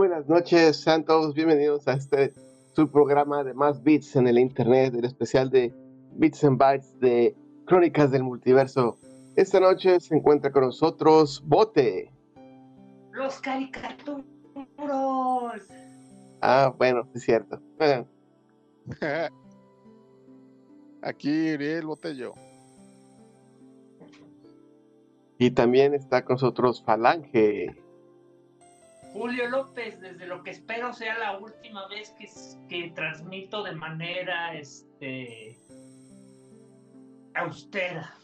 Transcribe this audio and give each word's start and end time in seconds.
Buenas 0.00 0.28
noches, 0.30 0.78
sean 0.78 1.04
todos 1.04 1.34
bienvenidos 1.34 1.86
a 1.86 1.92
este 1.92 2.32
su 2.74 2.90
programa 2.90 3.44
de 3.44 3.52
más 3.52 3.82
bits 3.82 4.16
en 4.16 4.28
el 4.28 4.38
internet, 4.38 4.94
el 4.94 5.04
especial 5.04 5.50
de 5.50 5.74
Bits 6.12 6.42
and 6.42 6.56
Bytes 6.56 6.98
de 7.00 7.36
Crónicas 7.66 8.10
del 8.10 8.22
Multiverso. 8.22 8.96
Esta 9.36 9.60
noche 9.60 10.00
se 10.00 10.16
encuentra 10.16 10.50
con 10.52 10.62
nosotros 10.62 11.42
Bote. 11.44 12.10
Los 13.12 13.42
caricaturos. 13.42 14.24
Ah, 16.40 16.74
bueno, 16.78 17.06
es 17.14 17.22
cierto. 17.22 17.60
Aquí 21.02 21.52
Uriel 21.52 21.84
Botello. 21.84 22.32
Y 25.36 25.50
también 25.50 25.92
está 25.92 26.24
con 26.24 26.36
nosotros 26.36 26.82
Falange. 26.82 27.89
Julio 29.12 29.48
López, 29.48 30.00
desde 30.00 30.26
lo 30.26 30.42
que 30.42 30.50
espero 30.50 30.92
sea 30.92 31.18
la 31.18 31.38
última 31.38 31.88
vez 31.88 32.10
que, 32.10 32.28
que 32.68 32.90
transmito 32.90 33.64
de 33.64 33.72
manera 33.72 34.54
este 34.54 35.58
austera. 37.34 38.14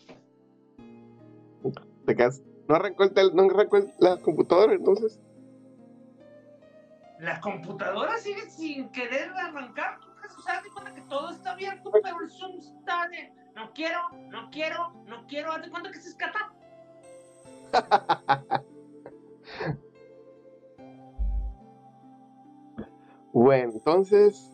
¿No 2.69 2.75
arrancó, 2.75 3.05
el 3.05 3.35
no 3.35 3.45
arrancó 3.45 3.79
la 3.99 4.19
computadora 4.19 4.75
entonces? 4.75 5.19
La 7.19 7.41
computadora 7.41 8.19
sigue 8.19 8.49
sin 8.51 8.91
querer 8.91 9.31
arrancar. 9.31 9.99
O 10.39 10.43
sea, 10.43 10.61
de 10.61 10.69
cuenta 10.71 10.95
que 10.95 11.01
todo 11.03 11.31
está 11.31 11.53
abierto, 11.53 11.91
pero 12.03 12.21
el 12.21 12.31
Zoom 12.31 12.59
está 12.59 13.09
de 13.09 13.33
no 13.55 13.73
quiero, 13.73 14.01
no 14.29 14.51
quiero, 14.51 14.93
no 15.07 15.27
quiero. 15.27 15.53
Haz 15.53 15.63
de 15.63 15.71
cuenta 15.71 15.91
que 15.91 16.01
se 16.01 16.11
escapa. 16.11 16.53
Bueno, 23.39 23.73
entonces, 23.75 24.51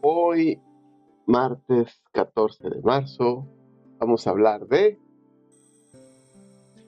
hoy, 0.00 0.58
martes 1.26 2.02
14 2.12 2.70
de 2.70 2.80
marzo, 2.80 3.46
vamos 3.98 4.26
a 4.26 4.30
hablar 4.30 4.66
de... 4.66 4.98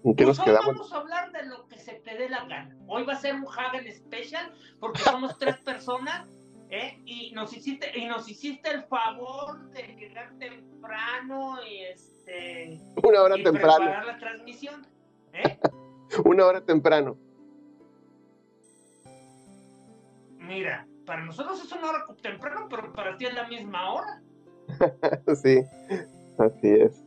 ¿En 0.03 0.17
qué 0.17 0.25
nos 0.25 0.41
quedamos? 0.41 0.79
Vamos 0.79 0.93
a 0.95 0.97
hablar 0.97 1.33
de 1.33 1.45
lo 1.45 1.67
que 1.69 1.79
se 1.79 1.93
te 1.97 2.17
dé 2.17 2.31
la 2.31 2.47
gana. 2.47 2.75
Hoy 2.87 3.05
va 3.05 3.13
a 3.13 3.17
ser 3.17 3.35
un 3.35 3.45
Hagen 3.47 3.87
Special 3.95 4.51
porque 4.81 5.01
somos 5.01 5.37
tres 5.39 5.59
personas 5.59 6.27
¿eh? 6.71 7.03
y, 7.05 7.33
nos 7.33 7.55
hiciste, 7.55 7.99
y 7.99 8.07
nos 8.07 8.27
hiciste 8.31 8.71
el 8.71 8.85
favor 8.85 9.69
de 9.73 9.83
llegar 9.95 10.33
temprano 10.39 11.59
y 11.71 11.83
este... 11.83 12.81
Una 13.05 13.21
hora 13.21 13.35
temprano. 13.35 13.77
Preparar 13.77 14.07
la 14.07 14.19
transmisión. 14.19 14.87
¿eh? 15.35 15.61
Una 16.25 16.47
hora 16.47 16.65
temprano. 16.65 17.19
Mira, 20.39 20.87
para 21.07 21.25
nosotros 21.25 21.65
es 21.65 21.73
una 21.73 21.91
hora 21.91 22.05
temprano, 22.21 22.67
pero 22.69 22.93
para 22.93 23.17
ti 23.17 23.27
es 23.27 23.35
la 23.35 23.47
misma 23.47 23.93
hora. 23.93 24.21
sí, 25.43 25.63
así 26.39 26.69
es. 26.69 27.05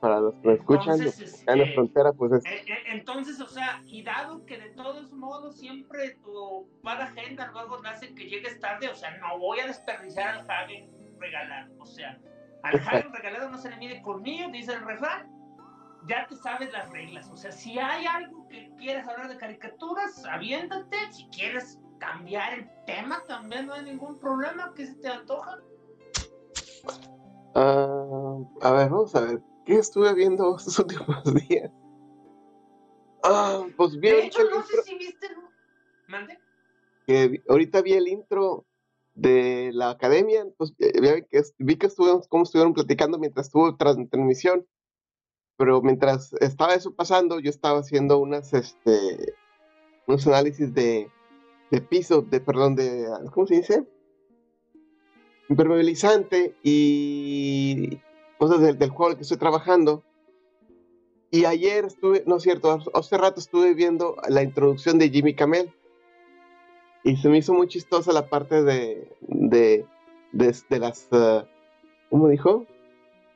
para 0.00 0.20
los 0.20 0.34
que 0.40 0.54
escuchan, 0.54 1.00
en 1.00 1.58
la 1.58 1.64
este, 1.64 1.74
frontera, 1.74 2.12
pues 2.12 2.32
es... 2.32 2.44
Eh, 2.44 2.64
eh, 2.66 2.78
entonces, 2.88 3.40
o 3.40 3.48
sea, 3.48 3.82
y 3.86 4.02
dado 4.02 4.44
que 4.44 4.58
de 4.58 4.70
todos 4.70 5.12
modos 5.12 5.58
siempre 5.58 6.16
tu 6.24 6.36
ocupada 6.36 7.04
agenda 7.04 7.50
luego 7.52 7.78
hace 7.86 8.12
que 8.14 8.28
llegues 8.28 8.58
tarde, 8.60 8.88
o 8.88 8.94
sea, 8.94 9.16
no 9.18 9.38
voy 9.38 9.60
a 9.60 9.66
desperdiciar 9.66 10.38
al 10.38 10.50
Hagen 10.50 10.90
regalado, 11.18 11.72
o 11.78 11.86
sea, 11.86 12.18
al 12.64 12.76
Hagen 12.80 13.12
regalado 13.12 13.48
no 13.48 13.58
se 13.58 13.70
le 13.70 13.76
mide 13.76 14.02
conmigo, 14.02 14.50
dice 14.50 14.74
el 14.74 14.84
refrán, 14.84 15.30
ya 16.08 16.26
te 16.26 16.36
sabes 16.36 16.72
las 16.72 16.90
reglas, 16.90 17.28
o 17.30 17.36
sea, 17.36 17.52
si 17.52 17.78
hay 17.78 18.06
algo 18.06 18.48
que 18.48 18.70
quieres 18.78 19.06
hablar 19.06 19.28
de 19.28 19.36
caricaturas, 19.36 20.24
aviéntate, 20.24 20.96
si 21.12 21.28
quieres 21.28 21.78
cambiar 21.98 22.54
el 22.54 22.68
tema 22.86 23.22
también, 23.26 23.66
no 23.66 23.74
hay 23.74 23.84
ningún 23.84 24.18
problema. 24.18 24.72
que 24.74 24.86
se 24.86 24.94
te 24.94 25.08
antoja? 25.08 25.58
Uh, 27.54 28.46
a 28.62 28.72
ver, 28.72 28.90
vamos 28.90 29.14
a 29.14 29.20
ver. 29.20 29.42
¿Qué 29.64 29.74
estuve 29.74 30.14
viendo 30.14 30.56
estos 30.58 30.78
últimos 30.78 31.22
días? 31.34 31.70
Ah, 33.24 33.64
pues 33.76 33.98
vi 33.98 34.08
de 34.08 34.26
hecho, 34.26 34.42
no 34.50 34.62
sé 34.62 34.82
si 34.82 34.96
viste. 34.96 35.28
¿Mande? 36.06 36.38
Que 37.06 37.42
ahorita 37.48 37.82
vi 37.82 37.94
el 37.94 38.08
intro 38.08 38.64
de 39.14 39.70
la 39.74 39.90
academia, 39.90 40.46
pues 40.56 40.74
vi 40.76 41.22
que, 41.28 41.42
vi 41.58 41.76
que 41.76 41.86
estuvieron, 41.86 42.22
cómo 42.28 42.44
estuvieron 42.44 42.72
platicando 42.72 43.18
mientras 43.18 43.46
estuvo 43.46 43.76
tras 43.76 43.96
transmisión, 44.10 44.66
pero 45.56 45.82
mientras 45.82 46.32
estaba 46.34 46.74
eso 46.74 46.94
pasando, 46.94 47.40
yo 47.40 47.50
estaba 47.50 47.80
haciendo 47.80 48.18
unas, 48.18 48.54
este, 48.54 49.34
unos 50.06 50.26
análisis 50.26 50.72
de, 50.72 51.10
de 51.70 51.80
piso, 51.80 52.22
de, 52.22 52.40
perdón, 52.40 52.74
de, 52.74 53.06
¿cómo 53.32 53.46
se 53.46 53.56
dice? 53.56 53.84
Impermeabilizante 55.48 56.54
y 56.62 57.98
cosas 58.38 58.60
del, 58.60 58.78
del 58.78 58.90
juego 58.90 59.16
que 59.16 59.22
estoy 59.22 59.38
trabajando. 59.38 60.02
Y 61.30 61.44
ayer 61.44 61.84
estuve, 61.84 62.24
no 62.26 62.36
es 62.36 62.42
cierto, 62.42 62.78
hace 62.94 63.18
rato 63.18 63.40
estuve 63.40 63.74
viendo 63.74 64.16
la 64.28 64.42
introducción 64.42 64.98
de 64.98 65.10
Jimmy 65.10 65.34
Camel. 65.34 65.72
Y 67.04 67.16
se 67.16 67.28
me 67.28 67.38
hizo 67.38 67.52
muy 67.52 67.68
chistosa 67.68 68.12
la 68.12 68.28
parte 68.28 68.62
de, 68.62 69.16
de, 69.20 69.86
de, 70.32 70.78
las, 70.78 71.08
uh, 71.12 71.44
¿cómo 72.10 72.28
dijo? 72.28 72.66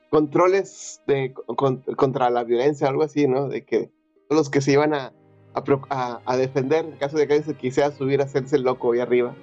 Controles 0.09 1.01
de, 1.07 1.33
contra 1.33 2.29
la 2.29 2.43
violencia, 2.43 2.87
algo 2.87 3.03
así, 3.03 3.27
¿no? 3.27 3.47
De 3.47 3.63
que 3.63 3.91
los 4.29 4.49
que 4.49 4.61
se 4.61 4.73
iban 4.73 4.93
a, 4.93 5.13
a, 5.53 6.19
a 6.25 6.37
defender 6.37 6.85
en 6.85 6.91
caso 6.93 7.17
de 7.17 7.27
que 7.27 7.33
alguien 7.33 7.55
se 7.55 7.59
quisiera 7.59 7.91
subir 7.91 8.21
a 8.21 8.25
hacerse 8.25 8.55
el 8.55 8.63
loco 8.63 8.93
ahí 8.93 8.99
arriba. 8.99 9.33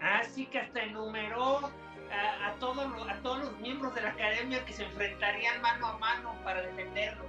Así 0.00 0.46
que 0.46 0.58
hasta 0.58 0.82
enumeró 0.82 1.60
a, 1.60 2.48
a, 2.48 2.54
todos 2.58 2.90
los, 2.90 3.08
a 3.08 3.16
todos 3.22 3.44
los 3.44 3.58
miembros 3.60 3.94
de 3.94 4.02
la 4.02 4.10
academia 4.10 4.64
que 4.64 4.72
se 4.72 4.84
enfrentarían 4.84 5.60
mano 5.62 5.86
a 5.86 5.98
mano 5.98 6.34
para 6.44 6.62
defenderlos. 6.62 7.26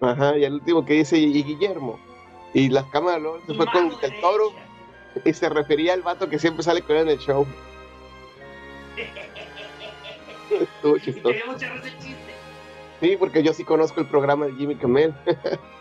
Ajá, 0.00 0.36
y 0.36 0.44
el 0.44 0.54
último 0.54 0.84
que 0.84 0.94
dice, 0.94 1.18
y 1.18 1.42
Guillermo. 1.42 1.98
Y 2.54 2.68
las 2.68 2.84
cámaras 2.86 3.20
luego 3.20 3.40
se 3.46 3.54
fue 3.54 3.66
con 3.66 3.92
el 4.02 4.20
toro 4.20 4.52
y 5.24 5.32
se 5.32 5.48
refería 5.48 5.94
al 5.94 6.02
vato 6.02 6.28
que 6.28 6.38
siempre 6.38 6.62
sale 6.62 6.82
con 6.82 6.96
él 6.96 7.02
en 7.02 7.08
el 7.10 7.18
show. 7.18 7.46
Estuvo 10.50 10.98
chistoso. 10.98 11.34
Y 11.36 11.50
mucha 11.50 11.74
el 11.74 11.82
chiste. 11.98 12.16
Sí, 13.00 13.16
porque 13.18 13.42
yo 13.42 13.52
sí 13.52 13.64
conozco 13.64 14.00
el 14.00 14.06
programa 14.06 14.46
de 14.46 14.54
Jimmy 14.54 14.76
Kimmel. 14.76 15.14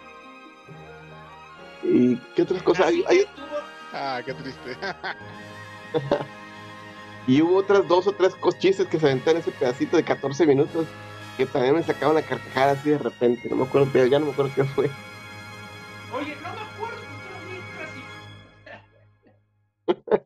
¿Y 1.87 2.17
qué 2.35 2.41
otras 2.41 2.63
cosas 2.63 2.87
hay? 2.87 3.03
hay... 3.07 3.25
Ah, 3.93 4.21
qué 4.25 4.33
triste. 4.33 4.77
y 7.27 7.41
hubo 7.41 7.57
otras 7.57 7.87
dos 7.87 8.07
o 8.07 8.11
tres 8.11 8.35
chistes 8.59 8.87
que 8.87 8.99
se 8.99 9.05
aventaron 9.05 9.37
en 9.37 9.41
ese 9.41 9.51
pedacito 9.51 9.95
de 9.95 10.03
14 10.03 10.45
minutos 10.45 10.87
que 11.37 11.45
también 11.45 11.75
me 11.75 11.83
sacaban 11.83 12.15
la 12.15 12.21
carcajada 12.21 12.73
así 12.73 12.89
de 12.89 12.97
repente. 12.97 13.49
No 13.49 13.57
me 13.57 13.63
acuerdo, 13.63 13.89
pero 13.91 14.05
ya 14.05 14.19
no 14.19 14.27
me 14.27 14.31
acuerdo 14.31 14.51
qué 14.55 14.63
fue. 14.63 14.89
Oye, 16.13 16.35
no 16.41 16.53
me 16.53 16.61
acuerdo, 16.61 16.95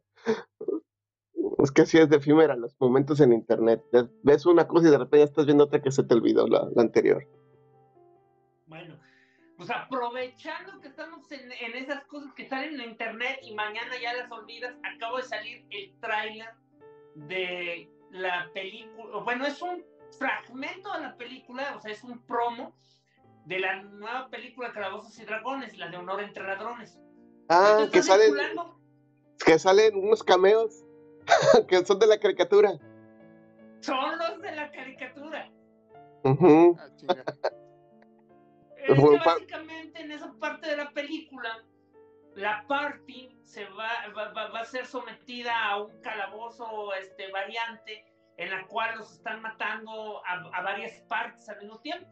Es 1.64 1.72
que 1.72 1.82
así 1.82 1.98
es 1.98 2.10
de 2.10 2.18
efímera 2.18 2.56
los 2.56 2.74
momentos 2.80 3.20
en 3.20 3.34
internet. 3.34 3.84
Ves 4.24 4.46
una 4.46 4.68
cosa 4.68 4.88
y 4.88 4.92
de 4.92 4.98
repente 4.98 5.20
ya 5.20 5.26
estás 5.26 5.46
viendo 5.46 5.66
otra 5.66 5.82
que 5.82 5.92
se 5.92 6.04
te 6.04 6.14
olvidó 6.14 6.48
la, 6.48 6.70
la 6.74 6.82
anterior. 6.82 7.28
Pues 9.60 9.72
aprovechando 9.72 10.80
que 10.80 10.88
estamos 10.88 11.30
en, 11.34 11.52
en, 11.52 11.76
esas 11.76 12.06
cosas 12.06 12.34
que 12.34 12.48
salen 12.48 12.80
en 12.80 12.92
internet 12.92 13.40
y 13.44 13.54
mañana 13.54 13.92
ya 14.02 14.14
las 14.14 14.32
olvidas, 14.32 14.74
acabo 14.84 15.18
de 15.18 15.24
salir 15.24 15.66
el 15.70 15.94
tráiler 16.00 16.48
de 17.16 17.92
la 18.10 18.50
película, 18.54 19.18
bueno, 19.18 19.46
es 19.46 19.62
un 19.62 19.84
fragmento 20.18 20.94
de 20.94 21.02
la 21.02 21.18
película, 21.18 21.76
o 21.76 21.82
sea, 21.82 21.92
es 21.92 22.06
un 22.06 22.20
promo 22.20 22.74
de 23.48 23.60
la 23.60 23.82
nueva 23.82 24.30
película 24.30 24.72
Calabozos 24.72 25.20
y 25.20 25.26
Dragones, 25.26 25.78
la 25.78 25.90
de 25.90 25.98
Honor 25.98 26.22
entre 26.22 26.48
Ladrones. 26.48 26.98
Ah, 27.50 27.86
que 27.92 28.02
salen, 28.02 28.34
que 29.46 29.60
salen 29.60 29.94
unos 29.98 30.24
cameos 30.24 30.86
que 31.68 31.86
son 31.86 32.00
de 32.00 32.08
la 32.08 32.18
caricatura. 32.18 32.80
Son 33.82 34.18
los 34.20 34.42
de 34.42 34.56
la 34.56 34.72
caricatura. 34.72 35.52
Uh 36.24 36.78
Es 38.94 39.00
que 39.00 39.26
básicamente 39.26 40.02
en 40.02 40.12
esa 40.12 40.34
parte 40.40 40.70
de 40.70 40.78
la 40.78 40.92
película, 40.92 41.64
la 42.36 42.66
party 42.68 43.38
se 43.44 43.66
va, 43.70 43.90
va, 44.16 44.32
va, 44.32 44.60
a 44.60 44.66
ser 44.66 44.86
sometida 44.86 45.66
a 45.66 45.82
un 45.82 46.02
calabozo 46.02 46.94
este, 46.94 47.32
variante 47.32 48.06
en 48.38 48.52
la 48.52 48.66
cual 48.68 48.98
los 48.98 49.12
están 49.12 49.42
matando 49.42 50.22
a, 50.26 50.34
a 50.54 50.62
varias 50.62 51.02
partes 51.08 51.50
al 51.50 51.60
mismo 51.60 51.80
tiempo. 51.80 52.08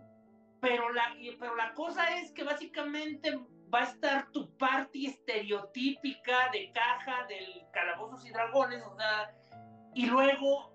Pero 0.60 0.92
la, 0.92 1.16
pero 1.40 1.56
la 1.56 1.74
cosa 1.74 2.20
es 2.20 2.32
que 2.32 2.44
básicamente 2.44 3.38
va 3.74 3.82
a 3.82 3.84
estar 3.84 4.32
tu 4.32 4.50
party 4.58 5.08
estereotípica 5.08 6.50
de 6.52 6.72
caja 6.72 7.26
del 7.28 7.64
calabozos 7.72 8.26
y 8.26 8.32
dragones, 8.32 8.84
o 8.84 8.96
sea, 8.96 9.32
y 9.94 10.06
luego 10.08 10.74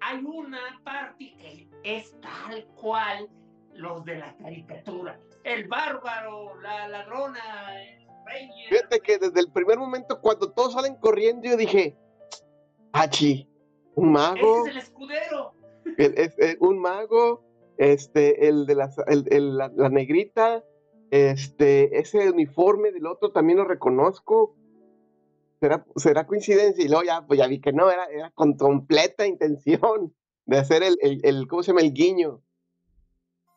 hay 0.00 0.22
una 0.24 0.80
party 0.84 1.36
que 1.36 1.68
es 1.82 2.18
tal 2.20 2.64
cual 2.80 3.28
los 3.74 4.04
de 4.04 4.16
la 4.16 4.36
caricatura. 4.36 5.18
El 5.48 5.66
bárbaro, 5.66 6.60
la 6.60 6.88
ladrona, 6.88 7.40
el 7.82 8.06
rey. 8.26 8.50
Fíjate 8.68 9.00
que 9.00 9.18
desde 9.18 9.40
el 9.40 9.50
primer 9.50 9.78
momento, 9.78 10.20
cuando 10.20 10.52
todos 10.52 10.74
salen 10.74 10.96
corriendo, 10.96 11.48
yo 11.48 11.56
dije, 11.56 11.96
Hachi, 12.92 13.48
un 13.94 14.12
mago. 14.12 14.66
Ese 14.66 14.70
es 14.70 14.76
el 14.76 14.82
escudero. 14.82 15.54
es, 15.96 16.36
un 16.60 16.78
mago, 16.78 17.42
este, 17.78 18.48
el 18.48 18.66
de 18.66 18.74
la, 18.74 18.90
el, 19.06 19.56
la, 19.56 19.72
la, 19.74 19.88
negrita, 19.88 20.62
este, 21.10 21.98
ese 21.98 22.28
uniforme 22.30 22.92
del 22.92 23.06
otro 23.06 23.32
también 23.32 23.58
lo 23.58 23.64
reconozco. 23.64 24.54
¿Será, 25.60 25.86
será 25.96 26.26
coincidencia? 26.26 26.84
Y 26.84 26.88
luego 26.88 27.04
ya, 27.04 27.26
pues 27.26 27.38
ya 27.38 27.46
vi 27.46 27.60
que 27.60 27.72
no, 27.72 27.90
era, 27.90 28.04
era 28.06 28.30
con 28.32 28.52
completa 28.56 29.26
intención 29.26 30.14
de 30.44 30.58
hacer 30.58 30.82
el, 30.82 30.98
el, 31.00 31.20
el, 31.24 31.48
¿cómo 31.48 31.62
se 31.62 31.72
llama? 31.72 31.80
El 31.80 31.94
guiño. 31.94 32.42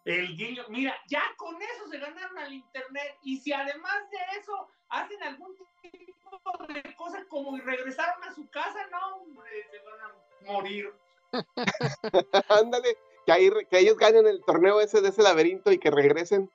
El 0.06 0.36
guiño, 0.36 0.66
mira, 0.70 0.96
ya 1.08 1.22
con 1.38 1.56
eso 1.62 1.88
se 1.90 2.00
ganaron 2.00 2.38
al 2.38 2.52
internet 2.52 3.18
y 3.22 3.38
si 3.38 3.54
además 3.54 4.10
de 4.10 4.40
eso 4.40 4.68
hacen 4.90 5.22
algún 5.22 5.56
tipo 5.82 6.66
de 6.68 6.96
cosas 6.96 7.24
como 7.30 7.56
y 7.56 7.62
regresaron 7.62 8.24
a 8.24 8.34
su 8.34 8.50
casa, 8.50 8.80
no, 8.92 9.18
hombre, 9.18 9.68
se 9.70 9.80
van 9.80 10.00
a 10.02 10.52
morir. 10.52 10.92
Ándale, 12.50 12.98
que, 13.26 13.68
que 13.70 13.80
ellos 13.80 13.98
ganen 13.98 14.26
el 14.26 14.44
torneo 14.44 14.82
ese 14.82 15.02
de 15.02 15.10
ese 15.10 15.22
laberinto 15.22 15.72
y 15.72 15.78
que 15.78 15.92
regresen. 15.92 16.50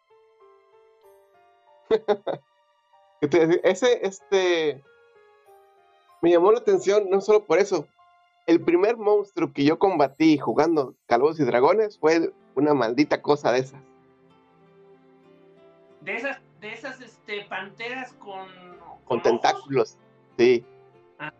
ese, 3.20 4.06
este, 4.06 4.82
me 6.20 6.30
llamó 6.30 6.50
la 6.50 6.58
atención 6.58 7.08
no 7.08 7.20
solo 7.20 7.44
por 7.44 7.58
eso. 7.58 7.86
El 8.46 8.60
primer 8.60 8.96
monstruo 8.96 9.52
que 9.52 9.64
yo 9.64 9.78
combatí 9.78 10.38
jugando 10.38 10.94
Calvos 11.06 11.40
y 11.40 11.44
Dragones 11.44 11.98
fue 11.98 12.32
una 12.54 12.74
maldita 12.74 13.20
cosa 13.20 13.50
de 13.50 13.58
esas. 13.58 13.82
De 16.00 16.14
esas, 16.14 16.40
de 16.60 16.72
esas 16.72 17.00
este, 17.00 17.44
panteras 17.46 18.12
con. 18.14 18.46
Con, 19.04 19.22
tentáculos, 19.22 19.98
sí. 20.38 20.64
Ah. 21.18 21.32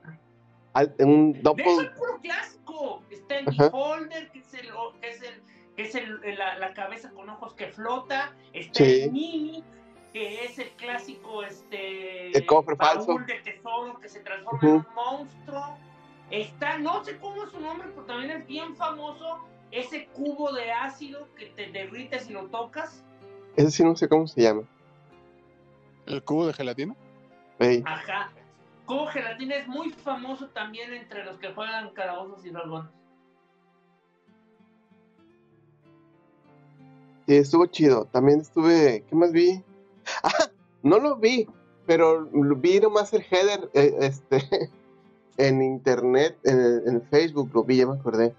un. 0.99 1.33
De 1.33 1.53
eso 1.57 1.95
puro 1.97 2.19
clásico. 2.21 3.03
Está 3.11 3.39
el 3.39 3.47
Beholder, 3.47 4.31
que 4.31 4.41
es, 4.41 4.55
el, 4.55 4.69
que 5.01 5.09
es, 5.09 5.23
el, 5.23 5.43
que 5.77 5.83
es 5.83 5.95
el, 5.95 6.39
la, 6.39 6.59
la, 6.59 6.75
cabeza 6.75 7.11
con 7.13 7.29
ojos 7.31 7.55
que 7.55 7.69
flota. 7.69 8.35
Está 8.53 8.85
sí. 8.85 9.03
el 9.03 9.13
Mimi, 9.13 9.65
que 10.13 10.45
es 10.45 10.59
el 10.59 10.71
clásico 10.71 11.45
este 11.45 12.37
el 12.37 12.47
cofre 12.47 12.75
falso 12.75 13.17
de 13.27 13.35
tesoro 13.41 13.99
que 14.01 14.09
se 14.09 14.21
transforma 14.21 14.59
uh 14.59 14.67
-huh. 14.67 14.69
en 14.69 14.77
un 14.77 14.95
monstruo. 14.95 15.79
Está, 16.31 16.79
no 16.79 17.05
sé 17.05 17.19
cómo 17.19 17.45
es 17.45 17.51
su 17.51 17.61
nombre, 17.61 17.89
pero 17.95 18.07
también 18.07 18.31
es 18.33 18.47
bien 18.47 18.75
famoso 18.77 19.39
ese 19.71 20.07
cubo 20.09 20.53
de 20.53 20.73
ácido 20.73 21.29
que 21.37 21.47
te 21.47 21.71
derrite 21.71 22.19
si 22.21 22.33
lo 22.33 22.47
tocas. 22.47 23.05
Ese 23.57 23.71
sí 23.71 23.85
no 23.85 23.97
sé 23.97 24.09
cómo 24.09 24.27
se 24.27 24.43
llama. 24.43 24.63
¿El 26.07 26.23
cubo 26.23 26.47
de 26.47 26.53
gelatina? 26.53 26.97
Hey. 27.59 27.83
Ajá. 27.87 28.33
Cubo 28.87 29.07
de 29.07 29.13
gelatina 29.13 29.57
es 29.57 29.69
muy 29.69 29.91
famoso 29.91 30.49
también 30.49 30.93
entre 30.93 31.25
los 31.25 31.39
que 31.39 31.53
juegan 31.53 31.91
calabozos 31.91 32.45
y 32.45 32.51
dragones. 32.51 32.91
Sí, 37.27 37.37
estuvo 37.37 37.67
chido. 37.67 38.05
También 38.07 38.41
estuve. 38.41 39.05
¿Qué 39.09 39.15
más 39.15 39.33
vi? 39.33 39.63
Ah, 40.23 40.49
no 40.85 41.01
lo 41.01 41.17
vi, 41.17 41.49
pero 41.85 42.27
vi 42.31 42.79
nomás 42.79 43.13
el 43.13 43.27
header 43.29 43.69
eh, 43.75 43.93
este, 44.03 44.39
en 45.39 45.63
internet, 45.63 46.39
en, 46.45 46.83
en, 46.87 47.03
Facebook, 47.03 47.51
lo 47.55 47.65
vi, 47.65 47.77
ya 47.77 47.87
me 47.87 47.95
acordé. 47.95 48.35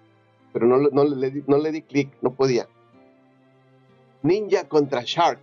Pero 0.53 0.65
no, 0.65 0.77
no, 0.77 1.03
le, 1.03 1.31
di, 1.31 1.43
no 1.47 1.57
le 1.57 1.71
di 1.71 1.81
clic, 1.81 2.11
no 2.21 2.33
podía. 2.33 2.67
Ninja 4.23 4.67
contra 4.67 5.01
Shark. 5.03 5.39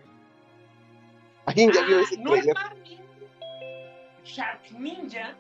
¿Alguien 1.47 1.71
ya 1.73 1.85
vio 1.85 2.01
ese 2.01 2.17
ah, 2.19 2.23
trailer? 2.25 2.57
Shark 4.25 4.73
Ninja. 4.79 5.37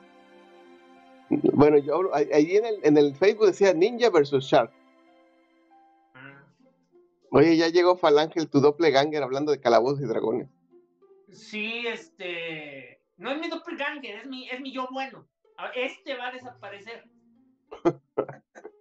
Bueno, 1.29 1.79
yo 1.79 2.15
ahí 2.15 2.57
en 2.57 2.67
el, 2.67 2.79
en 2.83 2.97
el 2.99 3.15
Facebook 3.17 3.47
decía 3.47 3.73
Ninja 3.73 4.11
versus 4.11 4.45
Shark. 4.45 4.71
Ah. 6.15 6.45
Oye, 7.31 7.57
ya 7.57 7.69
llegó 7.69 7.97
Falange, 7.97 8.47
tu 8.47 8.61
doppelganger, 8.61 9.23
hablando 9.23 9.51
de 9.51 9.61
calabozos 9.61 10.03
y 10.03 10.07
dragones. 10.07 10.49
Sí, 11.33 11.87
este. 11.87 13.01
No 13.17 13.31
es 13.31 13.41
mi 13.41 13.49
doppelganger, 13.49 14.17
es 14.17 14.27
mi, 14.27 14.49
es 14.49 14.61
mi 14.61 14.73
yo 14.73 14.89
bueno. 14.93 15.27
Ah, 15.57 15.71
Este 15.75 16.17
va 16.17 16.29
a 16.29 16.33
desaparecer. 16.33 17.05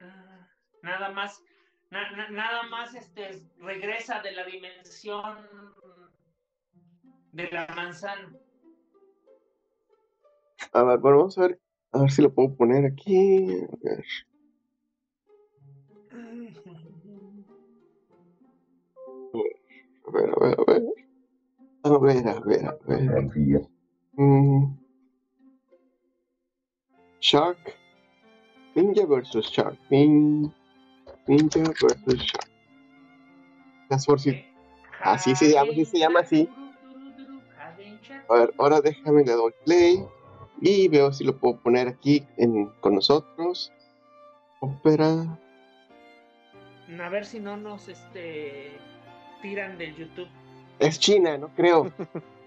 Ah, 0.00 0.48
Nada 0.82 1.10
más, 1.10 1.42
na- 1.90 2.10
na- 2.12 2.30
nada 2.30 2.62
más 2.64 2.94
este 2.94 3.42
regresa 3.58 4.20
de 4.22 4.32
la 4.32 4.44
dimensión 4.44 5.36
de 7.32 7.48
la 7.50 7.66
manzana. 7.74 8.32
A 10.72 10.82
ver, 10.84 10.98
bueno, 10.98 11.18
vamos 11.18 11.38
a 11.38 11.42
ver, 11.42 11.60
a 11.92 12.00
ver 12.00 12.10
si 12.10 12.22
lo 12.22 12.32
puedo 12.32 12.54
poner 12.56 12.84
aquí. 12.86 13.46
A 13.64 13.76
ver. 13.82 14.04
A 20.06 20.10
ver, 20.10 20.30
a 20.30 20.40
ver, 20.40 20.56
a 20.58 20.64
ver. 20.72 20.82
A 21.90 21.98
ver, 21.98 22.28
a 22.28 22.40
ver, 22.40 22.66
a 22.66 22.76
ver. 22.86 23.68
Mm. 24.12 24.76
Shark. 27.20 27.58
Ninja 28.74 29.06
versus 29.06 29.50
Shark. 29.50 29.78
Nin- 29.90 30.52
Ninja 31.26 31.60
versus 31.60 32.20
Shark. 32.22 32.50
Las 33.88 34.04
si. 34.04 34.44
Así 35.00 35.34
se 35.34 35.50
llama, 35.52 35.72
así 35.72 35.84
se 35.84 35.98
llama 35.98 36.20
así. 36.20 36.48
A 38.28 38.34
ver, 38.34 38.52
ahora 38.58 38.80
déjame 38.80 39.24
le 39.24 39.32
doy 39.32 39.52
play. 39.64 40.04
Y 40.60 40.88
veo 40.88 41.12
si 41.12 41.24
lo 41.24 41.38
puedo 41.38 41.56
poner 41.60 41.88
aquí 41.88 42.26
en, 42.36 42.66
con 42.80 42.96
nosotros. 42.96 43.72
Opera. 44.60 45.38
A 47.00 47.08
ver 47.10 47.24
si 47.24 47.38
no 47.38 47.56
nos 47.56 47.88
este 47.88 48.72
tiran 49.40 49.78
del 49.78 49.94
YouTube. 49.94 50.28
Es 50.78 50.98
China, 51.00 51.36
no 51.38 51.48
creo. 51.48 51.92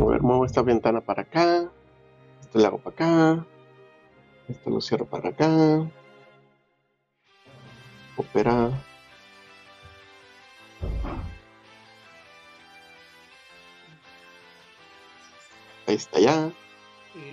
A 0.00 0.04
ver, 0.04 0.22
muevo 0.22 0.44
esta 0.44 0.62
ventana 0.62 1.00
para 1.00 1.22
acá. 1.22 1.70
Esto 2.40 2.58
lo 2.58 2.66
hago 2.66 2.78
para 2.78 2.94
acá. 2.94 3.46
Esto 4.48 4.70
lo 4.70 4.80
cierro 4.80 5.06
para 5.06 5.30
acá. 5.30 5.90
Opera. 8.16 8.70
Ahí 15.86 15.94
está 15.94 16.20
ya. 16.20 16.52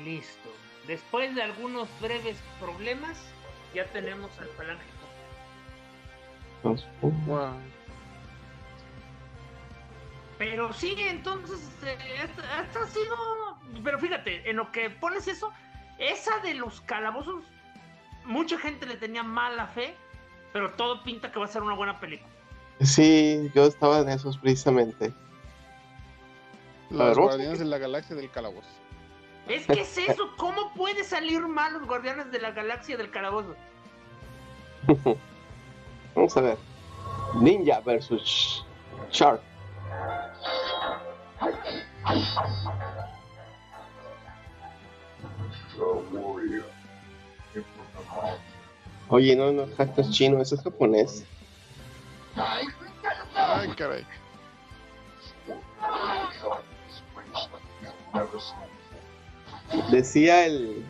Listo. 0.05 0.49
Después 0.87 1.33
de 1.33 1.41
algunos 1.41 1.89
breves 1.99 2.37
problemas, 2.59 3.17
ya 3.73 3.85
tenemos 3.87 4.31
al 4.39 4.47
falángico. 4.49 4.91
Dos, 6.63 6.87
uno. 7.01 7.17
Wow. 7.25 7.53
Pero 10.37 10.71
sí, 10.73 10.95
entonces, 10.99 11.59
eh, 11.83 11.97
esta, 12.23 12.61
esta 12.61 12.83
ha 12.83 12.87
sido... 12.87 13.15
Pero 13.83 13.97
fíjate, 13.99 14.47
en 14.49 14.57
lo 14.57 14.71
que 14.71 14.89
pones 14.91 15.27
eso, 15.27 15.51
esa 15.97 16.37
de 16.39 16.53
los 16.53 16.81
calabozos, 16.81 17.43
mucha 18.25 18.59
gente 18.59 18.85
le 18.85 18.97
tenía 18.97 19.23
mala 19.23 19.67
fe, 19.67 19.95
pero 20.53 20.71
todo 20.73 21.03
pinta 21.03 21.31
que 21.31 21.39
va 21.39 21.45
a 21.45 21.47
ser 21.47 21.63
una 21.63 21.73
buena 21.73 21.99
película. 21.99 22.29
Sí, 22.81 23.49
yo 23.55 23.65
estaba 23.65 23.99
en 23.99 24.09
esos 24.09 24.37
precisamente. 24.37 25.13
Los 26.89 27.17
guardianes 27.17 27.59
de 27.59 27.65
la 27.65 27.77
galaxia 27.77 28.15
del 28.15 28.29
calabozo. 28.29 28.67
Es 29.47 29.67
que 29.67 29.81
es 29.81 29.97
eso, 29.97 30.31
¿cómo 30.37 30.73
puede 30.73 31.03
salir 31.03 31.41
mal 31.41 31.73
los 31.73 31.87
guardianes 31.87 32.31
de 32.31 32.39
la 32.39 32.51
galaxia 32.51 32.97
del 32.97 33.11
calabozo? 33.11 33.55
Vamos 36.15 36.37
a 36.37 36.41
ver. 36.41 36.57
Ninja 37.41 37.79
versus 37.81 38.65
Shark. 39.11 39.41
Oye, 49.09 49.35
no, 49.35 49.51
no, 49.51 49.63
esto 49.63 50.01
es 50.01 50.09
chino, 50.09 50.41
eso 50.41 50.55
es 50.55 50.63
japonés. 50.63 51.25
Ay, 52.35 53.69
caray. 53.77 54.05
Decía 59.91 60.45
el. 60.45 60.85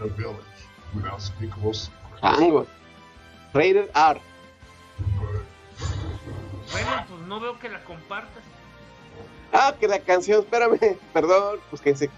in 0.00 0.02
a 0.02 0.06
village 0.14 0.36
with 0.94 1.04
unspeakable 1.04 1.74
secrets. 1.74 2.20
Chango. 2.20 2.66
Rated 3.52 3.90
R. 3.94 4.20
Bueno, 6.70 7.04
pues 7.08 7.20
no 7.22 7.40
veo 7.40 7.58
que 7.58 7.68
la 7.68 7.82
compartas. 7.84 8.42
Ah, 9.52 9.74
que 9.78 9.88
la 9.88 9.98
canción, 10.00 10.40
espérame, 10.40 10.78
perdón, 11.12 11.60
pues 11.70 11.82
que 11.82 11.96
se. 11.96 12.10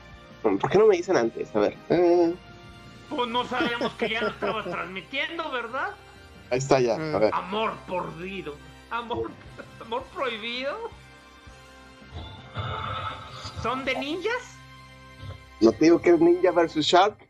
¿Por 0.42 0.70
qué 0.70 0.78
no 0.78 0.86
me 0.86 0.96
dicen 0.96 1.16
antes? 1.16 1.54
A 1.54 1.60
ver. 1.60 1.76
Pues 1.88 3.28
no 3.28 3.44
sabíamos 3.44 3.92
que 3.92 4.08
ya 4.08 4.22
lo 4.22 4.28
estabas 4.28 4.64
transmitiendo, 4.66 5.50
¿verdad? 5.50 5.90
ahí 6.50 6.58
está 6.58 6.80
ya, 6.80 6.94
a 6.94 7.18
ver. 7.18 7.30
Amor 7.34 7.74
prohibido. 7.86 8.54
Amor, 8.90 9.30
amor 9.80 10.02
prohibido. 10.14 10.90
¿Son 13.62 13.84
de 13.84 13.94
ninjas? 13.98 14.58
¿No 15.60 15.72
te 15.72 15.84
digo 15.84 16.00
que 16.00 16.10
es 16.10 16.20
Ninja 16.20 16.50
versus 16.50 16.86
Shark? 16.86 17.28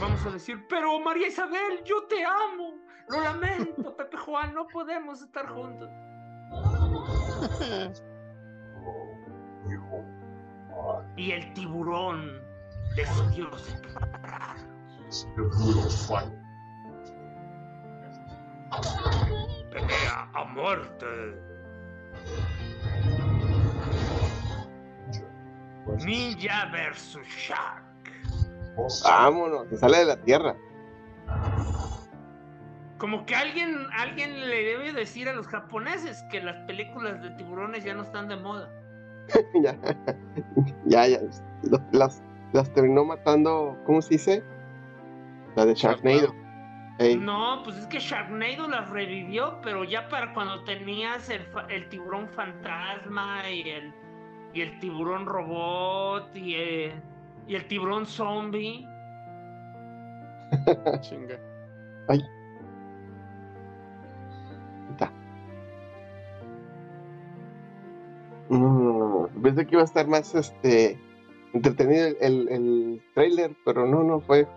Vamos 0.00 0.24
a 0.26 0.30
decir, 0.30 0.64
pero 0.68 1.00
María 1.00 1.26
Isabel, 1.26 1.82
yo 1.84 2.04
te 2.04 2.24
amo. 2.24 2.74
Lo 3.08 3.20
lamento, 3.20 3.96
Pepe 3.96 4.16
Juan, 4.16 4.54
no 4.54 4.68
podemos 4.68 5.22
estar 5.22 5.48
juntos. 5.48 5.88
Y 11.16 11.32
el 11.32 11.52
tiburón 11.54 12.40
decidió. 12.94 13.50
Pelea 19.70 20.28
a 20.34 20.44
muerte. 20.44 21.06
Ninja 26.04 26.66
versus 26.70 27.26
Shark. 27.26 27.84
Vámonos, 29.04 29.68
se 29.68 29.76
sale 29.76 29.98
de 29.98 30.04
la 30.04 30.16
tierra. 30.22 30.56
Como 32.98 33.24
que 33.26 33.34
alguien, 33.34 33.86
alguien 33.92 34.40
le 34.40 34.62
debe 34.64 34.92
decir 34.92 35.28
a 35.28 35.32
los 35.32 35.46
japoneses 35.46 36.22
que 36.30 36.40
las 36.40 36.56
películas 36.66 37.22
de 37.22 37.30
tiburones 37.30 37.84
ya 37.84 37.94
no 37.94 38.02
están 38.02 38.28
de 38.28 38.36
moda. 38.36 38.68
ya, 39.62 39.76
ya, 40.86 41.06
ya. 41.06 41.20
Las, 41.92 42.22
las 42.52 42.72
terminó 42.72 43.04
matando, 43.04 43.78
¿cómo 43.86 44.02
se 44.02 44.14
dice? 44.14 44.44
La 45.54 45.66
de 45.66 45.74
Sharknado. 45.74 46.34
No, 46.98 47.62
pues 47.62 47.76
es 47.76 47.86
que 47.86 48.00
Sharknado 48.00 48.66
las 48.66 48.90
revivió, 48.90 49.60
pero 49.62 49.84
ya 49.84 50.08
para 50.08 50.34
cuando 50.34 50.64
tenías 50.64 51.30
el, 51.30 51.88
tiburón 51.90 52.28
fantasma 52.28 53.48
y 53.48 53.70
el, 53.70 53.92
y 54.52 54.62
el 54.62 54.80
tiburón 54.80 55.24
robot 55.24 56.34
y 56.34 56.54
el, 56.56 56.92
y 57.46 57.54
el 57.54 57.68
tiburón 57.68 58.04
zombie. 58.04 58.84
Chinga. 61.00 61.38
está. 64.90 65.12
No, 68.48 68.58
no, 68.58 68.72
no, 68.72 69.28
no. 69.28 69.28
Pensé 69.40 69.66
que 69.66 69.76
iba 69.76 69.82
a 69.82 69.84
estar 69.84 70.08
más 70.08 70.34
este 70.34 70.98
entretenido 71.52 72.08
el, 72.08 72.16
el, 72.20 72.48
el 72.48 73.02
trailer, 73.14 73.54
pero 73.64 73.86
no, 73.86 74.02
no 74.02 74.18
fue. 74.18 74.48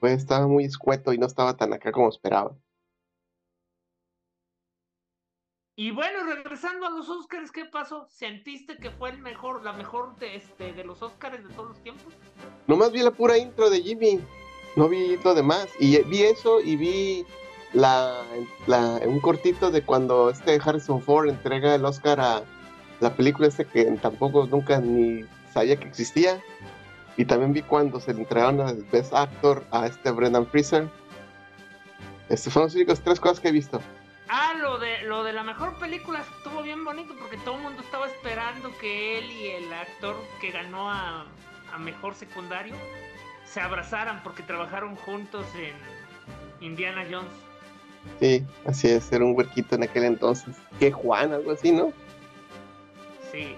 Fue, 0.00 0.12
estaba 0.12 0.46
muy 0.46 0.64
escueto 0.64 1.12
y 1.12 1.18
no 1.18 1.26
estaba 1.26 1.56
tan 1.56 1.72
acá 1.72 1.92
como 1.92 2.08
esperaba. 2.08 2.56
Y 5.78 5.90
bueno, 5.90 6.24
regresando 6.24 6.86
a 6.86 6.90
los 6.90 7.08
Oscars, 7.08 7.50
¿qué 7.52 7.66
pasó? 7.66 8.06
¿Sentiste 8.08 8.78
que 8.78 8.90
fue 8.90 9.10
el 9.10 9.18
mejor, 9.18 9.62
la 9.62 9.74
mejor 9.74 10.16
de, 10.16 10.36
este, 10.36 10.72
de 10.72 10.84
los 10.84 11.02
Oscars 11.02 11.46
de 11.46 11.52
todos 11.54 11.68
los 11.68 11.82
tiempos? 11.82 12.14
Nomás 12.66 12.92
vi 12.92 13.02
la 13.02 13.10
pura 13.10 13.36
intro 13.36 13.68
de 13.68 13.82
Jimmy. 13.82 14.20
No 14.74 14.88
vi 14.88 15.16
lo 15.22 15.34
demás. 15.34 15.68
Y 15.78 16.02
vi 16.04 16.22
eso 16.22 16.60
y 16.62 16.76
vi 16.76 17.26
la, 17.74 18.22
la- 18.66 19.00
un 19.06 19.20
cortito 19.20 19.70
de 19.70 19.82
cuando 19.82 20.30
este 20.30 20.58
Harrison 20.64 21.02
Ford 21.02 21.28
entrega 21.28 21.74
el 21.74 21.84
Oscar 21.84 22.20
a 22.20 22.42
la 23.00 23.14
película 23.14 23.48
este 23.48 23.66
que 23.66 23.84
tampoco 24.00 24.46
nunca 24.46 24.80
ni 24.80 25.24
sabía 25.52 25.76
que 25.76 25.88
existía. 25.88 26.42
Y 27.16 27.24
también 27.24 27.52
vi 27.52 27.62
cuando 27.62 27.98
se 28.00 28.12
le 28.12 28.20
entregaron 28.20 28.60
al 28.60 28.82
Best 28.92 29.14
Actor 29.14 29.64
a 29.70 29.86
este 29.86 30.10
Brendan 30.10 30.46
Fraser. 30.46 30.88
Estas 32.28 32.52
fueron 32.52 32.68
las 32.68 32.74
únicas 32.74 33.00
tres 33.00 33.20
cosas 33.20 33.40
que 33.40 33.48
he 33.48 33.52
visto. 33.52 33.80
Ah, 34.28 34.54
lo 34.60 34.78
de, 34.78 35.02
lo 35.04 35.22
de 35.22 35.32
la 35.32 35.44
mejor 35.44 35.78
película 35.78 36.20
estuvo 36.20 36.62
bien 36.62 36.84
bonito 36.84 37.14
porque 37.18 37.36
todo 37.38 37.56
el 37.56 37.62
mundo 37.62 37.80
estaba 37.80 38.06
esperando 38.06 38.76
que 38.80 39.18
él 39.18 39.30
y 39.30 39.46
el 39.48 39.72
actor 39.72 40.16
que 40.40 40.50
ganó 40.50 40.90
a, 40.90 41.26
a 41.72 41.78
mejor 41.78 42.14
secundario 42.14 42.74
se 43.44 43.60
abrazaran 43.60 44.22
porque 44.24 44.42
trabajaron 44.42 44.96
juntos 44.96 45.46
en 45.54 46.66
Indiana 46.66 47.04
Jones. 47.08 47.30
Sí, 48.20 48.44
así 48.66 48.88
es, 48.88 49.10
era 49.12 49.24
un 49.24 49.36
huerquito 49.36 49.76
en 49.76 49.84
aquel 49.84 50.04
entonces. 50.04 50.56
Que 50.78 50.90
Juan, 50.90 51.32
algo 51.32 51.52
así, 51.52 51.70
¿no? 51.72 51.92
Sí. 53.32 53.56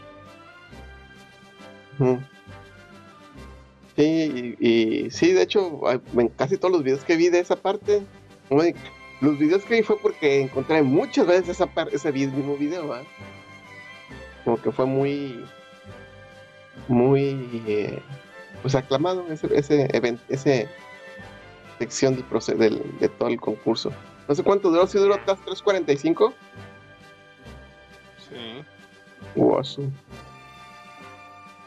Ujú. 1.99 2.21
Sí, 3.99 4.57
y, 4.61 4.69
y 5.05 5.11
sí, 5.11 5.33
de 5.33 5.43
hecho, 5.43 5.81
en 6.17 6.29
casi 6.29 6.57
todos 6.57 6.71
los 6.71 6.85
videos 6.85 7.03
que 7.03 7.17
vi 7.17 7.31
de 7.31 7.41
esa 7.41 7.57
parte, 7.57 8.01
los 9.21 9.39
videos 9.41 9.65
que 9.65 9.75
vi 9.75 9.83
fue 9.83 9.99
porque 9.99 10.43
encontré 10.43 10.85
muchas 10.85 11.27
veces 11.27 11.49
esa 11.49 11.67
par- 11.67 11.89
ese 11.93 12.13
mismo 12.13 12.57
video, 12.57 12.87
¿va? 12.87 13.03
Como 14.45 14.63
que 14.63 14.71
fue 14.71 14.87
muy, 14.87 15.45
muy, 16.87 17.65
eh, 17.67 17.99
pues 18.63 18.77
aclamado 18.77 19.27
ese, 19.33 19.49
ese 19.59 19.89
evento, 19.93 20.23
ese 20.29 20.69
sección 21.81 22.15
del, 22.15 22.29
proce- 22.29 22.55
del, 22.57 22.81
de 23.01 23.09
todo 23.09 23.29
el 23.31 23.41
concurso. 23.41 23.91
No 24.29 24.35
sé 24.37 24.45
cuánto 24.45 24.71
duró, 24.71 24.87
si 24.87 24.99
duró 24.99 25.15
hasta 25.15 25.35
3.45. 25.37 26.33
Sí. 28.29 28.65
Wow. 29.35 29.63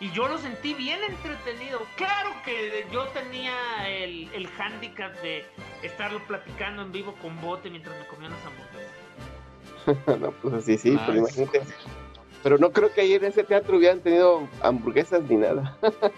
Y 0.02 0.12
yo 0.14 0.28
lo 0.28 0.40
sentí 0.40 0.74
bien 0.74 1.00
entretenido. 1.08 1.80
Claro 1.96 2.32
que 2.44 2.88
yo 2.92 3.06
tenía 3.10 3.54
el, 3.88 4.30
el 4.34 4.50
handicap 4.58 5.14
de 5.22 5.46
estarlo 5.84 6.20
platicando 6.26 6.82
en 6.82 6.92
vivo 6.92 7.14
con 7.22 7.40
bote 7.40 7.70
mientras 7.70 7.96
me 8.00 8.08
comía 8.08 8.30
unas 8.30 8.40
hamburguesas. 8.44 10.20
no, 10.20 10.32
pues 10.32 10.56
así 10.56 10.78
sí, 10.80 10.98
pero 11.06 11.20
imagínate. 11.20 11.62
Pero 12.42 12.58
no 12.58 12.72
creo 12.72 12.92
que 12.92 13.02
ahí 13.02 13.14
en 13.14 13.26
ese 13.26 13.44
teatro 13.44 13.78
hubieran 13.78 14.00
tenido 14.00 14.48
hamburguesas 14.62 15.22
ni 15.30 15.38
nada. 15.38 15.78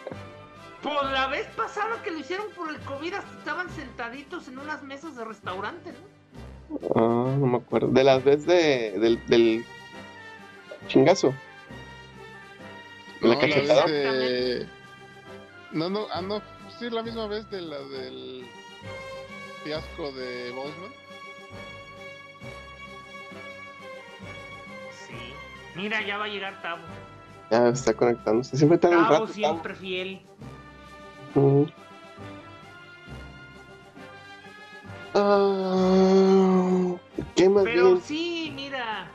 Pues 0.82 1.12
la 1.13 1.28
vez 1.28 1.48
pasada 1.56 2.04
que 2.04 2.12
lo 2.12 2.18
hicieron 2.18 2.48
por 2.58 2.70
el 2.70 2.78
COVID 2.82 3.13
hasta 3.13 3.38
estaban 3.40 3.70
sentaditos 3.70 4.50
en 4.50 4.60
unas 4.60 4.84
mesas 4.84 5.16
de 5.16 5.24
restaurante, 5.24 5.94
¿no? 5.94 6.78
Ah, 6.94 7.34
no 7.40 7.48
me 7.48 7.58
acuerdo. 7.60 7.88
De 7.88 8.04
las 8.04 8.22
veces 8.22 8.46
de, 8.46 9.00
del, 9.00 9.25
del 9.28 9.66
chingazo. 10.90 11.34
¿De 13.24 13.30
la 13.30 13.36
No, 13.36 13.42
cachetada? 13.42 13.86
vez 13.86 14.03
de... 14.03 14.68
No, 15.72 15.89
no, 15.89 16.06
ah, 16.13 16.22
no, 16.22 16.42
sí, 16.77 16.89
la 16.89 17.01
misma 17.01 17.25
vez 17.27 17.50
de 17.50 17.62
la 17.62 17.80
del 17.80 18.46
fiasco 19.63 20.12
de 20.12 20.51
Bosman. 20.51 20.92
Sí. 25.08 25.34
Mira, 25.75 26.06
ya 26.06 26.18
va 26.18 26.25
a 26.25 26.27
llegar 26.27 26.62
Tavo. 26.62 26.82
Ya 27.50 27.70
está 27.70 27.94
conectándose. 27.94 28.56
Siempre 28.58 28.75
está 28.75 28.89
un 28.89 28.96
Tavo 29.03 29.10
rato. 29.13 29.27
siempre 29.27 29.74
fiel. 29.74 30.22
Ah, 35.63 36.96
¿Qué 37.36 37.50
más 37.50 37.63
Pero 37.63 37.86
bien? 37.86 38.01
sí, 38.01 38.51
mira. 38.56 39.08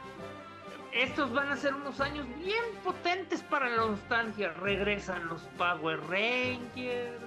Estos 0.98 1.32
van 1.32 1.48
a 1.48 1.56
ser 1.56 1.74
unos 1.74 2.00
años 2.00 2.26
bien 2.40 2.64
potentes 2.82 3.40
para 3.44 3.68
la 3.68 3.86
nostalgia. 3.86 4.52
Regresan 4.54 5.28
los 5.28 5.42
Power 5.56 6.00
Rangers. 6.08 7.22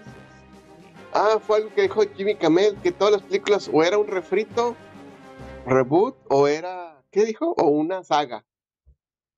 Ah, 1.14 1.38
fue 1.40 1.60
algo 1.60 1.74
que 1.74 1.84
dijo 1.84 2.02
Jimmy 2.18 2.36
Camel, 2.36 2.76
que 2.84 2.92
todas 2.92 3.14
las 3.14 3.22
películas 3.24 3.70
o 3.72 3.82
era 3.82 3.98
un 3.98 4.08
refrito, 4.08 4.76
reboot, 5.66 6.18
o 6.28 6.50
era, 6.50 7.02
¿qué 7.12 7.24
dijo? 7.24 7.54
O 7.58 7.70
una 7.70 8.04
saga. 8.04 8.44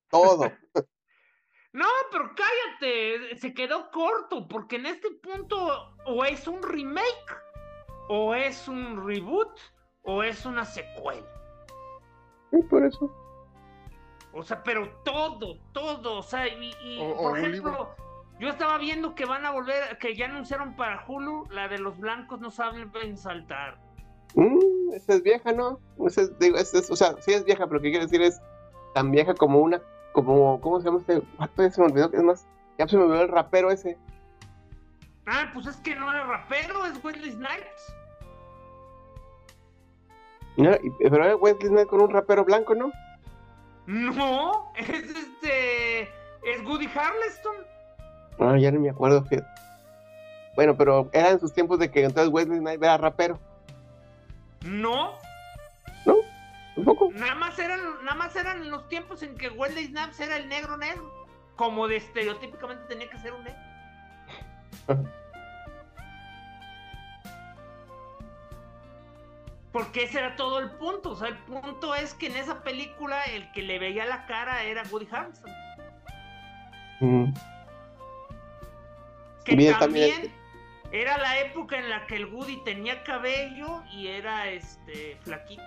Todo. 0.10 0.52
No, 1.76 1.88
pero 2.12 2.36
cállate, 2.36 3.36
se 3.38 3.52
quedó 3.52 3.90
corto, 3.90 4.48
porque 4.48 4.76
en 4.76 4.86
este 4.86 5.10
punto 5.10 5.96
o 6.06 6.24
es 6.24 6.48
un 6.48 6.62
remake, 6.62 7.36
o 8.10 8.36
es 8.36 8.68
un 8.68 9.08
reboot, 9.08 9.50
o 10.04 10.22
es 10.22 10.46
una 10.46 10.66
secuela. 10.66 11.26
Sí, 12.52 12.58
por 12.70 12.86
eso. 12.86 13.23
O 14.34 14.44
sea, 14.44 14.64
pero 14.64 14.90
todo, 15.04 15.58
todo, 15.74 16.18
o 16.20 16.24
sea, 16.24 16.48
y, 16.48 16.74
y, 16.84 17.00
O- 17.00 17.12
o 17.12 17.30
por 17.30 17.38
ejemplo, 17.40 17.90
yo 18.40 18.50
estaba 18.50 18.78
viendo 18.80 19.14
que 19.16 19.26
van 19.26 19.46
a 19.46 19.52
volver, 19.52 19.98
que 20.00 20.16
ya 20.16 20.26
anunciaron 20.26 20.76
para 20.76 21.06
Hulu 21.08 21.48
la 21.52 21.68
de 21.68 21.78
los 21.80 21.98
blancos 22.00 22.40
no 22.40 22.50
saben 22.50 22.92
saltar. 23.18 23.78
Mm, 24.36 24.94
esa 24.94 25.14
es 25.14 25.22
vieja, 25.24 25.52
¿no? 25.52 25.80
Esa 26.08 26.22
es, 26.24 26.40
digo, 26.40 26.58
esa 26.58 26.80
es- 26.80 26.90
o 26.90 26.96
sea, 26.96 27.16
sí 27.22 27.32
es 27.34 27.46
vieja, 27.46 27.66
pero 27.68 27.76
lo 27.76 27.82
que 27.82 27.92
quiero 27.92 28.06
decir 28.06 28.22
es 28.24 28.42
tan 28.96 29.12
vieja 29.12 29.36
como 29.36 29.60
una, 29.60 29.80
como, 30.14 30.60
¿cómo 30.62 30.80
se 30.80 30.86
llama 30.86 31.00
este? 31.00 31.22
vato? 31.38 31.62
Ya 31.62 31.70
se 31.70 31.82
me 31.82 31.88
olvidó, 31.88 32.12
es 32.12 32.24
más, 32.24 32.48
ya 32.80 32.88
se 32.88 32.98
me 32.98 33.04
olvidó 33.04 33.22
el 33.22 33.30
rapero 33.30 33.70
ese. 33.70 33.98
Ah, 35.28 35.52
pues 35.54 35.68
es 35.68 35.78
que 35.78 35.96
no 35.96 36.12
era 36.12 36.24
rapero, 36.26 36.86
es 36.86 37.04
Wesley 37.04 37.32
Snipes. 37.32 37.96
Mira, 40.58 40.78
y- 40.84 40.90
pero 41.10 41.24
era 41.24 41.36
Wesley 41.36 41.68
Snipes 41.68 41.88
con 41.88 42.02
un 42.02 42.10
rapero 42.10 42.44
blanco, 42.44 42.76
¿no? 42.76 42.92
No, 43.86 44.72
es 44.76 44.90
este, 44.90 46.02
es 46.04 46.64
Woody 46.66 46.88
Harrelson. 46.88 47.56
Ah, 48.40 48.58
ya 48.58 48.72
no 48.72 48.80
me 48.80 48.90
acuerdo. 48.90 49.26
Bueno, 50.56 50.76
pero 50.78 51.10
era 51.12 51.32
en 51.32 51.40
sus 51.40 51.54
tiempos 51.54 51.80
de 51.80 51.92
que 51.92 52.04
entonces 52.04 52.32
Wesley 52.32 52.60
Snipes 52.60 52.84
era 52.84 52.98
rapero. 52.98 53.40
No, 54.62 55.18
¿Un 56.76 56.86
poco? 56.86 57.12
Nada 57.14 57.36
más 57.36 57.58
eran, 57.60 57.80
nada 58.04 58.16
más 58.16 58.36
eran 58.36 58.70
los 58.72 58.88
tiempos 58.90 59.22
en 59.22 59.36
que 59.36 59.50
Wesley 59.50 59.88
Snipes 59.88 60.20
era 60.20 60.38
el 60.38 60.50
negro 60.50 60.78
negro. 60.78 61.12
Como 61.56 61.88
de 61.88 61.98
estereotípicamente 61.98 62.84
tenía 62.88 63.10
que 63.10 63.18
ser 63.20 63.34
un 63.34 63.44
negro. 63.44 63.60
Porque 69.74 70.04
ese 70.04 70.20
era 70.20 70.36
todo 70.36 70.60
el 70.60 70.70
punto. 70.72 71.10
O 71.12 71.16
sea, 71.16 71.28
el 71.28 71.38
punto 71.40 71.94
es 71.96 72.14
que 72.14 72.28
en 72.28 72.38
esa 72.38 72.64
película 72.64 73.22
el 73.24 73.52
que 73.52 73.64
le 73.64 73.80
veía 73.80 74.06
la 74.06 74.26
cara 74.28 74.64
era 74.64 74.84
Woody 74.92 75.08
Harrelson. 75.12 75.52
Mm. 77.00 77.34
Que 79.44 79.52
también, 79.52 79.80
también 79.80 80.34
era 80.92 81.18
la 81.18 81.40
época 81.40 81.78
en 81.78 81.90
la 81.90 82.06
que 82.06 82.16
el 82.18 82.28
Woody 82.28 82.64
tenía 82.64 83.04
cabello 83.04 83.84
y 83.92 84.08
era 84.08 84.48
este 84.48 85.18
flaquito. 85.24 85.64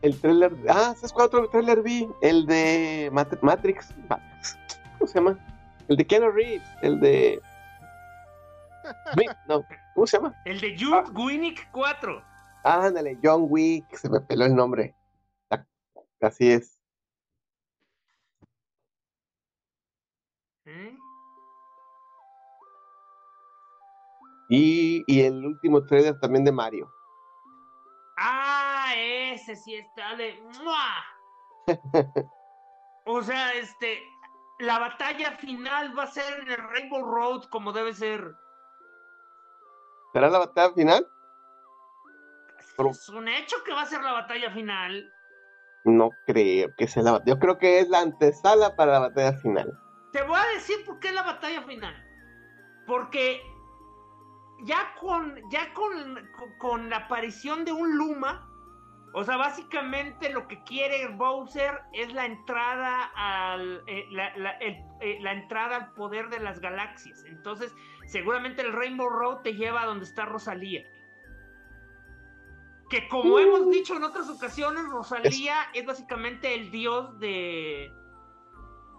El 0.00 0.18
trailer. 0.20 0.52
Ah, 0.68 0.94
¿sabes 0.96 1.12
cuál 1.12 1.26
otro 1.26 1.48
trailer 1.48 1.82
vi? 1.82 2.08
El 2.20 2.46
de 2.46 3.10
Mat- 3.12 3.40
Matrix. 3.42 3.94
Matrix. 4.08 4.58
¿Cómo 4.98 5.08
se 5.08 5.14
llama? 5.14 5.38
El 5.88 5.96
de 5.96 6.06
Keanu 6.06 6.30
Reeves. 6.30 6.68
El 6.82 7.00
de. 7.00 7.40
No, 9.48 9.64
¿cómo 9.94 10.06
se 10.06 10.16
llama? 10.18 10.34
El 10.44 10.60
de 10.60 10.76
Jude 10.78 11.10
Winnick 11.12 11.70
4. 11.72 12.22
Ándale, 12.64 13.18
John 13.22 13.46
Wick. 13.48 13.94
Se 13.94 14.08
me 14.08 14.20
peló 14.20 14.46
el 14.46 14.54
nombre. 14.54 14.94
Ah, 15.50 15.64
Así 16.20 16.50
es. 16.50 16.80
¿eh? 20.66 20.96
Y, 24.48 25.04
y 25.06 25.20
el 25.22 25.44
último 25.44 25.84
trailer 25.84 26.18
también 26.20 26.44
de 26.44 26.52
Mario. 26.52 26.90
Ah, 28.16 28.92
ese 28.96 29.56
sí 29.56 29.74
está 29.74 30.16
de. 30.16 30.42
O 33.06 33.22
sea, 33.22 33.52
este. 33.52 34.02
La 34.60 34.78
batalla 34.78 35.32
final 35.32 35.98
va 35.98 36.04
a 36.04 36.06
ser 36.06 36.40
en 36.40 36.50
el 36.50 36.56
Rainbow 36.56 37.02
Road 37.02 37.44
como 37.50 37.72
debe 37.72 37.92
ser. 37.92 38.34
¿Será 40.14 40.30
la 40.30 40.38
batalla 40.38 40.72
final? 40.74 41.06
Pero- 42.76 42.90
Es 42.90 43.08
un 43.08 43.26
hecho 43.26 43.56
que 43.64 43.72
va 43.74 43.82
a 43.82 43.86
ser 43.86 44.00
la 44.00 44.12
batalla 44.12 44.50
final. 44.52 45.12
No 45.84 46.10
creo 46.24 46.72
que 46.78 46.86
sea 46.86 47.02
la 47.02 47.12
batalla. 47.12 47.34
Yo 47.34 47.38
creo 47.40 47.58
que 47.58 47.80
es 47.80 47.88
la 47.88 47.98
antesala 48.00 48.76
para 48.76 48.92
la 48.92 48.98
batalla 49.00 49.32
final. 49.38 49.76
Te 50.12 50.22
voy 50.22 50.38
a 50.38 50.54
decir 50.54 50.84
por 50.86 51.00
qué 51.00 51.08
es 51.08 51.14
la 51.14 51.24
batalla 51.24 51.62
final. 51.62 51.94
Porque 52.86 53.42
ya 54.62 54.94
con, 55.00 55.34
ya 55.50 55.72
con, 55.74 56.14
con- 56.38 56.58
con 56.58 56.90
la 56.90 56.98
aparición 56.98 57.64
de 57.64 57.72
un 57.72 57.96
Luma, 57.98 58.48
o 59.14 59.24
sea, 59.24 59.36
básicamente 59.36 60.28
lo 60.30 60.46
que 60.48 60.62
quiere 60.64 61.06
Bowser 61.08 61.80
es 61.92 62.12
la 62.12 62.26
entrada 62.26 63.10
al 63.14 63.82
eh, 63.86 64.06
la, 64.10 64.36
la- 64.36 64.58
el- 64.58 64.82
eh, 65.00 65.18
la 65.20 65.32
entrada 65.32 65.76
al 65.76 65.92
poder 65.92 66.28
de 66.30 66.40
las 66.40 66.60
galaxias. 66.60 67.24
Entonces, 67.26 67.74
seguramente 68.06 68.62
el 68.62 68.72
Rainbow 68.72 69.08
Road 69.08 69.42
te 69.42 69.54
lleva 69.54 69.82
a 69.82 69.86
donde 69.86 70.04
está 70.04 70.24
Rosalía. 70.24 70.82
Que 72.90 73.08
como 73.08 73.38
hemos 73.38 73.70
dicho 73.70 73.96
en 73.96 74.04
otras 74.04 74.28
ocasiones, 74.28 74.84
Rosalía 74.88 75.56
es 75.72 75.86
básicamente 75.86 76.54
el 76.54 76.70
dios 76.70 77.18
de, 77.18 77.90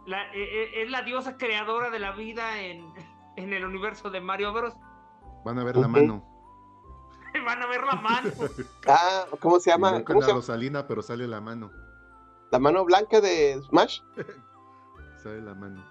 la- 0.07 0.25
eh, 0.33 0.43
eh, 0.43 0.81
es 0.83 0.89
la 0.91 1.01
diosa 1.03 1.37
creadora 1.37 1.89
de 1.91 1.99
la 1.99 2.11
vida 2.13 2.61
en, 2.61 2.85
en 3.37 3.53
el 3.53 3.63
universo 3.65 4.09
de 4.09 4.21
Mario 4.21 4.53
Bros. 4.53 4.73
Van 5.43 5.59
a 5.59 5.63
ver 5.63 5.75
la 5.77 5.87
mano. 5.87 6.34
Van 7.45 7.61
a 7.61 7.67
ver 7.67 7.83
la 7.83 7.95
mano. 7.95 8.31
Ah, 8.87 9.25
¿cómo 9.39 9.59
se 9.59 9.71
llama? 9.71 10.03
¿Cómo 10.03 10.21
se 10.21 10.25
a 10.25 10.27
llama? 10.29 10.41
Rosalina, 10.41 10.87
pero 10.87 11.01
sale 11.01 11.27
la 11.27 11.41
mano. 11.41 11.71
La 12.51 12.59
mano 12.59 12.85
blanca 12.85 13.19
de 13.19 13.59
Smash. 13.67 14.01
Sale 15.23 15.41
la 15.41 15.55
mano. 15.55 15.83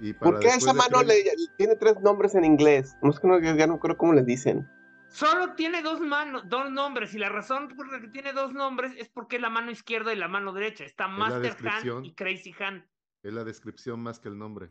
Y 0.00 0.12
para 0.12 0.32
¿Por 0.32 0.40
qué 0.40 0.48
esa 0.48 0.74
mano 0.74 1.02
le, 1.02 1.24
tiene 1.56 1.76
tres 1.76 1.98
nombres 2.02 2.34
en 2.34 2.44
inglés? 2.44 2.94
No 3.00 3.08
es 3.08 3.18
que 3.18 3.26
no, 3.26 3.38
ya 3.38 3.66
no 3.66 3.80
creo 3.80 3.96
cómo 3.96 4.12
les 4.12 4.26
dicen. 4.26 4.68
Solo 5.08 5.54
tiene 5.54 5.80
dos 5.80 6.00
manos, 6.00 6.42
dos 6.48 6.70
nombres, 6.70 7.14
y 7.14 7.18
la 7.18 7.30
razón 7.30 7.68
por 7.74 7.90
la 7.90 8.00
que 8.00 8.08
tiene 8.08 8.34
dos 8.34 8.52
nombres 8.52 8.92
es 8.98 9.08
porque 9.08 9.36
es 9.36 9.42
la 9.42 9.48
mano 9.48 9.70
izquierda 9.70 10.12
y 10.12 10.16
la 10.16 10.28
mano 10.28 10.52
derecha. 10.52 10.84
Está 10.84 11.08
la 11.08 11.16
Master. 11.16 11.56
Hand 11.66 12.04
y 12.04 12.14
Crazy 12.14 12.54
Hand. 12.58 12.84
Es 13.22 13.32
la 13.32 13.44
descripción 13.44 14.00
más 14.00 14.20
que 14.20 14.28
el 14.28 14.36
nombre. 14.36 14.70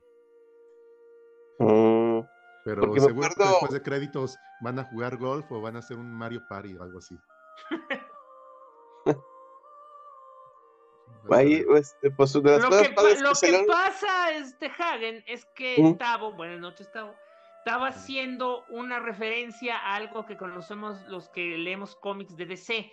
Mm, 2.63 2.65
Pero 2.65 2.81
Porque 2.81 3.01
seguro 3.01 3.29
que 3.35 3.43
después 3.43 3.71
de 3.71 3.81
créditos 3.81 4.39
van 4.61 4.79
a 4.79 4.83
jugar 4.85 5.17
golf 5.17 5.51
o 5.51 5.61
van 5.61 5.75
a 5.75 5.79
hacer 5.79 5.97
un 5.97 6.11
Mario 6.13 6.47
Party 6.47 6.75
o 6.77 6.83
algo 6.83 6.99
así. 6.99 7.17
ahí, 11.31 11.65
este, 11.75 12.11
pues, 12.11 12.33
de 12.33 12.41
las 12.41 12.61
Lo 12.61 12.69
que, 12.69 12.89
pa- 12.89 12.95
padres 12.95 13.21
lo 13.21 13.29
que 13.29 13.39
que 13.39 13.47
salieron- 13.47 13.67
pasa, 13.67 14.31
este 14.31 14.67
Hagen, 14.77 15.23
es 15.27 15.45
que 15.55 15.75
Ujú. 15.79 15.95
Tavo, 15.97 16.33
buenas 16.33 16.59
noches, 16.59 16.91
Tavo, 16.91 17.15
estaba 17.59 17.87
haciendo 17.87 18.65
una 18.69 18.99
referencia 18.99 19.77
a 19.77 19.95
algo 19.95 20.25
que 20.25 20.37
conocemos 20.37 21.01
los 21.07 21.29
que 21.29 21.57
leemos 21.57 21.95
cómics 21.95 22.35
de 22.35 22.45
DC. 22.45 22.91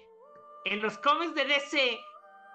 En 0.64 0.80
los 0.83 0.96
cómics 0.98 1.35
de 1.35 1.44
DC, 1.44 1.98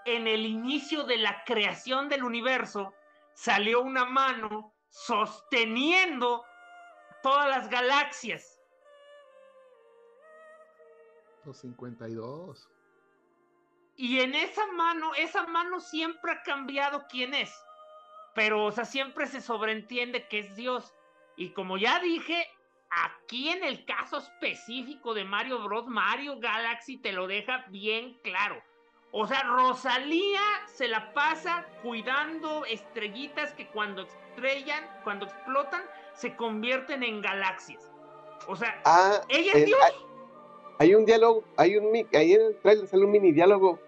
en 0.06 0.28
el 0.28 0.46
inicio 0.46 1.04
de 1.04 1.18
la 1.18 1.44
creación 1.46 2.08
del 2.08 2.24
universo, 2.24 2.94
salió 3.34 3.82
una 3.82 4.06
mano 4.06 4.74
sosteniendo 4.90 6.44
todas 7.26 7.50
las 7.50 7.72
galaxias. 7.72 8.62
52. 11.52 12.70
Y 13.96 14.20
en 14.20 14.36
esa 14.36 14.68
mano, 14.74 15.16
esa 15.16 15.48
mano 15.48 15.80
siempre 15.80 16.34
ha 16.34 16.44
cambiado 16.44 17.06
quién 17.10 17.34
es. 17.34 17.52
Pero, 18.36 18.66
o 18.66 18.72
sea, 18.72 18.86
siempre 18.86 19.26
se 19.26 19.42
sobreentiende 19.42 20.28
que 20.28 20.38
es 20.38 20.56
Dios. 20.56 20.94
Y 21.36 21.50
como 21.54 21.80
ya 21.80 22.00
dije, 22.00 22.48
aquí 22.92 23.50
en 23.50 23.64
el 23.64 23.86
caso 23.86 24.20
específico 24.20 25.16
de 25.16 25.24
Mario 25.24 25.64
Bros, 25.64 25.88
Mario 25.88 26.40
Galaxy 26.40 26.98
te 26.98 27.12
lo 27.12 27.26
deja 27.26 27.66
bien 27.70 28.20
claro. 28.22 28.62
O 29.12 29.26
sea, 29.26 29.42
Rosalía 29.42 30.44
se 30.68 30.88
la 30.88 31.12
pasa 31.14 31.66
cuidando 31.82 32.66
estrellitas 32.66 33.52
que 33.54 33.66
cuando 33.70 34.06
estrellan, 34.36 34.84
cuando 35.04 35.26
explotan, 35.26 35.82
se 36.14 36.36
convierten 36.36 37.04
en 37.04 37.22
galaxias. 37.22 37.92
O 38.48 38.56
sea, 38.56 38.80
Ah, 38.86 39.22
ella 39.30 39.54
eh, 39.54 39.60
es 39.60 39.66
Dios. 39.66 39.80
hay, 39.84 39.94
hay 40.80 40.96
un 40.96 41.06
diálogo, 41.06 41.44
hay 41.58 41.78
un 41.78 41.96
ahí 42.14 42.34
en 42.34 42.42
el 42.42 42.56
trailer 42.58 42.88
sale 42.88 43.06
un 43.06 43.12
mini 43.12 43.32
diálogo. 43.32 43.80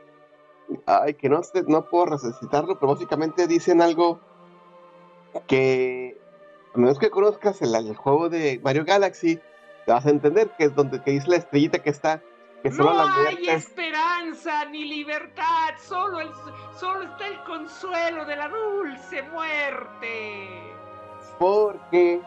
Ay, 0.85 1.13
que 1.13 1.29
no 1.29 1.41
sé, 1.43 1.63
no 1.67 1.85
puedo 1.89 2.07
resucitarlo, 2.07 2.77
pero 2.79 2.93
básicamente 2.93 3.47
dicen 3.47 3.81
algo 3.81 4.19
que 5.47 6.17
a 6.73 6.77
menos 6.77 6.99
que 6.99 7.09
conozcas 7.09 7.61
el, 7.61 7.73
el 7.73 7.95
juego 7.95 8.27
de 8.29 8.59
Mario 8.63 8.83
Galaxy, 8.85 9.39
te 9.85 9.91
vas 9.91 10.05
a 10.05 10.09
entender 10.09 10.49
que 10.57 10.65
es 10.65 10.75
donde 10.75 11.01
que 11.01 11.11
dice 11.11 11.29
la 11.29 11.37
estrellita 11.37 11.79
que 11.81 11.89
está, 11.89 12.21
que 12.69 12.75
solo 12.75 12.91
No 12.93 12.97
la 12.97 13.13
hay 13.15 13.21
muerte 13.21 13.53
es- 13.53 13.65
esperanza 13.67 14.65
ni 14.65 14.85
libertad, 14.85 15.73
solo, 15.79 16.19
el, 16.19 16.29
solo 16.75 17.03
está 17.03 17.27
el 17.27 17.43
consuelo 17.43 18.25
de 18.25 18.35
la 18.35 18.49
dulce 18.49 19.21
muerte. 19.23 20.73
porque 21.39 22.21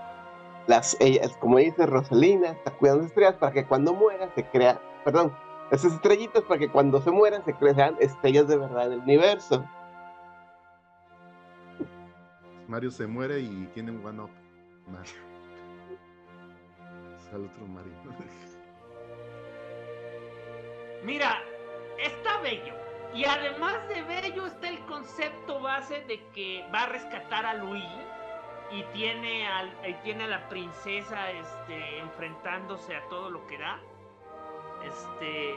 las 0.67 0.97
ellas, 1.01 1.37
como 1.41 1.59
dice 1.59 1.85
Rosalina, 1.87 2.51
está 2.51 2.71
cuidando 2.71 3.03
las 3.03 3.11
estrellas 3.11 3.35
para 3.37 3.53
que 3.53 3.65
cuando 3.67 3.93
muera 3.93 4.29
se 4.35 4.45
crea, 4.45 4.81
perdón, 5.05 5.33
esas 5.71 5.93
estrellitas 5.95 6.43
para 6.45 6.59
que 6.59 6.69
cuando 6.71 7.01
se 7.03 7.11
mueran 7.11 7.45
se 7.45 7.55
crean 7.55 7.97
estrellas 8.01 8.47
de 8.49 8.57
verdad 8.57 8.87
en 8.87 8.93
el 8.95 8.99
universo. 9.01 9.65
Mario 12.69 12.91
se 12.93 13.07
muere 13.07 13.41
y 13.41 13.69
tiene 13.75 13.91
un 13.91 14.05
one 14.07 14.23
up 14.23 14.31
más. 14.89 15.13
Sale 17.31 17.47
otro 17.47 17.67
Mario. 17.67 17.93
Mira, 21.03 21.43
está 21.99 22.39
bello. 22.39 22.75
Y 23.15 23.25
además 23.25 23.89
de 23.89 24.03
bello 24.03 24.47
está 24.47 24.69
el 24.69 24.79
concepto 24.81 25.61
base 25.61 26.03
de 26.03 26.21
que 26.33 26.65
va 26.73 26.83
a 26.83 26.87
rescatar 26.87 27.45
a 27.45 27.55
Luigi 27.55 28.01
y 28.71 28.83
tiene, 28.93 29.49
al, 29.49 29.73
y 29.89 29.95
tiene 30.05 30.25
a 30.25 30.29
la 30.29 30.49
princesa 30.49 31.31
este, 31.31 31.99
enfrentándose 31.99 32.95
a 32.95 33.03
todo 33.09 33.31
lo 33.31 33.47
que 33.47 33.59
da. 33.59 33.81
Este. 34.85 35.55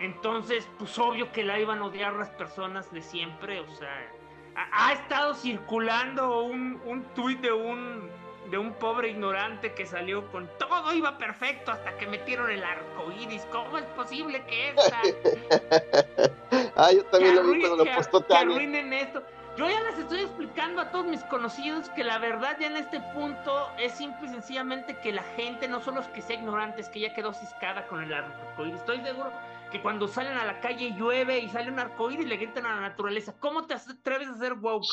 Entonces, 0.00 0.68
pues 0.78 0.96
obvio 0.98 1.32
que 1.32 1.42
la 1.42 1.58
iban 1.58 1.78
a 1.78 1.86
odiar 1.86 2.12
las 2.14 2.30
personas 2.30 2.92
de 2.92 3.00
siempre. 3.00 3.60
O 3.60 3.68
sea, 3.68 4.12
ha, 4.54 4.88
ha 4.88 4.92
estado 4.92 5.34
circulando 5.34 6.42
un, 6.42 6.80
un 6.84 7.02
tuit 7.14 7.40
de 7.40 7.52
un, 7.52 8.10
de 8.50 8.58
un 8.58 8.72
pobre 8.74 9.10
ignorante 9.10 9.74
que 9.74 9.86
salió 9.86 10.30
con 10.30 10.48
todo 10.58 10.92
iba 10.94 11.18
perfecto 11.18 11.72
hasta 11.72 11.96
que 11.96 12.06
metieron 12.06 12.50
el 12.50 12.64
arco 12.64 13.12
iris. 13.12 13.46
¿Cómo 13.52 13.78
es 13.78 13.84
posible 13.86 14.44
que 14.46 14.70
esta 14.70 15.00
ah, 16.76 16.92
yo 16.92 17.04
que, 17.04 17.10
también 17.10 17.36
lo 17.36 17.42
vi 17.44 17.60
cuando 17.60 17.84
lo 17.84 17.94
postó 17.94 18.26
que 18.26 18.34
arruinen 18.34 18.92
esto? 18.92 19.22
Yo 19.56 19.68
ya 19.68 19.80
les 19.82 19.98
estoy 19.98 20.20
explicando 20.20 20.80
a 20.80 20.90
todos 20.92 21.06
mis 21.06 21.22
conocidos 21.24 21.88
que 21.90 22.04
la 22.04 22.18
verdad 22.18 22.56
ya 22.60 22.68
en 22.68 22.76
este 22.76 23.00
punto 23.12 23.68
es 23.76 23.92
simple 23.92 24.28
y 24.28 24.30
sencillamente 24.30 24.96
que 25.00 25.12
la 25.12 25.24
gente 25.34 25.66
no 25.66 25.80
son 25.80 25.96
los 25.96 26.06
que 26.08 26.22
sea 26.22 26.36
ignorantes, 26.36 26.88
que 26.88 27.00
ya 27.00 27.12
quedó 27.12 27.32
ciscada 27.34 27.88
con 27.88 28.02
el 28.02 28.14
arcoíris. 28.14 28.76
Estoy 28.76 29.00
seguro 29.00 29.32
que 29.72 29.82
cuando 29.82 30.06
salen 30.06 30.38
a 30.38 30.44
la 30.44 30.60
calle 30.60 30.94
llueve 30.96 31.40
y 31.40 31.48
sale 31.48 31.72
un 31.72 31.78
arcoíris 31.80 32.26
le 32.26 32.36
gritan 32.36 32.66
a 32.66 32.76
la 32.76 32.80
naturaleza, 32.82 33.34
¿cómo 33.40 33.66
te 33.66 33.74
atreves 33.74 34.28
a 34.28 34.38
ser 34.38 34.52
woke? 34.52 34.86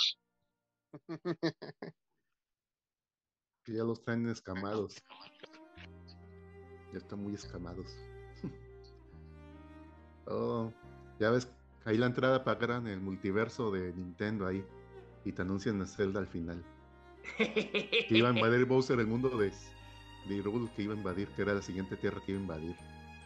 que 3.65 3.73
ya 3.73 3.83
los 3.83 4.01
traen 4.03 4.29
escamados. 4.29 5.03
Ya 6.91 6.99
están 6.99 7.19
muy 7.21 7.33
escamados. 7.33 7.97
oh, 10.27 10.71
ya 11.19 11.31
ves, 11.31 11.51
ahí 11.83 11.97
la 11.97 12.05
entrada 12.05 12.43
pagaran 12.43 12.87
el 12.87 13.01
multiverso 13.01 13.71
de 13.71 13.91
Nintendo 13.93 14.47
ahí. 14.47 14.63
Y 15.25 15.31
te 15.31 15.41
anuncian 15.41 15.81
a 15.81 15.87
Zelda 15.87 16.19
al 16.19 16.27
final. 16.27 16.63
Que 17.37 18.07
iba 18.09 18.29
a 18.29 18.33
invadir 18.33 18.65
Bowser 18.65 18.99
el 18.99 19.07
mundo 19.07 19.29
de, 19.29 19.51
de 20.27 20.35
Hyrule 20.35 20.69
que 20.75 20.83
iba 20.83 20.93
a 20.93 20.97
invadir, 20.97 21.27
que 21.29 21.41
era 21.41 21.55
la 21.55 21.61
siguiente 21.61 21.97
tierra 21.97 22.21
que 22.23 22.33
iba 22.33 22.39
a 22.39 22.43
invadir. 22.43 22.75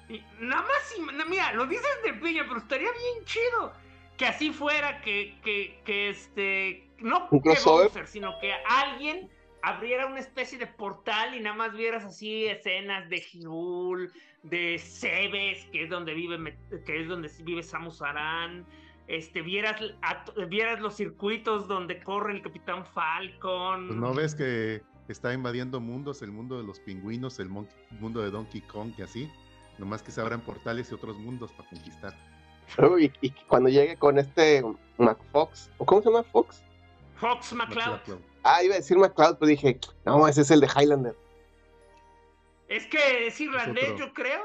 Y 0.08 0.24
nada 0.40 0.62
más, 0.64 1.28
mira, 1.28 1.54
lo 1.54 1.68
dices 1.68 1.86
de 2.06 2.14
piña, 2.14 2.46
pero 2.48 2.60
estaría 2.60 2.90
bien 2.92 3.26
chido 3.26 3.74
que 4.18 4.26
así 4.26 4.52
fuera, 4.52 5.02
que, 5.02 5.38
que, 5.44 5.82
que 5.84 6.10
este, 6.10 6.90
no 7.00 7.30
que. 7.30 7.58
Bowser, 7.66 8.08
sino 8.08 8.40
que 8.40 8.54
alguien 8.66 9.30
abriera 9.62 10.06
una 10.08 10.20
especie 10.20 10.58
de 10.58 10.68
portal 10.68 11.36
y 11.36 11.40
nada 11.40 11.56
más 11.56 11.74
vieras 11.74 12.04
así 12.04 12.46
escenas 12.46 13.10
de 13.10 13.22
Hyrule, 13.22 14.10
de 14.44 14.78
Cebes, 14.80 15.66
que 15.72 15.84
es 15.84 15.90
donde 15.90 16.14
vive, 16.14 16.56
que 16.86 17.02
es 17.02 17.08
donde 17.08 17.30
vive 17.44 17.62
Samus 17.64 18.02
Aran, 18.02 18.66
este, 19.08 19.42
vieras, 19.42 19.82
a- 20.02 20.24
vieras 20.48 20.80
los 20.80 20.96
circuitos 20.96 21.68
donde 21.68 22.02
corre 22.04 22.34
el 22.34 22.42
Capitán 22.42 22.86
Falcon. 22.86 23.88
Pues 23.88 24.00
no 24.00 24.14
ves 24.14 24.36
que 24.36 24.82
está 25.08 25.34
invadiendo 25.34 25.80
mundos, 25.80 26.22
el 26.22 26.32
mundo 26.32 26.58
de 26.58 26.64
los 26.64 26.80
pingüinos, 26.80 27.40
el 27.40 27.50
mon- 27.50 27.68
mundo 28.00 28.22
de 28.22 28.30
Donkey 28.32 28.62
Kong 28.62 28.94
y 28.98 29.02
así. 29.02 29.30
Nomás 29.78 30.04
que 30.04 30.12
se 30.12 30.22
abran 30.22 30.42
portales 30.42 30.92
y 30.92 30.94
otros 30.94 31.18
mundos 31.18 31.52
para 31.54 31.70
conquistar. 31.70 32.14
Y, 33.00 33.10
que 33.10 33.34
cuando 33.48 33.68
llegue 33.70 33.96
con 33.96 34.20
este 34.20 34.62
MacFox, 35.00 35.72
¿o 35.80 35.86
cómo 35.86 36.02
se 36.04 36.10
llama 36.12 36.24
Fox? 36.24 36.64
Fox 37.16 37.54
McCloud. 37.54 37.94
McCloud. 37.94 38.20
Ah, 38.44 38.64
iba 38.64 38.76
a 38.76 38.78
decir 38.78 38.98
McCloud, 38.98 39.38
pero 39.38 39.50
dije, 39.50 39.80
no, 40.06 40.28
ese 40.28 40.42
es 40.42 40.52
el 40.52 40.62
de 40.62 40.68
Highlander. 40.68 41.16
Es 42.68 42.86
que 42.86 43.28
es 43.28 43.40
irlandés, 43.42 43.98
yo 43.98 44.14
creo. 44.14 44.44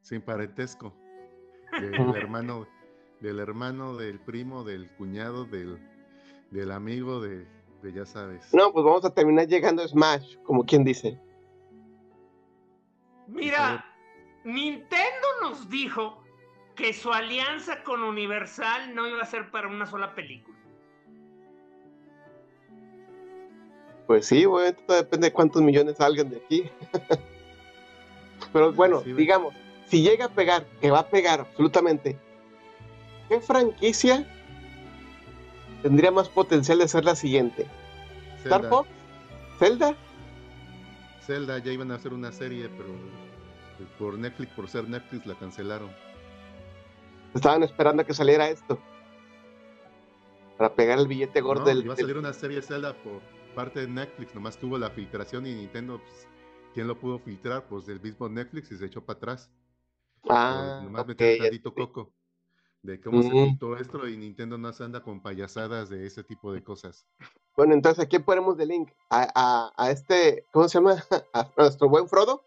Sin 0.00 0.22
parentesco. 0.22 0.94
Del 1.72 1.94
hermano, 2.16 2.66
del 3.20 3.38
hermano, 3.38 3.96
del 3.96 4.18
primo, 4.18 4.64
del 4.64 4.90
cuñado, 4.96 5.44
del, 5.44 5.78
del 6.50 6.72
amigo, 6.72 7.20
de, 7.20 7.46
de 7.82 7.92
ya 7.92 8.06
sabes. 8.06 8.52
No, 8.54 8.72
pues 8.72 8.84
vamos 8.84 9.04
a 9.04 9.14
terminar 9.14 9.46
llegando 9.46 9.82
a 9.82 9.88
Smash, 9.88 10.36
como 10.42 10.64
quien 10.64 10.84
dice. 10.84 11.20
Mira, 13.28 13.84
Nintendo 14.44 15.26
nos 15.42 15.68
dijo 15.68 16.24
que 16.74 16.92
su 16.94 17.12
alianza 17.12 17.82
con 17.84 18.02
Universal 18.02 18.94
no 18.94 19.06
iba 19.06 19.22
a 19.22 19.26
ser 19.26 19.50
para 19.50 19.68
una 19.68 19.86
sola 19.86 20.14
película. 20.14 20.59
Pues 24.10 24.26
sí, 24.26 24.44
güey, 24.44 24.72
todo 24.72 24.96
depende 24.96 25.28
de 25.28 25.32
cuántos 25.32 25.62
millones 25.62 25.98
salgan 25.98 26.30
de 26.30 26.38
aquí. 26.38 26.68
Pero 28.52 28.72
bueno, 28.72 29.02
Sí, 29.04 29.12
digamos, 29.12 29.54
si 29.86 30.02
llega 30.02 30.24
a 30.24 30.28
pegar, 30.28 30.66
que 30.80 30.90
va 30.90 30.98
a 30.98 31.06
pegar 31.06 31.38
absolutamente, 31.38 32.18
¿qué 33.28 33.40
franquicia 33.40 34.26
tendría 35.84 36.10
más 36.10 36.28
potencial 36.28 36.80
de 36.80 36.88
ser 36.88 37.04
la 37.04 37.14
siguiente? 37.14 37.68
¿Star. 38.42 38.68
Fox? 38.68 38.88
¿Zelda? 39.60 39.94
Zelda 41.24 41.58
ya 41.58 41.70
iban 41.70 41.92
a 41.92 41.94
hacer 41.94 42.12
una 42.12 42.32
serie, 42.32 42.68
pero 42.68 42.88
pues, 43.78 43.88
por 43.96 44.18
Netflix, 44.18 44.52
por 44.54 44.68
ser 44.68 44.88
Netflix, 44.88 45.24
la 45.24 45.36
cancelaron. 45.36 45.92
Estaban 47.32 47.62
esperando 47.62 48.02
a 48.02 48.04
que 48.04 48.14
saliera 48.14 48.48
esto. 48.48 48.76
Para 50.58 50.74
pegar 50.74 50.98
el 50.98 51.06
billete 51.06 51.40
gordo 51.40 51.60
No, 51.60 51.68
del, 51.68 51.84
iba 51.84 51.94
a 51.94 51.96
salir 51.96 52.18
una 52.18 52.32
serie 52.32 52.60
Zelda 52.60 52.92
por 52.92 53.38
parte 53.50 53.80
de 53.80 53.88
Netflix, 53.88 54.34
nomás 54.34 54.58
tuvo 54.58 54.78
la 54.78 54.90
filtración 54.90 55.46
y 55.46 55.54
Nintendo, 55.54 55.98
pues, 55.98 56.28
¿quién 56.74 56.86
lo 56.88 56.98
pudo 56.98 57.18
filtrar? 57.18 57.66
Pues 57.68 57.86
del 57.86 58.00
mismo 58.00 58.28
Netflix 58.28 58.70
y 58.72 58.76
se 58.78 58.86
echó 58.86 59.04
para 59.04 59.16
atrás. 59.18 59.50
Ah, 60.28 60.74
Pues, 60.78 60.80
nomás 60.80 61.02
ok, 61.02 61.08
meter 61.08 61.38
tantito 61.38 61.68
entendí. 61.70 61.92
coco 61.92 62.12
de 62.82 63.00
cómo 63.00 63.22
se 63.22 63.28
Mm. 63.28 63.44
filtró 63.50 63.76
esto 63.76 64.08
y 64.08 64.16
Nintendo 64.16 64.56
no 64.56 64.72
se 64.72 64.84
anda 64.84 65.02
con 65.02 65.20
payasadas 65.20 65.90
de 65.90 66.06
ese 66.06 66.24
tipo 66.24 66.52
de 66.52 66.62
cosas. 66.64 67.06
Bueno, 67.56 67.74
entonces, 67.74 68.04
¿a 68.04 68.08
quién 68.08 68.24
ponemos 68.24 68.56
de 68.56 68.64
link? 68.64 68.90
A, 69.10 69.28
a, 69.34 69.72
a 69.76 69.90
este, 69.90 70.46
¿cómo 70.50 70.66
se 70.68 70.78
llama? 70.78 70.94
A 71.34 71.50
nuestro 71.58 71.88
buen 71.88 72.08
Frodo. 72.08 72.42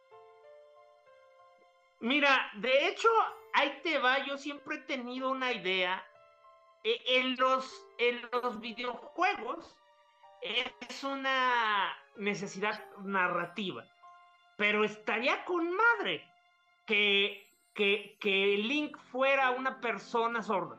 Mira, 1.99 2.49
de 2.55 2.87
hecho, 2.87 3.07
ahí 3.53 3.79
te 3.83 3.99
va, 3.99 4.25
yo 4.25 4.37
siempre 4.37 4.77
he 4.77 4.79
tenido 4.81 5.29
una 5.29 5.53
idea. 5.53 6.03
E- 6.83 7.19
En 7.19 7.35
los, 7.37 7.71
en 7.97 8.21
los 8.31 8.59
videojuegos 8.59 9.77
es 10.43 11.03
una 11.03 11.93
necesidad 12.17 12.79
narrativa, 13.03 13.85
pero 14.57 14.83
estaría 14.83 15.43
con 15.45 15.69
madre 15.71 16.21
que, 16.85 17.47
que, 17.73 18.17
que 18.19 18.57
Link 18.57 18.97
fuera 19.11 19.51
una 19.51 19.79
persona 19.79 20.43
sorda. 20.43 20.77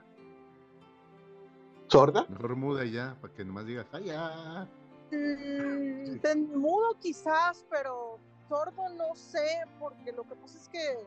¿Sorda? 1.88 2.27
Mejor 2.29 2.57
muda 2.57 2.85
ya, 2.85 3.16
para 3.20 3.35
que 3.35 3.44
nomás 3.44 3.66
diga, 3.66 3.87
¡Jaya! 3.90 4.68
Mm, 5.11 6.20
de 6.20 6.35
mudo 6.37 6.98
quizás, 7.00 7.64
pero 7.70 8.18
sordo 8.48 8.88
no 8.90 9.14
sé, 9.14 9.64
porque 9.79 10.12
lo 10.12 10.24
que 10.24 10.35
pasa 10.35 10.59
es 10.59 10.68
que 10.68 10.98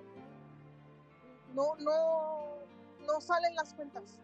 no, 1.53 1.75
no, 1.77 2.57
no 3.05 3.21
salen 3.21 3.55
las 3.55 3.73
cuentas. 3.73 4.19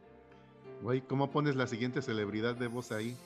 Güey, 0.81 1.01
¿cómo 1.01 1.29
pones 1.31 1.55
la 1.55 1.67
siguiente 1.67 2.01
celebridad 2.01 2.55
de 2.55 2.67
voz 2.67 2.91
ahí? 2.91 3.17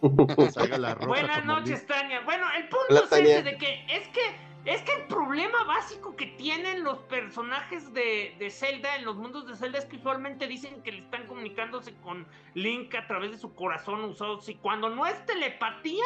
Que 0.00 0.50
salga 0.52 0.78
la 0.78 0.94
ropa 0.94 1.06
Buenas 1.06 1.44
noches. 1.44 1.86
Tania. 1.86 2.20
Bueno, 2.24 2.46
el 2.56 2.68
punto 2.68 2.86
Hola, 2.90 3.00
es 3.00 3.10
Tania. 3.10 3.38
ese 3.38 3.42
de 3.42 3.58
que 3.58 3.86
es 3.88 4.08
que 4.08 4.48
es 4.64 4.82
que 4.82 4.92
el 4.92 5.06
problema 5.06 5.64
básico 5.64 6.14
que 6.14 6.26
tienen 6.26 6.84
los 6.84 6.98
personajes 7.04 7.92
de, 7.94 8.36
de 8.38 8.50
Zelda 8.50 8.96
en 8.96 9.04
los 9.06 9.16
mundos 9.16 9.46
de 9.46 9.56
Zelda 9.56 9.78
es 9.78 9.86
que 9.86 9.96
usualmente 9.96 10.46
dicen 10.46 10.82
que 10.82 10.92
le 10.92 10.98
están 10.98 11.26
comunicándose 11.26 11.94
con 12.02 12.26
Link 12.54 12.94
a 12.94 13.06
través 13.06 13.30
de 13.30 13.38
su 13.38 13.54
corazón 13.54 14.04
usado. 14.04 14.38
Y 14.46 14.54
cuando 14.56 14.90
no 14.90 15.06
es 15.06 15.24
telepatía, 15.24 16.04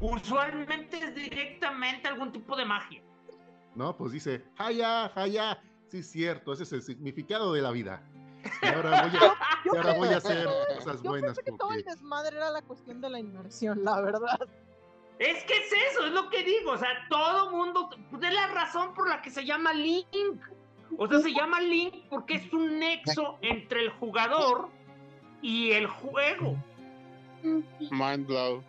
usualmente 0.00 0.98
es 0.98 1.14
directamente 1.14 2.06
algún 2.08 2.30
tipo 2.30 2.56
de 2.56 2.64
magia. 2.66 3.02
No, 3.74 3.96
pues 3.96 4.12
dice, 4.12 4.44
¡Jaya! 4.56 5.08
¡Jaya! 5.14 5.60
Sí, 5.88 6.02
cierto, 6.02 6.52
ese 6.52 6.64
es 6.64 6.72
el 6.72 6.82
significado 6.82 7.52
de 7.52 7.62
la 7.62 7.70
vida. 7.70 8.02
Y 8.62 8.66
ahora 8.66 9.02
voy 9.02 9.10
a, 9.10 9.12
Yo 9.64 9.72
y 9.72 9.76
ahora 9.76 9.92
voy 9.94 10.08
a 10.08 10.10
pensé- 10.12 10.16
hacer 10.32 10.48
cosas 10.76 11.02
Yo 11.02 11.10
buenas 11.10 11.36
pensé 11.36 11.42
que 11.50 11.56
todo 11.58 11.72
el 11.72 11.84
desmadre 11.84 12.36
era 12.36 12.50
la 12.50 12.62
cuestión 12.62 13.00
de 13.00 13.10
la 13.10 13.18
inmersión, 13.18 13.84
la 13.84 14.00
verdad. 14.00 14.38
Es 15.18 15.42
que 15.44 15.54
es 15.54 15.72
eso, 15.90 16.06
es 16.06 16.12
lo 16.12 16.30
que 16.30 16.44
digo. 16.44 16.72
O 16.72 16.78
sea, 16.78 16.88
todo 17.10 17.50
mundo. 17.50 17.90
pues, 18.10 18.22
es 18.22 18.32
la 18.32 18.46
razón 18.48 18.94
por 18.94 19.08
la 19.08 19.20
que 19.20 19.30
se 19.30 19.44
llama 19.44 19.72
Link. 19.72 20.06
O 20.96 21.06
sea, 21.08 21.18
se 21.20 21.32
llama 21.32 21.60
Link 21.60 22.04
porque 22.08 22.34
es 22.36 22.52
un 22.52 22.78
nexo 22.78 23.36
entre 23.42 23.80
el 23.82 23.90
jugador 23.90 24.68
y 25.42 25.72
el 25.72 25.86
juego. 25.86 26.56
Mind 27.42 28.26
blow. 28.26 28.62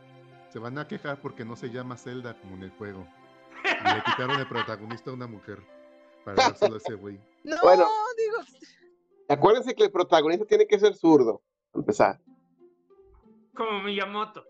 Se 0.52 0.60
van 0.60 0.78
a 0.80 0.88
quejar 0.88 1.22
porque 1.22 1.46
no 1.46 1.56
se 1.56 1.70
llama 1.70 1.96
Zelda 1.98 2.34
como 2.40 2.56
en 2.56 2.64
el 2.64 2.72
juego. 2.72 3.08
Y 3.64 3.94
le 3.96 4.04
quitaron 4.04 4.40
el 4.40 4.48
protagonista 4.48 5.12
a 5.12 5.14
una 5.14 5.28
mujer 5.28 5.60
para 6.26 6.36
dárselo 6.48 6.76
a 6.76 6.78
ese 6.78 6.96
güey. 6.96 7.20
No, 7.44 7.56
Bueno. 7.62 7.86
digo, 8.18 8.38
Acuérdense 9.30 9.76
que 9.76 9.84
el 9.84 9.92
protagonista 9.92 10.46
tiene 10.46 10.66
que 10.68 10.80
ser 10.80 10.96
zurdo. 10.96 11.42
Empezar. 11.74 12.20
Como 13.56 13.84
Miyamoto. 13.84 14.44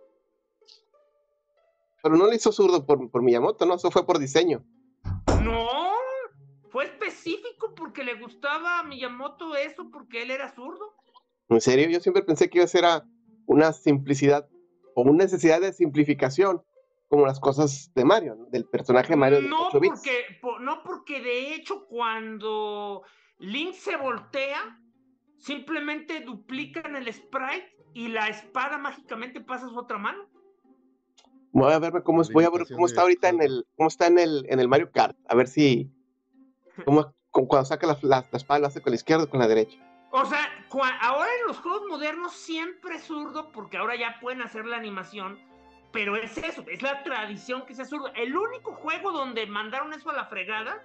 Pero 2.02 2.16
no 2.16 2.26
lo 2.28 2.34
hizo 2.34 2.52
zurdo 2.52 2.86
por, 2.86 3.12
por 3.12 3.22
Miyamoto, 3.22 3.66
¿no? 3.66 3.76
Eso 3.76 3.92
fue 3.92 4.06
por 4.06 4.20
diseño. 4.20 4.64
No, 5.44 5.68
fue 6.70 6.86
específico 6.86 7.74
porque 7.76 8.04
le 8.04 8.14
gustaba 8.16 8.80
a 8.80 8.84
Miyamoto 8.84 9.56
eso, 9.56 9.90
porque 9.92 10.22
él 10.22 10.32
era 10.32 10.54
zurdo. 10.56 10.94
En 11.50 11.60
serio, 11.60 11.90
yo 11.90 12.00
siempre 12.00 12.24
pensé 12.24 12.50
que 12.50 12.60
iba 12.60 12.66
a 12.66 12.70
ser 12.70 12.86
una 13.48 13.74
simplicidad 13.74 14.48
o 14.96 15.02
una 15.02 15.26
necesidad 15.26 15.60
de 15.60 15.74
simplificación, 15.74 16.64
como 17.10 17.26
las 17.26 17.40
cosas 17.40 17.92
de 17.96 18.06
Mario, 18.06 18.36
¿no? 18.36 18.46
del 18.46 18.66
personaje 18.66 19.16
Mario 19.16 19.42
de 19.42 19.50
No 19.50 19.68
8 19.68 19.80
bits. 19.80 19.94
porque, 19.96 20.26
po- 20.42 20.60
no 20.60 20.84
porque 20.84 21.20
de 21.22 21.56
hecho 21.56 21.86
cuando 21.88 23.02
Link 23.40 23.74
se 23.74 23.96
voltea, 23.98 24.78
simplemente 25.38 26.22
duplican 26.22 26.96
el 26.96 27.12
sprite 27.14 27.76
y 27.94 28.10
la 28.10 28.28
espada 28.28 28.78
mágicamente 28.78 29.42
pasa 29.42 29.66
a 29.66 29.70
su 29.70 29.78
otra 29.78 29.98
mano. 29.98 30.28
Voy 31.52 31.74
a 31.74 31.80
ver 31.80 32.04
cómo, 32.04 32.22
es- 32.22 32.32
voy 32.32 32.44
a 32.44 32.50
ver 32.50 32.66
cómo 32.72 32.86
está 32.86 33.02
ahorita 33.02 33.30
en 33.30 33.42
el, 33.42 33.66
cómo 33.76 33.88
está 33.88 34.08
en 34.08 34.20
el, 34.20 34.46
en 34.50 34.60
el 34.60 34.68
Mario 34.68 34.92
Kart. 34.92 35.18
A 35.28 35.36
ver 35.36 35.48
si, 35.48 35.90
cómo, 36.86 37.14
cómo 37.32 37.48
cuando 37.48 37.66
saca 37.66 37.88
la, 37.88 37.98
la, 38.04 38.28
la 38.32 38.38
espada 38.38 38.60
lo 38.60 38.68
hace 38.68 38.82
con 38.82 38.92
la 38.92 38.96
izquierda 38.98 39.24
o 39.24 39.30
con 39.30 39.40
la 39.40 39.48
derecha. 39.48 39.78
O 40.12 40.26
sea, 40.26 40.40
cua- 40.70 40.98
ahora 41.02 41.30
en 41.42 41.48
los 41.48 41.58
juegos 41.60 41.84
modernos 41.88 42.34
siempre 42.34 42.96
es 42.96 43.04
zurdo 43.04 43.52
porque 43.52 43.78
ahora 43.78 43.96
ya 43.96 44.20
pueden 44.20 44.42
hacer 44.42 44.66
la 44.66 44.78
animación, 44.78 45.40
pero 45.92 46.16
es 46.16 46.38
eso, 46.38 46.64
es 46.68 46.82
la 46.82 47.04
tradición 47.04 47.66
que 47.66 47.74
sea 47.76 47.86
zurdo. 47.86 48.12
El 48.16 48.36
único 48.36 48.74
juego 48.74 49.12
donde 49.12 49.46
mandaron 49.48 49.94
eso 49.94 50.10
a 50.10 50.14
la 50.14 50.26
fregada 50.26 50.84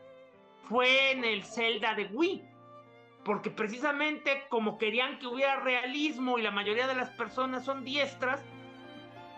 fue 0.68 1.12
en 1.12 1.24
el 1.24 1.44
Zelda 1.44 1.94
de 1.94 2.06
Wii. 2.06 2.42
Porque 3.24 3.50
precisamente 3.50 4.44
como 4.50 4.76
querían 4.76 5.18
que 5.18 5.26
hubiera 5.26 5.56
realismo 5.60 6.38
y 6.38 6.42
la 6.42 6.50
mayoría 6.50 6.86
de 6.86 6.94
las 6.94 7.10
personas 7.10 7.64
son 7.64 7.82
diestras, 7.84 8.42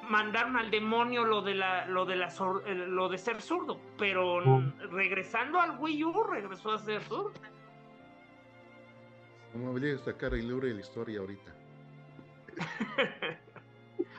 mandaron 0.09 0.57
al 0.57 0.71
demonio 0.71 1.25
lo 1.25 1.41
de 1.43 1.55
la 1.55 1.87
lo 1.87 2.05
de 2.05 2.17
la 2.17 2.31
sor- 2.31 2.63
eh, 2.67 2.75
lo 2.75 3.09
de 3.09 3.19
ser 3.19 3.41
zurdo, 3.41 3.81
pero 3.99 4.41
Mm. 4.45 4.73
regresando 4.91 5.61
al 5.61 5.79
Wii 5.79 6.05
U 6.05 6.23
regresó 6.25 6.73
a 6.73 6.79
ser 6.79 7.03
zurdo. 7.03 7.33
¿Cómo 9.53 9.73
voy 9.73 9.91
a 9.93 9.99
sacar 9.99 10.35
el 10.35 10.47
libro 10.49 10.67
de 10.67 10.75
la 10.75 10.81
historia 10.81 11.21
ahorita? 11.21 11.53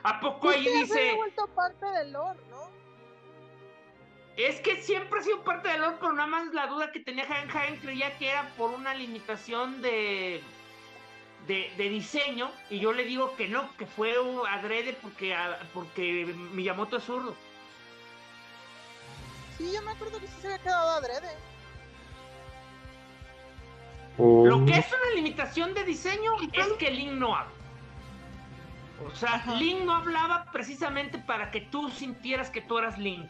¿A 0.02 0.20
poco 0.20 0.48
ahí 0.48 0.64
ya 0.64 0.70
se 0.72 0.78
dice? 0.80 1.14
vuelto 1.16 1.46
parte 1.48 1.86
del 1.86 2.12
lore, 2.12 2.40
¿no? 2.50 2.68
Es 4.38 4.60
que 4.60 4.80
siempre 4.80 5.18
ha 5.18 5.22
sido 5.24 5.42
parte 5.42 5.68
pero 6.00 6.12
nada 6.12 6.28
más 6.28 6.54
la 6.54 6.68
duda 6.68 6.92
que 6.92 7.00
tenía 7.00 7.24
Hagen 7.24 7.50
Hagen 7.50 7.76
creía 7.78 8.16
que 8.18 8.28
era 8.28 8.48
por 8.56 8.70
una 8.70 8.94
limitación 8.94 9.82
de, 9.82 10.40
de, 11.48 11.72
de 11.76 11.88
diseño, 11.88 12.48
y 12.70 12.78
yo 12.78 12.92
le 12.92 13.04
digo 13.04 13.34
que 13.34 13.48
no, 13.48 13.76
que 13.76 13.84
fue 13.84 14.16
un 14.20 14.46
adrede 14.46 14.96
porque, 15.02 15.36
porque 15.74 16.26
Miyamoto 16.52 16.98
es 16.98 17.04
zurdo. 17.04 17.34
Sí, 19.56 19.72
yo 19.74 19.82
me 19.82 19.90
acuerdo 19.90 20.20
que 20.20 20.28
sí 20.28 20.34
se 20.40 20.46
había 20.46 20.58
quedado 20.60 20.88
adrede. 20.90 21.36
Lo 24.18 24.64
que 24.66 24.72
es 24.72 24.86
una 24.86 25.14
limitación 25.16 25.74
de 25.74 25.82
diseño 25.82 26.32
es 26.52 26.68
que 26.74 26.92
Link 26.92 27.10
no 27.10 27.34
habla. 27.34 27.52
O 29.04 29.14
sea. 29.16 29.44
Link 29.58 29.80
no 29.80 29.96
hablaba 29.96 30.44
precisamente 30.52 31.18
para 31.18 31.50
que 31.50 31.62
tú 31.62 31.90
sintieras 31.90 32.50
que 32.50 32.60
tú 32.60 32.78
eras 32.78 32.98
Link. 32.98 33.28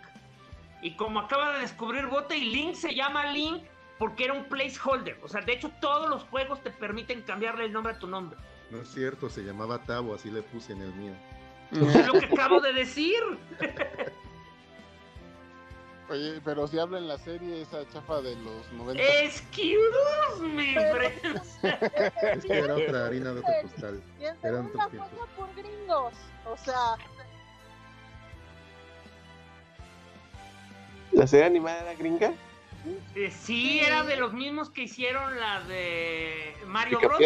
Y 0.83 0.97
como 0.97 1.21
acaba 1.21 1.55
de 1.55 1.61
descubrir 1.61 2.07
Bote, 2.07 2.37
y 2.37 2.51
Link 2.51 2.75
se 2.75 2.95
llama 2.95 3.33
Link 3.33 3.64
porque 3.99 4.25
era 4.25 4.33
un 4.35 4.45
placeholder. 4.45 5.19
O 5.23 5.29
sea, 5.29 5.41
de 5.41 5.53
hecho, 5.53 5.71
todos 5.81 6.09
los 6.09 6.23
juegos 6.25 6.62
te 6.62 6.71
permiten 6.71 7.23
cambiarle 7.23 7.64
el 7.64 7.73
nombre 7.73 7.95
a 7.95 7.99
tu 7.99 8.07
nombre. 8.07 8.38
No 8.71 8.83
es 8.83 8.88
cierto, 8.88 9.29
se 9.29 9.43
llamaba 9.43 9.83
Tabo, 9.85 10.14
así 10.14 10.31
le 10.31 10.43
puse 10.43 10.73
en 10.73 10.83
el 10.83 10.93
mío. 10.95 11.14
Es 11.73 12.07
lo 12.07 12.12
que 12.14 12.27
acabo 12.27 12.61
de 12.61 12.73
decir. 12.73 13.21
Oye, 16.11 16.41
pero 16.43 16.67
si 16.67 16.79
habla 16.79 16.97
en 16.99 17.07
la 17.07 17.19
serie 17.19 17.61
esa 17.61 17.87
chafa 17.91 18.23
de 18.23 18.35
los 18.37 18.73
90. 18.73 19.03
Excuse 19.25 20.41
me, 20.43 20.75
friends. 20.95 21.59
Es 22.23 22.45
que 22.47 22.59
era 22.59 22.77
otra 22.77 23.07
harina 23.07 23.35
de 23.35 23.41
otro 23.41 23.53
costal. 23.62 24.03
Y 24.19 24.25
en 24.25 24.37
Eran 24.43 24.67
otros 24.67 24.91
tiempos. 24.91 25.11
cosa 25.11 25.27
por 25.37 25.55
gringos. 25.55 26.14
O 26.47 26.57
sea, 26.57 26.97
¿La 31.12 31.27
serie 31.27 31.47
animada 31.47 31.81
era 31.83 31.94
gringa? 31.94 32.33
Eh, 33.14 33.31
sí, 33.31 33.81
era 33.81 34.05
de 34.05 34.16
los 34.16 34.33
mismos 34.33 34.71
que 34.71 34.83
hicieron 34.83 35.38
la 35.38 35.61
de 35.64 36.55
Mario 36.66 37.01
Bros. 37.01 37.21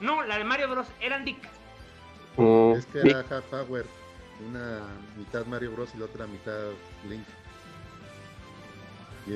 No, 0.00 0.22
la 0.22 0.38
de 0.38 0.44
Mario 0.44 0.68
Bros. 0.70 0.86
Eran 1.00 1.24
Dick. 1.24 1.38
Mm, 2.36 2.72
Es 2.72 2.86
que 2.86 3.00
era 3.00 3.20
Half 3.30 3.52
Hour, 3.52 3.86
una 4.48 4.80
mitad 5.16 5.44
Mario 5.46 5.72
Bros 5.72 5.90
y 5.94 5.98
la 5.98 6.04
otra 6.06 6.26
mitad 6.26 6.70
Link. 7.08 7.24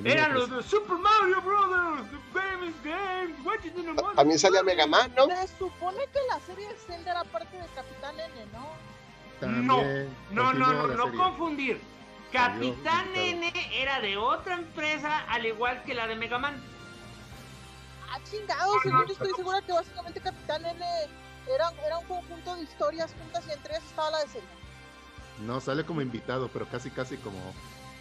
Eran 0.05 0.33
uno, 0.33 0.41
los 0.41 0.51
de 0.51 0.63
Super 0.63 0.99
Mario 0.99 1.41
Brothers, 1.41 2.11
the 2.11 2.39
famous 2.39 2.75
games, 2.85 3.35
what 3.47 3.59
you 3.65 4.15
También 4.15 4.39
salía. 4.39 4.63
Mega 4.63 4.87
Man, 4.87 5.11
¿no? 5.17 5.27
se 5.29 5.49
supone 5.59 5.99
que 6.13 6.19
la 6.31 6.39
serie 6.41 6.69
Zelda 6.87 7.11
era 7.13 7.25
parte 7.25 7.57
de 7.57 7.65
Capitán 7.75 8.15
N, 8.21 8.47
¿no? 8.53 8.67
pues, 9.29 9.41
también 9.41 9.67
No, 9.67 9.83
no, 10.31 10.53
no, 10.53 10.87
no 10.89 11.05
serie. 11.05 11.19
confundir. 11.19 11.81
Capitán 12.33 13.09
N 13.15 13.53
era 13.73 14.01
de 14.01 14.17
otra 14.17 14.55
empresa, 14.55 15.25
al 15.29 15.47
igual 15.47 15.83
que 15.85 15.95
la 15.95 16.07
de 16.07 16.17
Mega 16.17 16.39
Man. 16.39 16.63
Ah, 18.11 18.19
chingado, 18.25 18.73
según 18.83 19.07
yo 19.07 19.13
estoy 19.13 19.33
segura 19.35 19.63
que 19.63 19.73
básicamente 19.73 20.21
Capitán 20.21 20.65
N 20.65 20.85
era, 21.47 21.71
era 21.87 21.99
un 21.99 22.07
conjunto 22.07 22.55
de 22.57 22.63
historias 22.63 23.15
juntas 23.19 23.45
y 23.49 23.53
entre 23.53 23.75
ellas 23.75 23.85
estaba 23.85 24.11
la 24.11 24.19
de 24.21 24.29
Zelda. 24.29 24.49
No, 25.41 25.61
sale 25.61 25.85
como 25.85 26.03
invitado, 26.03 26.49
pero 26.53 26.67
casi, 26.69 26.91
casi 26.91 27.17
como 27.19 27.39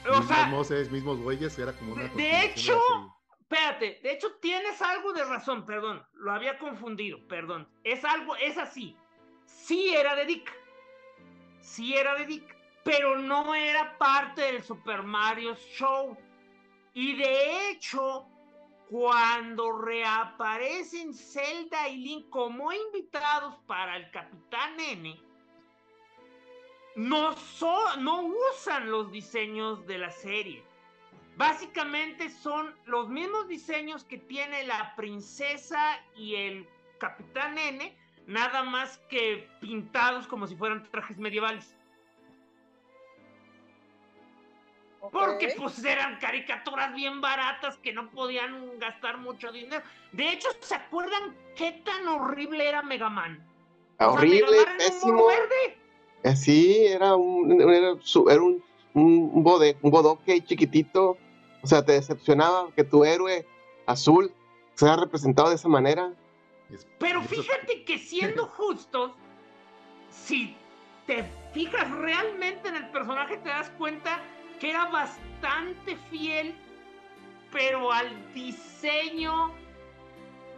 O 0.06 0.10
mismos 0.10 0.28
sea, 0.28 0.50
voces, 0.50 0.92
mismos 0.92 1.18
güeyes, 1.20 1.58
era 1.60 1.72
como 1.74 1.94
una 1.94 2.08
de- 2.10 2.46
hecho, 2.46 2.80
espérate, 3.40 4.00
de 4.02 4.12
hecho 4.12 4.32
tienes 4.42 4.82
algo 4.82 5.14
de 5.14 5.24
razón, 5.24 5.66
perdón, 5.66 6.06
lo 6.14 6.32
había 6.34 6.58
confundido, 6.58 7.20
perdón. 7.28 7.70
Es 7.84 8.04
algo, 8.04 8.36
es 8.38 8.58
así. 8.58 8.98
Sí 9.46 9.94
era 9.96 10.16
de 10.16 10.26
Dick. 10.26 10.52
Sí 11.62 11.96
era 11.96 12.16
de 12.16 12.26
Dick, 12.26 12.57
pero 12.88 13.18
no 13.20 13.54
era 13.54 13.98
parte 13.98 14.44
del 14.44 14.64
Super 14.64 15.04
Mario 15.04 15.56
Show. 15.56 16.18
Y 16.94 17.18
de 17.18 17.70
hecho, 17.70 18.26
cuando 18.90 19.74
reaparecen 19.74 21.14
Zelda 21.14 21.90
y 21.90 21.98
Link 21.98 22.30
como 22.30 22.72
invitados 22.72 23.56
para 23.68 23.98
el 23.98 24.10
Capitán 24.12 24.80
N, 24.80 25.20
no, 26.96 27.36
no 28.00 28.22
usan 28.54 28.90
los 28.90 29.12
diseños 29.12 29.86
de 29.86 29.98
la 29.98 30.10
serie. 30.10 30.64
Básicamente 31.36 32.30
son 32.30 32.74
los 32.86 33.10
mismos 33.10 33.50
diseños 33.50 34.06
que 34.06 34.18
tiene 34.18 34.64
la 34.64 34.96
princesa 34.96 36.02
y 36.16 36.36
el 36.36 36.70
Capitán 37.00 37.58
N, 37.58 37.94
nada 38.28 38.64
más 38.64 38.98
que 39.10 39.46
pintados 39.60 40.26
como 40.26 40.48
si 40.48 40.56
fueran 40.56 40.90
trajes 40.90 41.18
medievales. 41.18 41.77
Porque 45.12 45.54
pues 45.58 45.84
eran 45.86 46.18
caricaturas 46.20 46.94
bien 46.94 47.22
baratas 47.22 47.78
que 47.78 47.94
no 47.94 48.10
podían 48.10 48.78
gastar 48.80 49.18
mucho 49.18 49.52
dinero. 49.52 49.82
De 50.12 50.32
hecho, 50.32 50.50
¿se 50.60 50.76
acuerdan 50.76 51.36
qué 51.56 51.72
tan 51.84 52.08
horrible 52.08 52.68
era 52.68 52.82
Mega 52.82 53.10
Man? 53.10 53.42
O 53.96 53.98
sea, 53.98 54.10
Horrible, 54.12 54.52
Mega 54.52 54.52
Man 54.52 54.64
era 54.64 54.72
un 54.72 54.78
pésimo. 54.78 55.28
verde. 55.28 55.78
Así, 56.24 56.86
era 56.88 57.16
un, 57.16 57.52
era, 57.62 57.94
un, 58.42 58.64
un, 58.94 59.44
bode- 59.44 59.78
un 59.82 59.92
bodoque 59.92 60.44
chiquitito. 60.44 61.18
O 61.62 61.68
sea, 61.68 61.86
te 61.86 61.94
decepcionaba 61.94 62.70
que 62.76 62.84
tu 62.84 63.06
héroe 63.06 63.46
azul 63.86 64.32
sea 64.74 64.96
representado 64.96 65.50
de 65.50 65.56
esa 65.56 65.68
manera. 65.70 66.12
Pero 67.00 67.22
fíjate 67.22 67.84
que 67.86 67.98
siendo 67.98 68.46
justos, 68.58 69.12
si 70.10 70.56
te 71.06 71.24
fijas 71.54 71.90
realmente 71.92 72.68
en 72.68 72.76
el 72.76 72.90
personaje, 72.90 73.38
te 73.38 73.50
das 73.50 73.70
cuenta 73.78 74.22
que 74.60 74.70
era 74.72 74.86
bastante 74.86 75.96
fiel, 76.10 76.56
pero 77.52 77.92
al 77.92 78.34
diseño 78.34 79.52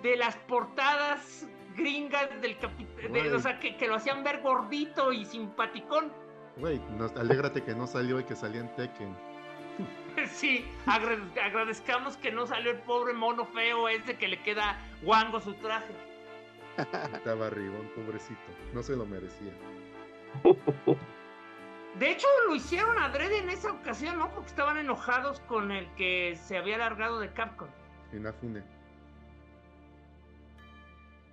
de 0.01 0.15
las 0.17 0.35
portadas 0.37 1.47
gringas 1.75 2.29
del 2.41 2.57
capitán. 2.57 3.33
O 3.35 3.39
sea, 3.39 3.59
que, 3.59 3.75
que 3.77 3.87
lo 3.87 3.95
hacían 3.95 4.23
ver 4.23 4.41
gordito 4.41 5.11
y 5.13 5.25
simpaticón. 5.25 6.11
Güey, 6.57 6.81
alégrate 7.15 7.63
que 7.63 7.73
no 7.75 7.87
salió 7.87 8.19
y 8.19 8.23
que 8.23 8.35
salía 8.35 8.61
en 8.61 8.75
Tekken. 8.75 9.15
Sí, 10.33 10.65
agra- 10.85 11.17
agradezcamos 11.45 12.17
que 12.17 12.29
no 12.31 12.45
salió 12.45 12.71
el 12.71 12.79
pobre 12.79 13.13
mono 13.13 13.45
feo 13.45 13.87
ese 13.87 14.17
que 14.17 14.27
le 14.27 14.41
queda 14.41 14.77
guango 15.01 15.39
su 15.39 15.53
traje. 15.53 15.93
Estaba 17.13 17.47
arribón, 17.47 17.89
pobrecito. 17.95 18.39
No 18.73 18.83
se 18.83 18.97
lo 18.97 19.05
merecía. 19.05 19.53
De 21.97 22.11
hecho, 22.11 22.27
lo 22.47 22.55
hicieron 22.55 22.97
adrede 22.99 23.39
en 23.39 23.49
esa 23.49 23.71
ocasión, 23.71 24.19
¿no? 24.19 24.31
Porque 24.31 24.49
estaban 24.49 24.77
enojados 24.77 25.39
con 25.41 25.71
el 25.71 25.91
que 25.95 26.35
se 26.35 26.57
había 26.57 26.77
largado 26.77 27.19
de 27.19 27.33
Capcom. 27.33 27.67
Inafune. 28.13 28.63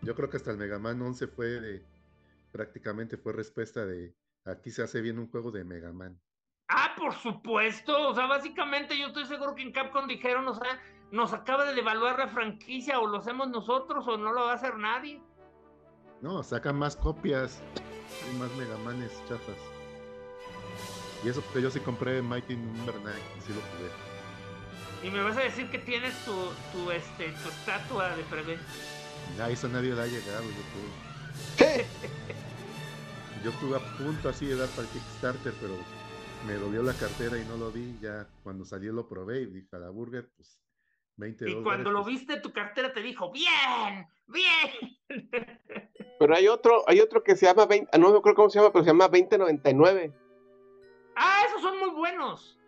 Yo 0.02 0.14
creo 0.14 0.30
que 0.30 0.36
hasta 0.36 0.50
el 0.50 0.56
Mega 0.56 0.78
Man 0.78 1.00
11 1.02 1.26
fue 1.28 1.46
de. 1.46 1.84
Prácticamente 2.52 3.16
fue 3.16 3.32
respuesta 3.32 3.84
de. 3.84 4.14
Aquí 4.44 4.70
se 4.70 4.82
hace 4.82 5.00
bien 5.00 5.18
un 5.18 5.28
juego 5.28 5.50
de 5.50 5.64
Mega 5.64 5.92
Man. 5.92 6.18
Ah, 6.68 6.94
por 6.96 7.12
supuesto. 7.14 8.08
O 8.08 8.14
sea, 8.14 8.26
básicamente 8.26 8.98
yo 8.98 9.08
estoy 9.08 9.26
seguro 9.26 9.54
que 9.54 9.62
en 9.62 9.72
Capcom 9.72 10.06
dijeron, 10.06 10.46
o 10.48 10.54
sea, 10.54 10.80
nos 11.10 11.32
acaba 11.32 11.64
de 11.64 11.74
devaluar 11.74 12.18
la 12.18 12.28
franquicia, 12.28 12.98
o 12.98 13.06
lo 13.06 13.18
hacemos 13.18 13.48
nosotros, 13.48 14.06
o 14.08 14.16
no 14.16 14.32
lo 14.32 14.46
va 14.46 14.52
a 14.52 14.54
hacer 14.54 14.76
nadie. 14.76 15.22
No, 16.22 16.42
sacan 16.42 16.76
más 16.78 16.96
copias. 16.96 17.62
Hay 18.24 18.38
más 18.38 18.50
Mega 18.56 18.76
Manes 18.78 19.22
chafas. 19.28 19.75
Y 21.24 21.28
eso 21.28 21.40
porque 21.42 21.62
yo 21.62 21.70
sí 21.70 21.80
compré 21.80 22.22
Mighty 22.22 22.56
Number 22.56 22.94
9 23.02 23.18
y 23.38 23.40
sí 23.40 23.52
lo 23.52 23.60
jugué. 23.60 23.90
Y 25.02 25.10
me 25.10 25.22
vas 25.22 25.36
a 25.36 25.40
decir 25.40 25.70
que 25.70 25.78
tienes 25.78 26.14
tu, 26.24 26.32
tu, 26.72 26.90
este, 26.90 27.28
tu 27.42 27.48
estatua 27.48 28.16
de 28.16 28.22
preventa. 28.24 28.64
Ya 29.36 29.50
eso 29.50 29.68
nadie 29.68 29.94
le 29.94 30.02
ha 30.02 30.06
llegado, 30.06 30.44
yo 30.44 30.62
tuve. 30.72 31.86
Yo 33.44 33.50
estuve 33.50 33.76
a 33.76 33.96
punto 33.98 34.28
así 34.28 34.46
de 34.46 34.56
dar 34.56 34.68
para 34.70 34.82
el 34.82 34.88
Kickstarter, 34.88 35.52
pero 35.60 35.74
me 36.46 36.54
dolió 36.54 36.82
la 36.82 36.94
cartera 36.94 37.38
y 37.38 37.44
no 37.44 37.56
lo 37.56 37.70
vi. 37.70 37.96
Ya 38.00 38.26
cuando 38.42 38.64
salió 38.64 38.92
lo 38.92 39.08
probé 39.08 39.42
y 39.42 39.46
dije 39.46 39.76
a 39.76 39.78
la 39.78 39.90
burger, 39.90 40.28
pues 40.34 40.60
20 41.16 41.50
Y 41.50 41.62
cuando 41.62 41.92
lo 41.92 42.02
pues, 42.02 42.16
viste, 42.16 42.40
tu 42.40 42.52
cartera 42.52 42.92
te 42.92 43.02
dijo, 43.02 43.30
bien, 43.30 44.08
bien. 44.26 45.30
Pero 46.18 46.34
hay 46.34 46.48
otro, 46.48 46.82
hay 46.88 47.00
otro 47.00 47.22
que 47.22 47.36
se 47.36 47.46
llama 47.46 47.66
20, 47.66 47.98
no 47.98 48.10
me 48.10 48.18
acuerdo 48.18 48.36
cómo 48.36 48.50
se 48.50 48.58
llama, 48.58 48.72
pero 48.72 48.84
se 48.84 48.90
llama 48.90 49.08
2099, 49.08 50.12
ah, 51.16 51.42
esos 51.48 51.62
son 51.62 51.78
muy 51.78 51.90
buenos. 51.90 52.58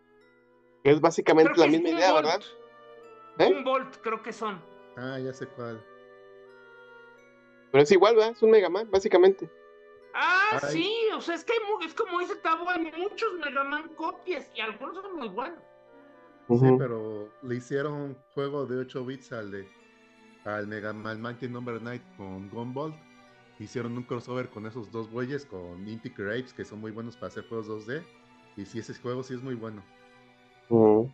es 0.84 1.00
básicamente 1.00 1.52
Creo 1.52 1.66
la 1.66 1.70
misma 1.70 1.90
idea. 1.90 2.12
¿verdad? 2.12 2.42
¿Eh? 3.38 3.52
Boombolt 3.52 3.96
creo 3.98 4.22
que 4.22 4.32
son. 4.32 4.62
Ah, 4.96 5.18
ya 5.18 5.32
sé 5.32 5.46
cuál. 5.46 5.84
Pero 7.70 7.82
es 7.82 7.92
igual, 7.92 8.16
¿verdad? 8.16 8.32
Es 8.32 8.42
un 8.42 8.50
Mega 8.50 8.68
Man, 8.68 8.90
básicamente. 8.90 9.50
Ah, 10.14 10.58
Ay. 10.62 10.72
sí, 10.72 10.94
o 11.14 11.20
sea, 11.20 11.34
es 11.34 11.44
que 11.44 11.52
hay 11.52 11.86
es 11.86 11.94
como 11.94 12.18
dice 12.18 12.34
Tabo, 12.36 12.68
hay 12.68 12.90
muchos 12.96 13.34
Mega 13.34 13.62
Man 13.62 13.90
copias 13.94 14.50
y 14.54 14.60
algunos 14.60 14.96
son 14.96 15.16
muy 15.16 15.28
buenos. 15.28 15.62
Sí, 16.48 16.66
pero 16.78 17.28
le 17.42 17.56
hicieron 17.56 17.92
un 17.92 18.14
juego 18.32 18.64
de 18.64 18.78
8 18.78 19.04
bits 19.04 19.32
al 19.32 19.50
de 19.50 19.68
al 20.46 20.66
Mega 20.66 20.94
Man 20.94 21.20
Mighty 21.20 21.46
Number 21.46 21.78
9 21.80 22.00
con 22.16 22.48
Gumball. 22.48 22.94
Hicieron 23.58 23.96
un 23.98 24.04
crossover 24.04 24.48
con 24.48 24.66
esos 24.66 24.90
dos 24.90 25.10
bueyes 25.10 25.44
con 25.44 25.86
Inti 25.86 26.10
Crepes, 26.10 26.54
que 26.54 26.64
son 26.64 26.80
muy 26.80 26.90
buenos 26.90 27.16
para 27.16 27.26
hacer 27.28 27.46
juegos 27.48 27.68
2D. 27.68 28.02
Y 28.58 28.66
sí, 28.66 28.80
ese 28.80 28.92
juego 28.94 29.22
sí 29.22 29.34
es 29.34 29.42
muy 29.42 29.54
bueno. 29.54 29.84
Ujú. 30.68 31.08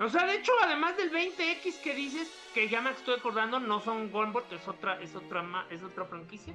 O 0.00 0.08
sea, 0.08 0.26
de 0.26 0.36
hecho, 0.36 0.50
además 0.62 0.96
del 0.96 1.12
20X 1.12 1.80
que 1.82 1.94
dices, 1.94 2.30
que 2.54 2.70
ya 2.70 2.80
me 2.80 2.90
estoy 2.90 3.16
acordando, 3.16 3.60
no 3.60 3.80
son 3.80 4.10
Gunbolt, 4.10 4.50
es 4.52 4.66
otra, 4.66 4.98
es 5.02 5.14
otra, 5.14 5.66
es 5.70 5.82
otra 5.82 6.06
franquicia. 6.06 6.54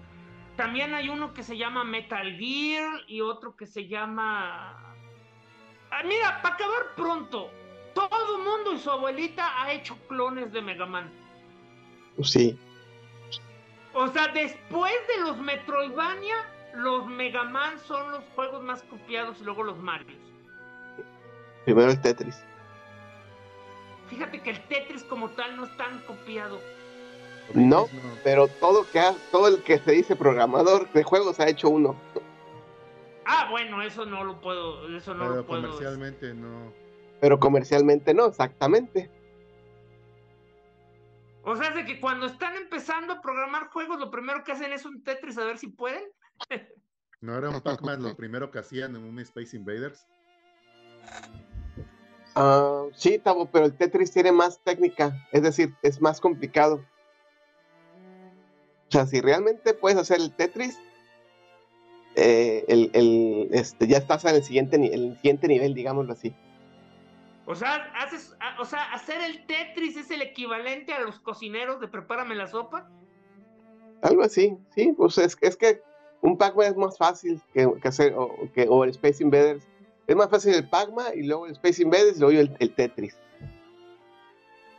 También 0.58 0.96
hay 0.96 1.10
uno 1.10 1.32
que 1.34 1.44
se 1.44 1.58
llama 1.58 1.84
Metal 1.84 2.36
Gear 2.38 3.02
y 3.08 3.22
otro 3.22 3.56
que 3.56 3.68
se 3.68 3.88
llama. 3.88 4.96
Ah, 5.92 6.04
mira, 6.04 6.42
para 6.42 6.56
acabar 6.56 6.96
pronto, 6.96 7.52
todo 7.94 8.38
el 8.38 8.44
mundo 8.44 8.74
y 8.74 8.80
su 8.80 8.90
abuelita 8.90 9.62
ha 9.62 9.72
hecho 9.74 9.96
clones 10.08 10.52
de 10.52 10.62
Mega 10.62 10.88
Man. 10.88 11.12
Sí. 12.24 12.58
O 13.94 14.08
sea, 14.08 14.28
después 14.30 14.94
de 15.08 15.24
los 15.24 15.38
Metroidvania, 15.38 16.51
los 16.76 17.06
Mega 17.08 17.44
Man 17.44 17.78
son 17.80 18.12
los 18.12 18.24
juegos 18.36 18.64
más 18.64 18.82
copiados 18.84 19.40
y 19.42 19.44
luego 19.44 19.64
los 19.64 19.78
Marios. 19.78 20.20
Primero 21.66 21.92
el 21.92 22.02
Tetris. 22.02 22.42
Fíjate 24.10 24.42
que 24.42 24.50
el 24.52 24.62
Tetris 24.68 25.04
como 25.04 25.30
tal 25.30 25.56
no 25.56 25.66
es 25.66 25.78
tan 25.78 26.00
copiado. 26.02 26.60
No, 27.54 27.88
pero 28.24 28.48
todo 28.48 28.86
que 28.92 29.00
ha- 29.00 29.16
todo 29.32 29.48
el 29.48 29.62
que 29.64 29.78
se 29.80 29.92
dice 29.92 30.16
programador 30.16 30.92
de 30.92 31.04
juegos 31.04 31.40
ha 31.40 31.48
hecho 31.50 31.70
uno. 31.70 31.96
Ah, 33.26 33.48
bueno, 33.50 33.82
eso 33.82 34.06
no 34.06 34.24
lo 34.24 34.40
puedo, 34.42 34.88
eso 34.96 35.14
no 35.14 35.24
pero 35.24 35.36
lo 35.38 35.46
puedo. 35.46 35.62
comercialmente 35.64 36.34
no. 36.34 36.72
Pero 37.20 37.40
comercialmente 37.40 38.14
no, 38.14 38.26
exactamente. 38.26 39.10
O 41.44 41.56
sea, 41.56 41.70
es 41.70 41.76
de 41.76 41.86
que 41.86 42.00
cuando 42.00 42.28
están 42.28 42.56
empezando 42.56 43.14
a 43.14 43.22
programar 43.22 43.68
juegos, 43.70 44.00
lo 44.00 44.12
primero 44.12 44.44
que 44.44 44.52
hacen 44.52 44.72
es 44.74 44.86
un 44.86 45.04
Tetris 45.04 45.38
a 45.38 45.46
ver 45.46 45.58
si 45.58 45.68
pueden. 45.68 46.04
No 47.22 47.38
era 47.38 47.50
un 47.50 47.62
Pac-Man 47.62 48.02
lo 48.02 48.16
primero 48.16 48.50
que 48.50 48.60
hacían 48.60 48.96
en 48.96 49.04
un 49.04 49.20
Space 49.20 49.56
Invaders. 49.56 50.08
Ah, 52.36 52.86
sí, 52.94 53.20
Tabo, 53.20 53.46
pero 53.52 53.66
el 53.66 53.76
Tetris 53.76 54.12
tiene 54.12 54.32
más 54.32 54.60
técnica, 54.64 55.28
es 55.32 55.44
decir, 55.44 55.74
es 55.82 56.02
más 56.02 56.20
complicado. 56.22 56.84
O 58.88 58.92
sea, 58.92 59.06
si 59.06 59.22
realmente 59.22 59.74
puedes 59.74 59.98
hacer 59.98 60.20
el 60.20 60.34
Tetris, 60.34 60.80
eh, 62.16 62.66
el, 62.68 62.90
el, 62.94 63.50
este, 63.52 63.88
ya 63.88 63.98
estás 63.98 64.26
en 64.26 64.36
el 64.36 64.44
siguiente, 64.44 64.76
el 64.78 65.16
siguiente 65.18 65.48
nivel, 65.48 65.74
digámoslo 65.74 66.14
así. 66.14 66.34
O 67.46 67.56
sea, 67.56 67.76
haces, 67.96 68.36
a- 68.40 68.62
o 68.62 68.66
sea, 68.66 68.92
hacer 68.94 69.22
el 69.22 69.46
Tetris 69.46 69.98
es 69.98 70.10
el 70.12 70.22
equivalente 70.22 70.94
a 70.94 71.02
los 71.02 71.20
cocineros 71.20 71.80
de 71.82 71.88
prepárame 71.88 72.36
la 72.36 72.48
sopa. 72.48 72.90
Algo 74.02 74.24
así, 74.24 74.58
sí, 74.74 74.94
pues 74.98 75.18
es, 75.18 75.38
es 75.42 75.56
que 75.58 75.82
un 76.22 76.38
Pac-Man 76.38 76.68
es 76.68 76.78
más 76.78 76.98
fácil 76.98 77.42
que, 77.54 77.70
que 77.82 77.88
hacer, 77.88 78.14
o, 78.16 78.50
que, 78.54 78.68
o 78.70 78.84
el 78.84 78.92
Space 78.92 79.24
Invaders 79.24 79.68
Es 80.08 80.16
más 80.16 80.30
fácil 80.30 80.54
el 80.54 80.68
Pac-Man 80.68 81.14
y 81.16 81.24
luego 81.24 81.48
el 81.48 81.54
Space 81.54 81.82
Invaders 81.82 82.18
y 82.18 82.20
luego 82.20 82.40
el, 82.40 82.56
el 82.60 82.74
Tetris. 82.74 83.18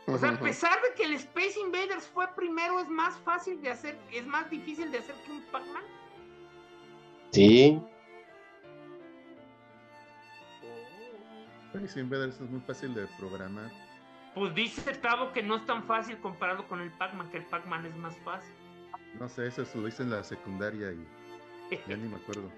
O 0.05 0.17
sea, 0.17 0.31
a 0.31 0.39
pesar 0.39 0.81
de 0.81 0.93
que 0.95 1.03
el 1.03 1.13
Space 1.13 1.59
Invaders 1.59 2.05
fue 2.07 2.27
primero, 2.35 2.79
es 2.79 2.89
más 2.89 3.15
fácil 3.19 3.61
de 3.61 3.69
hacer, 3.69 3.97
es 4.11 4.25
más 4.25 4.49
difícil 4.49 4.91
de 4.91 4.97
hacer 4.97 5.15
que 5.25 5.31
un 5.31 5.41
Pac-Man. 5.43 5.83
Sí. 7.31 7.81
Space 11.73 11.99
Invaders 11.99 12.35
es 12.39 12.49
muy 12.49 12.61
fácil 12.61 12.93
de 12.93 13.07
programar. 13.17 13.71
Pues 14.35 14.53
dice 14.55 14.93
Tavo 14.95 15.31
que 15.31 15.41
no 15.41 15.57
es 15.57 15.65
tan 15.65 15.83
fácil 15.83 16.17
comparado 16.17 16.67
con 16.67 16.81
el 16.81 16.91
Pac-Man, 16.91 17.29
que 17.31 17.37
el 17.37 17.45
Pac-Man 17.45 17.85
es 17.85 17.95
más 17.95 18.15
fácil. 18.19 18.53
No 19.19 19.29
sé, 19.29 19.47
eso 19.47 19.63
lo 19.75 19.87
hice 19.87 20.03
en 20.03 20.09
la 20.09 20.23
secundaria 20.23 20.91
y 20.91 21.07
ya 21.87 21.97
ni 21.97 22.07
me 22.07 22.15
acuerdo. 22.15 22.49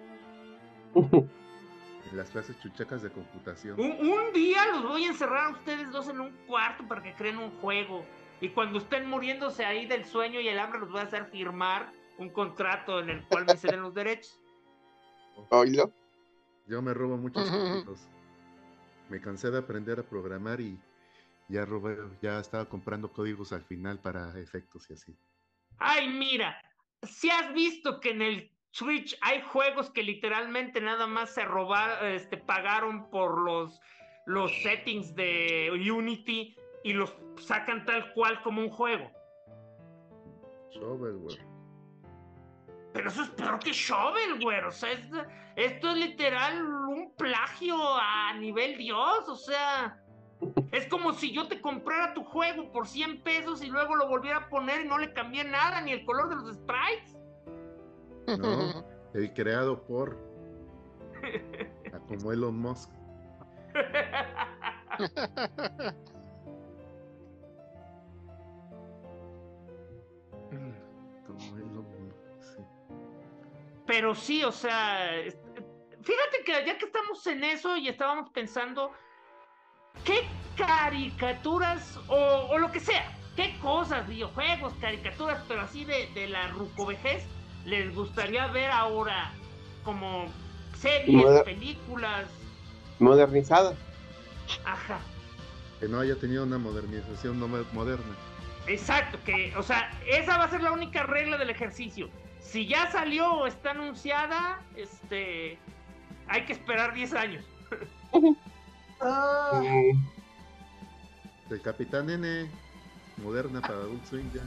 En 0.95 1.29
las 2.17 2.29
clases 2.29 2.59
chuchacas 2.59 3.01
de 3.01 3.11
computación. 3.11 3.79
Un, 3.79 3.91
un 3.91 4.33
día 4.33 4.65
los 4.67 4.83
voy 4.83 5.05
a 5.05 5.07
encerrar 5.07 5.47
a 5.47 5.49
ustedes 5.49 5.91
dos 5.91 6.07
en 6.09 6.19
un 6.19 6.31
cuarto 6.47 6.87
para 6.87 7.01
que 7.01 7.13
creen 7.13 7.37
un 7.37 7.51
juego. 7.59 8.05
Y 8.41 8.49
cuando 8.49 8.79
estén 8.79 9.09
muriéndose 9.09 9.65
ahí 9.65 9.85
del 9.85 10.05
sueño 10.05 10.39
y 10.39 10.47
el 10.47 10.59
hambre, 10.59 10.79
los 10.79 10.91
voy 10.91 10.99
a 10.99 11.03
hacer 11.03 11.25
firmar 11.25 11.91
un 12.17 12.29
contrato 12.29 12.99
en 12.99 13.09
el 13.09 13.27
cual 13.27 13.45
me 13.45 13.57
ceden 13.57 13.81
los 13.81 13.93
derechos. 13.93 14.39
Oílo. 15.49 15.91
Yo 16.67 16.81
me 16.81 16.93
robo 16.93 17.17
muchos 17.17 17.43
códigos. 17.49 18.07
Me 19.09 19.21
cansé 19.21 19.51
de 19.51 19.59
aprender 19.59 19.99
a 19.99 20.03
programar 20.03 20.59
y 20.59 20.79
ya 21.47 21.63
robé, 21.65 21.97
ya 22.21 22.39
estaba 22.39 22.65
comprando 22.65 23.11
códigos 23.11 23.53
al 23.53 23.63
final 23.63 23.99
para 23.99 24.37
efectos 24.39 24.89
y 24.89 24.93
así. 24.93 25.15
Ay, 25.77 26.09
mira, 26.09 26.59
si 27.03 27.29
has 27.29 27.53
visto 27.53 27.99
que 27.99 28.11
en 28.11 28.21
el 28.21 28.51
Switch 28.75 29.17
hay 29.21 29.41
juegos 29.41 29.89
que 29.89 30.03
literalmente 30.03 30.81
nada 30.81 31.07
más 31.07 31.29
se 31.33 31.45
robaron, 31.45 32.07
este, 32.11 32.35
pagaron 32.35 33.09
por 33.09 33.39
los, 33.39 33.79
los 34.25 34.51
settings 34.63 35.15
de 35.15 35.69
Unity 35.89 36.57
y 36.83 36.91
los 36.91 37.15
sacan 37.37 37.85
tal 37.85 38.11
cual 38.13 38.41
como 38.43 38.59
un 38.61 38.69
juego. 38.69 39.09
Shovelware. 40.71 41.47
Pero 42.91 43.07
eso 43.07 43.23
es 43.23 43.29
peor 43.29 43.59
que 43.59 43.71
Shovelware, 43.71 44.65
o 44.65 44.71
sea, 44.71 44.91
es- 44.91 45.09
esto 45.55 45.91
es 45.91 45.95
literal 45.97 46.61
un 46.65 47.13
plagio 47.15 47.77
a 47.97 48.33
nivel 48.33 48.77
Dios, 48.77 49.29
o 49.29 49.37
sea, 49.37 50.03
es 50.73 50.85
como 50.87 51.13
si 51.13 51.31
yo 51.31 51.47
te 51.47 51.61
comprara 51.61 52.13
tu 52.13 52.25
juego 52.25 52.73
por 52.73 52.87
100 52.89 53.21
pesos 53.23 53.63
y 53.63 53.67
luego 53.67 53.95
lo 53.95 54.09
volviera 54.09 54.37
a 54.39 54.49
poner 54.49 54.81
y 54.81 54.87
no 54.89 54.97
le 54.97 55.13
cambié 55.13 55.45
nada, 55.45 55.79
ni 55.79 55.93
el 55.93 56.03
color 56.03 56.27
de 56.27 56.35
los 56.35 56.53
sprites. 56.55 57.14
No, 58.27 58.85
el 59.13 59.33
creado 59.33 59.83
por 59.83 60.17
como 62.07 62.31
Elon 62.31 62.57
Musk. 62.57 62.89
Como 71.27 71.57
Elon 71.57 71.85
Musk, 72.05 72.55
sí. 72.55 72.63
Pero 73.87 74.15
sí, 74.15 74.43
o 74.43 74.51
sea, 74.51 75.09
fíjate 76.01 76.43
que 76.45 76.65
ya 76.65 76.77
que 76.77 76.85
estamos 76.85 77.25
en 77.27 77.43
eso 77.43 77.75
y 77.75 77.89
estábamos 77.89 78.29
pensando, 78.29 78.91
¿qué 80.05 80.21
caricaturas 80.55 81.97
o, 82.07 82.47
o 82.51 82.57
lo 82.57 82.71
que 82.71 82.79
sea, 82.79 83.03
qué 83.35 83.57
cosas, 83.61 84.07
videojuegos, 84.07 84.73
caricaturas, 84.75 85.43
pero 85.47 85.61
así 85.61 85.83
de, 85.83 86.07
de 86.13 86.29
la 86.29 86.47
rucovejez, 86.49 87.27
les 87.65 87.93
gustaría 87.95 88.47
ver 88.47 88.71
ahora 88.71 89.31
como 89.83 90.25
series, 90.79 91.09
Moder- 91.23 91.43
películas? 91.43 92.25
Modernizada. 92.99 93.75
Ajá. 94.65 94.99
Que 95.79 95.87
no 95.87 95.99
haya 95.99 96.15
tenido 96.15 96.43
una 96.43 96.57
modernización 96.57 97.39
no 97.39 97.47
mo- 97.47 97.65
moderna. 97.73 98.15
Exacto, 98.67 99.17
que, 99.25 99.53
o 99.57 99.63
sea, 99.63 99.91
esa 100.07 100.37
va 100.37 100.45
a 100.45 100.49
ser 100.49 100.63
la 100.63 100.71
única 100.71 101.03
regla 101.03 101.37
del 101.37 101.49
ejercicio. 101.49 102.09
Si 102.39 102.65
ya 102.67 102.89
salió 102.91 103.31
o 103.33 103.47
está 103.47 103.71
anunciada, 103.71 104.61
este, 104.75 105.57
hay 106.27 106.45
que 106.45 106.53
esperar 106.53 106.93
10 106.93 107.13
años. 107.13 107.45
Ah, 109.01 109.61
El 111.49 111.61
Capitán 111.61 112.09
N, 112.09 112.49
moderna 113.17 113.59
para 113.59 113.73
Adult 113.75 114.05
Swim 114.05 114.31
ya. 114.33 114.41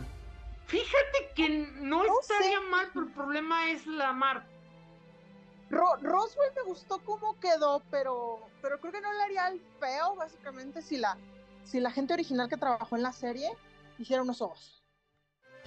Fíjate 0.69 1.33
que 1.35 1.49
no, 1.49 2.05
No 2.05 2.21
estaría 2.21 2.61
mal, 2.61 2.91
pero 2.93 3.07
el 3.07 3.13
problema 3.13 3.71
es 3.71 3.87
la 3.87 4.13
marca. 4.13 4.47
Ro- 5.71 5.97
Roswell 6.01 6.53
me 6.57 6.63
gustó 6.63 6.99
cómo 7.05 7.39
quedó, 7.41 7.83
pero, 7.91 8.39
pero 8.63 8.79
creo 8.81 8.93
que 8.93 9.01
no 9.01 9.13
le 9.13 9.23
haría 9.23 9.49
el 9.49 9.61
feo, 9.81 10.15
básicamente, 10.17 10.81
si 10.83 10.97
la, 10.99 11.17
si 11.65 11.81
la 11.81 11.91
gente 11.91 12.13
original 12.15 12.49
que 12.49 12.57
trabajó 12.57 12.97
en 12.97 13.03
la 13.03 13.13
serie 13.13 13.51
hiciera 13.99 14.23
unos 14.23 14.41
ojos. 14.43 14.83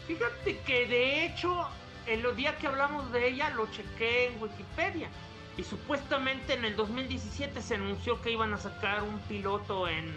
Fíjate 0.08 0.60
que 0.62 0.88
de 0.88 1.26
hecho, 1.26 1.68
el 2.08 2.36
día 2.36 2.58
que 2.58 2.68
hablamos 2.68 3.12
de 3.12 3.28
ella, 3.28 3.49
lo 3.52 3.68
chequé 3.72 4.28
en 4.28 4.41
Wikipedia. 4.41 5.10
Y 5.58 5.64
supuestamente 5.64 6.54
en 6.54 6.64
el 6.66 6.76
2017 6.76 7.62
se 7.62 7.76
anunció 7.76 8.22
que 8.22 8.32
iban 8.32 8.54
a 8.54 8.58
sacar 8.58 9.04
un 9.04 9.20
piloto 9.22 9.88
en 9.88 10.16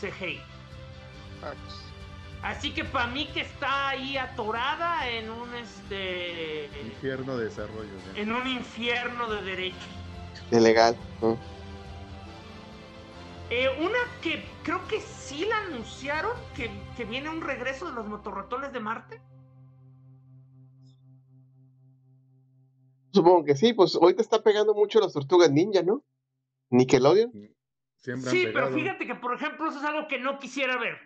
CGI. 0.00 0.40
Ah, 1.42 1.52
pues, 1.64 1.85
Así 2.46 2.72
que 2.72 2.84
para 2.84 3.08
mí 3.08 3.26
que 3.34 3.40
está 3.40 3.88
ahí 3.88 4.16
atorada 4.16 5.10
en 5.10 5.30
un 5.30 5.52
este 5.56 6.70
Infierno 6.84 7.36
de 7.36 7.46
desarrollo. 7.46 7.90
en 8.14 8.30
un 8.32 8.46
infierno 8.46 9.28
de 9.28 9.42
derechos. 9.42 9.88
de 10.52 10.60
legal. 10.60 10.96
¿no? 11.20 11.36
Eh, 13.50 13.68
una 13.80 13.98
que 14.22 14.44
creo 14.62 14.86
que 14.86 15.00
sí 15.00 15.44
la 15.44 15.58
anunciaron, 15.58 16.30
que, 16.54 16.70
que 16.96 17.04
viene 17.04 17.30
un 17.30 17.40
regreso 17.40 17.86
de 17.86 17.94
los 17.94 18.06
motorratones 18.06 18.72
de 18.72 18.78
Marte. 18.78 19.20
Supongo 23.12 23.44
que 23.44 23.56
sí, 23.56 23.72
pues 23.72 23.96
ahorita 23.96 24.22
está 24.22 24.44
pegando 24.44 24.72
mucho 24.72 25.00
las 25.00 25.12
tortugas 25.12 25.50
ninja, 25.50 25.82
¿no? 25.82 26.04
Nickelodeon. 26.70 27.32
Siempre 27.96 28.30
han 28.30 28.36
Sí, 28.36 28.46
pero 28.52 28.68
fíjate 28.68 29.04
que, 29.04 29.16
por 29.16 29.34
ejemplo, 29.34 29.68
eso 29.68 29.80
es 29.80 29.84
algo 29.84 30.06
que 30.06 30.20
no 30.20 30.38
quisiera 30.38 30.76
ver. 30.76 31.05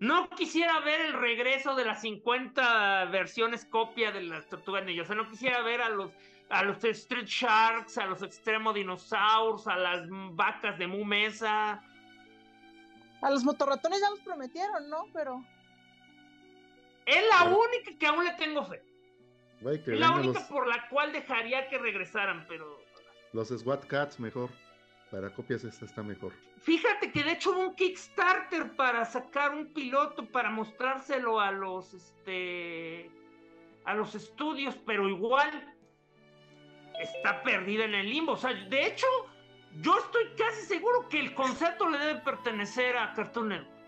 No 0.00 0.30
quisiera 0.30 0.80
ver 0.80 1.02
el 1.02 1.12
regreso 1.12 1.74
de 1.74 1.84
las 1.84 2.00
50 2.00 3.04
versiones 3.06 3.66
copia 3.66 4.10
de 4.10 4.22
las 4.22 4.48
tortugas 4.48 4.82
ninja. 4.86 5.02
O 5.02 5.04
sea, 5.04 5.14
no 5.14 5.28
quisiera 5.28 5.60
ver 5.60 5.82
a 5.82 5.90
los, 5.90 6.10
a 6.48 6.64
los 6.64 6.82
Street 6.82 7.26
Sharks, 7.26 7.98
a 7.98 8.06
los 8.06 8.22
Extremo 8.22 8.72
Dinosaurs, 8.72 9.66
a 9.66 9.76
las 9.76 10.06
vacas 10.08 10.78
de 10.78 10.86
Mu 10.86 11.04
Mesa. 11.04 11.84
A 13.20 13.30
los 13.30 13.44
motorratones 13.44 14.00
ya 14.00 14.08
los 14.08 14.20
prometieron, 14.20 14.88
¿no? 14.88 15.04
Pero 15.12 15.44
Es 17.04 17.22
la 17.28 17.44
única 17.44 17.98
que 17.98 18.06
aún 18.06 18.24
le 18.24 18.32
tengo 18.32 18.64
fe. 18.64 18.82
Güey, 19.60 19.84
que 19.84 19.92
Es 19.92 20.00
la 20.00 20.12
única 20.12 20.40
los, 20.40 20.48
por 20.48 20.66
la 20.66 20.88
cual 20.88 21.12
dejaría 21.12 21.68
que 21.68 21.76
regresaran, 21.76 22.46
pero... 22.48 22.82
los 23.34 23.48
SWAT 23.48 23.84
Cats 23.84 24.18
mejor. 24.18 24.48
Para 25.10 25.30
copias 25.30 25.64
esta 25.64 25.84
está 25.84 26.02
mejor. 26.02 26.32
Fíjate 26.58 27.10
que 27.10 27.24
de 27.24 27.32
hecho 27.32 27.50
hubo 27.50 27.60
un 27.68 27.74
Kickstarter 27.74 28.76
para 28.76 29.04
sacar 29.04 29.54
un 29.54 29.72
piloto 29.72 30.24
para 30.26 30.50
mostrárselo 30.50 31.40
a 31.40 31.50
los 31.50 31.94
este 31.94 33.10
a 33.84 33.94
los 33.94 34.14
estudios, 34.14 34.76
pero 34.86 35.08
igual 35.08 35.74
está 37.00 37.42
perdida 37.42 37.84
en 37.84 37.94
el 37.94 38.10
limbo. 38.10 38.32
O 38.32 38.36
sea, 38.36 38.52
de 38.52 38.86
hecho, 38.86 39.06
yo 39.80 39.98
estoy 39.98 40.28
casi 40.36 40.62
seguro 40.66 41.08
que 41.08 41.18
el 41.18 41.34
concepto 41.34 41.88
le 41.88 41.98
debe 41.98 42.20
pertenecer 42.20 42.96
a 42.96 43.12
Cartoon 43.14 43.48
Network. 43.48 43.80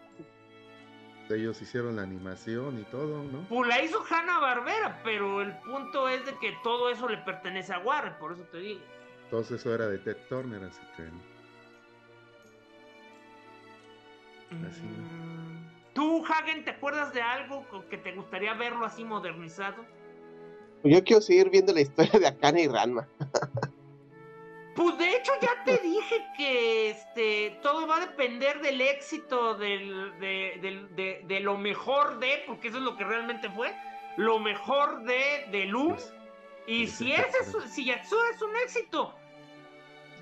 Ellos 1.31 1.63
hicieron 1.63 1.97
la 1.97 2.03
animación 2.03 2.79
y 2.79 2.85
todo, 2.85 3.23
¿no? 3.23 3.47
Pues 3.49 3.69
la 3.69 3.83
hizo 3.83 4.05
Hanna 4.11 4.39
Barbera, 4.39 5.01
pero 5.03 5.41
el 5.41 5.57
punto 5.61 6.09
es 6.09 6.27
de 6.27 6.37
que 6.39 6.53
todo 6.63 6.91
eso 6.91 7.09
le 7.09 7.19
pertenece 7.19 7.73
a 7.73 7.79
Warner, 7.79 8.19
por 8.19 8.33
eso 8.33 8.43
te 8.51 8.59
digo. 8.59 8.81
Entonces 9.33 9.61
eso 9.61 9.75
era 9.75 9.89
de 9.89 9.97
Ted 9.97 10.19
Turner, 10.29 10.63
así 10.63 10.83
que 10.95 11.05
Así. 14.69 14.83
Mm, 14.83 15.95
¿Tú, 15.95 16.23
Hagen, 16.27 16.67
te 16.67 16.73
acuerdas 16.73 17.15
de 17.15 17.23
algo 17.23 17.65
que 17.89 17.97
te 17.97 18.13
gustaría 18.13 18.53
verlo 18.53 18.85
así 18.85 19.05
modernizado? 19.05 19.87
Yo 20.85 21.03
quiero 21.03 21.23
seguir 21.23 21.49
viendo 21.49 21.73
la 21.73 21.81
historia 21.81 22.21
de 22.21 22.27
Akane 22.27 22.65
y 22.65 22.69
Ranma. 22.69 23.09
Pues 24.75 24.97
de 24.97 25.17
hecho 25.17 25.33
ya 25.43 25.65
te 25.65 25.77
dije 25.83 26.17
que 26.35 26.91
este 26.91 27.59
todo 27.63 27.87
va 27.87 27.99
a 27.99 28.07
depender 28.07 28.59
del 28.63 28.81
éxito 28.81 29.55
del, 29.55 30.19
de, 30.19 30.59
del- 30.63 30.97
de- 30.97 31.23
de 31.29 31.41
lo 31.41 31.59
mejor 31.59 32.19
de, 32.19 32.43
porque 32.47 32.69
eso 32.69 32.79
es 32.79 32.83
lo 32.83 32.97
que 32.97 33.05
realmente 33.05 33.51
fue, 33.51 33.75
lo 34.17 34.39
mejor 34.39 35.03
de, 35.05 35.47
de 35.51 35.67
Loom. 35.67 35.93
pues, 35.97 36.15
Y 36.67 36.87
sí, 36.87 37.05
si 37.05 37.13
ese 37.13 37.69
si 37.69 37.85
Yatsura 37.85 38.31
es 38.35 38.41
un 38.41 38.57
éxito, 38.65 39.15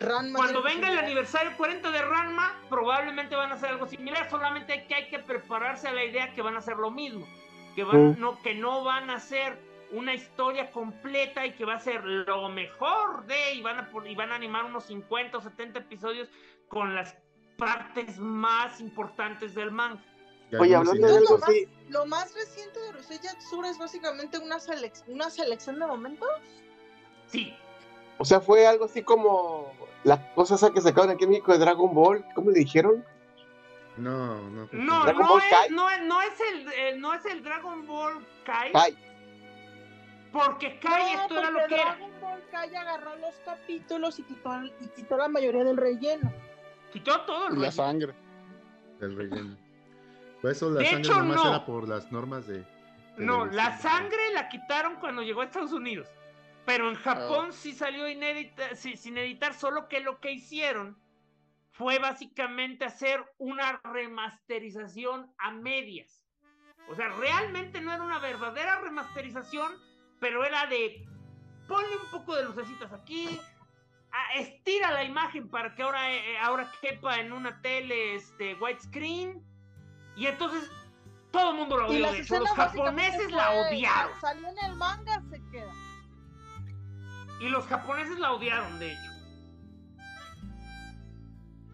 Ranma 0.00 0.38
cuando 0.38 0.62
venga 0.62 0.88
el 0.88 0.98
aniversario 0.98 1.56
40 1.56 1.90
de 1.90 2.02
Ranma, 2.02 2.58
probablemente 2.68 3.36
van 3.36 3.52
a 3.52 3.54
hacer 3.54 3.68
algo 3.70 3.86
similar, 3.86 4.28
solamente 4.30 4.86
que 4.86 4.94
hay 4.94 5.08
que 5.10 5.18
prepararse 5.18 5.88
a 5.88 5.92
la 5.92 6.04
idea 6.04 6.34
que 6.34 6.40
van 6.42 6.56
a 6.56 6.58
hacer 6.58 6.76
lo 6.78 6.90
mismo, 6.90 7.28
que 7.76 7.84
van, 7.84 8.12
Mm. 8.12 8.20
no, 8.20 8.40
que 8.42 8.54
no 8.54 8.82
van 8.82 9.10
a 9.10 9.16
hacer 9.16 9.58
una 9.92 10.14
historia 10.14 10.70
completa 10.70 11.44
y 11.44 11.52
que 11.52 11.64
va 11.64 11.74
a 11.74 11.80
ser 11.80 12.02
lo 12.04 12.48
mejor 12.48 13.26
de, 13.26 13.54
y 13.54 13.60
van 13.62 13.78
a, 13.80 13.90
y 14.06 14.14
van 14.14 14.32
a 14.32 14.36
animar 14.36 14.64
unos 14.64 14.84
50 14.84 15.36
o 15.38 15.40
70 15.42 15.80
episodios 15.80 16.28
con 16.68 16.94
las 16.94 17.16
partes 17.58 18.18
más 18.18 18.80
importantes 18.80 19.54
del 19.54 19.70
manga. 19.70 20.00
Oye, 20.58 20.74
hablando 20.74 21.06
de 21.06 21.16
algo 21.18 21.34
Lo 21.34 21.38
más, 21.38 21.48
así, 21.48 21.68
lo 21.90 22.06
más 22.06 22.34
reciente 22.34 22.80
de 22.80 22.92
Rusei 22.92 23.18
Yatsura 23.22 23.68
es 23.70 23.78
básicamente 23.78 24.38
una, 24.38 24.56
selec- 24.56 25.04
una 25.08 25.28
selección 25.30 25.78
de 25.78 25.86
momentos. 25.86 26.28
Sí, 27.26 27.54
o 28.20 28.24
sea, 28.24 28.40
fue 28.40 28.66
algo 28.66 28.84
así 28.84 29.02
como 29.02 29.72
la 30.04 30.32
cosa 30.34 30.54
esa 30.56 30.70
que 30.70 30.80
sacaron 30.80 31.10
aquí 31.10 31.24
en 31.24 31.30
México 31.30 31.52
de 31.52 31.58
Dragon 31.58 31.92
Ball, 31.94 32.24
¿cómo 32.34 32.50
le 32.50 32.58
dijeron? 32.60 33.02
No, 33.96 34.40
no. 34.50 34.68
no, 34.72 35.02
¿Dragon 35.04 35.22
no 35.22 35.28
Ball 35.28 35.42
es, 35.42 35.50
Kai? 35.50 35.70
no, 35.70 35.90
es, 35.90 36.02
no 36.02 36.22
es 36.22 36.40
el, 36.52 36.72
eh, 36.72 36.96
no 36.98 37.12
es 37.14 37.24
el 37.26 37.42
Dragon 37.42 37.86
Ball 37.86 38.24
Kai, 38.44 38.72
Kai. 38.72 38.96
porque 40.32 40.78
Kai 40.78 41.14
No, 41.16 41.22
esto 41.22 41.38
era 41.38 41.50
lo 41.50 41.58
que 41.66 41.74
era. 41.74 41.84
Dragon 41.96 42.10
Ball 42.20 42.42
Kai 42.50 42.74
agarró 42.74 43.16
los 43.16 43.34
capítulos 43.44 44.18
y 44.18 44.22
quitó, 44.22 44.50
y 44.80 44.88
quitó 44.96 45.16
la 45.16 45.28
mayoría 45.28 45.64
del 45.64 45.76
relleno. 45.76 46.32
Quitó 46.92 47.20
todo 47.22 47.48
el 47.48 47.54
Y 47.54 47.56
la 47.56 47.70
relleno. 47.70 47.72
sangre. 47.72 48.14
El 49.00 49.16
relleno. 49.16 49.56
Por 50.40 50.50
eso 50.50 50.70
la 50.70 50.80
De 50.80 50.86
sangre 50.86 51.00
hecho, 51.00 51.14
nomás 51.18 51.36
no. 51.36 51.48
era 51.48 51.66
por 51.66 51.88
las 51.88 52.10
normas 52.12 52.46
de. 52.46 52.58
de 52.58 52.66
No, 53.18 53.44
la 53.46 53.76
sangre 53.78 54.32
la 54.32 54.48
quitaron 54.48 54.96
cuando 54.96 55.22
llegó 55.22 55.40
a 55.42 55.44
Estados 55.44 55.72
Unidos. 55.72 56.08
Pero 56.66 56.88
en 56.88 56.96
Japón 56.96 57.46
Oh. 57.48 57.52
sí 57.52 57.72
salió 57.72 58.08
inédita, 58.08 58.74
sí, 58.76 58.96
sin 58.96 59.18
editar, 59.18 59.54
solo 59.54 59.88
que 59.88 60.00
lo 60.00 60.20
que 60.20 60.32
hicieron 60.32 60.98
fue 61.72 61.98
básicamente 61.98 62.84
hacer 62.84 63.24
una 63.38 63.80
remasterización 63.84 65.32
a 65.38 65.50
medias. 65.52 66.24
O 66.88 66.94
sea, 66.94 67.08
realmente 67.08 67.80
no 67.80 67.92
era 67.92 68.02
una 68.02 68.18
verdadera 68.18 68.80
remasterización, 68.80 69.72
pero 70.20 70.44
era 70.44 70.66
de 70.66 71.06
ponle 71.68 71.96
un 71.96 72.10
poco 72.10 72.34
de 72.36 72.44
lucecitas 72.44 72.92
aquí, 72.92 73.40
a- 74.12 74.34
estira 74.34 74.90
la 74.90 75.04
imagen 75.04 75.48
para 75.48 75.74
que 75.74 75.82
ahora, 75.82 76.12
eh, 76.12 76.36
ahora 76.38 76.70
quepa 76.82 77.16
en 77.20 77.32
una 77.32 77.60
tele 77.62 78.16
este, 78.16 78.54
widescreen. 78.56 79.42
Y 80.16 80.26
entonces 80.26 80.68
todo 81.30 81.52
el 81.52 81.56
mundo 81.58 81.76
Y 81.92 82.02
odió. 82.02 82.38
los 82.40 82.50
japoneses 82.50 83.30
la 83.30 83.52
odiaron. 83.52 84.20
Salió 84.20 84.48
en 84.48 84.58
el 84.64 84.74
manga. 84.74 85.22
Y 87.40 87.48
los 87.48 87.66
japoneses 87.66 88.18
la 88.18 88.32
odiaron, 88.32 88.78
de 88.78 88.92
hecho. 88.92 89.10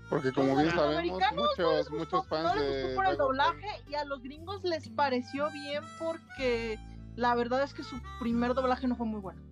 Porque 0.08 0.32
como 0.32 0.54
bien 0.54 0.66
los 0.66 0.74
sabemos, 0.74 1.20
no 1.20 1.36
muchos, 1.42 1.58
les 1.58 1.88
gustó- 1.88 1.96
muchos 1.98 2.28
fans 2.28 2.44
no 2.44 2.54
les 2.60 2.82
gustó 2.84 2.94
por 2.96 3.06
el 3.06 3.16
doblaje 3.16 3.68
y 3.88 3.94
a 3.94 4.04
los 4.04 4.22
gringos 4.22 4.62
les 4.62 4.88
pareció 4.90 5.50
bien 5.50 5.82
porque 5.98 6.78
la 7.16 7.34
verdad 7.34 7.62
es 7.64 7.74
que 7.74 7.82
su 7.82 7.96
primer 8.20 8.54
doblaje 8.54 8.86
no 8.86 8.94
fue 8.94 9.06
muy 9.06 9.20
bueno. 9.20 9.42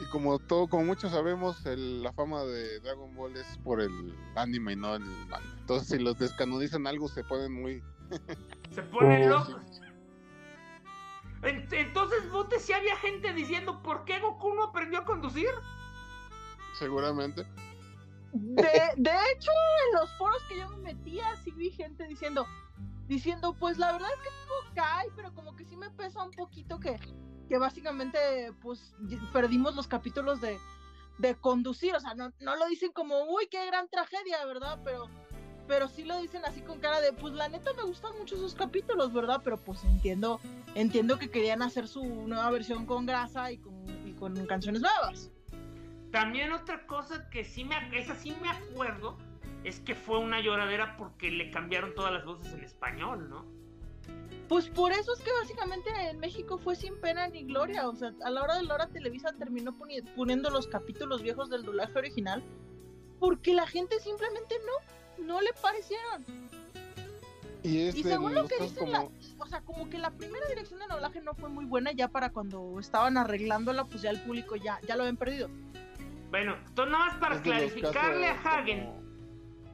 Y 0.00 0.04
como 0.12 0.38
todo, 0.38 0.68
como 0.68 0.84
muchos 0.84 1.10
sabemos, 1.10 1.66
el- 1.66 2.02
la 2.02 2.12
fama 2.12 2.44
de 2.44 2.78
Dragon 2.80 3.14
Ball 3.16 3.36
es 3.36 3.58
por 3.64 3.80
el 3.80 4.16
anime 4.36 4.72
y 4.74 4.76
no 4.76 4.94
el 4.94 5.00
manga. 5.02 5.40
Entonces, 5.58 5.88
si 5.88 5.98
los 5.98 6.16
descanonizan 6.18 6.86
algo, 6.86 7.08
se 7.08 7.24
ponen 7.24 7.52
muy. 7.52 7.82
Se 8.70 8.82
ponen 8.84 9.28
locos. 9.28 9.69
En- 11.42 11.66
Entonces, 11.72 12.30
Bote, 12.30 12.58
si 12.60 12.72
había 12.72 12.96
gente 12.96 13.32
diciendo, 13.32 13.82
¿por 13.82 14.04
qué 14.04 14.20
Goku 14.20 14.54
no 14.54 14.64
aprendió 14.64 15.00
a 15.00 15.04
conducir? 15.04 15.48
Seguramente. 16.78 17.46
De, 18.32 18.92
de 18.96 19.10
hecho, 19.32 19.50
en 19.86 20.00
los 20.00 20.10
foros 20.16 20.42
que 20.48 20.58
yo 20.58 20.68
me 20.68 20.76
metía, 20.94 21.34
sí 21.42 21.50
vi 21.50 21.70
gente 21.70 22.06
diciendo, 22.06 22.46
diciendo, 23.08 23.54
pues 23.58 23.76
la 23.78 23.92
verdad 23.92 24.08
es 24.12 24.20
que 24.20 24.30
no 24.46 24.74
cae, 24.74 25.08
pero 25.16 25.34
como 25.34 25.56
que 25.56 25.64
sí 25.64 25.76
me 25.76 25.90
pesa 25.90 26.22
un 26.22 26.30
poquito 26.30 26.78
que, 26.78 26.98
que 27.48 27.58
básicamente, 27.58 28.52
pues, 28.62 28.94
perdimos 29.32 29.74
los 29.74 29.88
capítulos 29.88 30.40
de, 30.40 30.58
de 31.18 31.34
conducir. 31.36 31.94
O 31.96 32.00
sea, 32.00 32.14
no, 32.14 32.32
no 32.40 32.54
lo 32.56 32.66
dicen 32.66 32.92
como, 32.92 33.24
uy, 33.24 33.48
qué 33.50 33.66
gran 33.66 33.88
tragedia, 33.88 34.44
¿verdad? 34.44 34.78
Pero, 34.84 35.08
pero 35.66 35.88
sí 35.88 36.04
lo 36.04 36.18
dicen 36.20 36.44
así 36.44 36.60
con 36.60 36.78
cara 36.80 37.00
de, 37.00 37.12
pues 37.12 37.34
la 37.34 37.48
neta 37.48 37.72
me 37.74 37.82
gustan 37.82 38.16
mucho 38.18 38.34
esos 38.36 38.54
capítulos, 38.54 39.12
¿verdad? 39.12 39.40
Pero 39.44 39.56
pues 39.58 39.84
entiendo, 39.84 40.40
entiendo 40.74 41.18
que 41.18 41.30
querían 41.30 41.62
hacer 41.62 41.88
su 41.88 42.04
nueva 42.04 42.50
versión 42.50 42.86
con 42.86 43.06
grasa 43.06 43.52
y 43.52 43.58
con, 43.58 43.74
y 44.06 44.12
con 44.14 44.46
canciones 44.46 44.82
nuevas. 44.82 45.30
También 46.10 46.52
otra 46.52 46.86
cosa 46.86 47.28
que 47.30 47.44
sí 47.44 47.64
me, 47.64 47.76
esa 47.98 48.14
sí 48.16 48.36
me 48.42 48.48
acuerdo, 48.48 49.16
es 49.62 49.78
que 49.80 49.94
fue 49.94 50.18
una 50.18 50.40
lloradera 50.40 50.96
porque 50.96 51.30
le 51.30 51.50
cambiaron 51.50 51.94
todas 51.94 52.12
las 52.12 52.24
voces 52.24 52.52
en 52.52 52.64
español, 52.64 53.28
¿no? 53.30 53.44
Pues 54.48 54.68
por 54.68 54.90
eso 54.90 55.12
es 55.14 55.20
que 55.22 55.30
básicamente 55.40 55.90
en 56.10 56.18
México 56.18 56.58
fue 56.58 56.74
sin 56.74 57.00
pena 57.00 57.28
ni 57.28 57.44
gloria. 57.44 57.88
O 57.88 57.94
sea, 57.94 58.12
a 58.24 58.30
la 58.30 58.42
hora 58.42 58.56
de 58.56 58.64
la 58.64 58.74
hora 58.74 58.88
Televisa 58.88 59.32
terminó 59.38 59.72
poni- 59.78 60.02
poniendo 60.16 60.50
los 60.50 60.66
capítulos 60.66 61.22
viejos 61.22 61.50
del 61.50 61.62
doblaje 61.62 61.96
original 61.96 62.42
porque 63.20 63.54
la 63.54 63.66
gente 63.68 64.00
simplemente 64.00 64.56
no, 64.66 64.72
no 65.20 65.40
le 65.40 65.50
parecieron. 65.60 66.24
Y 67.62 67.92
según 68.02 68.34
lo 68.34 68.46
que 68.46 68.56
dicen 68.58 68.90
la-. 68.90 69.08
O 69.38 69.46
sea, 69.46 69.60
como 69.62 69.88
que 69.90 69.98
la 69.98 70.10
primera 70.10 70.46
dirección 70.48 70.80
de 70.80 70.86
doblaje 70.86 71.20
no 71.20 71.34
fue 71.34 71.48
muy 71.48 71.64
buena 71.64 71.92
ya 71.92 72.08
para 72.08 72.30
cuando 72.30 72.78
estaban 72.80 73.16
arreglándola, 73.18 73.84
pues 73.84 74.02
ya 74.02 74.10
el 74.10 74.20
público 74.20 74.56
ya, 74.56 74.78
ya 74.86 74.96
lo 74.96 75.02
habían 75.02 75.16
perdido. 75.16 75.48
Bueno, 76.30 76.56
entonces 76.66 76.92
nada 76.92 77.06
más 77.06 77.14
para 77.16 77.42
clarificarle 77.42 78.28
a 78.28 78.32
Hagen, 78.40 78.86
como- 78.86 79.00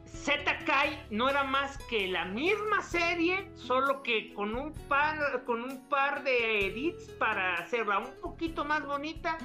Z 0.07 0.59
Kai 0.65 1.07
no 1.11 1.29
era 1.29 1.45
más 1.45 1.77
que 1.89 2.09
la 2.09 2.25
misma 2.25 2.83
serie, 2.83 3.51
solo 3.55 4.03
que 4.03 4.33
con 4.35 4.57
un 4.57 4.73
par, 4.89 5.45
con 5.45 5.63
un 5.63 5.89
par 5.89 6.25
de 6.25 6.67
edits 6.67 7.11
para 7.19 7.55
hacerla 7.57 7.99
un 7.99 8.13
poquito 8.23 8.65
más 8.65 8.85
bonita 8.87 9.37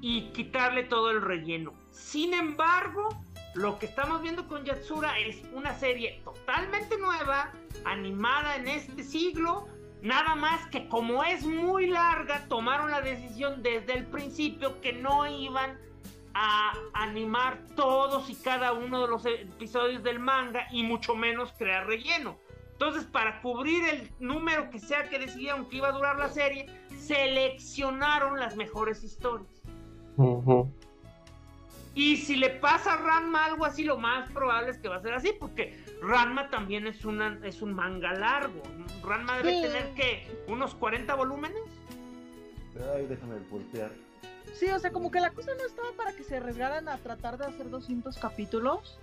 y 0.00 0.30
quitarle 0.32 0.84
todo 0.84 1.10
el 1.10 1.22
relleno. 1.22 1.72
Sin 1.92 2.34
embargo, 2.34 3.08
lo 3.54 3.78
que 3.78 3.86
estamos 3.86 4.22
viendo 4.22 4.46
con 4.46 4.64
Yatsura 4.64 5.18
es 5.18 5.42
una 5.52 5.74
serie 5.74 6.20
totalmente 6.24 6.96
nueva, 6.98 7.52
animada 7.84 8.56
en 8.56 8.68
este 8.68 9.02
siglo. 9.02 9.66
Nada 10.02 10.34
más 10.36 10.66
que 10.68 10.88
como 10.88 11.24
es 11.24 11.44
muy 11.44 11.88
larga, 11.88 12.46
tomaron 12.48 12.90
la 12.90 13.00
decisión 13.00 13.62
desde 13.62 13.94
el 13.94 14.06
principio 14.06 14.80
que 14.80 14.92
no 14.92 15.26
iban 15.26 15.78
a 16.34 16.72
animar 16.92 17.58
todos 17.74 18.30
y 18.30 18.36
cada 18.36 18.72
uno 18.72 19.02
de 19.02 19.08
los 19.08 19.26
episodios 19.26 20.04
del 20.04 20.20
manga 20.20 20.68
y 20.70 20.84
mucho 20.84 21.16
menos 21.16 21.52
crear 21.58 21.86
relleno. 21.86 22.38
Entonces, 22.72 23.04
para 23.06 23.42
cubrir 23.42 23.82
el 23.88 24.08
número 24.20 24.70
que 24.70 24.78
sea 24.78 25.08
que 25.08 25.18
decidieron 25.18 25.68
que 25.68 25.78
iba 25.78 25.88
a 25.88 25.92
durar 25.92 26.16
la 26.16 26.28
serie, 26.28 26.66
seleccionaron 26.96 28.38
las 28.38 28.54
mejores 28.54 29.02
historias. 29.02 29.50
Ujú. 30.16 30.70
Y 31.98 32.16
si 32.16 32.36
le 32.36 32.50
pasa 32.50 32.92
a 32.92 32.96
Ranma 32.96 33.46
algo 33.46 33.64
así, 33.64 33.82
lo 33.82 33.98
más 33.98 34.30
probable 34.30 34.70
es 34.70 34.78
que 34.78 34.86
va 34.86 34.98
a 34.98 35.02
ser 35.02 35.14
así, 35.14 35.32
porque 35.36 35.76
Ranma 36.00 36.48
también 36.48 36.86
es, 36.86 37.04
una, 37.04 37.40
es 37.42 37.60
un 37.60 37.74
manga 37.74 38.12
largo. 38.12 38.62
Ranma 39.02 39.38
debe 39.38 39.56
Sí. 39.56 39.62
tener 39.62 39.94
que 39.94 40.44
unos 40.46 40.76
40 40.76 41.12
volúmenes. 41.16 41.60
Ay, 42.94 43.06
déjame 43.08 43.40
voltear. 43.50 43.90
Sí, 44.54 44.70
o 44.70 44.78
sea, 44.78 44.92
como 44.92 45.10
que 45.10 45.18
la 45.18 45.32
cosa 45.32 45.52
no 45.56 45.64
estaba 45.66 45.90
para 45.96 46.12
que 46.12 46.22
se 46.22 46.36
arriesgaran 46.36 46.88
a 46.88 46.98
tratar 46.98 47.36
de 47.36 47.46
hacer 47.46 47.68
200 47.68 48.16
capítulos. 48.18 49.00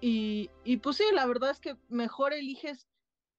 Y, 0.00 0.50
y 0.64 0.78
pues 0.78 0.96
sí, 0.96 1.04
la 1.12 1.24
verdad 1.24 1.50
es 1.50 1.60
que 1.60 1.76
mejor 1.88 2.32
eliges 2.32 2.88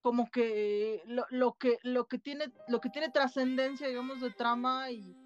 como 0.01 0.32
que 0.32 1.03
lo, 1.05 1.26
lo 1.32 1.57
que 1.57 1.80
lo 1.84 2.07
que 2.07 2.18
tiene 2.18 2.45
lo 2.70 2.80
que 2.80 2.89
tiene 2.89 3.09
trascendencia, 3.09 3.89
digamos, 3.89 4.22
de 4.22 4.32
trama 4.32 4.89
y, 4.91 5.18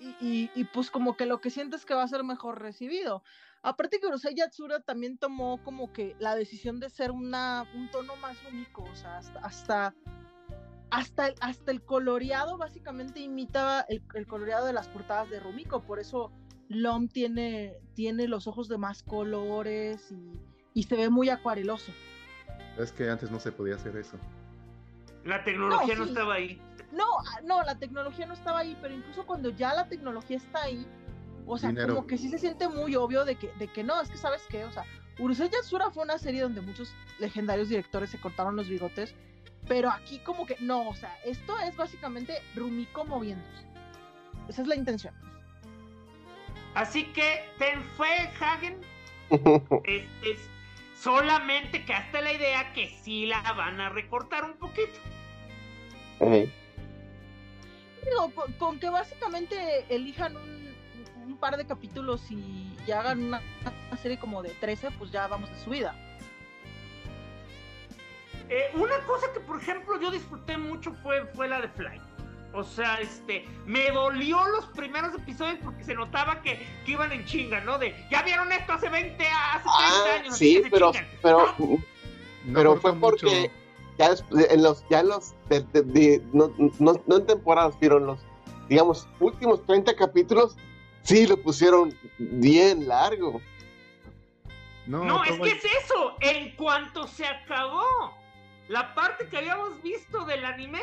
y, 0.00 0.16
y- 0.20 0.50
y, 0.54 0.64
pues 0.64 0.90
como 0.90 1.16
que 1.16 1.26
lo 1.26 1.40
que 1.40 1.50
sientes 1.50 1.84
que 1.84 1.94
va 1.94 2.02
a 2.02 2.08
ser 2.08 2.24
mejor 2.24 2.60
recibido. 2.60 3.22
Aparte 3.62 3.98
que 3.98 4.06
Urusei 4.06 4.34
Yatsura 4.34 4.80
también 4.80 5.18
tomó 5.18 5.62
como 5.64 5.92
que 5.92 6.14
la 6.20 6.36
decisión 6.36 6.78
de 6.78 6.90
ser 6.90 7.10
una, 7.10 7.66
un 7.74 7.90
tono 7.90 8.14
más 8.16 8.36
único, 8.50 8.84
o 8.84 8.94
sea, 8.94 9.18
hasta, 9.18 9.40
hasta 9.40 9.94
hasta 10.90 11.26
el, 11.28 11.34
hasta 11.40 11.70
el 11.70 11.82
coloreado 11.82 12.56
básicamente 12.56 13.20
imitaba 13.20 13.82
el, 13.88 14.02
el 14.14 14.26
coloreado 14.26 14.64
de 14.66 14.72
las 14.72 14.88
portadas 14.88 15.28
de 15.28 15.38
Rumiko, 15.38 15.82
por 15.82 15.98
eso 15.98 16.32
Lom 16.70 17.08
tiene, 17.08 17.74
tiene 17.94 18.26
los 18.26 18.46
ojos 18.46 18.68
de 18.68 18.78
más 18.78 19.02
colores 19.02 20.10
y, 20.10 20.32
y 20.72 20.82
se 20.84 20.96
ve 20.96 21.10
muy 21.10 21.28
acuareloso. 21.28 21.92
Es 22.78 22.92
que 22.92 23.10
antes 23.10 23.30
no 23.30 23.38
se 23.38 23.52
podía 23.52 23.74
hacer 23.74 23.96
eso. 23.96 24.16
La 25.24 25.44
tecnología 25.44 25.94
no, 25.96 26.04
sí. 26.04 26.10
estaba 26.10 26.34
ahí. 26.34 26.62
No, 26.92 27.04
ah, 27.18 27.40
no, 27.44 27.62
la 27.62 27.78
tecnología 27.78 28.26
no 28.26 28.34
estaba 28.34 28.60
ahí, 28.60 28.76
pero 28.80 28.94
incluso 28.94 29.26
cuando 29.26 29.50
ya 29.50 29.74
la 29.74 29.88
tecnología 29.88 30.38
está 30.38 30.62
ahí, 30.62 30.86
o 31.46 31.58
sea, 31.58 31.70
Dinero. 31.70 31.94
como 31.94 32.06
que 32.06 32.18
sí 32.18 32.28
se 32.28 32.38
siente 32.38 32.68
muy 32.68 32.96
obvio 32.96 33.24
de 33.24 33.36
que, 33.36 33.52
de 33.58 33.68
que 33.68 33.84
no, 33.84 34.00
es 34.00 34.10
que 34.10 34.16
sabes 34.16 34.42
qué, 34.48 34.64
o 34.64 34.72
sea, 34.72 34.84
Urusei 35.18 35.50
Yatsura 35.50 35.90
fue 35.90 36.04
una 36.04 36.18
serie 36.18 36.42
donde 36.42 36.60
muchos 36.60 36.94
legendarios 37.18 37.68
directores 37.68 38.10
se 38.10 38.20
cortaron 38.20 38.56
los 38.56 38.68
bigotes, 38.68 39.14
pero 39.66 39.90
aquí 39.90 40.18
como 40.20 40.46
que 40.46 40.56
no, 40.60 40.88
o 40.88 40.94
sea, 40.94 41.14
esto 41.24 41.58
es 41.58 41.76
básicamente 41.76 42.40
Rumiko 42.54 43.04
moviéndose. 43.04 43.66
Esa 44.48 44.62
es 44.62 44.68
la 44.68 44.76
intención. 44.76 45.14
Así 46.74 47.04
que 47.06 47.44
ten 47.58 47.82
fe, 47.96 48.30
Hagen. 48.40 48.80
Es, 49.84 50.04
es 50.22 50.48
solamente 50.98 51.84
que 51.84 51.92
hasta 51.92 52.20
la 52.22 52.32
idea 52.32 52.72
que 52.72 52.88
sí 53.02 53.26
la 53.26 53.52
van 53.52 53.80
a 53.80 53.90
recortar 53.90 54.44
un 54.44 54.54
poquito. 54.54 54.98
Digo, 58.10 58.30
con, 58.34 58.52
con 58.54 58.78
que 58.80 58.88
básicamente 58.90 59.84
elijan 59.88 60.36
un, 60.36 60.74
un 61.26 61.36
par 61.38 61.56
de 61.56 61.66
capítulos 61.66 62.30
y, 62.30 62.74
y 62.86 62.90
hagan 62.92 63.22
una, 63.24 63.42
una 63.88 63.96
serie 64.00 64.18
como 64.18 64.42
de 64.42 64.50
13, 64.50 64.90
pues 64.92 65.10
ya 65.10 65.26
vamos 65.26 65.50
de 65.50 65.58
subida. 65.60 65.94
Eh, 68.48 68.70
una 68.74 68.98
cosa 69.00 69.26
que, 69.34 69.40
por 69.40 69.60
ejemplo, 69.60 70.00
yo 70.00 70.10
disfruté 70.10 70.56
mucho 70.56 70.92
fue, 71.02 71.26
fue 71.34 71.48
la 71.48 71.60
de 71.60 71.68
Fly. 71.68 72.00
O 72.54 72.64
sea, 72.64 72.94
este, 73.00 73.44
me 73.66 73.90
dolió 73.90 74.38
los 74.48 74.64
primeros 74.68 75.14
episodios 75.14 75.58
porque 75.62 75.84
se 75.84 75.94
notaba 75.94 76.40
que, 76.40 76.66
que 76.86 76.92
iban 76.92 77.12
en 77.12 77.26
chinga, 77.26 77.60
¿no? 77.60 77.78
De, 77.78 77.94
ya 78.10 78.22
vieron 78.22 78.50
esto 78.50 78.72
hace 78.72 78.88
20, 78.88 79.22
hace 79.22 79.64
30 79.64 79.68
Ah, 79.68 80.14
años. 80.20 80.36
sí, 80.38 80.62
se 80.62 80.70
pero, 80.70 80.92
chingan. 80.92 81.08
pero, 81.22 81.54
No 81.58 82.54
pero 82.54 82.76
fue 82.80 82.94
porque 82.96 83.26
mucho. 83.26 83.52
Ya 83.98 84.14
en 84.50 84.62
los, 84.62 84.84
ya 84.88 85.00
en 85.00 85.08
los, 85.08 85.34
de- 85.48 85.60
de- 85.72 85.82
de- 85.82 86.22
no, 86.32 86.52
no, 86.78 87.00
no 87.06 87.16
en 87.16 87.26
temporadas, 87.26 87.74
pero 87.80 87.98
en 87.98 88.06
los, 88.06 88.20
digamos, 88.68 89.08
últimos 89.20 89.64
30 89.66 89.94
capítulos, 89.96 90.56
sí 91.02 91.26
lo 91.26 91.36
pusieron 91.42 91.92
bien 92.18 92.86
largo. 92.88 93.40
No, 94.86 95.04
No, 95.04 95.24
es 95.24 95.38
que 95.40 95.50
es 95.50 95.64
eso. 95.84 96.14
En 96.20 96.54
cuanto 96.56 97.06
se 97.06 97.26
acabó 97.26 98.14
la 98.68 98.94
parte 98.94 99.26
que 99.28 99.36
habíamos 99.38 99.82
visto 99.82 100.24
del 100.24 100.44
anime 100.44 100.80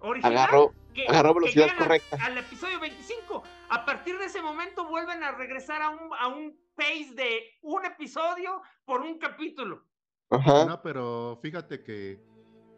original, 0.00 0.36
Agarró, 0.36 0.72
que, 0.94 1.06
agarró 1.08 1.34
que 1.34 1.40
velocidad 1.40 1.70
a- 1.70 1.76
correcta. 1.76 2.18
Al 2.24 2.38
episodio 2.38 2.78
25. 2.80 3.42
A 3.70 3.84
partir 3.84 4.18
de 4.18 4.26
ese 4.26 4.42
momento 4.42 4.86
vuelven 4.88 5.22
a 5.24 5.32
regresar 5.32 5.82
a 5.82 5.90
un, 5.90 6.10
a 6.18 6.28
un 6.28 6.56
pace 6.76 7.14
de 7.14 7.40
un 7.62 7.84
episodio 7.84 8.62
por 8.84 9.00
un 9.00 9.18
capítulo. 9.18 9.82
Ajá. 10.30 10.64
No, 10.66 10.80
pero 10.82 11.38
fíjate 11.42 11.82
que, 11.82 12.20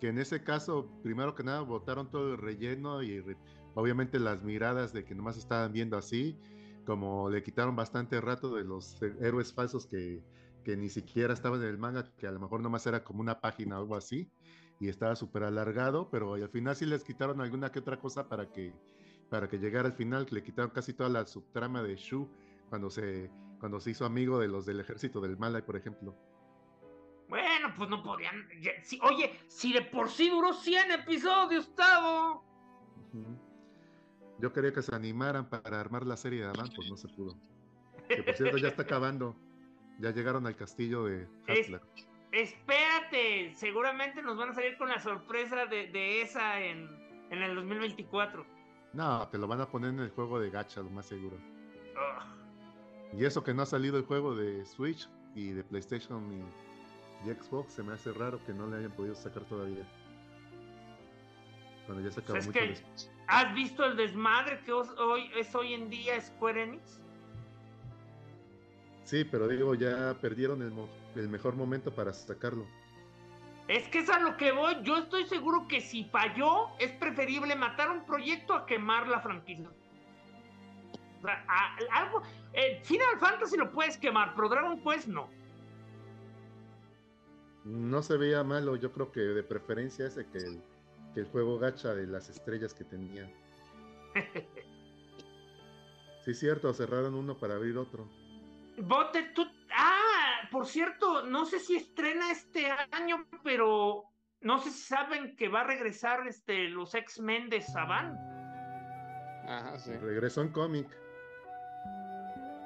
que 0.05 0.11
en 0.11 0.19
ese 0.19 0.45
caso, 0.45 0.87
primero 1.03 1.35
que 1.35 1.43
nada, 1.43 1.63
botaron 1.63 2.11
todo 2.11 2.33
el 2.33 2.37
relleno 2.37 3.03
y 3.03 3.25
obviamente 3.73 4.19
las 4.19 4.43
miradas 4.43 4.93
de 4.93 5.03
que 5.03 5.15
nomás 5.15 5.39
estaban 5.39 5.73
viendo 5.73 5.97
así, 5.97 6.39
como 6.85 7.31
le 7.31 7.43
quitaron 7.43 7.75
bastante 7.75 8.21
rato 8.21 8.55
de 8.55 8.65
los 8.65 9.01
eh, 9.01 9.17
héroes 9.23 9.55
falsos 9.55 9.87
que, 9.87 10.23
que 10.63 10.77
ni 10.77 10.91
siquiera 10.91 11.33
estaban 11.33 11.63
en 11.63 11.69
el 11.69 11.79
manga, 11.79 12.05
que 12.19 12.27
a 12.27 12.33
lo 12.33 12.39
mejor 12.39 12.61
nomás 12.61 12.87
era 12.87 13.03
como 13.03 13.23
una 13.23 13.41
página 13.41 13.79
o 13.79 13.81
algo 13.81 13.97
así, 13.97 14.31
y 14.79 14.91
estaba 14.91 15.17
súper 15.17 15.45
alargado, 15.45 16.11
pero 16.11 16.35
al 16.35 16.51
final 16.51 16.77
sí 16.77 16.85
les 16.85 17.03
quitaron 17.03 17.41
alguna 17.41 17.73
que 17.73 17.79
otra 17.79 17.99
cosa 17.99 18.29
para 18.29 18.53
que, 18.53 18.75
para 19.31 19.49
que 19.49 19.59
llegara 19.59 19.89
al 19.89 19.95
final, 19.95 20.27
le 20.31 20.43
quitaron 20.43 20.71
casi 20.71 20.93
toda 20.93 21.09
la 21.09 21.25
subtrama 21.25 21.83
de 21.83 21.97
Shu 21.97 22.29
cuando 22.69 22.91
se, 22.91 23.31
cuando 23.59 23.81
se 23.81 23.93
hizo 23.93 24.05
amigo 24.05 24.39
de 24.39 24.49
los 24.49 24.67
del 24.67 24.81
ejército 24.81 25.23
del 25.23 25.39
Malay, 25.39 25.63
por 25.63 25.77
ejemplo. 25.77 26.15
Bueno, 27.35 27.74
pues 27.76 27.91
no 27.91 28.01
podían. 28.01 28.47
si- 28.85 29.01
oye, 29.03 29.41
si 29.49 29.72
de 29.72 29.82
por 29.82 30.09
sí 30.09 30.30
duró 30.30 30.53
100 30.53 30.93
episodios, 30.93 31.74
Tavo. 31.74 32.45
Ujú. 33.12 33.37
Yo 34.39 34.53
quería 34.53 34.72
que 34.72 34.82
se 34.82 34.95
animaran 34.95 35.49
para 35.51 35.80
armar 35.80 36.07
la 36.07 36.16
serie 36.16 36.43
de 36.43 36.47
Adán, 36.47 36.68
pues 36.76 36.89
no 36.89 36.97
se 36.97 37.09
pudo. 37.09 37.37
Que 38.09 38.22
por 38.22 38.35
cierto 38.37 38.57
ya 38.59 38.68
está 38.68 38.82
acabando. 39.01 39.35
Ya 39.99 40.12
llegaron 40.12 40.47
al 40.47 40.55
castillo 40.55 41.07
de 41.07 41.26
Es- 41.49 41.61
Hustler. 41.62 41.80
Espérate, 42.30 43.53
seguramente 43.57 44.22
nos 44.22 44.37
van 44.37 44.51
a 44.51 44.55
salir 44.55 44.76
con 44.76 44.89
la 44.89 45.01
sorpresa 45.01 45.66
de, 45.66 45.89
de 45.89 46.22
esa 46.22 46.61
en, 46.61 46.89
en 47.30 47.43
el 47.43 47.57
2024. 47.57 48.47
No, 48.93 49.26
te 49.28 49.39
lo 49.39 49.49
van 49.49 49.61
a 49.61 49.66
poner 49.66 49.91
en 49.91 49.99
el 50.01 50.11
juego 50.11 50.39
de 50.39 50.51
Gacha, 50.51 50.82
lo 50.82 50.91
más 50.91 51.07
seguro. 51.07 51.37
Y 53.12 53.24
eso 53.24 53.43
que 53.43 53.53
no 53.55 53.62
ha 53.62 53.66
salido 53.66 53.97
el 53.99 54.05
juego 54.05 54.37
de 54.37 54.64
Switch 54.66 55.09
y 55.35 55.49
de 55.51 55.64
PlayStation 55.64 56.32
y, 56.32 56.45
y 57.25 57.31
Xbox, 57.33 57.72
se 57.75 57.83
me 57.83 57.93
hace 57.95 58.12
raro 58.12 58.45
que 58.45 58.53
no 58.53 58.66
le 58.66 58.79
hayan 58.79 58.93
podido 58.93 59.14
sacar 59.14 59.45
todavía. 59.45 59.85
Cuando 61.87 62.03
ya 62.03 62.11
se 62.12 62.20
acabó 62.20 62.39
mucho 62.39 62.53
que-. 62.53 62.75
¿Has 63.27 63.55
visto 63.55 63.85
el 63.85 63.97
desmadre 63.97 64.61
que 64.64 64.72
hoy, 64.72 65.31
es 65.37 65.55
hoy 65.55 65.75
en 65.75 65.91
día 65.91 66.20
Square 66.20 66.62
Enix? 66.62 67.01
Sí, 69.05 69.25
pero 69.25 69.49
digo, 69.49 69.75
ya 69.75 70.14
perdieron 70.20 70.62
el, 70.62 70.70
mo- 70.70 70.89
el 71.14 71.29
mejor 71.29 71.55
momento 71.57 71.95
para 71.95 72.12
sacarlo. 72.12 72.66
Es 73.68 73.89
que 73.89 74.01
es 74.01 74.11
a 74.11 74.18
lo 74.18 74.37
que 74.37 74.53
voy. 74.53 74.77
Yo 74.83 74.99
estoy 74.99 75.27
seguro 75.27 75.66
que 75.68 75.81
si 75.81 76.05
falló, 76.05 76.68
es 76.79 76.91
preferible 76.93 77.55
matar 77.55 77.91
un 77.91 78.05
proyecto 78.05 78.55
a 78.55 78.66
quemar 78.66 79.09
la 79.09 79.20
franquicia. 79.20 79.68
O 81.20 81.22
sea, 81.27 81.45
a- 81.49 81.77
algo. 82.03 82.22
eh, 82.53 82.81
Final 82.85 83.18
Fantasy 83.18 83.57
lo 83.57 83.70
puedes 83.72 83.97
quemar, 83.97 84.35
pero 84.35 84.49
Dragon 84.51 84.81
Quest 84.83 85.09
no. 85.09 85.29
No 87.65 88.03
se 88.03 88.17
veía 88.17 88.45
malo, 88.45 88.77
yo 88.77 88.93
creo 88.93 89.11
que 89.11 89.21
de 89.21 89.43
preferencia 89.43 90.07
ese 90.07 90.27
que 90.27 90.39
el, 90.39 90.62
que 91.15 91.21
el 91.21 91.27
juego 91.27 91.59
gacha 91.59 91.95
de 91.95 92.07
las 92.07 92.29
estrellas 92.29 92.75
que 92.75 92.85
tenía. 92.85 93.31
Sí, 96.25 96.33
cierto, 96.33 96.73
cerraron 96.73 97.15
uno 97.15 97.37
para 97.37 97.57
abrir 97.57 97.77
otro. 97.77 98.09
Bote, 98.79 99.25
tú. 99.35 99.47
Ah, 99.77 100.49
por 100.51 100.67
cierto, 100.67 101.27
no 101.27 101.45
sé 101.45 101.61
si 101.61 101.77
estrena 101.77 102.33
este 102.33 102.71
año, 102.93 103.27
pero 103.43 104.05
no 104.41 104.59
sé 104.59 104.71
si 104.71 104.85
saben 104.85 105.37
que 105.37 105.49
va 105.49 105.61
a 105.61 105.65
regresar 105.65 106.27
este, 106.27 106.69
los 106.71 106.95
X-Men 106.95 107.51
de 107.51 107.61
Saban. 107.61 108.17
Ajá, 109.47 109.79
sí. 109.79 109.93
Regresó 109.93 110.41
en 110.41 110.49
cómic. 110.49 110.89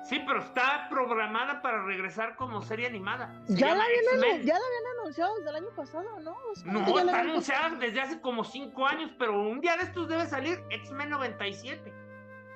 Sí, 0.08 0.22
pero 0.26 0.40
está 0.40 0.86
programada 0.88 1.60
para 1.60 1.84
regresar 1.84 2.34
como 2.36 2.62
serie 2.62 2.86
animada. 2.86 3.42
Se 3.46 3.56
Ya 3.56 3.74
la, 3.74 3.84
habían, 3.84 4.04
X-Men. 4.14 4.42
ya 4.46 4.54
la 4.54 4.64
habían 4.64 4.98
anunciado 5.00 5.34
desde 5.36 5.50
el 5.50 5.56
año 5.56 5.70
pasado, 5.76 6.20
¿no? 6.20 6.34
O 6.50 6.54
sea, 6.54 6.72
No, 6.72 6.98
está 6.98 7.20
anunciada 7.20 7.70
desde 7.76 8.00
hace 8.00 8.20
como 8.22 8.42
cinco 8.42 8.86
años, 8.86 9.10
pero 9.18 9.38
un 9.38 9.60
día 9.60 9.76
de 9.76 9.82
estos 9.82 10.08
debe 10.08 10.24
salir 10.26 10.62
X-Men 10.70 11.10
97. 11.10 11.92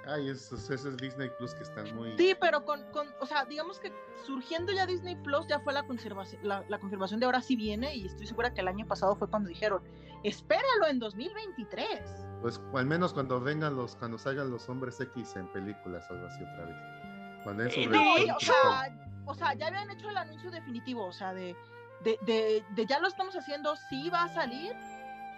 Ay, 0.07 0.31
esos, 0.31 0.69
esos 0.71 0.97
Disney 0.97 1.31
Plus 1.39 1.55
que 1.55 1.63
están 1.63 1.95
muy. 1.95 2.17
Sí, 2.17 2.35
pero 2.41 2.65
con, 2.65 2.83
con, 2.91 3.07
o 3.21 3.27
sea, 3.27 3.45
digamos 3.45 3.79
que 3.79 3.93
surgiendo 4.25 4.73
ya 4.73 4.87
Disney 4.87 5.15
Plus 5.17 5.47
ya 5.47 5.61
fue 5.61 5.73
la 5.75 5.83
conservación, 5.87 6.41
la, 6.43 6.65
la 6.69 6.79
confirmación 6.81 7.21
de 7.21 7.27
ahora 7.27 7.41
sí 7.43 7.55
viene 7.55 7.95
y 7.95 8.07
estoy 8.07 8.27
segura 8.27 8.53
que 8.55 8.63
el 8.63 8.69
año 8.69 8.87
pasado 8.87 9.15
fue 9.15 9.29
cuando 9.29 9.49
dijeron, 9.51 9.83
espéralo 10.25 10.87
en 10.89 10.99
2023. 10.99 12.01
Pues 12.41 12.61
al 12.75 12.87
menos 12.87 13.13
cuando 13.13 13.41
vengan 13.41 13.77
los, 13.77 13.95
cuando 13.95 14.19
salgan 14.19 14.51
los 14.51 14.69
hombres 14.69 14.99
X 15.01 15.37
en 15.37 15.47
películas 15.53 16.05
o 16.11 16.15
algo 16.15 16.27
así 16.27 16.43
otra 16.43 16.65
vez. 16.65 16.77
Cuando 17.45 17.69
su 17.71 17.81
Eh, 17.81 17.87
re- 17.89 17.97
no, 17.97 18.19
ya- 18.27 18.37
o, 18.37 18.41
sea, 18.41 18.97
o 19.27 19.35
sea, 19.35 19.55
ya 19.55 19.67
habían 19.69 19.91
hecho 19.91 20.09
el 20.11 20.17
anuncio 20.17 20.51
definitivo, 20.51 21.07
o 21.07 21.13
sea, 21.13 21.33
de, 21.35 21.57
de, 22.05 22.19
de, 22.23 22.65
de 22.71 22.87
ya 22.87 22.99
lo 23.01 23.09
estamos 23.09 23.35
haciendo, 23.37 23.75
sí 23.77 24.11
va 24.11 24.25
a 24.25 24.29
salir, 24.29 24.75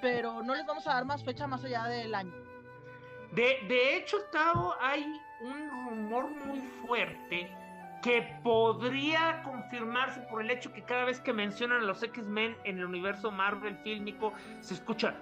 pero 0.00 0.42
no 0.42 0.54
les 0.54 0.66
vamos 0.66 0.86
a 0.86 0.94
dar 0.94 1.04
más 1.04 1.24
fecha 1.24 1.46
más 1.46 1.64
allá 1.64 1.84
del 1.84 2.14
año. 2.14 2.32
De, 3.32 3.58
de 3.68 3.96
hecho, 3.96 4.18
Tavo, 4.32 4.74
hay 4.80 5.20
un 5.40 5.70
rumor 5.88 6.30
muy 6.46 6.60
fuerte 6.86 7.50
que 8.02 8.38
podría 8.44 9.42
confirmarse 9.42 10.20
por 10.30 10.42
el 10.42 10.50
hecho 10.50 10.70
que 10.72 10.82
cada 10.82 11.04
vez 11.06 11.20
que 11.20 11.32
mencionan 11.32 11.80
a 11.80 11.84
los 11.84 12.02
X-Men 12.02 12.54
en 12.64 12.78
el 12.78 12.84
universo 12.84 13.30
Marvel 13.30 13.76
fílmico 13.78 14.34
se 14.60 14.74
escucha. 14.74 15.14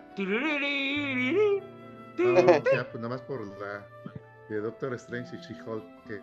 ya, 2.72 2.85
pues 2.91 2.95
nada 2.97 3.09
más 3.11 3.22
por 3.22 3.47
la 3.59 3.87
de 4.49 4.61
Doctor 4.61 4.95
Strange 4.95 5.37
y 5.37 5.41
She-Hulk 5.41 5.85
que 6.07 6.20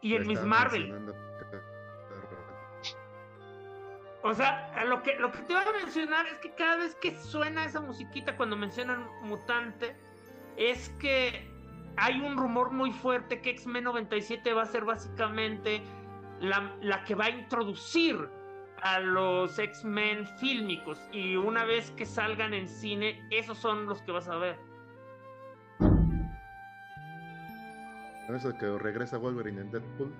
y 0.00 0.14
en 0.14 0.26
Miss 0.26 0.42
Marvel. 0.42 1.14
O 4.22 4.34
sea, 4.34 4.84
lo 4.86 5.02
que, 5.02 5.16
lo 5.16 5.30
que 5.30 5.38
te 5.38 5.54
voy 5.54 5.62
a 5.62 5.84
mencionar 5.84 6.26
es 6.26 6.38
que 6.38 6.52
cada 6.54 6.76
vez 6.76 6.94
que 6.96 7.16
suena 7.16 7.64
esa 7.64 7.80
musiquita 7.80 8.36
cuando 8.36 8.56
mencionan 8.56 9.06
mutante, 9.22 9.96
es 10.56 10.88
que 11.00 11.48
hay 11.96 12.20
un 12.20 12.36
rumor 12.36 12.70
muy 12.70 12.92
fuerte 12.92 13.40
que 13.40 13.50
X-Men 13.50 13.84
97 13.84 14.52
va 14.52 14.62
a 14.62 14.66
ser 14.66 14.84
básicamente 14.84 15.82
la, 16.40 16.74
la 16.80 17.04
que 17.04 17.14
va 17.14 17.26
a 17.26 17.30
introducir 17.30 18.28
a 18.82 19.00
los 19.00 19.58
X-Men 19.58 20.26
fílmicos. 20.38 21.00
Y 21.12 21.36
una 21.36 21.64
vez 21.64 21.90
que 21.92 22.04
salgan 22.04 22.54
en 22.54 22.68
cine, 22.68 23.24
esos 23.30 23.58
son 23.58 23.86
los 23.86 24.02
que 24.02 24.12
vas 24.12 24.28
a 24.28 24.36
ver. 24.36 24.67
Con 28.28 28.36
eso 28.36 28.52
de 28.52 28.58
que 28.58 28.78
regresa 28.78 29.16
Wolverine 29.16 29.62
en 29.62 29.70
Deadpool. 29.70 30.14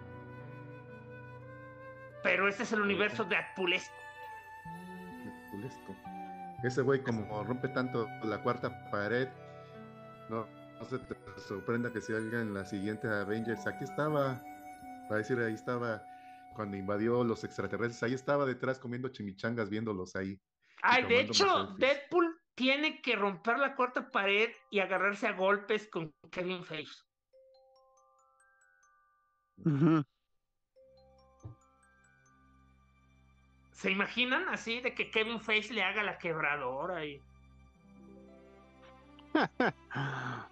Pero 2.23 2.49
ese 2.49 2.63
es 2.63 2.73
el 2.73 2.81
universo 2.81 3.25
de 3.25 3.37
Deadpoolesco. 3.37 3.95
Deadpoolesco. 5.25 5.95
Ese 6.65 6.81
güey 6.81 7.03
como 7.03 7.45
rompe 7.45 7.69
tanto 7.69 8.09
la 8.25 8.43
cuarta 8.43 8.91
pared, 8.91 9.29
no, 10.31 10.47
no 10.81 10.85
se 10.87 10.99
te 11.01 11.17
sorprenda 11.37 11.93
que 11.93 12.01
si 12.01 12.15
alguien 12.15 12.41
en 12.41 12.55
la 12.55 12.65
siguiente 12.65 13.07
Avengers, 13.07 13.67
aquí 13.67 13.85
estaba, 13.85 14.43
va 15.13 15.15
a 15.15 15.19
decir 15.19 15.39
ahí 15.41 15.53
estaba 15.53 16.03
cuando 16.55 16.79
invadió 16.79 17.23
los 17.25 17.45
extraterrestres, 17.45 18.03
ahí 18.05 18.15
estaba 18.15 18.47
detrás 18.47 18.79
comiendo 18.79 19.11
chimichangas 19.11 19.69
viéndolos 19.69 20.17
ahí. 20.17 20.41
Ay, 20.81 21.05
de 21.05 21.21
hecho, 21.21 21.45
selfies. 21.45 21.77
Deadpool 21.77 22.41
tiene 22.55 23.03
que 23.03 23.17
romper 23.17 23.59
la 23.59 23.77
cuarta 23.77 24.11
pared 24.11 24.49
y 24.71 24.81
agarrarse 24.81 25.27
a 25.27 25.33
golpes 25.33 25.87
con 25.89 26.11
Kevin 26.31 26.65
Feige. 26.65 26.97
¿Se 33.73 33.91
imaginan 33.91 34.49
así 34.49 34.81
de 34.81 34.95
que 34.95 35.11
Kevin 35.11 35.41
Feige 35.41 35.73
le 35.73 35.83
haga 35.83 36.03
la 36.03 36.19
quebradora 36.19 37.05
y 37.05 37.21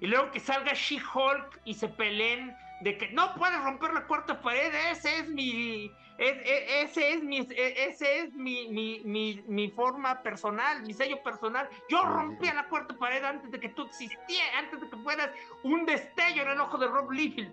Y 0.00 0.08
luego 0.08 0.30
que 0.32 0.40
salga 0.40 0.72
She-Hulk 0.74 1.60
y 1.64 1.74
se 1.74 1.88
peleen 1.88 2.56
de 2.82 2.98
que 2.98 3.10
no 3.12 3.34
puedes 3.34 3.62
romper 3.62 3.92
la 3.94 4.06
cuarta 4.06 4.40
pared, 4.42 4.72
ese 4.90 5.20
es 5.20 5.28
mi, 5.28 5.86
es- 6.18 6.36
e- 6.44 6.82
ese 6.82 7.12
es 7.14 7.22
mi, 7.22 7.38
e- 7.38 7.84
ese 7.88 8.18
es 8.20 8.32
mi, 8.34 8.68
mi, 8.68 9.02
mi, 9.04 9.42
mi 9.46 9.70
forma 9.70 10.20
personal, 10.22 10.82
mi 10.82 10.92
sello 10.92 11.22
personal. 11.22 11.68
Yo 11.88 12.02
rompía 12.04 12.54
la 12.54 12.68
cuarta 12.68 12.96
pared 12.96 13.22
antes 13.22 13.50
de 13.50 13.60
que 13.60 13.68
tú 13.70 13.82
existieras, 13.86 14.50
antes 14.58 14.80
de 14.80 14.88
que 14.90 14.96
fueras 14.96 15.30
un 15.62 15.86
destello 15.86 16.42
en 16.42 16.48
el 16.50 16.60
ojo 16.60 16.76
de 16.78 16.88
Rob 16.88 17.10
Liefeld. 17.12 17.52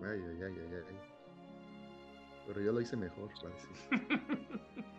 Ay, 0.00 0.20
ay, 0.30 0.42
ay, 0.42 0.54
ay, 0.58 0.82
ay. 0.88 0.96
Pero 2.46 2.60
yo 2.62 2.72
lo 2.72 2.80
hice 2.80 2.96
mejor, 2.96 3.28
Francis. 3.40 3.88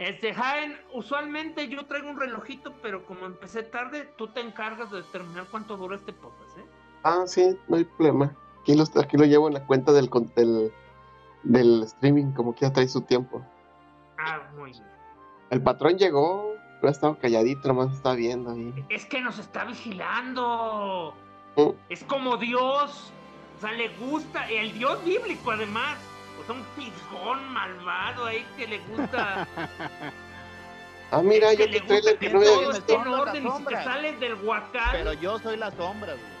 Este, 0.00 0.32
Jaén, 0.32 0.78
usualmente 0.94 1.68
yo 1.68 1.84
traigo 1.84 2.08
un 2.08 2.18
relojito, 2.18 2.72
pero 2.80 3.04
como 3.04 3.26
empecé 3.26 3.62
tarde, 3.62 4.10
tú 4.16 4.28
te 4.28 4.40
encargas 4.40 4.90
de 4.90 5.02
determinar 5.02 5.46
cuánto 5.50 5.76
duró 5.76 5.94
este 5.94 6.14
podcast, 6.14 6.56
¿eh? 6.56 6.64
Ah, 7.04 7.24
sí, 7.26 7.54
no 7.68 7.76
hay 7.76 7.84
problema. 7.84 8.34
Aquí 8.62 8.74
lo, 8.74 8.84
aquí 8.98 9.18
lo 9.18 9.26
llevo 9.26 9.48
en 9.48 9.54
la 9.54 9.66
cuenta 9.66 9.92
del, 9.92 10.08
del, 10.34 10.72
del 11.42 11.82
streaming, 11.82 12.32
como 12.32 12.54
que 12.54 12.62
ya 12.62 12.72
trae 12.72 12.88
su 12.88 13.02
tiempo. 13.02 13.44
Ah, 14.18 14.40
muy 14.56 14.70
bien. 14.70 14.82
El 15.50 15.62
patrón 15.62 15.98
llegó, 15.98 16.54
pero 16.80 16.88
ha 16.88 16.92
estado 16.92 17.18
calladito, 17.18 17.68
nomás 17.68 17.94
está 17.94 18.14
viendo 18.14 18.52
ahí. 18.52 18.72
Es 18.88 19.04
que 19.04 19.20
nos 19.20 19.38
está 19.38 19.66
vigilando. 19.66 21.14
Mm. 21.56 21.70
Es 21.90 22.04
como 22.04 22.38
Dios. 22.38 23.12
O 23.58 23.60
sea, 23.60 23.72
le 23.72 23.88
gusta. 23.98 24.48
El 24.48 24.72
Dios 24.72 25.04
bíblico, 25.04 25.50
además. 25.50 25.98
Sea, 26.44 26.54
un 26.54 27.48
malvado 27.52 28.26
ahí 28.26 28.46
que 28.56 28.66
le 28.66 28.78
gusta. 28.80 29.40
Ah, 31.12 31.22
mira, 31.22 31.56
que 31.56 31.56
yo 31.56 31.66
le 31.66 31.80
te 31.80 31.80
trailer 31.80 32.16
gusta 32.16 32.18
que 32.18 32.28
que 32.28 32.30
no 32.30 32.40
había 32.40 32.58
visto. 32.58 32.94
en 32.94 33.06
orden 33.08 33.46
y 33.46 33.52
si 33.52 33.66
te 33.66 33.76
sombras. 33.76 33.84
sales 33.84 34.18
del 34.20 34.34
huacal. 34.36 34.90
Pero 34.90 35.12
yo 35.14 35.38
soy 35.40 35.56
la 35.56 35.70
sombra, 35.72 36.14
güey. 36.14 36.36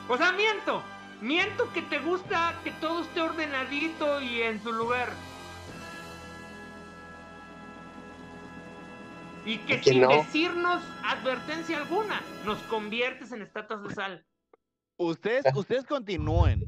O 0.07 0.17
sea, 0.17 0.31
miento. 0.33 0.83
Miento 1.19 1.71
que 1.73 1.81
te 1.81 1.99
gusta 1.99 2.59
que 2.63 2.71
todo 2.71 3.01
esté 3.01 3.21
ordenadito 3.21 4.21
y 4.21 4.41
en 4.43 4.61
su 4.61 4.71
lugar. 4.71 5.21
Y 9.43 9.59
que 9.59 9.75
¿Y 9.75 9.81
que 9.81 9.93
sin 9.93 10.01
no? 10.01 10.09
decirnos 10.09 10.83
advertencia 11.03 11.77
alguna, 11.77 12.31
nos 12.43 12.63
conviertes 12.63 13.31
en 13.31 13.41
estatuas 13.41 13.83
de 13.83 13.91
sal. 13.91 14.25
Ustedes, 14.97 15.45
ustedes 15.55 15.85
continúen. 15.85 16.65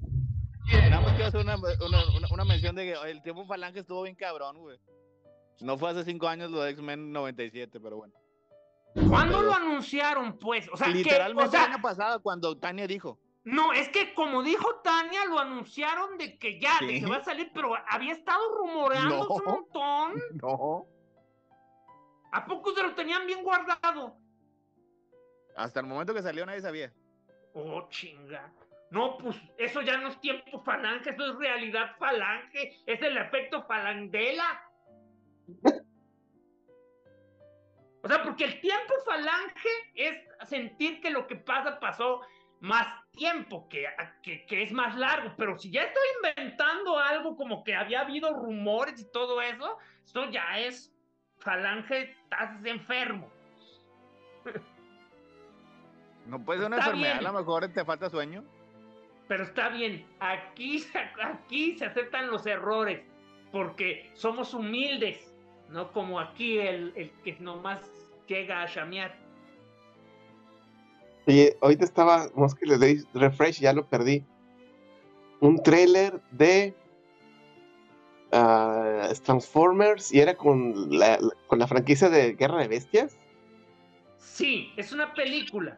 Nada 0.71 1.01
más 1.01 1.11
quiero 1.13 1.27
hacer 1.27 1.41
una, 1.41 1.55
una, 1.55 2.03
una- 2.15 2.27
una 2.31 2.45
mención 2.45 2.75
de 2.75 2.85
que 2.85 3.09
el 3.09 3.21
tiempo 3.23 3.45
falange 3.45 3.79
estuvo 3.79 4.03
bien 4.03 4.15
cabrón, 4.15 4.57
güey. 4.59 4.79
No 5.61 5.77
fue 5.77 5.89
hace 5.89 6.03
cinco 6.05 6.27
años 6.27 6.51
lo 6.51 6.61
de 6.61 6.71
X-Men 6.71 7.11
97, 7.11 7.79
pero 7.79 7.97
bueno. 7.97 8.13
¿Cuándo 9.09 9.37
Pero- 9.39 9.41
lo 9.49 9.53
anunciaron, 9.53 10.37
pues? 10.37 10.69
O 10.71 10.77
sea, 10.77 10.87
que, 10.87 10.93
Literalmente 10.93 11.47
o 11.47 11.51
sea, 11.51 11.65
el 11.65 11.73
año 11.73 11.81
pasado, 11.81 12.21
cuando 12.21 12.57
Tania 12.57 12.87
dijo. 12.87 13.19
no, 13.43 13.73
es 13.73 13.89
que 13.89 14.13
como 14.13 14.43
dijo 14.43 14.75
Tania, 14.83 15.25
lo 15.25 15.39
anunciaron 15.39 16.17
de 16.17 16.37
que 16.37 16.59
ya, 16.59 16.79
de 16.81 16.99
que 16.99 17.05
va 17.07 17.17
a 17.17 17.23
salir, 17.23 17.51
pero 17.53 17.73
había 17.87 18.13
estado 18.13 18.39
rumoreando 18.57 19.27
un 19.27 19.43
montón. 19.43 20.13
No. 20.41 20.85
¿A 22.31 22.45
poco 22.45 22.71
se 22.73 22.83
lo 22.83 22.93
tenían 22.93 23.25
bien 23.25 23.43
guardado? 23.43 24.15
Hasta 25.57 25.79
el 25.79 25.87
momento 25.87 26.13
que 26.13 26.21
salió 26.21 26.45
nadie 26.45 26.61
sabía. 26.61 26.93
Oh, 27.53 27.87
chinga. 27.89 28.51
No, 28.91 29.17
pues 29.17 29.35
eso 29.57 29.81
ya 29.81 29.97
no 29.97 30.09
es 30.09 30.19
tiempo 30.19 30.63
falange, 30.63 31.11
eso 31.11 31.31
es 31.31 31.35
realidad 31.37 31.95
falange, 31.99 32.81
es 32.85 33.01
el 33.01 33.17
efecto 33.17 33.63
falangela. 33.67 34.63
O 38.01 38.07
sea, 38.07 38.23
porque 38.23 38.45
el 38.45 38.61
tiempo 38.61 38.93
falange 39.05 39.69
es 39.93 40.17
sentir 40.47 41.01
que 41.01 41.11
lo 41.11 41.27
que 41.27 41.35
pasa 41.35 41.79
pasó 41.79 42.21
más 42.61 42.87
tiempo, 43.11 43.67
que, 43.69 43.85
que, 44.23 44.45
que 44.45 44.63
es 44.63 44.71
más 44.71 44.97
largo, 44.97 45.33
pero 45.37 45.57
si 45.57 45.71
ya 45.71 45.83
estoy 45.83 46.03
inventando 46.17 46.97
algo 46.97 47.35
como 47.35 47.63
que 47.63 47.75
había 47.75 48.01
habido 48.01 48.33
rumores 48.33 48.99
y 48.99 49.11
todo 49.11 49.41
eso, 49.41 49.77
esto 50.03 50.29
ya 50.29 50.59
es 50.59 50.93
falange, 51.39 52.11
estás 52.23 52.65
enfermo. 52.65 53.31
No 56.29 56.43
puede 56.43 56.59
ser 56.59 56.67
una 56.67 56.77
Está 56.77 56.89
enfermedad, 56.91 57.15
bien. 57.19 57.27
a 57.27 57.31
lo 57.31 57.39
mejor 57.39 57.67
te 57.69 57.83
falta 57.85 58.09
sueño. 58.09 58.43
Pero 59.27 59.43
está 59.43 59.69
bien, 59.69 60.05
aquí, 60.19 60.79
se- 60.79 60.97
aquí 61.21 61.77
se 61.77 61.85
aceptan 61.85 62.29
los 62.31 62.45
errores, 62.45 63.01
porque 63.51 64.09
somos 64.13 64.53
humildes, 64.53 65.33
no 65.69 65.91
como 65.91 66.19
aquí 66.19 66.57
el, 66.57 66.93
el 66.95 67.11
que 67.23 67.37
nomás 67.39 67.79
llega 68.27 68.61
a 68.63 68.67
chamear. 68.67 69.15
Oye, 71.27 71.55
ahorita 71.61 71.85
estaba, 71.85 72.27
vamos 72.33 72.55
que 72.55 72.65
le 72.65 72.77
doy 72.77 73.05
refresh, 73.13 73.59
ya 73.59 73.71
lo 73.73 73.85
perdí. 73.87 74.23
Un 75.41 75.61
trailer 75.61 76.19
de 76.31 76.73
ah, 78.31 79.09
Transformers 79.23 80.11
y 80.11 80.19
era 80.21 80.35
con 80.35 80.89
la, 80.97 81.19
con 81.47 81.59
la 81.59 81.67
franquicia 81.67 82.09
de 82.09 82.33
Guerra 82.33 82.57
de 82.61 82.67
Bestias. 82.67 83.15
Sí, 84.17 84.73
es 84.75 84.91
una 84.91 85.13
película. 85.13 85.77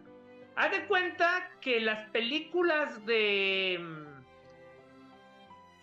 Haz 0.62 0.70
de 0.70 0.86
cuenta 0.86 1.50
que 1.60 1.80
las 1.82 2.08
películas 2.12 3.04
de... 3.08 3.80
mm, 3.82 4.24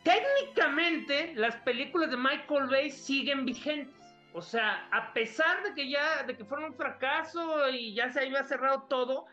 Técnicamente, 0.05 1.33
las 1.35 1.57
películas 1.57 2.13
de 2.13 2.17
Michael 2.17 2.69
Bay 2.71 2.89
siguen 2.93 3.45
vigentes. 3.45 3.97
O 4.33 4.41
sea, 4.41 4.87
a 4.93 5.13
pesar 5.13 5.65
de 5.65 5.75
que 5.75 5.91
ya, 5.91 6.23
de 6.23 6.37
que 6.37 6.45
fueron 6.45 6.71
un 6.71 6.77
fracaso 6.77 7.69
y 7.71 7.93
ya 7.93 8.13
se 8.13 8.21
había 8.21 8.45
cerrado 8.45 8.85
todo, 8.85 9.27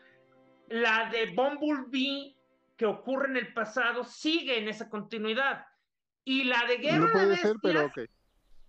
la 0.66 1.10
de 1.10 1.26
Bumblebee 1.26 2.34
que 2.76 2.86
ocurre 2.86 3.28
en 3.28 3.36
el 3.36 3.54
pasado 3.54 4.02
sigue 4.02 4.58
en 4.58 4.66
esa 4.68 4.90
continuidad. 4.90 5.64
Y 6.24 6.42
la 6.42 6.64
de 6.66 6.78
Guerra 6.78 7.12
No 7.12 7.20
de 7.20 7.26
Bestias... 7.26 7.52
ser, 7.52 7.56
pero 7.62 7.86
ok. 7.86 7.98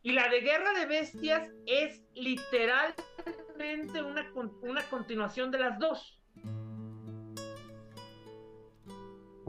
Y 0.04 0.12
la 0.12 0.30
de 0.30 0.42
Guerra 0.42 0.74
de 0.74 0.86
Bestias 0.86 1.50
es 1.66 2.04
literalmente 2.14 4.04
una, 4.04 4.32
una 4.62 4.84
continuación 4.84 5.50
de 5.50 5.58
las 5.58 5.80
dos. 5.80 6.17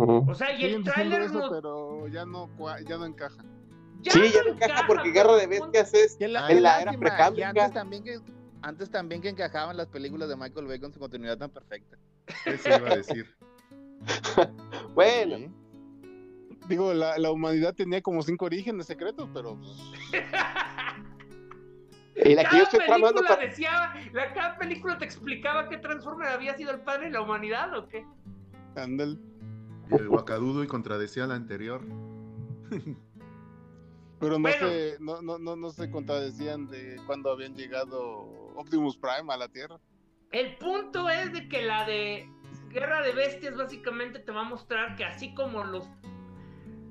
O 0.01 0.32
sea, 0.34 0.53
y 0.53 0.64
el 0.64 0.84
tráiler 0.84 1.22
eso, 1.22 1.40
no, 1.40 1.51
pero 1.51 2.07
ya 2.09 2.24
no, 2.24 2.49
ya 2.86 2.99
no 2.99 3.05
encaja. 3.07 3.42
ya 4.01 4.12
Sí, 4.12 4.18
no 4.20 4.26
ya 4.26 4.42
no 4.44 4.51
encaja 4.55 4.86
porque 4.86 5.11
Guerra 5.11 5.34
de 5.36 5.46
Bestias 5.49 5.92
es 5.94 6.16
Que 6.16 6.28
la- 6.28 6.46
Ay, 6.46 6.59
en 6.59 6.62
la 6.62 6.76
qué 6.76 6.82
era 6.82 6.92
precámbrica. 6.92 7.49
antes 7.49 7.72
también 7.72 8.05
que 8.05 8.20
antes 8.62 8.90
también 8.90 9.20
que 9.22 9.28
encajaban 9.28 9.76
las 9.76 9.86
películas 9.88 10.28
de 10.28 10.36
Michael 10.36 10.66
Bay 10.66 10.78
con 10.80 10.92
su 10.92 10.99
continuidad 11.01 11.36
tan 11.38 11.51
perfecta. 11.51 11.96
Eso 12.46 12.68
iba 12.68 12.90
a 12.90 12.96
decir. 12.96 13.26
Bueno, 14.94 15.36
Sí. 15.36 15.51
Digo, 16.68 16.92
la, 16.92 17.16
la 17.18 17.30
humanidad 17.32 17.74
tenía 17.74 18.01
como 18.03 18.20
cinco 18.22 18.44
orígenes 18.44 18.86
secretos, 18.86 19.28
pero 19.32 19.59
pues, 19.59 20.12
y 22.24 22.34
la 22.34 22.44
que 22.44 22.59
yo 22.59 22.61
Cada 22.62 22.62
estoy 22.64 22.80
tramando 22.86 23.20
película 23.20 23.28
para... 23.36 23.49
decía, 23.49 23.92
la, 24.12 24.32
cada 24.34 24.59
película 24.59 24.99
te 24.99 25.05
explicaba 25.05 25.68
que 25.68 25.78
Transformer 25.78 26.28
había 26.28 26.57
sido 26.57 26.72
el 26.72 26.80
padre 26.80 27.07
de 27.07 27.11
la 27.12 27.22
humanidad 27.22 27.76
o 27.76 27.88
qué. 27.88 28.05
ándale. 28.76 29.18
El 29.91 30.09
guacadudo 30.09 30.62
y 30.62 30.66
contradecía 30.66 31.26
la 31.26 31.34
anterior. 31.34 31.80
Pero 34.20 34.32
no 34.39 34.41
Bueno. 34.41 34.68
se, 34.68 34.97
no, 35.01 35.22
no, 35.22 35.39
no, 35.39 35.57
no 35.57 35.70
se 35.70 35.91
contradecían 35.91 36.66
de 36.68 36.97
cuando 37.07 37.30
habían 37.30 37.55
llegado 37.55 38.22
Optimus 38.57 38.97
Prime 38.97 39.32
a 39.32 39.36
la 39.36 39.49
Tierra. 39.49 39.78
El 40.32 40.57
punto 40.57 41.09
es 41.09 41.32
de 41.32 41.49
que 41.49 41.62
la 41.62 41.84
de 41.86 42.28
Guerra 42.70 43.03
de 43.03 43.12
Bestias 43.12 43.57
básicamente 43.57 44.18
te 44.18 44.32
va 44.32 44.41
a 44.41 44.45
mostrar 44.45 44.97
que 44.97 45.05
así 45.05 45.32
como 45.34 45.64
los 45.64 45.89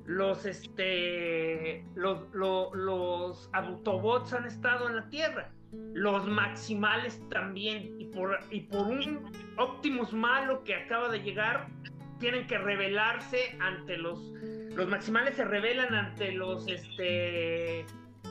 los 0.06 0.46
este 0.46 1.86
los, 1.96 2.34
lo- 2.34 2.74
los 2.74 3.50
Autobots 3.54 4.32
han 4.34 4.46
estado 4.46 4.88
en 4.88 4.96
la 4.96 5.10
Tierra, 5.10 5.52
los 5.94 6.26
Maximales 6.28 7.22
también 7.30 8.00
y 8.00 8.06
por 8.06 8.40
y 8.50 8.62
por 8.62 8.88
un 8.88 9.30
Optimus 9.58 10.14
malo 10.14 10.64
que 10.64 10.74
acaba 10.76 11.10
de 11.10 11.20
llegar 11.20 11.68
tienen 12.20 12.48
que 12.48 12.58
rebelarse 12.58 13.58
ante 13.60 13.98
los 13.98 14.20
los 14.76 14.88
Maximales 14.88 15.36
se 15.36 15.44
rebelan 15.46 15.94
ante 15.96 16.32
los 16.34 16.68
este 16.68 17.86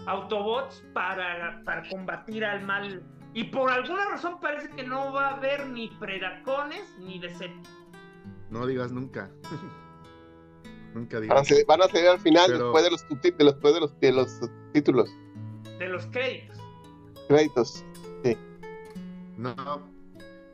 Autobots 0.07 0.85
para, 0.93 1.61
para 1.65 1.89
combatir 1.89 2.45
al 2.45 2.65
mal 2.65 3.03
y 3.35 3.45
por 3.45 3.71
alguna 3.71 4.09
razón 4.09 4.39
parece 4.41 4.69
que 4.71 4.85
no 4.85 5.13
va 5.13 5.29
a 5.31 5.37
haber 5.37 5.67
ni 5.67 5.89
Predacones 5.89 6.97
ni 7.01 7.19
Decepticons. 7.19 7.69
No 8.51 8.65
digas 8.67 8.93
nunca. 8.93 9.29
nunca 10.95 11.17
Van 11.19 11.23
a, 11.31 11.43
digas. 11.43 11.49
salir, 11.49 11.67
van 11.67 11.83
a 11.83 11.89
salir 11.89 12.09
al 12.09 12.21
final 12.21 12.45
Pero- 12.47 12.65
después 12.73 12.85
de 12.85 12.91
los, 12.91 13.09
de 13.09 13.45
los- 13.45 13.55
después 13.55 13.75
de 13.75 13.81
los, 13.81 14.01
de 14.01 14.13
los 14.13 14.51
títulos, 14.73 15.11
de 15.79 15.89
los 15.89 16.07
créditos. 16.07 16.59
créditos. 17.29 17.85
No. 19.37 19.55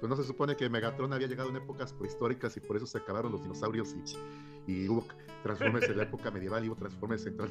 Pues 0.03 0.11
no 0.11 0.17
se 0.17 0.25
supone 0.25 0.57
que 0.57 0.69
Megatron 0.69 1.13
había 1.13 1.29
llegado 1.29 1.51
en 1.51 1.55
épocas 1.55 1.93
prehistóricas 1.93 2.57
y 2.57 2.61
por 2.61 2.77
eso 2.77 2.89
se 2.89 2.99
acabaron 2.99 3.31
los 3.31 3.41
dinosaurios 3.45 3.95
y, 4.67 4.73
y 4.73 4.89
hubo 4.89 5.07
Transformers 5.45 5.89
en 5.89 5.97
la 5.97 6.03
época 6.03 6.33
medieval 6.33 6.65
y 6.65 6.69
hubo 6.71 6.75
Transformers 6.75 7.23
central. 7.23 7.51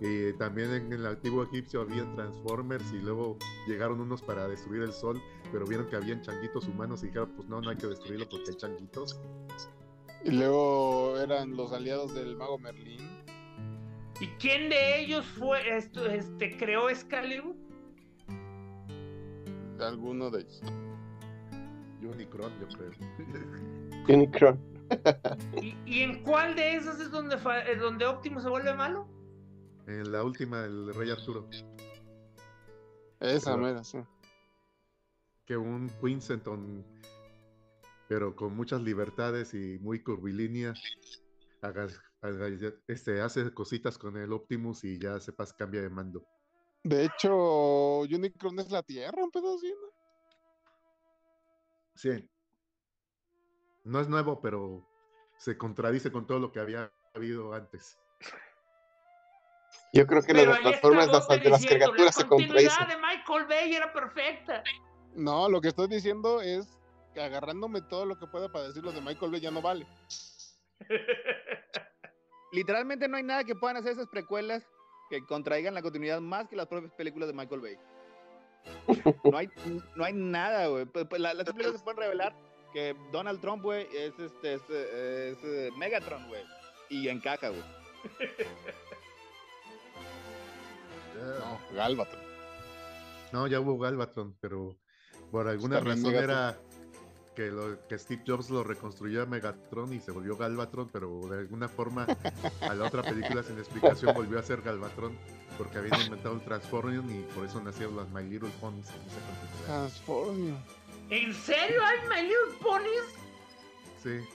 y 0.00 0.32
también 0.38 0.70
en 0.72 0.90
el 0.90 1.04
antiguo 1.04 1.42
egipcio 1.42 1.82
había 1.82 2.10
Transformers 2.14 2.90
y 2.94 3.02
luego 3.02 3.36
llegaron 3.66 4.00
unos 4.00 4.22
para 4.22 4.48
destruir 4.48 4.80
el 4.80 4.94
sol, 4.94 5.20
pero 5.52 5.66
vieron 5.66 5.86
que 5.86 5.96
habían 5.96 6.22
changuitos 6.22 6.66
humanos 6.66 7.02
y 7.02 7.08
dijeron, 7.08 7.30
pues 7.36 7.46
no, 7.46 7.60
no 7.60 7.68
hay 7.68 7.76
que 7.76 7.88
destruirlo 7.88 8.26
porque 8.26 8.52
hay 8.52 8.56
changuitos. 8.56 9.20
Y 10.24 10.30
luego 10.30 11.18
eran 11.18 11.54
los 11.54 11.74
aliados 11.74 12.14
del 12.14 12.36
mago 12.38 12.58
Merlín. 12.58 13.06
¿Y 14.18 14.28
quién 14.38 14.70
de 14.70 15.02
ellos 15.02 15.26
fue 15.26 15.76
este 15.76 16.56
creó 16.56 16.88
Excalibur? 16.88 17.63
Alguno 19.80 20.30
de 20.30 20.40
ellos. 20.42 20.62
Unicron, 22.02 22.52
yo 22.60 22.68
creo. 22.68 22.90
Unicron. 24.08 24.60
¿Y, 25.60 25.74
y 25.86 26.00
en 26.02 26.22
cuál 26.22 26.54
de 26.54 26.76
esos 26.76 27.00
es 27.00 27.10
donde, 27.10 27.38
fa- 27.38 27.64
eh, 27.66 27.76
donde 27.76 28.04
Optimus 28.06 28.42
se 28.42 28.48
vuelve 28.50 28.74
malo? 28.74 29.08
En 29.86 30.12
la 30.12 30.22
última, 30.22 30.64
el 30.64 30.94
Rey 30.94 31.10
Arturo, 31.10 31.48
Esa 33.20 33.56
mera, 33.56 33.82
sí. 33.84 33.98
que 35.46 35.56
un 35.56 35.90
Quincenton, 36.00 36.84
pero 38.08 38.36
con 38.36 38.54
muchas 38.54 38.82
libertades 38.82 39.54
y 39.54 39.78
muy 39.80 40.02
curvilínea, 40.02 40.74
haga- 41.62 41.88
haga- 42.20 42.48
este, 42.86 43.20
hace 43.22 43.52
cositas 43.54 43.96
con 43.98 44.16
el 44.18 44.32
Optimus 44.32 44.84
y 44.84 44.98
ya 44.98 45.18
sepas 45.20 45.52
cambia 45.54 45.80
de 45.82 45.88
mando. 45.90 46.22
De 46.84 47.06
hecho, 47.06 48.00
Unicron 48.00 48.58
es 48.60 48.70
la 48.70 48.82
Tierra, 48.82 49.24
un 49.24 49.30
pedo 49.30 49.56
así, 49.56 49.72
¿no? 49.72 49.88
Sí. 51.94 52.28
No 53.84 54.00
es 54.00 54.08
nuevo, 54.08 54.40
pero 54.40 54.86
se 55.38 55.56
contradice 55.56 56.12
con 56.12 56.26
todo 56.26 56.38
lo 56.38 56.52
que 56.52 56.60
había 56.60 56.92
habido 57.14 57.54
antes. 57.54 57.98
Yo 59.94 60.06
creo 60.06 60.22
que 60.22 60.34
Pero 60.34 60.50
las 60.50 60.62
Goten 60.62 60.90
de 60.90 61.50
las 61.50 61.60
diciendo, 61.60 61.86
caricaturas 61.86 62.14
se 62.14 62.22
La 62.22 62.28
continuidad 62.28 62.76
contradicen. 62.76 62.88
de 62.88 63.06
Michael 63.06 63.46
Bay 63.46 63.74
era 63.74 63.92
perfecta. 63.92 64.62
No, 65.14 65.48
lo 65.48 65.60
que 65.60 65.68
estoy 65.68 65.88
diciendo 65.88 66.40
es 66.40 66.78
que 67.14 67.22
agarrándome 67.22 67.80
todo 67.80 68.04
lo 68.04 68.18
que 68.18 68.26
pueda 68.26 68.50
para 68.50 68.66
decir 68.66 68.82
lo 68.82 68.92
de 68.92 69.00
Michael 69.00 69.30
Bay 69.30 69.40
ya 69.40 69.50
no 69.50 69.62
vale. 69.62 69.86
Literalmente 72.52 73.08
no 73.08 73.16
hay 73.16 73.22
nada 73.22 73.44
que 73.44 73.54
puedan 73.54 73.76
hacer 73.76 73.92
esas 73.92 74.08
precuelas 74.08 74.66
que 75.10 75.24
contraigan 75.26 75.74
la 75.74 75.82
continuidad 75.82 76.20
más 76.20 76.48
que 76.48 76.56
las 76.56 76.66
propias 76.66 76.92
películas 76.94 77.28
de 77.28 77.34
Michael 77.34 77.60
Bay. 77.60 77.76
No 79.24 79.36
hay, 79.36 79.48
no 79.94 80.04
hay 80.04 80.12
nada, 80.14 80.68
güey. 80.68 80.84
Pues, 80.86 81.06
pues, 81.06 81.20
la- 81.20 81.34
Las 81.34 81.44
películas 81.44 81.78
se 81.78 81.84
pueden 81.84 82.00
revelar 82.00 82.34
que 82.72 82.96
Donald 83.12 83.40
Trump, 83.40 83.62
güey, 83.62 83.86
es, 83.94 84.18
este, 84.18 84.54
es, 84.54 84.62
eh, 84.70 85.36
es, 85.70 85.76
Megatron, 85.76 86.26
güey. 86.28 86.42
Y 86.90 87.08
encaja, 87.08 87.48
güey. 87.50 87.62
No, 91.14 91.60
Galvatron. 91.76 92.22
No, 93.32 93.46
ya 93.46 93.60
hubo 93.60 93.78
Galvatron, 93.78 94.36
pero 94.40 94.76
por 95.30 95.48
alguna 95.48 95.78
Está 95.78 95.84
bien 95.88 95.96
razón 96.04 96.12
Megatron. 96.12 96.30
era 96.38 96.58
que, 97.34 97.50
lo, 97.50 97.86
que 97.88 97.98
Steve 97.98 98.22
Jobs 98.26 98.50
lo 98.50 98.62
reconstruyó 98.64 99.22
a 99.22 99.26
Megatron 99.26 99.92
y 99.92 100.00
se 100.00 100.10
volvió 100.12 100.36
Galvatron, 100.36 100.88
pero 100.92 101.20
de 101.28 101.38
alguna 101.38 101.68
forma 101.68 102.06
a 102.60 102.74
la 102.74 102.84
otra 102.86 103.02
película 103.02 103.42
sin 103.42 103.58
explicación 103.58 104.14
volvió 104.14 104.38
a 104.38 104.42
ser 104.42 104.62
Galvatron 104.62 105.16
porque 105.58 105.78
habían 105.78 106.00
inventado 106.02 106.34
el 106.36 106.42
Transformium 106.42 107.10
y 107.10 107.22
por 107.34 107.44
eso 107.44 107.60
nacieron 107.60 107.96
las 107.96 108.08
My 108.10 108.22
Little 108.24 108.50
Ponies 108.60 108.86
en 108.88 108.94
esa 108.94 109.20
continuidad. 109.28 109.66
Transformium. 109.66 110.56
¿En 111.10 111.34
serio 111.34 111.80
hay 111.84 111.96
My 112.08 112.22
Little 112.28 112.58
Ponies? 112.62 113.04
Sí, 114.02 114.28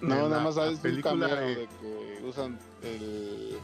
No, 0.00 0.14
En 0.14 0.20
nada 0.22 0.28
la- 0.28 0.40
más 0.40 0.54
sabes 0.54 0.78
película 0.80 1.28
cameo 1.28 1.36
de- 1.48 1.56
de 1.56 1.66
que 1.80 2.24
usan 2.24 2.58
el, 2.82 3.58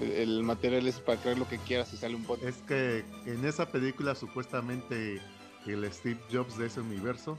el, 0.00 0.10
el 0.12 0.42
material 0.44 0.86
ese 0.86 1.00
para 1.00 1.20
crear 1.20 1.36
lo 1.38 1.48
que 1.48 1.58
quieras 1.58 1.92
y 1.92 1.96
sale 1.96 2.14
un 2.14 2.24
bot. 2.26 2.42
es 2.42 2.56
que 2.68 3.04
en 3.26 3.44
esa 3.44 3.66
película 3.66 4.14
supuestamente 4.14 5.20
el 5.66 5.90
Steve 5.92 6.20
Jobs 6.32 6.56
de 6.58 6.66
ese 6.66 6.80
universo 6.80 7.36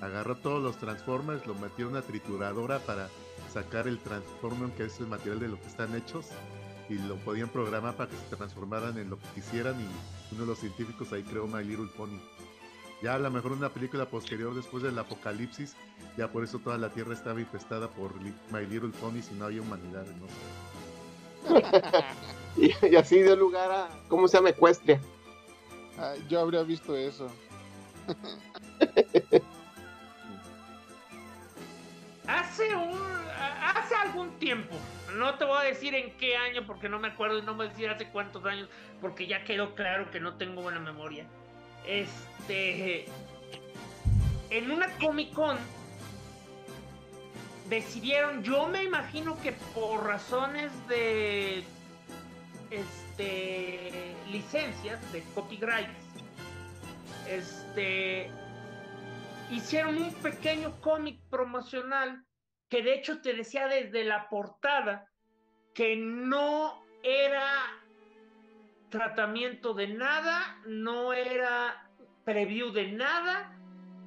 agarró 0.00 0.36
todos 0.36 0.62
los 0.62 0.76
Transformers, 0.78 1.46
lo 1.46 1.54
metió 1.54 1.86
en 1.86 1.92
una 1.92 2.02
trituradora 2.02 2.80
para 2.80 3.08
sacar 3.52 3.86
el 3.86 3.98
Transformium, 4.00 4.72
que 4.72 4.84
es 4.84 4.98
el 5.00 5.06
material 5.06 5.40
de 5.40 5.48
lo 5.48 5.60
que 5.60 5.68
están 5.68 5.94
hechos, 5.94 6.26
y 6.88 6.94
lo 6.94 7.16
podían 7.16 7.48
programar 7.48 7.94
para 7.96 8.10
que 8.10 8.16
se 8.16 8.36
transformaran 8.36 8.98
en 8.98 9.10
lo 9.10 9.18
que 9.18 9.26
quisieran, 9.34 9.80
y 9.80 10.34
uno 10.34 10.42
de 10.42 10.46
los 10.48 10.58
científicos 10.58 11.12
ahí 11.12 11.22
creó 11.22 11.46
My 11.46 11.64
Little 11.64 11.88
Pony. 11.96 12.18
Ya 13.02 13.14
a 13.14 13.18
lo 13.18 13.30
mejor 13.30 13.52
una 13.52 13.68
película 13.68 14.06
posterior 14.06 14.54
después 14.54 14.82
del 14.82 14.98
apocalipsis, 14.98 15.76
ya 16.16 16.28
por 16.28 16.44
eso 16.44 16.58
toda 16.58 16.78
la 16.78 16.90
Tierra 16.90 17.14
estaba 17.14 17.40
infestada 17.40 17.88
por 17.88 18.14
My 18.20 18.66
Little 18.68 18.92
Ponies 19.00 19.30
y 19.30 19.34
no 19.34 19.46
había 19.46 19.62
humanidad, 19.62 20.06
no 20.06 20.26
y 22.56 22.94
así 22.94 23.20
dio 23.20 23.34
lugar 23.34 23.70
a, 23.70 23.88
¿cómo 24.08 24.28
se 24.28 24.36
llama? 24.36 24.50
Ecuestria. 24.50 25.00
Ah, 25.98 26.14
yo 26.28 26.40
habría 26.40 26.62
visto 26.62 26.96
eso. 26.96 27.28
Hace 32.26 32.74
un 32.74 33.00
hace 33.74 33.94
algún 33.94 34.38
tiempo, 34.38 34.76
no 35.14 35.34
te 35.34 35.44
voy 35.44 35.58
a 35.58 35.62
decir 35.64 35.94
en 35.94 36.16
qué 36.16 36.36
año 36.36 36.66
porque 36.66 36.88
no 36.88 36.98
me 36.98 37.08
acuerdo 37.08 37.38
y 37.38 37.42
no 37.42 37.52
me 37.52 37.58
voy 37.58 37.66
a 37.66 37.70
decir 37.70 37.88
hace 37.88 38.08
cuántos 38.08 38.44
años 38.44 38.68
porque 39.00 39.26
ya 39.26 39.44
quedó 39.44 39.74
claro 39.74 40.10
que 40.10 40.20
no 40.20 40.34
tengo 40.34 40.62
buena 40.62 40.80
memoria. 40.80 41.26
Este 41.86 43.06
en 44.50 44.70
una 44.70 44.88
Comic 44.98 45.32
Con 45.32 45.58
decidieron, 47.68 48.42
yo 48.42 48.68
me 48.68 48.84
imagino 48.84 49.40
que 49.40 49.52
por 49.74 50.04
razones 50.06 50.70
de 50.88 51.64
este 52.70 54.14
licencias 54.30 55.00
de 55.12 55.22
copyright 55.34 55.88
este 57.28 58.30
hicieron 59.50 59.98
un 59.98 60.14
pequeño 60.14 60.80
cómic 60.80 61.20
promocional 61.28 62.24
que 62.68 62.82
de 62.82 62.94
hecho 62.94 63.20
te 63.20 63.34
decía 63.34 63.68
desde 63.68 64.04
la 64.04 64.28
portada 64.28 65.10
que 65.74 65.96
no 65.96 66.82
era 67.02 67.50
tratamiento 68.90 69.74
de 69.74 69.88
nada, 69.88 70.60
no 70.66 71.12
era 71.12 71.90
preview 72.24 72.70
de 72.70 72.92
nada, 72.92 73.58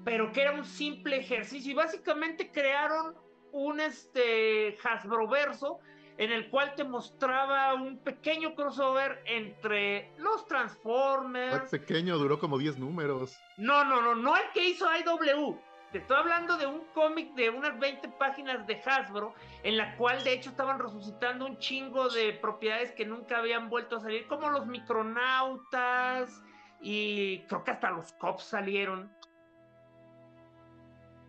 pero 0.04 0.32
que 0.32 0.42
era 0.42 0.54
un 0.54 0.66
simple 0.66 1.18
ejercicio. 1.18 1.72
Y 1.72 1.76
básicamente 1.76 2.52
crearon 2.52 3.16
un 3.52 3.80
este 3.80 4.78
Hasbro 4.84 5.28
verso 5.28 5.80
en 6.18 6.32
el 6.32 6.50
cual 6.50 6.74
te 6.76 6.84
mostraba 6.84 7.74
un 7.74 8.00
pequeño 8.00 8.56
crossover 8.56 9.22
entre 9.26 10.12
los 10.18 10.46
Transformers, 10.48 11.70
pequeño, 11.70 12.18
duró 12.18 12.40
como 12.40 12.58
10 12.58 12.80
números. 12.80 13.38
no, 13.58 13.84
no, 13.84 14.02
no, 14.02 14.16
no 14.16 14.36
el 14.36 14.50
que 14.54 14.70
hizo 14.70 14.86
IW. 14.86 15.60
Te 15.92 16.00
estoy 16.00 16.18
hablando 16.18 16.58
de 16.58 16.66
un 16.66 16.82
cómic 16.94 17.34
de 17.36 17.50
unas 17.50 17.80
20 17.80 18.10
páginas 18.20 18.66
de 18.68 18.82
Hasbro, 18.86 19.34
en 19.64 19.78
la 19.78 19.96
cual 19.96 20.24
de 20.24 20.34
hecho 20.34 20.50
estaban 20.50 20.80
resucitando 20.80 21.46
un 21.46 21.58
chingo 21.58 22.10
de 22.10 22.34
propiedades 22.34 22.92
que 22.92 23.06
nunca 23.06 23.38
habían 23.38 23.70
vuelto 23.70 23.98
a 23.98 24.02
salir, 24.02 24.28
como 24.28 24.50
los 24.50 24.68
micronautas 24.68 26.42
y 26.82 27.46
creo 27.48 27.64
que 27.64 27.72
hasta 27.72 27.92
los 27.92 28.12
cops 28.14 28.44
salieron. 28.44 29.12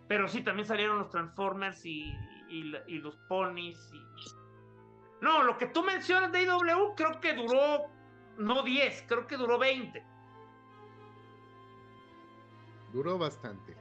Pero 0.09 0.27
sí, 0.29 0.43
también 0.43 0.67
salieron 0.67 0.99
los 0.99 1.11
Transformers 1.11 1.85
y, 1.85 2.13
y 2.49 2.99
los 2.99 3.17
ponies. 3.29 3.79
Y... 3.93 4.46
No, 5.21 5.43
lo 5.43 5.57
que 5.59 5.67
tú 5.67 5.83
mencionas 5.83 6.31
de 6.33 6.43
IW 6.43 6.95
creo 6.97 7.21
que 7.21 7.35
duró, 7.35 7.87
no 8.39 8.63
10, 8.63 9.05
creo 9.09 9.27
que 9.27 9.37
duró 9.37 9.59
20. 9.59 10.05
Duró 12.93 13.19
bastante. 13.19 13.77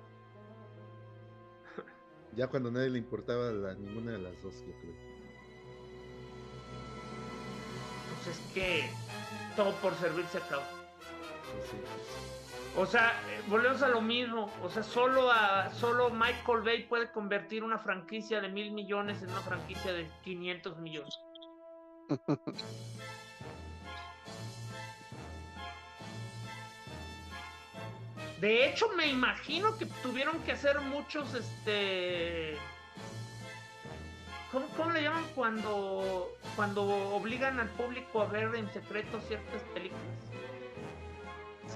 Ya 2.33 2.47
cuando 2.47 2.67
a 2.69 2.71
nadie 2.73 2.89
le 2.89 2.97
importaba 2.97 3.51
la- 3.51 3.75
ninguna 3.75 4.11
de 4.13 4.19
las 4.19 4.41
dos, 4.41 4.55
yo 4.65 4.73
creo. 4.81 4.93
Pues 8.23 8.27
es 8.38 8.53
que 8.53 8.89
todo 9.55 9.73
por 9.75 9.93
servir 9.95 10.25
se 10.27 10.39
acaba. 10.39 10.63
Sí, 11.69 11.77
sí. 11.77 12.45
O 12.78 12.86
sea, 12.86 13.13
eh, 13.30 13.41
volvemos 13.47 13.82
a 13.82 13.88
lo 13.88 14.01
mismo. 14.01 14.51
O 14.61 14.69
sea, 14.69 14.84
solo, 14.84 15.32
a, 15.32 15.71
solo 15.73 16.09
Michael 16.09 16.61
Bay 16.63 16.84
puede 16.84 17.09
convertir 17.11 17.63
una 17.63 17.80
franquicia 17.80 18.41
de 18.41 18.49
mil 18.49 18.71
millones 18.71 19.21
en 19.21 19.30
una 19.30 19.41
franquicia 19.41 19.93
de 19.93 20.09
500 20.23 20.78
millones. 20.80 21.17
De 28.41 28.67
hecho, 28.69 28.89
me 28.89 29.07
imagino 29.07 29.78
que 29.78 29.86
tuvieron 30.03 30.39
que 30.43 30.51
hacer 30.51 30.80
muchos, 30.82 31.34
este... 31.34 32.57
¿Cómo, 34.51 34.67
cómo 34.78 34.91
le 34.91 35.01
llaman 35.01 35.26
cuando, 35.34 36.32
cuando 36.55 36.84
obligan 37.15 37.59
al 37.59 37.69
público 37.69 38.21
a 38.21 38.26
ver 38.26 38.53
en 38.55 38.71
secreto 38.71 39.19
ciertas 39.21 39.61
películas? 39.73 40.01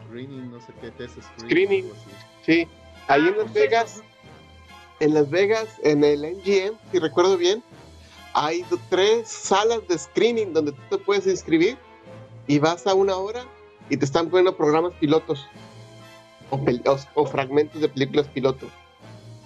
Screening, 0.09 0.51
no 0.51 0.59
sé 0.61 0.73
qué, 0.81 0.91
test 0.91 1.15
screening. 1.21 1.45
Screening. 1.49 1.83
algo 1.85 1.95
así. 1.95 2.09
Sí, 2.45 2.67
ahí 3.07 3.21
Ah, 3.25 3.27
en 3.29 3.37
Las 3.37 3.43
pues 3.43 3.53
Vegas, 3.53 3.93
eso. 3.95 4.03
en 4.99 5.13
Las 5.13 5.29
Vegas, 5.29 5.67
en 5.83 6.03
el 6.03 6.21
MGM, 6.23 6.77
si 6.91 6.99
recuerdo 6.99 7.37
bien, 7.37 7.63
hay 8.33 8.65
tres 8.89 9.27
salas 9.29 9.87
de 9.87 9.97
screening 9.97 10.53
donde 10.53 10.71
tú 10.73 10.81
te 10.89 10.97
puedes 10.97 11.25
inscribir 11.27 11.77
y 12.47 12.59
vas 12.59 12.85
a 12.87 12.93
una 12.93 13.15
hora 13.17 13.43
y 13.89 13.97
te 13.97 14.05
están 14.05 14.29
poniendo 14.29 14.55
programas 14.55 14.93
pilotos 14.95 15.47
o, 16.51 16.57
pel- 16.59 16.81
o- 16.87 17.21
o 17.21 17.25
fragmentos 17.25 17.81
de 17.81 17.89
películas 17.89 18.27
piloto. 18.27 18.67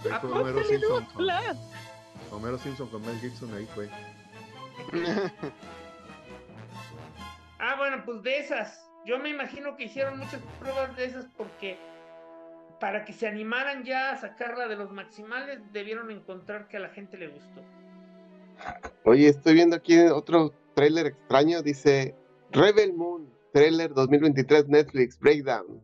Ahí 0.05 0.11
¿A 0.11 0.19
fue 0.19 0.29
poco 0.29 0.41
Homero 0.41 0.63
Simpson, 0.65 1.05
con. 1.13 1.27
Homero 2.31 2.57
Simpson 2.57 2.87
con 2.89 3.01
Mel 3.05 3.19
Gibson, 3.19 3.53
ahí 3.53 3.67
fue. 3.75 3.89
Ah, 7.59 7.75
bueno, 7.77 8.01
pues 8.05 8.21
de 8.23 8.39
esas. 8.39 8.85
Yo 9.05 9.19
me 9.19 9.29
imagino 9.29 9.75
que 9.75 9.85
hicieron 9.85 10.17
muchas 10.17 10.41
pruebas 10.59 10.95
de 10.95 11.05
esas 11.05 11.25
porque 11.37 11.77
para 12.79 13.05
que 13.05 13.13
se 13.13 13.27
animaran 13.27 13.83
ya 13.83 14.11
a 14.11 14.17
sacarla 14.17 14.67
de 14.67 14.75
los 14.75 14.91
maximales, 14.91 15.59
debieron 15.71 16.11
encontrar 16.11 16.67
que 16.67 16.77
a 16.77 16.79
la 16.81 16.89
gente 16.89 17.17
le 17.17 17.27
gustó. 17.27 17.61
Oye, 19.05 19.29
estoy 19.29 19.53
viendo 19.55 19.75
aquí 19.75 19.97
otro 19.99 20.53
tráiler 20.73 21.07
extraño, 21.07 21.61
dice 21.61 22.15
Rebel 22.51 22.93
Moon, 22.93 23.31
trailer 23.53 23.93
2023 23.93 24.67
Netflix, 24.67 25.19
Breakdown. 25.19 25.81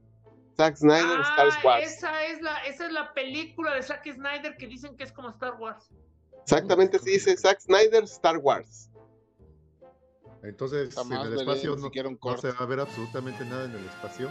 Zack 0.57 0.75
Snyder, 0.75 1.19
Ah, 1.23 1.47
Star 1.47 1.65
Wars. 1.65 1.85
esa 1.85 2.25
es 2.25 2.41
la, 2.41 2.57
esa 2.65 2.85
es 2.87 2.91
la 2.91 3.13
película 3.13 3.75
de 3.75 3.81
Zack 3.81 4.11
Snyder 4.13 4.57
que 4.57 4.67
dicen 4.67 4.97
que 4.97 5.05
es 5.05 5.11
como 5.13 5.29
Star 5.29 5.55
Wars. 5.55 5.89
Exactamente 6.43 6.97
así 6.97 7.11
dice 7.11 7.37
Zack 7.37 7.59
Snyder, 7.61 8.03
Star 8.03 8.37
Wars. 8.37 8.88
Entonces, 10.43 10.95
Jamás 10.95 11.25
en 11.25 11.33
el 11.33 11.39
espacio 11.39 11.75
no, 11.75 11.89
se 12.37 12.51
va 12.51 12.59
a 12.59 12.65
ver 12.65 12.79
absolutamente 12.79 13.43
nada 13.45 13.65
en 13.65 13.71
el 13.71 13.85
espacio. 13.85 14.29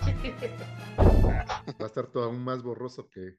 Va 0.98 1.84
a 1.84 1.86
estar 1.86 2.06
todo 2.06 2.24
aún 2.24 2.44
más 2.44 2.62
borroso 2.62 3.08
que. 3.10 3.38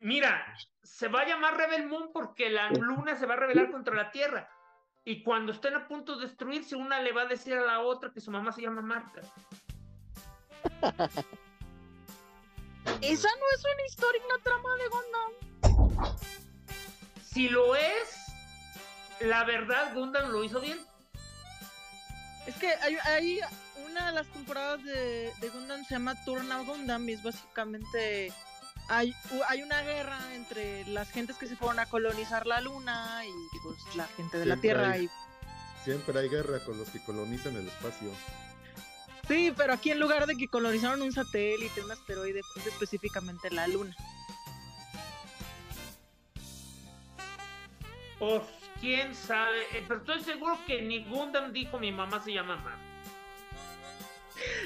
Mira, 0.00 0.44
se 0.82 1.08
va 1.08 1.20
a 1.20 1.28
llamar 1.28 1.56
Rebel 1.56 1.86
Moon 1.86 2.10
porque 2.12 2.50
la 2.50 2.70
luna 2.70 3.16
se 3.16 3.26
va 3.26 3.34
a 3.34 3.36
rebelar 3.36 3.70
contra 3.70 3.94
la 3.94 4.10
Tierra. 4.10 4.50
Y 5.04 5.22
cuando 5.22 5.52
estén 5.52 5.74
a 5.74 5.86
punto 5.86 6.16
de 6.16 6.26
destruirse, 6.26 6.74
una 6.74 7.00
le 7.00 7.12
va 7.12 7.22
a 7.22 7.26
decir 7.26 7.54
a 7.54 7.64
la 7.64 7.80
otra 7.80 8.12
que 8.12 8.20
su 8.20 8.30
mamá 8.30 8.52
se 8.52 8.62
llama 8.62 8.82
Marta. 8.82 9.20
Esa 13.00 13.28
no 13.28 13.44
es 13.54 13.64
una 13.64 13.86
historia, 13.86 14.22
una 14.26 14.42
trama 14.42 14.68
de 14.76 14.88
Gundam. 14.88 15.32
Si 17.22 17.48
lo 17.48 17.76
es, 17.76 18.29
la 19.20 19.44
verdad, 19.44 19.94
Gundam 19.94 20.30
lo 20.30 20.42
hizo 20.44 20.60
bien. 20.60 20.78
Es 22.46 22.54
que 22.56 22.68
hay, 22.68 22.96
hay 23.04 23.40
una 23.84 24.06
de 24.06 24.12
las 24.12 24.26
temporadas 24.28 24.82
de, 24.84 25.32
de 25.40 25.48
Gundam 25.50 25.84
se 25.84 25.94
llama 25.94 26.14
Turn 26.24 26.48
Gundam 26.66 27.08
y 27.08 27.12
es 27.12 27.22
básicamente 27.22 28.32
hay, 28.88 29.14
hay 29.48 29.62
una 29.62 29.82
guerra 29.82 30.18
entre 30.34 30.84
las 30.86 31.10
gentes 31.10 31.36
que 31.36 31.46
se 31.46 31.56
fueron 31.56 31.78
a 31.78 31.86
colonizar 31.86 32.46
la 32.46 32.60
luna 32.60 33.22
y 33.24 33.58
pues 33.62 33.76
la 33.94 34.06
gente 34.08 34.38
de 34.38 34.46
la 34.46 34.56
Tierra 34.56 34.92
hay. 34.92 35.04
y 35.04 35.10
Siempre 35.84 36.18
hay 36.18 36.28
guerra 36.28 36.64
con 36.64 36.76
los 36.78 36.88
que 36.88 37.02
colonizan 37.04 37.56
el 37.56 37.68
espacio. 37.68 38.10
sí, 39.28 39.52
pero 39.56 39.74
aquí 39.74 39.90
en 39.90 40.00
lugar 40.00 40.26
de 40.26 40.36
que 40.36 40.48
colonizaron 40.48 41.02
un 41.02 41.12
satélite, 41.12 41.84
un 41.84 41.90
asteroide, 41.90 42.40
es 42.56 42.66
específicamente 42.66 43.50
la 43.50 43.68
luna. 43.68 43.94
Pues 48.18 48.42
quién 48.80 49.14
sabe. 49.14 49.62
Eh, 49.72 49.84
pero 49.86 50.00
estoy 50.00 50.22
seguro 50.22 50.58
que 50.66 50.82
ni 50.82 51.04
Gundam 51.04 51.52
dijo 51.52 51.78
mi 51.78 51.92
mamá 51.92 52.20
se 52.20 52.32
llama 52.32 52.56
Marta. 52.56 52.78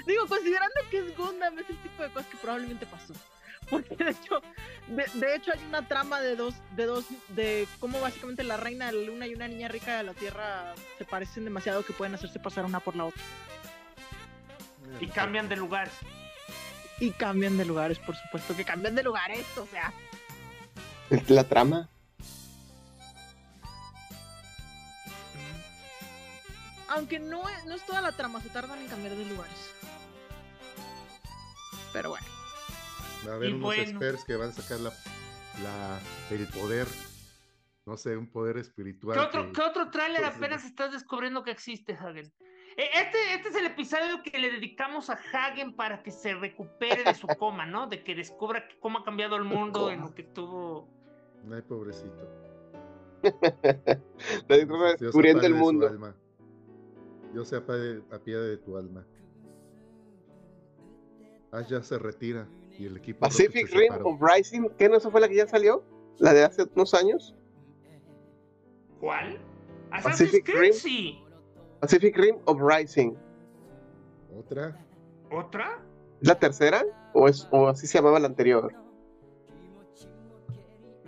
Digo, 0.06 0.26
considerando 0.26 0.74
que 0.90 0.98
es 0.98 1.16
Gundam, 1.16 1.58
es 1.58 1.68
el 1.68 1.76
tipo 1.78 2.02
de 2.02 2.08
cosas 2.10 2.28
que 2.28 2.36
probablemente 2.36 2.86
pasó. 2.86 3.12
Porque 3.70 3.96
de 3.96 4.10
hecho, 4.10 4.42
de, 4.88 5.04
de 5.14 5.36
hecho 5.36 5.52
hay 5.52 5.64
una 5.66 5.86
trama 5.88 6.20
de 6.20 6.36
dos, 6.36 6.54
de 6.76 6.84
dos, 6.84 7.06
de 7.28 7.66
cómo 7.80 8.00
básicamente 8.00 8.44
la 8.44 8.56
reina 8.56 8.86
de 8.86 8.92
la 8.92 9.06
luna 9.06 9.26
y 9.26 9.34
una 9.34 9.48
niña 9.48 9.68
rica 9.68 9.96
de 9.96 10.04
la 10.04 10.14
tierra 10.14 10.74
se 10.98 11.04
parecen 11.04 11.44
demasiado 11.44 11.84
que 11.84 11.94
pueden 11.94 12.14
hacerse 12.14 12.38
pasar 12.38 12.64
una 12.66 12.80
por 12.80 12.94
la 12.94 13.06
otra. 13.06 13.22
Y 15.00 15.06
cambian 15.08 15.48
de 15.48 15.56
lugar. 15.56 15.88
Y 17.00 17.10
cambian 17.10 17.56
de 17.56 17.64
lugares, 17.64 17.98
por 17.98 18.14
supuesto 18.14 18.54
que 18.54 18.64
cambian 18.64 18.94
de 18.94 19.02
lugares, 19.02 19.46
o 19.56 19.66
sea. 19.66 19.92
Es 21.10 21.28
la 21.30 21.44
trama. 21.44 21.88
Aunque 26.94 27.18
no 27.18 27.48
es, 27.48 27.64
no 27.66 27.74
es 27.74 27.84
toda 27.86 28.00
la 28.00 28.12
trama, 28.12 28.40
se 28.40 28.48
tardan 28.50 28.78
en 28.80 28.88
cambiar 28.88 29.14
de 29.14 29.24
lugares. 29.24 29.74
Pero 31.92 32.10
bueno. 32.10 32.26
Va 33.26 33.32
a 33.32 33.34
haber 33.36 33.50
Y 33.50 33.52
unos 33.54 33.64
bueno. 33.64 33.82
experts 33.82 34.24
que 34.24 34.36
van 34.36 34.50
a 34.50 34.52
sacar 34.52 34.80
la, 34.80 34.90
la, 35.62 35.98
el 36.30 36.46
poder. 36.48 36.86
No 37.86 37.96
sé, 37.96 38.16
un 38.16 38.30
poder 38.30 38.56
espiritual. 38.58 39.18
¿Qué 39.18 39.24
otro, 39.24 39.46
que- 39.46 39.52
qué 39.52 39.60
otro 39.62 39.90
tráiler 39.90 40.22
pues, 40.22 40.36
apenas 40.36 40.64
estás 40.64 40.92
descubriendo 40.92 41.42
que 41.42 41.50
existe, 41.50 41.94
Hagen? 41.94 42.32
Eh, 42.76 42.88
Este, 42.94 43.34
este 43.34 43.48
es 43.50 43.54
el 43.56 43.66
episodio 43.66 44.22
que 44.22 44.38
le 44.38 44.50
dedicamos 44.50 45.10
a 45.10 45.18
Hagen 45.32 45.76
para 45.76 46.02
que 46.02 46.10
se 46.10 46.34
recupere 46.34 47.04
de 47.04 47.14
su 47.14 47.26
coma, 47.38 47.66
¿no? 47.66 47.86
De 47.86 48.02
que 48.02 48.14
descubra 48.14 48.66
cómo 48.80 49.00
ha 49.00 49.04
cambiado 49.04 49.36
el 49.36 49.44
mundo 49.44 49.90
en 49.90 50.00
lo 50.00 50.14
que 50.14 50.22
tuvo. 50.22 50.88
Ay, 51.52 51.62
pobrecito. 51.62 52.28
La 54.48 54.56
descubriendo 54.98 55.42
el 55.46 55.54
mundo. 55.54 56.14
Alma. 57.34 57.42
Dios 57.42 57.48
se 57.48 57.56
apague 57.56 58.02
a 58.10 58.18
pie 58.18 58.36
de 58.36 58.56
tu 58.58 58.76
alma. 58.76 59.04
Ash 61.52 61.68
ya 61.68 61.82
se 61.82 61.98
retira 61.98 62.48
y 62.78 62.86
el 62.86 62.96
equipo 62.96 63.20
Pacific 63.20 63.68
se 63.68 63.76
Rim 63.76 63.92
separó. 63.92 64.08
of 64.08 64.20
Rising, 64.20 64.68
¿qué 64.78 64.88
no 64.88 64.96
esa 64.96 65.10
fue 65.10 65.20
la 65.20 65.28
que 65.28 65.36
ya 65.36 65.46
salió? 65.46 65.84
La 66.18 66.32
de 66.32 66.44
hace 66.44 66.64
unos 66.74 66.94
años. 66.94 67.34
¿Cuál? 69.00 69.38
Pacific 70.02 70.48
Rim. 70.48 70.72
sí. 70.72 71.20
Pacific 71.80 72.16
Rim 72.16 72.36
of 72.46 72.58
Rising. 72.60 73.14
Otra. 74.36 74.84
¿Otra? 75.30 75.80
¿Es 76.20 76.28
la 76.28 76.38
tercera? 76.38 76.82
¿O, 77.12 77.28
es, 77.28 77.46
o 77.52 77.68
así 77.68 77.86
se 77.86 77.98
llamaba 77.98 78.18
la 78.18 78.26
anterior? 78.26 78.72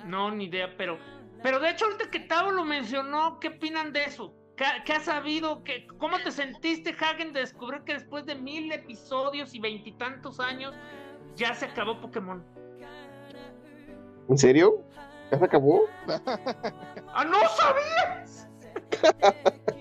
No, 0.07 0.31
ni 0.31 0.45
idea, 0.45 0.77
pero. 0.77 0.99
Pero 1.43 1.59
de 1.59 1.70
hecho, 1.70 1.87
ahorita 1.87 2.11
que 2.11 2.20
Tavo 2.20 2.51
lo 2.53 2.64
mencionó, 2.64 3.39
¿qué 3.41 3.49
opinan 3.49 3.93
de 3.93 4.05
eso? 4.05 4.33
¿Qué, 4.57 4.64
qué 4.84 4.92
has 4.94 5.04
sabido? 5.04 5.62
¿Qué, 5.64 5.86
¿Cómo 5.98 6.18
te 6.18 6.30
sentiste, 6.30 6.96
Hagen, 6.98 7.32
de 7.32 7.40
descubrir 7.40 7.82
que 7.82 7.94
después 7.94 8.24
de 8.26 8.34
mil 8.34 8.72
episodios 8.72 9.54
y 9.54 9.61
veintitantos 9.61 10.40
años 10.40 10.74
ya 11.36 11.54
se 11.54 11.66
acabó 11.66 12.00
Pokémon? 12.00 12.44
¿En 14.28 14.38
serio? 14.38 14.82
¿Ya 15.30 15.38
se 15.38 15.44
acabó? 15.44 15.82
¡Ah, 17.14 17.24
no 17.24 17.38
sabías! 17.57 18.48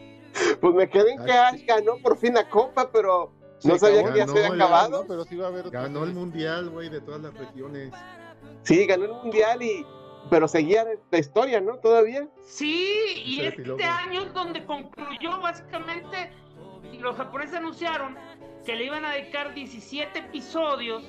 Pues 0.59 0.75
me 0.75 0.89
quedé 0.89 1.11
en 1.11 1.23
que 1.23 1.31
Ash 1.31 1.65
ganó 1.65 1.97
por 1.97 2.17
fin 2.17 2.33
la 2.33 2.49
copa, 2.49 2.91
pero 2.91 3.31
no 3.63 3.77
sabía 3.77 4.03
que 4.03 4.19
ya 4.19 4.27
se 4.27 4.45
había 4.45 4.65
acabado. 4.65 5.01
No, 5.01 5.07
pero 5.07 5.23
sí 5.23 5.35
va 5.37 5.45
a 5.45 5.49
haber. 5.49 5.69
Ganó 5.69 6.03
el 6.03 6.13
mundial, 6.13 6.69
güey, 6.69 6.89
de 6.89 7.01
todas 7.01 7.21
las 7.21 7.33
regiones. 7.35 7.93
Sí, 8.63 8.85
ganó 8.85 9.05
el 9.05 9.13
mundial 9.13 9.61
y. 9.63 9.85
Pero 10.29 10.47
seguía 10.47 10.85
la 11.11 11.17
historia, 11.17 11.61
¿no? 11.61 11.77
Todavía. 11.77 12.27
Sí, 12.41 13.23
y 13.25 13.41
este 13.41 13.61
epílogo. 13.61 13.83
año 13.83 14.21
es 14.23 14.33
donde 14.33 14.65
concluyó 14.65 15.39
básicamente. 15.41 16.31
Y 16.91 16.97
los 16.99 17.15
japoneses 17.15 17.55
anunciaron 17.55 18.17
que 18.65 18.75
le 18.75 18.85
iban 18.85 19.05
a 19.05 19.11
dedicar 19.11 19.53
17 19.53 20.17
episodios 20.17 21.03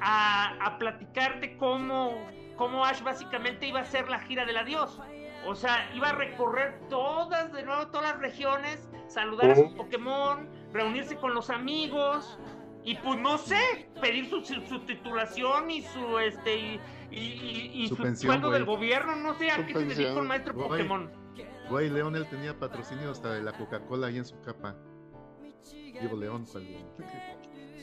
a, 0.00 0.56
a 0.60 0.78
platicarte 0.78 1.56
cómo, 1.56 2.14
cómo 2.56 2.84
Ash 2.84 3.02
básicamente 3.02 3.66
iba 3.66 3.80
a 3.80 3.82
hacer 3.82 4.08
la 4.08 4.20
gira 4.20 4.44
del 4.44 4.56
adiós. 4.56 5.00
O 5.46 5.54
sea, 5.54 5.90
iba 5.94 6.10
a 6.10 6.12
recorrer 6.12 6.80
todas, 6.88 7.52
de 7.52 7.62
nuevo, 7.64 7.88
todas 7.88 8.12
las 8.12 8.20
regiones, 8.20 8.88
saludar 9.08 9.50
a 9.50 9.56
sus. 9.56 9.72
Pokémon, 9.72 10.48
reunirse 10.72 11.16
con 11.16 11.34
los 11.34 11.50
amigos. 11.50 12.38
Y 12.84 12.96
pues 12.96 13.18
no 13.20 13.38
sé, 13.38 13.88
pedir 14.00 14.28
su, 14.28 14.44
su, 14.44 14.60
su 14.62 14.80
titulación 14.80 15.70
y 15.70 15.82
su 15.82 16.18
este 16.18 16.56
y, 16.56 16.80
y, 17.10 17.16
y- 17.16 17.82
y 17.84 17.88
Su 17.88 17.96
su, 17.96 18.02
pensión, 18.02 18.32
sueldo 18.32 18.50
del 18.50 18.64
gobierno, 18.64 19.14
no 19.16 19.34
sé 19.34 19.50
a 19.50 19.56
Su 19.56 19.66
qué 19.66 19.72
se 19.72 19.78
dedica 19.80 19.94
pensión. 19.96 20.18
un 20.18 20.26
maestro 20.26 20.54
Güey. 20.54 20.68
Pokémon. 20.68 21.10
Güey, 21.70 21.90
León, 21.90 22.16
él 22.16 22.26
tenía 22.28 22.58
patrocinio 22.58 23.10
hasta 23.12 23.32
de 23.34 23.42
la 23.42 23.52
Coca-Cola 23.52 24.08
ahí 24.08 24.18
en 24.18 24.24
su 24.24 24.40
capa. 24.42 24.76
Digo, 26.00 26.16
León. 26.16 26.44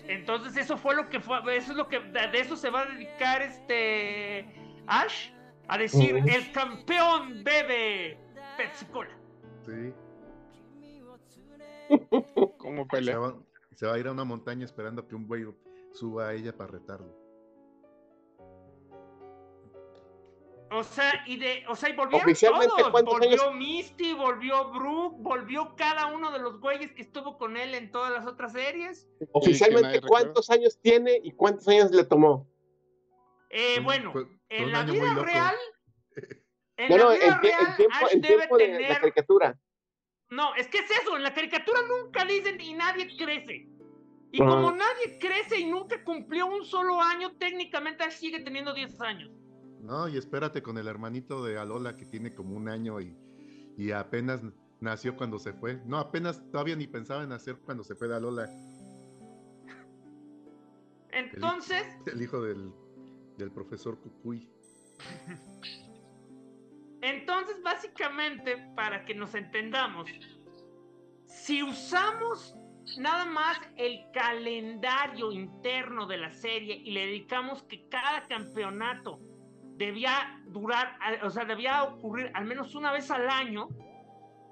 Entonces 0.08 0.58
eso 0.58 0.76
fue 0.78 0.96
lo 0.96 1.08
que 1.10 1.20
fue, 1.20 1.38
eso 1.56 1.72
es 1.72 1.78
lo 1.78 1.88
que 1.88 2.00
de 2.00 2.28
de 2.28 2.40
eso 2.40 2.58
se 2.58 2.70
va 2.70 2.82
a 2.82 2.86
dedicar 2.88 3.42
este 3.42 4.54
Ash 4.88 5.30
a 5.68 5.78
decir 5.78 6.16
Ujú. 6.16 6.28
el 6.28 6.52
campeón 6.52 7.44
bebe 7.44 8.20
Pepsi 8.58 8.86
Cola. 8.88 9.16
Sí. 9.66 9.94
¿Cómo 12.58 12.88
pelea? 12.88 13.18
Se 13.80 13.86
va 13.88 13.94
a 13.94 13.98
ir 13.98 14.08
a 14.08 14.12
una 14.12 14.26
montaña 14.26 14.66
esperando 14.66 15.08
que 15.08 15.16
un 15.16 15.26
güey 15.26 15.46
suba 15.94 16.28
a 16.28 16.34
ella 16.34 16.52
para 16.52 16.70
retarlo. 16.74 17.16
O 20.72 20.84
sea, 20.84 21.24
y 21.26 21.38
de, 21.38 21.64
o 21.70 21.76
sea, 21.78 21.88
y 21.90 21.96
volvieron 21.96 22.28
todos. 22.34 22.90
¿cuántos 22.92 23.14
Volvió 23.20 23.42
años? 23.44 23.56
Misty, 23.56 24.12
volvió 24.14 24.70
Brooke, 24.72 25.16
volvió 25.20 25.76
cada 25.78 26.08
uno 26.08 26.30
de 26.30 26.40
los 26.40 26.60
güeyes 26.60 26.92
que 26.92 27.02
estuvo 27.04 27.38
con 27.38 27.56
él 27.56 27.74
en 27.74 27.90
todas 27.90 28.12
las 28.12 28.28
otras 28.28 28.52
series. 28.52 29.08
Oficialmente, 29.32 30.02
¿cuántos 30.02 30.50
años 30.50 30.78
tiene 30.82 31.18
y 31.24 31.32
cuántos 31.32 31.66
años 31.70 31.90
le 31.92 32.04
tomó? 32.04 32.52
Eh, 33.50 33.80
bueno, 33.82 34.12
fue- 34.12 34.26
fue 34.26 34.38
en 34.50 34.72
la 34.74 34.84
vida 34.84 35.16
real, 35.24 35.56
en 36.78 36.90
No, 36.90 36.98
la 36.98 37.04
no, 37.06 37.10
vida 37.12 37.26
el, 37.28 37.42
real, 37.42 37.68
el 37.70 37.76
tiempo, 37.78 37.96
Ash 37.96 38.14
el 38.14 38.22
debe 38.22 38.36
tiempo 38.36 38.58
de 38.58 38.68
la 38.68 38.78
tener 38.78 39.00
caricatura. 39.00 39.60
No, 40.30 40.54
es 40.56 40.68
que 40.68 40.80
es 40.80 40.92
eso, 40.92 41.18
en 41.18 41.24
la 41.24 41.34
caricatura 41.34 41.80
nunca 41.88 42.24
dicen 42.26 42.60
y 42.62 42.74
nadie 42.74 43.16
crece. 43.18 43.68
Y 44.32 44.38
como 44.38 44.72
nadie 44.72 45.18
crece 45.20 45.60
y 45.60 45.66
nunca 45.66 46.04
cumplió 46.04 46.46
un 46.46 46.64
solo 46.64 47.02
año, 47.02 47.32
técnicamente 47.38 48.04
Ash 48.04 48.14
sigue 48.20 48.40
teniendo 48.42 48.74
10 48.74 49.02
años. 49.02 49.32
No, 49.82 50.08
y 50.08 50.18
espérate 50.18 50.62
con 50.62 50.78
el 50.78 50.88
hermanito 50.88 51.44
de 51.44 51.58
Alola 51.58 51.96
que 51.96 52.06
tiene 52.06 52.36
como 52.36 52.56
un 52.56 52.70
año 52.70 53.02
y, 53.02 53.18
y 53.76 53.92
apenas 53.92 54.42
nació 54.82 55.16
cuando 55.16 55.40
se 55.40 55.54
fue. 55.54 55.82
No, 55.86 55.98
apenas 55.98 56.44
todavía 56.52 56.76
ni 56.76 56.86
pensaba 56.86 57.24
en 57.24 57.30
nacer 57.30 57.58
cuando 57.66 57.84
se 57.84 57.96
fue 57.96 58.08
de 58.08 58.16
Alola, 58.16 58.48
Entonces, 61.12 61.84
el 62.06 62.22
hijo 62.22 62.40
del, 62.42 62.72
del 63.38 63.52
profesor 63.52 64.00
Cucuy. 64.00 64.48
entonces 67.02 67.62
básicamente, 67.64 68.58
para 68.76 69.06
que 69.06 69.14
nos 69.14 69.34
entendamos, 69.36 70.10
si 71.26 71.64
usamos 71.64 72.56
nada 72.98 73.26
más 73.26 73.60
el 73.78 74.00
calendario 74.12 75.32
interno 75.32 76.08
de 76.08 76.18
la 76.18 76.32
serie 76.32 76.76
y 76.76 76.92
le 76.92 77.06
dedicamos 77.06 77.64
que 77.64 77.88
cada 77.88 78.28
campeonato 78.28 79.20
debía 79.78 80.42
durar, 80.48 80.98
o 81.24 81.30
sea, 81.30 81.46
debía 81.46 81.84
ocurrir 81.84 82.32
al 82.34 82.46
menos 82.46 82.76
una 82.76 82.92
vez 82.92 83.10
al 83.12 83.30
año, 83.30 83.70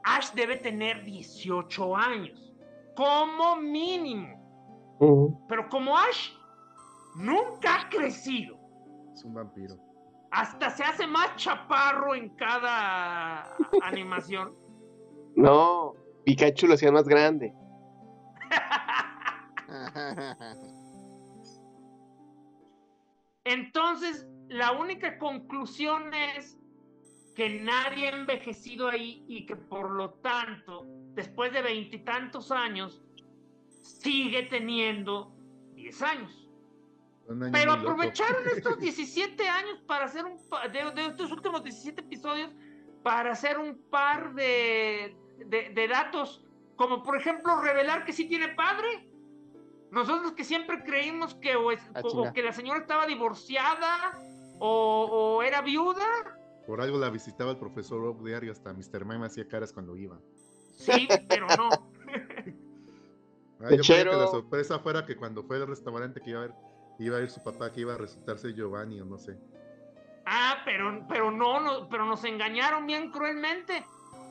Ash 0.03 0.31
debe 0.33 0.57
tener 0.57 1.03
18 1.03 1.97
años, 1.97 2.53
como 2.95 3.57
mínimo. 3.57 4.37
Pero 5.49 5.67
como 5.69 5.97
Ash 5.97 6.31
nunca 7.15 7.81
ha 7.81 7.89
crecido, 7.89 8.57
Es 9.13 9.23
un 9.23 9.33
vampiro. 9.33 9.86
Hasta 10.37 10.69
se 10.69 10.83
hace 10.83 11.07
más 11.07 11.35
chaparro 11.35 12.13
en 12.15 12.29
cada 12.29 13.55
animación. 13.83 14.55
No, 15.35 15.93
Pikachu 16.25 16.65
lo 16.65 16.73
hacía 16.73 16.91
más 16.91 17.07
grande. 17.07 17.53
Entonces, 23.43 24.27
la 24.47 24.71
única 24.71 25.19
conclusión 25.19 26.11
es 26.11 26.57
que 27.35 27.59
nadie 27.59 28.07
ha 28.07 28.17
envejecido 28.17 28.89
ahí 28.89 29.23
y 29.27 29.45
que 29.45 29.55
por 29.55 29.91
lo 29.91 30.15
tanto, 30.15 30.87
después 31.13 31.53
de 31.53 31.61
veintitantos 31.61 32.51
años, 32.51 33.03
sigue 33.83 34.47
teniendo 34.49 35.35
10 35.75 36.01
años. 36.01 36.46
Pero 37.51 37.73
aprovecharon 37.73 38.43
estos 38.55 38.79
17 38.79 39.47
años 39.47 39.79
para 39.87 40.05
hacer 40.05 40.25
un 40.25 40.37
pa- 40.47 40.67
de, 40.67 40.91
de 40.91 41.05
estos 41.07 41.31
últimos 41.31 41.63
17 41.63 42.01
episodios 42.01 42.51
para 43.03 43.31
hacer 43.31 43.57
un 43.57 43.77
par 43.89 44.33
de, 44.33 45.15
de, 45.45 45.69
de 45.69 45.87
datos, 45.87 46.43
como 46.75 47.03
por 47.03 47.17
ejemplo 47.17 47.61
revelar 47.61 48.05
que 48.05 48.13
sí 48.13 48.27
tiene 48.27 48.49
padre. 48.49 49.09
Nosotros 49.91 50.33
que 50.33 50.43
siempre 50.43 50.83
creímos 50.83 51.35
que 51.35 51.55
o, 51.55 51.71
es- 51.71 51.81
Ah, 51.95 52.01
o 52.03 52.33
que 52.33 52.43
la 52.43 52.51
señora 52.53 52.79
estaba 52.79 53.05
divorciada 53.07 54.13
o, 54.59 55.37
o 55.39 55.43
era 55.43 55.61
viuda. 55.61 56.05
Por 56.65 56.81
algo 56.81 56.97
la 56.97 57.09
visitaba 57.09 57.51
el 57.51 57.57
profesor 57.57 58.03
Oak 58.03 58.21
diario, 58.23 58.51
hasta 58.51 58.73
Mr. 58.73 59.05
Mime 59.05 59.25
hacía 59.27 59.47
caras 59.47 59.71
cuando 59.71 59.95
iba. 59.95 60.19
Sí, 60.77 61.07
pero 61.29 61.47
no. 61.57 61.69
Ah, 63.59 63.71
yo 63.71 63.81
creía 63.81 64.03
que 64.03 64.15
la 64.15 64.27
sorpresa 64.27 64.77
fuera 64.77 65.03
que 65.03 65.15
cuando 65.15 65.41
fue 65.43 65.57
al 65.57 65.65
restaurante 65.67 66.21
que 66.21 66.29
iba 66.29 66.39
a 66.43 66.47
ver, 66.47 66.53
iba 66.99 67.17
a 67.17 67.21
ir 67.21 67.29
su 67.29 67.43
papá, 67.43 67.71
que 67.71 67.81
iba 67.81 67.93
a 67.93 67.97
resultarse 67.97 68.53
Giovanni 68.53 68.99
o 68.99 69.05
no 69.05 69.17
sé. 69.17 69.37
Ah, 70.25 70.57
pero, 70.65 71.05
pero 71.07 71.31
no, 71.31 71.59
no, 71.59 71.89
pero 71.89 72.05
nos 72.05 72.23
engañaron 72.23 72.85
bien 72.85 73.11
cruelmente. 73.11 73.85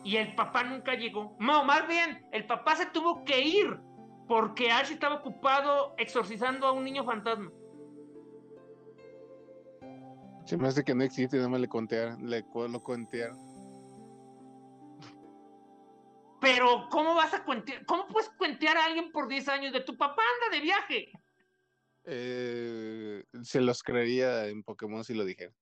Y 0.04 0.16
el 0.16 0.34
papá 0.34 0.62
nunca 0.62 0.94
llegó. 0.94 1.36
No, 1.40 1.64
más 1.64 1.88
bien, 1.88 2.26
el 2.32 2.46
papá 2.46 2.76
se 2.76 2.86
tuvo 2.86 3.24
que 3.24 3.40
ir 3.40 3.78
porque 4.28 4.70
Ash 4.70 4.90
estaba 4.90 5.16
ocupado 5.16 5.94
exorcizando 5.98 6.66
a 6.66 6.72
un 6.72 6.84
niño 6.84 7.04
fantasma. 7.04 7.50
Se 10.44 10.56
me 10.56 10.68
hace 10.68 10.84
que 10.84 10.94
no 10.94 11.02
existe, 11.02 11.36
nada 11.36 11.48
más 11.48 11.60
le 11.60 11.68
contearon, 11.68 12.28
le 12.28 12.44
lo 12.54 12.82
contearon. 12.82 13.36
Pero, 16.40 16.88
¿cómo 16.90 17.14
vas 17.14 17.34
a 17.34 17.42
cuentear? 17.42 17.84
¿Cómo 17.86 18.06
puedes 18.06 18.28
cuentear 18.30 18.76
a 18.76 18.84
alguien 18.84 19.10
por 19.10 19.26
10 19.26 19.48
años 19.48 19.72
de 19.72 19.80
tu 19.80 19.96
papá 19.96 20.22
anda 20.44 20.56
de 20.56 20.62
viaje? 20.62 21.10
Eh, 22.06 23.24
se 23.42 23.60
los 23.60 23.82
creería 23.82 24.46
en 24.46 24.62
Pokémon 24.62 25.02
si 25.04 25.14
lo 25.14 25.24
dijera. 25.24 25.52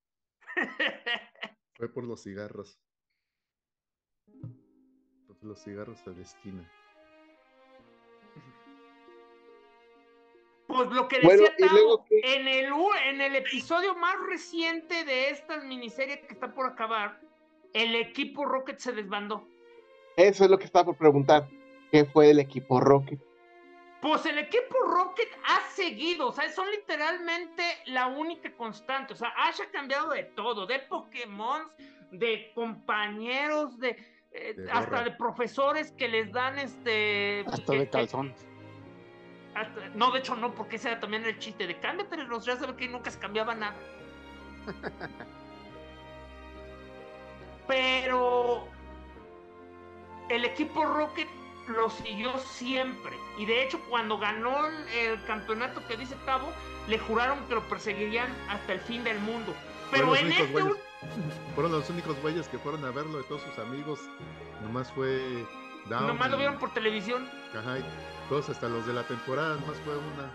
Fue 1.75 1.89
por 1.93 2.05
los 2.05 2.23
cigarros. 2.23 2.79
Por 5.27 5.43
los 5.43 5.63
cigarros 5.65 6.05
de 6.05 6.15
la 6.15 6.23
esquina. 6.23 6.71
Pues 10.67 10.91
lo 10.91 11.09
que 11.09 11.21
Bueno, 11.21 11.43
decía 11.43 11.55
¿y 11.59 11.63
Tavo, 11.63 11.73
luego 11.75 12.05
qué? 12.09 12.21
en 12.37 12.49
el, 12.49 12.73
u- 12.73 12.95
en 13.07 13.21
el 13.21 13.37
episodio 13.37 13.95
más 13.97 14.17
reciente 14.29 15.05
de 15.05 15.31
esta 15.31 15.59
miniserie 15.61 16.21
que 16.27 16.33
está 16.35 16.55
por 16.55 16.67
acabar, 16.67 17.21
el 17.75 17.95
equipo 17.97 18.45
Rocket 18.45 18.79
se 18.79 18.93
desbandó. 18.93 19.47
Eso 20.17 20.45
es 20.45 20.51
lo 20.51 20.59
que 20.59 20.65
estaba 20.65 20.87
por 20.87 20.97
preguntar. 20.97 21.49
¿Qué 21.91 22.05
fue 22.07 22.31
el 22.31 22.39
equipo 22.41 22.81
Rocket? 22.81 23.21
Pues 24.05 24.27
el 24.27 24.37
equipo 24.37 24.77
Rocket 24.87 25.31
ha 25.49 25.61
seguido, 25.71 26.29
o 26.29 26.33
sea, 26.33 26.47
son 26.51 26.71
literalmente 26.71 27.65
la 27.87 28.09
única 28.09 28.53
constante. 28.55 29.15
O 29.15 29.17
sea, 29.17 29.31
Ash 29.35 29.63
ha 29.63 29.71
cambiado 29.71 30.11
de 30.11 30.25
todo, 30.25 30.67
de 30.67 30.81
Pokémon, 30.81 31.63
de 32.11 32.53
compañeros, 32.55 33.79
de, 33.79 33.97
eh, 34.33 34.53
De 34.59 34.71
hasta 34.71 34.81
gorra. 34.91 35.05
de 35.05 35.11
profesores 35.13 35.91
que 35.93 36.09
les 36.09 36.31
dan 36.33 36.59
este. 36.59 37.47
Hasta 37.47 37.73
que- 37.73 37.79
de 37.79 37.85
que- 37.87 37.91
calzón. 37.91 38.35
hasta- 39.55 39.89
no, 39.95 40.11
de 40.11 40.19
hecho 40.19 40.37
no, 40.37 40.55
porque 40.55 40.77
ese 40.77 40.91
era 40.91 41.01
también 41.01 41.25
el 41.25 41.39
chiste 41.39 41.67
de 41.67 41.81
cámbiatelos, 41.81 42.45
ya 42.45 42.57
sabe 42.57 42.77
que 42.77 42.87
nunca 42.89 43.11
se 43.11 43.19
cambiaba 43.19 43.55
nada. 43.55 43.75
Pero 47.67 48.69
el 50.29 50.45
equipo 50.45 50.85
Rocket 50.85 51.29
lo 51.69 51.91
siguió 51.91 52.37
siempre. 52.39 53.17
Y 53.39 53.47
de 53.47 53.65
hecho, 53.65 53.81
cuando 53.89 54.19
ganó 54.19 54.67
el, 54.67 55.23
campeonato 55.25 55.87
que 55.87 55.97
dice 55.97 56.17
Cabo, 56.25 56.53
le 56.89 56.99
juraron 56.99 57.45
que 57.47 57.55
lo 57.55 57.63
perseguirían 57.69 58.29
hasta 58.49 58.73
el 58.73 58.81
fin 58.81 59.05
del 59.05 59.19
mundo. 59.21 59.55
Pero 59.91 60.09
Fueron 60.09 60.11
los 60.11 60.19
en 60.19 60.27
únicos 60.27 60.47
este 60.47 60.63
güeyes- 60.63 60.79
Fueron 61.55 61.73
los 61.73 61.91
únicos 61.91 62.23
güeyes 62.23 62.49
que 62.49 62.59
fueron 62.59 62.85
a 62.85 62.91
verlo 62.91 63.19
de 63.19 63.25
todos 63.25 63.43
sus 63.43 63.59
amigos. 63.59 64.01
Nomás 64.63 64.91
fue 64.93 65.47
Down. 65.87 66.07
nomás 66.07 66.31
lo 66.31 66.39
vieron 66.39 66.59
por 66.59 66.73
televisión. 66.73 67.29
Ajá, 67.57 67.79
y 67.79 67.85
todos 68.29 68.49
hasta 68.49 68.69
los 68.69 68.87
de 68.87 68.95
la 68.95 69.03
temporada, 69.05 69.57
nomás 69.57 69.77
fue 69.85 69.97
una. 69.97 70.31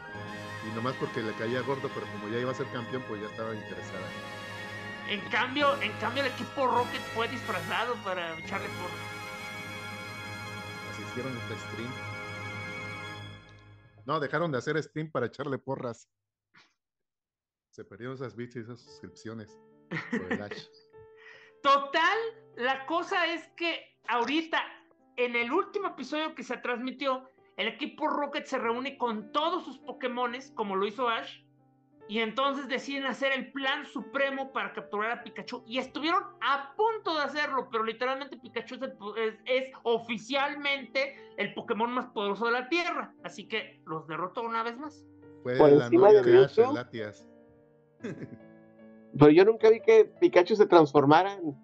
Y 0.69 0.75
nomás 0.75 0.93
porque 0.99 1.21
le 1.21 1.33
caía 1.33 1.61
gordo, 1.61 1.89
pero 1.93 2.05
como 2.11 2.27
ya 2.29 2.39
iba 2.39 2.51
a 2.51 2.55
ser 2.55 2.67
campeón, 2.71 3.03
pues 3.07 3.21
ya 3.21 3.27
estaba 3.27 3.53
interesada. 3.53 4.05
En 5.09 5.21
cambio, 5.31 5.81
en 5.81 5.91
cambio 5.93 6.23
el 6.23 6.31
equipo 6.31 6.67
Rocket 6.67 7.01
fue 7.15 7.27
disfrazado 7.27 7.95
para 8.03 8.37
echarle 8.37 8.67
por. 8.67 9.18
Hicieron 11.19 11.37
stream. 11.57 11.91
No, 14.05 14.21
dejaron 14.21 14.53
de 14.53 14.57
hacer 14.57 14.81
stream 14.81 15.11
para 15.11 15.25
echarle 15.25 15.57
porras. 15.57 16.09
Se 17.71 17.83
perdieron 17.83 18.15
esas 18.15 18.37
bits 18.37 18.55
y 18.55 18.59
esas 18.59 18.79
suscripciones. 18.79 19.59
Total, 21.61 22.17
la 22.55 22.85
cosa 22.85 23.27
es 23.33 23.45
que 23.57 23.97
ahorita, 24.07 24.63
en 25.17 25.35
el 25.35 25.51
último 25.51 25.89
episodio 25.89 26.33
que 26.35 26.43
se 26.43 26.55
transmitió, 26.55 27.29
el 27.57 27.67
equipo 27.67 28.07
Rocket 28.07 28.45
se 28.45 28.57
reúne 28.57 28.97
con 28.97 29.33
todos 29.33 29.65
sus 29.65 29.77
Pokémones, 29.79 30.53
como 30.55 30.77
lo 30.77 30.87
hizo 30.87 31.09
Ash, 31.09 31.41
y 32.09 32.21
entonces 32.21 32.67
deciden 32.67 33.05
hacer 33.05 33.31
el 33.33 33.51
plan 33.51 33.85
supremo 33.85 34.51
para 34.51 34.73
capturar 34.73 35.11
a 35.11 35.23
Pikachu. 35.23 35.63
Y 35.67 35.77
estuvieron 35.77 36.23
a 36.41 36.73
punto 36.75 37.15
de 37.15 37.21
hacerlo, 37.21 37.69
pero 37.71 37.83
literalmente 37.83 38.35
Pikachu 38.35 38.79
es, 39.45 39.65
oficialmente 39.83 41.15
el 41.37 41.53
Pokémon 41.53 41.91
más 41.91 42.07
poderoso 42.07 42.47
de 42.47 42.53
la 42.53 42.67
Tierra. 42.67 43.13
Así 43.23 43.47
que 43.47 43.79
los 43.85 44.07
derrotó 44.07 44.41
una 44.41 44.63
vez 44.63 44.75
más. 44.79 45.05
Fue 45.43 45.55
Por 45.55 45.71
la 45.71 45.85
encima 45.85 46.07
novia 46.07 46.23
de 46.23 46.31
de 46.31 46.45
Ash, 46.45 46.57
Mewtwo. 46.57 46.73
Latias. 46.73 47.29
Pero 48.01 49.29
yo 49.29 49.45
nunca 49.45 49.69
vi 49.69 49.79
que 49.79 50.05
Pikachu 50.19 50.55
se 50.55 50.65
transformara 50.65 51.33
en 51.33 51.55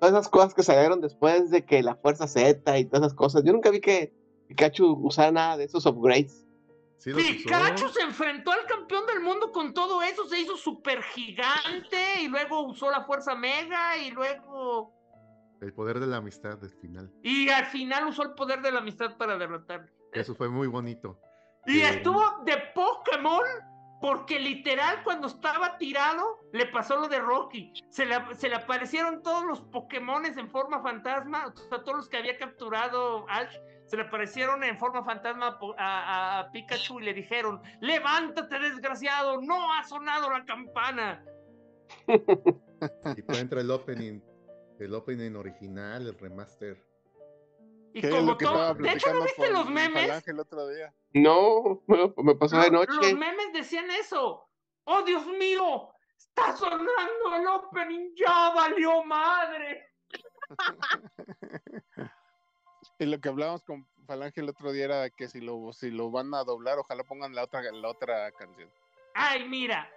todas 0.00 0.12
esas 0.12 0.28
cosas 0.28 0.52
que 0.52 0.62
salieron 0.62 1.00
después 1.00 1.50
de 1.50 1.64
que 1.64 1.82
la 1.82 1.96
Fuerza 1.96 2.28
Z 2.28 2.78
y 2.78 2.84
todas 2.84 3.06
esas 3.06 3.14
cosas. 3.14 3.42
Yo 3.42 3.54
nunca 3.54 3.70
vi 3.70 3.80
que 3.80 4.12
Pikachu 4.48 4.98
usara 5.02 5.32
nada 5.32 5.56
de 5.56 5.64
esos 5.64 5.86
upgrades. 5.86 6.43
Sí 7.04 7.12
Pikachu 7.12 7.88
se 7.90 8.00
enfrentó 8.00 8.50
al 8.50 8.64
campeón 8.64 9.04
del 9.04 9.20
mundo 9.20 9.52
con 9.52 9.74
todo 9.74 10.00
eso, 10.02 10.26
se 10.26 10.40
hizo 10.40 10.56
súper 10.56 11.02
gigante 11.02 12.22
y 12.22 12.28
luego 12.28 12.62
usó 12.62 12.90
la 12.90 13.04
fuerza 13.04 13.34
mega 13.34 13.98
y 13.98 14.10
luego... 14.10 14.90
El 15.60 15.74
poder 15.74 16.00
de 16.00 16.06
la 16.06 16.16
amistad 16.16 16.56
del 16.56 16.70
final. 16.70 17.12
Y 17.22 17.50
al 17.50 17.66
final 17.66 18.06
usó 18.06 18.22
el 18.22 18.32
poder 18.32 18.62
de 18.62 18.72
la 18.72 18.78
amistad 18.78 19.18
para 19.18 19.36
derrotarlo. 19.36 19.92
Eso 20.14 20.34
fue 20.34 20.48
muy 20.48 20.66
bonito. 20.66 21.20
Y 21.66 21.80
Eh, 21.80 21.90
estuvo 21.90 22.22
de 22.46 22.56
Pokémon 22.74 23.44
porque 24.00 24.38
literal 24.38 25.02
cuando 25.04 25.26
estaba 25.28 25.76
tirado 25.76 26.38
le 26.54 26.66
pasó 26.66 26.96
lo 26.96 27.08
de 27.08 27.20
Rocky. 27.20 27.70
Se 27.90 28.06
le, 28.06 28.16
se 28.34 28.48
le 28.48 28.54
aparecieron 28.56 29.22
todos 29.22 29.44
los 29.44 29.60
Pokémones 29.60 30.38
en 30.38 30.50
forma 30.50 30.82
fantasma, 30.82 31.48
o 31.48 31.68
sea, 31.68 31.82
todos 31.82 31.98
los 31.98 32.08
que 32.08 32.16
había 32.16 32.38
capturado 32.38 33.26
Ash, 33.28 33.54
se 33.86 33.96
le 33.96 34.02
aparecieron 34.04 34.64
en 34.64 34.78
forma 34.78 35.04
fantasma 35.04 35.58
a 35.78 36.48
Pikachu 36.52 37.00
y 37.00 37.04
le 37.04 37.14
dijeron, 37.14 37.60
levántate 37.80 38.58
desgraciado, 38.58 39.40
no 39.40 39.72
ha 39.72 39.84
sonado 39.84 40.30
la 40.30 40.44
campana. 40.44 41.24
Y 43.16 43.22
pues 43.22 43.38
entra 43.38 43.60
el 43.60 43.70
opening, 43.70 44.20
el 44.78 44.94
opening 44.94 45.34
original, 45.36 46.06
el 46.06 46.18
remaster. 46.18 46.82
Y 47.92 48.02
como 48.08 48.36
todo, 48.36 48.74
de 48.74 48.92
hecho, 48.92 49.12
¿no 49.12 49.22
viste 49.22 49.50
los 49.52 49.70
memes? 49.70 50.08
Falange 50.08 50.30
el 50.32 50.40
otro 50.40 50.68
día. 50.68 50.92
No, 51.12 51.82
me, 51.86 52.34
pasó 52.34 52.58
de 52.58 52.70
noche. 52.70 52.92
los 52.92 53.14
memes 53.14 53.52
decían 53.52 53.88
eso. 53.90 54.48
¡Oh, 54.84 55.02
Dios 55.02 55.26
mío! 55.26 55.94
¡Está 56.18 56.56
sonando 56.56 57.36
el 57.36 57.46
opening! 57.46 58.10
¡Ya 58.16 58.52
valió 58.54 59.04
madre! 59.04 59.88
Y 62.98 63.06
lo 63.06 63.20
que 63.20 63.28
hablábamos 63.28 63.62
con 63.64 63.86
Falange 64.06 64.40
el 64.40 64.48
otro 64.48 64.72
día 64.72 64.84
era 64.84 65.10
que 65.10 65.28
si 65.28 65.40
lo, 65.40 65.72
si 65.72 65.90
lo 65.90 66.10
van 66.10 66.32
a 66.34 66.44
doblar, 66.44 66.78
ojalá 66.78 67.02
pongan 67.04 67.34
la 67.34 67.44
otra, 67.44 67.62
la 67.72 67.88
otra 67.88 68.30
canción. 68.32 68.70
Ay, 69.14 69.48
mira, 69.48 69.90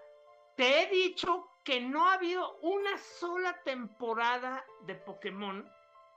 te 0.56 0.82
he 0.82 0.90
dicho 0.90 1.48
que 1.64 1.80
no 1.82 2.08
ha 2.08 2.14
habido 2.14 2.58
una 2.62 2.98
sola 2.98 3.62
temporada 3.64 4.64
de 4.86 4.96
Pokémon 4.96 5.70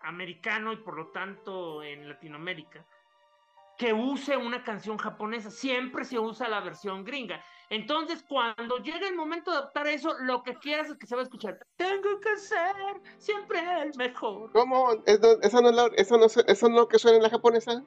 americano 0.03 0.73
y 0.73 0.77
por 0.77 0.97
lo 0.97 1.09
tanto 1.09 1.83
en 1.83 2.09
Latinoamérica 2.09 2.87
que 3.77 3.93
use 3.93 4.37
una 4.37 4.63
canción 4.63 4.99
japonesa. 4.99 5.51
Siempre 5.51 6.05
se 6.05 6.19
usa 6.19 6.49
la 6.49 6.61
versión 6.61 7.03
gringa. 7.03 7.43
Entonces, 7.71 8.25
cuando 8.29 8.79
llega 8.79 9.07
el 9.09 9.15
momento 9.15 9.53
de 9.53 9.59
adaptar 9.59 9.87
eso, 9.87 10.13
lo 10.21 10.43
que 10.43 10.57
quieras 10.57 10.89
es 10.91 10.97
que 10.99 11.07
se 11.07 11.15
va 11.15 11.21
a 11.23 11.25
escuchar. 11.25 11.57
Tengo 11.77 12.19
que 12.21 12.37
ser 12.37 12.75
siempre 13.19 13.61
el 13.83 13.95
mejor. 13.97 14.51
¿Cómo? 14.53 14.91
¿Es 15.07 15.21
no- 15.21 15.41
¿Eso 15.41 15.63
no 15.63 15.69
es 15.71 15.77
lo, 15.77 15.87
eso 15.93 16.19
no, 16.19 16.25
es- 16.27 16.37
eso 16.37 16.69
no 16.69 16.75
es 16.75 16.81
lo 16.81 16.89
que 16.89 16.99
suena 16.99 17.17
en 17.19 17.23
la 17.23 17.31
japonesa? 17.31 17.83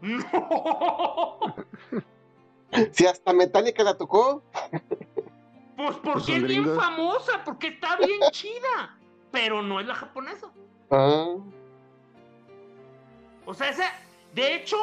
No. 0.00 1.38
Si 2.92 3.04
hasta 3.06 3.34
Metallica 3.34 3.82
la 3.84 3.98
tocó. 3.98 4.42
Pues 4.70 4.82
Pues 5.76 5.96
porque 6.02 6.20
son 6.22 6.34
es 6.36 6.42
bien 6.44 6.74
famosa, 6.74 7.44
porque 7.44 7.66
está 7.68 7.96
bien 7.96 8.18
chida, 8.30 8.98
pero 9.30 9.60
no 9.62 9.78
es 9.78 9.86
la 9.86 9.94
japonesa. 9.94 10.50
Ah, 10.90 11.34
O 13.44 13.52
sea, 13.52 13.68
esa, 13.68 13.92
de 14.34 14.54
hecho, 14.54 14.76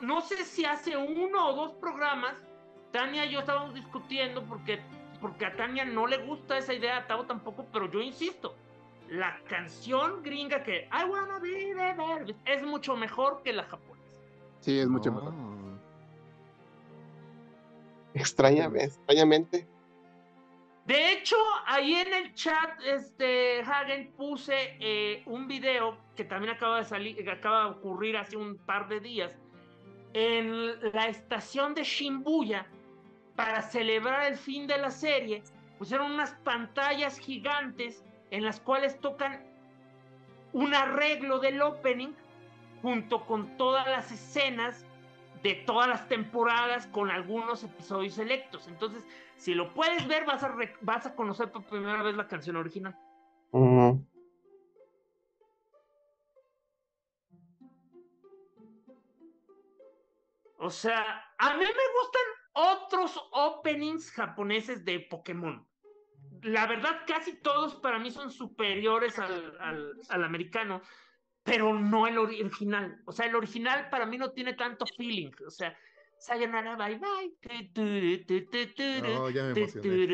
no 0.00 0.20
sé 0.20 0.44
si 0.44 0.64
hace 0.64 0.96
uno 0.96 1.48
o 1.48 1.52
dos 1.54 1.72
programas, 1.80 2.34
Tania 2.92 3.24
y 3.26 3.32
yo 3.32 3.40
estábamos 3.40 3.74
discutiendo 3.74 4.42
porque, 4.44 4.80
porque 5.20 5.46
a 5.46 5.56
Tania 5.56 5.84
no 5.84 6.06
le 6.06 6.18
gusta 6.18 6.58
esa 6.58 6.72
idea, 6.74 6.98
a 6.98 7.06
Tavo 7.06 7.24
tampoco, 7.26 7.66
pero 7.72 7.90
yo 7.90 8.00
insisto, 8.00 8.54
la 9.08 9.38
canción 9.48 10.22
gringa 10.22 10.62
que 10.62 10.88
I 10.92 11.04
wanna 11.08 11.38
be 11.38 11.74
es 12.44 12.62
mucho 12.64 12.96
mejor 12.96 13.42
que 13.42 13.52
la 13.52 13.64
japonesa. 13.64 14.20
Sí, 14.60 14.78
es 14.78 14.88
mucho 14.88 15.10
Ah. 15.10 15.14
mejor. 15.14 15.34
extraña, 18.14 18.70
extrañamente. 18.74 19.66
De 20.86 21.12
hecho, 21.12 21.36
ahí 21.66 21.94
en 21.96 22.14
el 22.14 22.34
chat, 22.34 22.80
este, 22.86 23.60
Hagen, 23.60 24.12
puse 24.16 24.76
eh, 24.80 25.22
un 25.26 25.48
video 25.48 25.98
que 26.16 26.24
también 26.24 26.54
acaba 26.54 26.78
de 26.78 26.84
salir, 26.84 27.16
que 27.22 27.30
acaba 27.30 27.64
de 27.64 27.70
ocurrir 27.72 28.16
hace 28.16 28.36
un 28.36 28.56
par 28.56 28.88
de 28.88 29.00
días, 29.00 29.36
en 30.14 30.80
la 30.92 31.08
estación 31.08 31.74
de 31.74 31.82
Shibuya, 31.82 32.66
para 33.36 33.62
celebrar 33.62 34.24
el 34.26 34.36
fin 34.36 34.66
de 34.66 34.78
la 34.78 34.90
serie, 34.90 35.42
pusieron 35.78 36.12
unas 36.12 36.32
pantallas 36.42 37.18
gigantes 37.18 38.02
en 38.30 38.44
las 38.44 38.58
cuales 38.58 38.98
tocan 39.00 39.44
un 40.52 40.74
arreglo 40.74 41.38
del 41.38 41.60
opening 41.60 42.12
junto 42.82 43.26
con 43.26 43.56
todas 43.58 43.86
las 43.86 44.10
escenas 44.10 44.86
de 45.42 45.54
todas 45.54 45.86
las 45.86 46.08
temporadas 46.08 46.86
con 46.88 47.10
algunos 47.10 47.62
episodios 47.62 48.14
selectos. 48.14 48.66
Entonces, 48.68 49.06
si 49.36 49.54
lo 49.54 49.74
puedes 49.74 50.08
ver, 50.08 50.24
vas 50.24 50.42
a, 50.42 50.56
vas 50.80 51.06
a 51.06 51.14
conocer 51.14 51.52
por 51.52 51.64
primera 51.64 52.02
vez 52.02 52.16
la 52.16 52.26
canción 52.26 52.56
original. 52.56 52.96
O 60.58 60.70
sea, 60.70 61.32
a 61.38 61.54
mí 61.54 61.60
me 61.60 61.66
gustan 61.66 62.22
otros 62.56 63.20
openings 63.32 64.10
japoneses 64.10 64.84
de 64.84 65.00
Pokémon. 65.00 65.68
La 66.42 66.66
verdad, 66.66 67.02
casi 67.06 67.40
todos 67.40 67.74
para 67.76 67.98
mí 67.98 68.10
son 68.10 68.30
superiores 68.30 69.18
al, 69.18 69.56
al- 69.60 69.92
al 70.08 70.24
americano, 70.24 70.80
pero 71.42 71.74
no 71.78 72.06
el 72.06 72.16
ori- 72.18 72.40
original. 72.44 73.02
O 73.06 73.12
sea, 73.12 73.26
el 73.26 73.34
original 73.36 73.88
para 73.90 74.06
mí 74.06 74.18
no 74.18 74.32
tiene 74.32 74.54
tanto 74.54 74.86
feeling. 74.96 75.30
O 75.46 75.50
sea, 75.50 75.76
Sayonara, 76.18 76.76
bye 76.76 76.98
bye. 76.98 77.36
No, 79.02 79.28
ya 79.30 79.44
me 79.44 79.50
emocioné. 79.52 80.08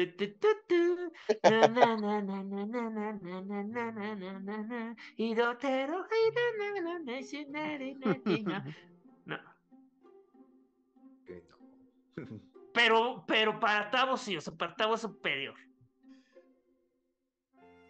Pero, 12.72 13.24
pero 13.26 13.60
para 13.60 13.90
Tavo 13.90 14.16
sí, 14.16 14.36
o 14.36 14.40
sea, 14.40 14.54
para 14.54 14.74
Tavo 14.74 14.94
es 14.94 15.00
superior. 15.02 15.54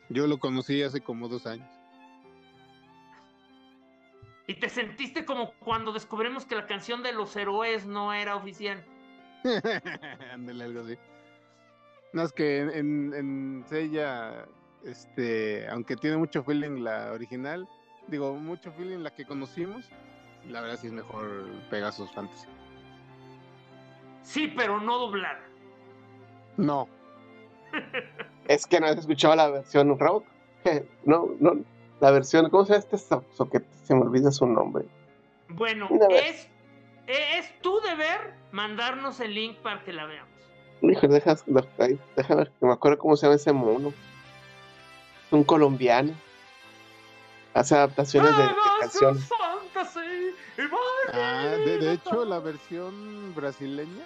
Yo 0.09 0.26
lo 0.26 0.38
conocí 0.38 0.82
hace 0.82 1.00
como 1.00 1.28
dos 1.28 1.46
años. 1.46 1.68
Y 4.46 4.54
te 4.54 4.68
sentiste 4.68 5.24
como 5.24 5.52
cuando 5.60 5.92
descubrimos 5.92 6.44
que 6.44 6.56
la 6.56 6.66
canción 6.66 7.02
de 7.02 7.12
los 7.12 7.34
héroes 7.36 7.86
no 7.86 8.12
era 8.12 8.36
oficial. 8.36 8.84
Ándale, 10.32 10.64
algo 10.64 10.80
así. 10.80 10.98
No, 12.12 12.22
es 12.22 12.32
que 12.32 12.59
en, 12.59 13.14
en, 13.14 13.64
Seiya, 13.66 14.46
este, 14.84 15.66
aunque 15.68 15.96
tiene 15.96 16.16
mucho 16.16 16.42
feeling 16.42 16.82
la 16.82 17.12
original, 17.12 17.66
digo, 18.09 18.34
mucho 18.34 18.70
feeling 18.72 18.98
la 18.98 19.14
que 19.14 19.24
conocimos, 19.24 19.88
la 20.48 20.60
verdad 20.60 20.78
sí 20.78 20.88
es 20.88 20.92
mejor 20.92 21.46
Pegasus 21.70 22.12
Fantasy. 22.12 22.48
Sí, 24.23 24.53
pero 24.57 24.81
no 24.81 24.99
doblada. 24.99 25.40
No, 26.57 26.89
Es 28.49 28.66
que 28.66 28.81
no 28.81 28.86
has 28.86 28.97
escuchado 28.99 29.35
la 29.36 29.49
versión 29.51 29.99
rock. 29.99 30.24
No, 31.05 31.31
no. 31.40 31.57
La 32.01 32.11
versión, 32.11 32.51
¿cómo 32.51 32.65
se 32.65 32.73
llama 32.73 32.85
este 32.85 32.99
so- 32.99 33.24
soquete? 33.35 33.66
Se 33.85 33.94
me 33.94 34.03
olvida 34.03 34.31
su 34.32 34.47
nombre. 34.47 34.85
Bueno, 35.49 35.89
es, 36.11 36.49
es 37.07 37.61
tu 37.61 37.81
deber 37.81 38.35
mandarnos 38.51 39.20
el 39.20 39.35
link 39.35 39.59
para 39.59 39.82
que 39.85 39.93
la 39.93 40.07
veamos. 40.07 40.31
Hijo, 40.82 41.07
deja, 41.07 41.36
deja 42.16 42.35
ver, 42.35 42.51
que 42.59 42.66
me 42.66 42.73
acuerdo 42.73 42.99
cómo 42.99 43.16
se 43.16 43.27
llama 43.27 43.36
ese 43.36 43.53
mono. 43.53 43.89
Es 45.27 45.32
un 45.32 45.44
colombiano. 45.44 46.12
Hace 47.55 47.77
adaptaciones 47.77 48.36
de, 48.36 48.43
de 48.44 48.51
canciones. 48.81 49.28
Ah, 51.12 51.55
de, 51.65 51.79
de 51.79 51.93
hecho, 51.95 52.24
la 52.24 52.39
versión 52.39 53.35
brasileña 53.35 54.05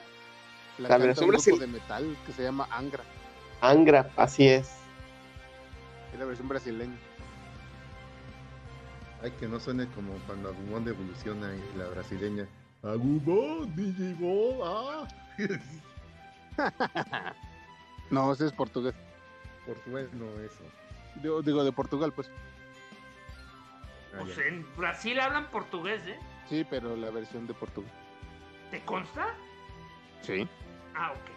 la, 0.78 0.96
versión 0.98 1.24
un 1.24 1.30
grupo 1.30 1.42
brasil- 1.44 1.58
de 1.58 1.66
metal 1.66 2.16
que 2.26 2.32
se 2.32 2.42
llama 2.42 2.66
Angra. 2.70 3.02
Angra, 3.60 4.10
así 4.16 4.46
es. 4.48 4.70
Es 6.12 6.18
la 6.18 6.24
versión 6.26 6.48
brasileña. 6.48 6.96
Ay, 9.22 9.32
que 9.40 9.48
no 9.48 9.58
suene 9.58 9.86
como 9.88 10.12
cuando 10.26 10.50
Agumon 10.50 10.86
evoluciona 10.86 11.52
y 11.54 11.78
la 11.78 11.86
brasileña. 11.86 12.46
Agumon, 12.82 13.74
Digimon, 13.74 14.58
ah. 14.62 15.08
No, 18.10 18.32
ese 18.32 18.46
es 18.46 18.52
portugués. 18.52 18.94
Portugués 19.66 20.12
no 20.12 20.26
eso. 20.40 20.62
Digo, 21.22 21.42
digo, 21.42 21.64
de 21.64 21.72
Portugal, 21.72 22.12
pues. 22.12 22.30
Ah, 24.14 24.18
Pues 24.20 24.36
ya. 24.36 24.44
en 24.44 24.64
Brasil 24.76 25.18
hablan 25.18 25.50
portugués, 25.50 26.02
¿eh? 26.06 26.18
Sí, 26.48 26.64
pero 26.68 26.94
la 26.96 27.10
versión 27.10 27.46
de 27.46 27.54
Portugal. 27.54 27.90
¿Te 28.70 28.80
consta? 28.84 29.34
Sí. 30.22 30.46
Ah, 30.94 31.12
ok. 31.12 31.30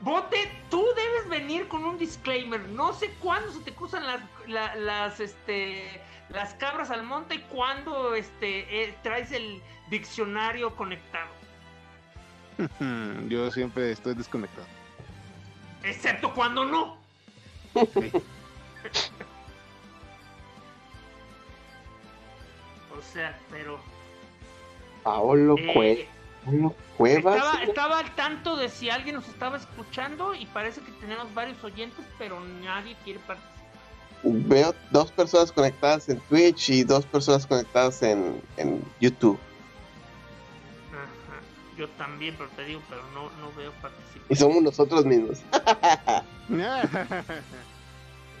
Bote, 0.00 0.36
tú 0.70 0.84
debes 0.94 1.28
venir 1.28 1.66
con 1.66 1.84
un 1.84 1.98
disclaimer. 1.98 2.60
No 2.68 2.92
sé 2.92 3.10
cuándo 3.20 3.50
se 3.52 3.60
te 3.60 3.74
cruzan 3.74 4.06
las, 4.06 4.20
la- 4.46 4.76
las, 4.76 5.18
este, 5.18 6.00
las 6.28 6.54
cabras 6.54 6.90
al 6.90 7.02
monte 7.02 7.34
y 7.36 7.40
cuándo 7.42 8.14
este, 8.14 8.84
eh, 8.84 8.94
traes 9.02 9.32
el 9.32 9.60
diccionario 9.90 10.76
conectado. 10.76 11.30
Yo 13.28 13.50
siempre 13.50 13.90
estoy 13.90 14.14
desconectado. 14.14 14.66
Excepto 15.82 16.32
cuando 16.32 16.64
no. 16.64 16.96
o 17.74 17.86
sea, 23.18 23.38
pero. 23.50 23.80
Paolo 25.02 25.56
eh, 25.58 26.06
Cuevas. 26.96 27.36
estaba, 27.36 27.62
estaba 27.62 27.98
al 27.98 28.14
tanto 28.14 28.56
de 28.56 28.68
si 28.68 28.90
alguien 28.90 29.16
nos 29.16 29.28
estaba 29.28 29.56
escuchando 29.56 30.34
y 30.34 30.46
parece 30.46 30.80
que 30.80 30.92
tenemos 30.92 31.32
varios 31.34 31.62
oyentes, 31.64 32.04
pero 32.18 32.40
nadie 32.40 32.96
quiere 33.04 33.20
participar. 33.20 33.58
Veo 34.22 34.74
dos 34.90 35.12
personas 35.12 35.52
conectadas 35.52 36.08
en 36.08 36.18
Twitch 36.20 36.70
y 36.70 36.84
dos 36.84 37.06
personas 37.06 37.46
conectadas 37.46 38.02
en, 38.02 38.40
en 38.56 38.82
YouTube. 39.00 39.38
Ajá. 40.90 41.40
Yo 41.76 41.88
también, 41.90 42.34
pero 42.36 42.50
te 42.50 42.64
digo, 42.64 42.80
pero 42.88 43.02
no, 43.14 43.30
no 43.40 43.52
veo 43.56 43.72
participar. 43.80 44.26
Y 44.28 44.34
somos 44.36 44.62
nosotros 44.62 45.04
mismos. 45.04 45.40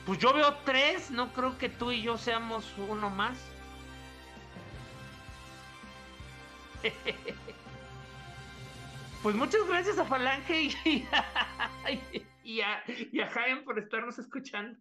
Pues 0.08 0.18
yo 0.20 0.32
veo 0.32 0.54
tres, 0.64 1.10
no 1.10 1.30
creo 1.34 1.58
que 1.58 1.68
tú 1.68 1.92
y 1.92 2.00
yo 2.00 2.16
seamos 2.16 2.64
uno 2.88 3.10
más. 3.10 3.36
Pues 9.22 9.34
muchas 9.34 9.66
gracias 9.66 9.98
a 9.98 10.04
Falange 10.04 10.62
y 10.84 11.04
a, 11.12 11.24
y 12.44 12.60
a, 12.60 12.82
y 12.86 13.20
a 13.20 13.26
Jaime 13.28 13.62
por 13.62 13.78
estarnos 13.78 14.18
escuchando. 14.18 14.78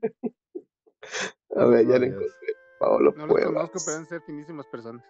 A 1.56 1.66
ver, 1.66 1.88
ya 1.88 1.96
Oh, 1.96 2.00
lo 2.00 2.06
yes. 2.06 2.14
encontré. 2.14 2.54
Paolo 2.80 3.14
No 3.18 3.26
los 3.28 3.42
conozco, 3.42 3.80
pero 3.84 3.98
deben 3.98 4.06
ser 4.08 4.22
finísimas 4.22 4.68
personas. 4.68 5.04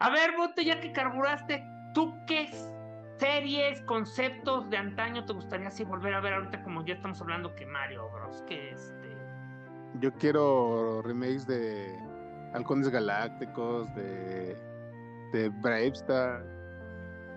A 0.00 0.10
ver, 0.10 0.36
Bote, 0.36 0.64
ya 0.64 0.80
que 0.80 0.92
carburaste, 0.92 1.62
¿tú 1.94 2.14
qué 2.26 2.48
series, 3.18 3.80
conceptos 3.82 4.68
de 4.70 4.76
antaño 4.78 5.24
te 5.24 5.32
gustaría 5.34 5.68
así 5.68 5.84
volver 5.84 6.14
a 6.14 6.20
ver 6.20 6.34
ahorita 6.34 6.62
como 6.62 6.84
ya 6.84 6.94
estamos 6.94 7.20
hablando 7.20 7.54
que 7.54 7.66
Mario 7.66 8.08
Bros? 8.10 8.42
Que 8.42 8.70
este... 8.70 9.16
Yo 10.00 10.12
quiero 10.14 11.02
remakes 11.02 11.46
de 11.46 11.96
Halcones 12.54 12.88
Galácticos, 12.88 13.92
de, 13.94 14.56
de 15.32 15.48
Bravestar. 15.60 16.42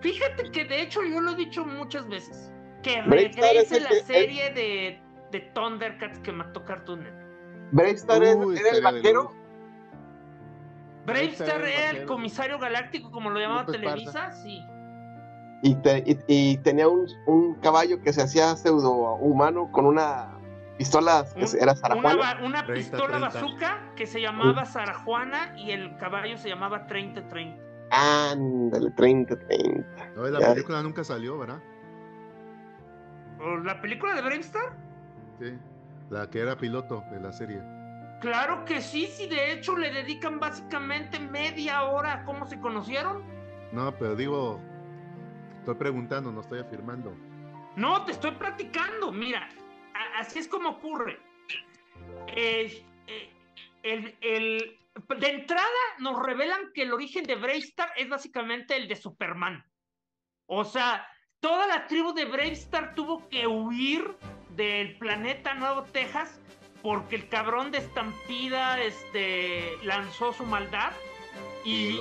Fíjate 0.00 0.50
que 0.50 0.64
de 0.64 0.82
hecho 0.82 1.02
yo 1.02 1.20
lo 1.20 1.32
he 1.32 1.36
dicho 1.36 1.64
muchas 1.66 2.08
veces. 2.08 2.52
Que 2.82 3.02
regrese 3.02 3.80
la 3.80 3.88
que- 3.88 4.02
serie 4.04 4.50
de, 4.54 5.00
de 5.32 5.40
Thundercats 5.54 6.20
que 6.20 6.30
mató 6.32 6.64
Cartoon 6.64 7.00
Network. 7.02 7.28
Bravestar 7.72 8.20
Uy, 8.36 8.56
era 8.56 8.70
el 8.70 8.82
vaquero. 8.82 9.32
Bravestar 11.04 11.62
era 11.62 11.90
el 11.90 12.06
comisario 12.06 12.58
galáctico, 12.58 13.10
como 13.10 13.30
lo 13.30 13.40
llamaba 13.40 13.62
López 13.62 13.80
Televisa, 13.80 14.30
sí. 14.32 14.62
Y, 15.62 15.74
te- 15.76 16.04
y- 16.06 16.18
y 16.28 16.56
tenía 16.58 16.86
un, 16.88 17.06
un 17.26 17.54
caballo 17.56 18.00
que 18.00 18.12
se 18.12 18.22
hacía 18.22 18.54
pseudo 18.56 19.14
humano 19.16 19.70
con 19.72 19.86
una 19.86 20.37
pistola 20.78 21.24
que 21.34 21.44
Un- 21.44 21.56
era 21.60 21.72
Una, 21.72 21.74
Sarajuana. 21.76 22.38
una 22.46 22.64
30, 22.66 22.74
pistola 22.74 23.18
30. 23.18 23.28
bazooka 23.28 23.92
que 23.96 24.06
se 24.06 24.20
llamaba 24.20 24.64
Sarajuana 24.64 25.52
y 25.56 25.72
el 25.72 25.96
caballo 25.98 26.38
se 26.38 26.48
llamaba 26.48 26.86
3030. 26.86 27.62
Ándale, 27.90 28.90
30, 28.92 29.38
30. 29.38 30.10
No, 30.16 30.22
la 30.24 30.40
Ya. 30.40 30.54
película 30.54 30.82
nunca 30.82 31.04
salió, 31.04 31.38
¿verdad? 31.38 31.60
¿O 33.40 33.56
¿La 33.58 33.80
película 33.80 34.14
de 34.14 34.22
Bravestar? 34.22 34.72
Sí. 35.40 35.58
La 36.10 36.28
que 36.30 36.40
era 36.40 36.56
piloto 36.56 37.04
de 37.10 37.20
la 37.20 37.32
serie. 37.32 37.60
Claro 38.20 38.64
que 38.64 38.80
sí, 38.80 39.06
sí, 39.06 39.28
de 39.28 39.52
hecho 39.52 39.76
le 39.76 39.92
dedican 39.92 40.40
básicamente 40.40 41.20
media 41.20 41.84
hora 41.84 42.12
a 42.14 42.24
cómo 42.24 42.46
se 42.46 42.58
conocieron. 42.58 43.22
No, 43.72 43.92
pero 43.96 44.16
digo, 44.16 44.58
estoy 45.58 45.76
preguntando, 45.76 46.32
no 46.32 46.40
estoy 46.40 46.58
afirmando. 46.60 47.14
No, 47.76 48.04
te 48.04 48.12
estoy 48.12 48.32
platicando, 48.32 49.12
mira, 49.12 49.48
así 50.16 50.38
es 50.38 50.48
como 50.48 50.70
ocurre. 50.70 51.18
Eh, 52.28 52.84
eh, 53.06 53.30
el- 53.82 54.16
el- 54.20 54.78
de 55.18 55.28
entrada 55.28 55.68
nos 55.98 56.20
revelan 56.20 56.72
que 56.74 56.82
el 56.82 56.92
origen 56.92 57.24
de 57.24 57.36
Bravestar 57.36 57.92
es 57.96 58.08
básicamente 58.08 58.76
el 58.76 58.88
de 58.88 58.96
Superman. 58.96 59.64
O 60.46 60.64
sea, 60.64 61.06
toda 61.40 61.66
la 61.66 61.86
tribu 61.86 62.12
de 62.12 62.24
Bravestar 62.24 62.94
tuvo 62.94 63.28
que 63.28 63.46
huir 63.46 64.16
del 64.50 64.98
planeta 64.98 65.54
Nuevo 65.54 65.84
Texas 65.84 66.40
porque 66.82 67.16
el 67.16 67.28
cabrón 67.28 67.70
de 67.70 67.78
Estampida 67.78 68.80
este, 68.80 69.76
lanzó 69.82 70.32
su 70.32 70.44
maldad 70.44 70.92
y, 71.64 72.00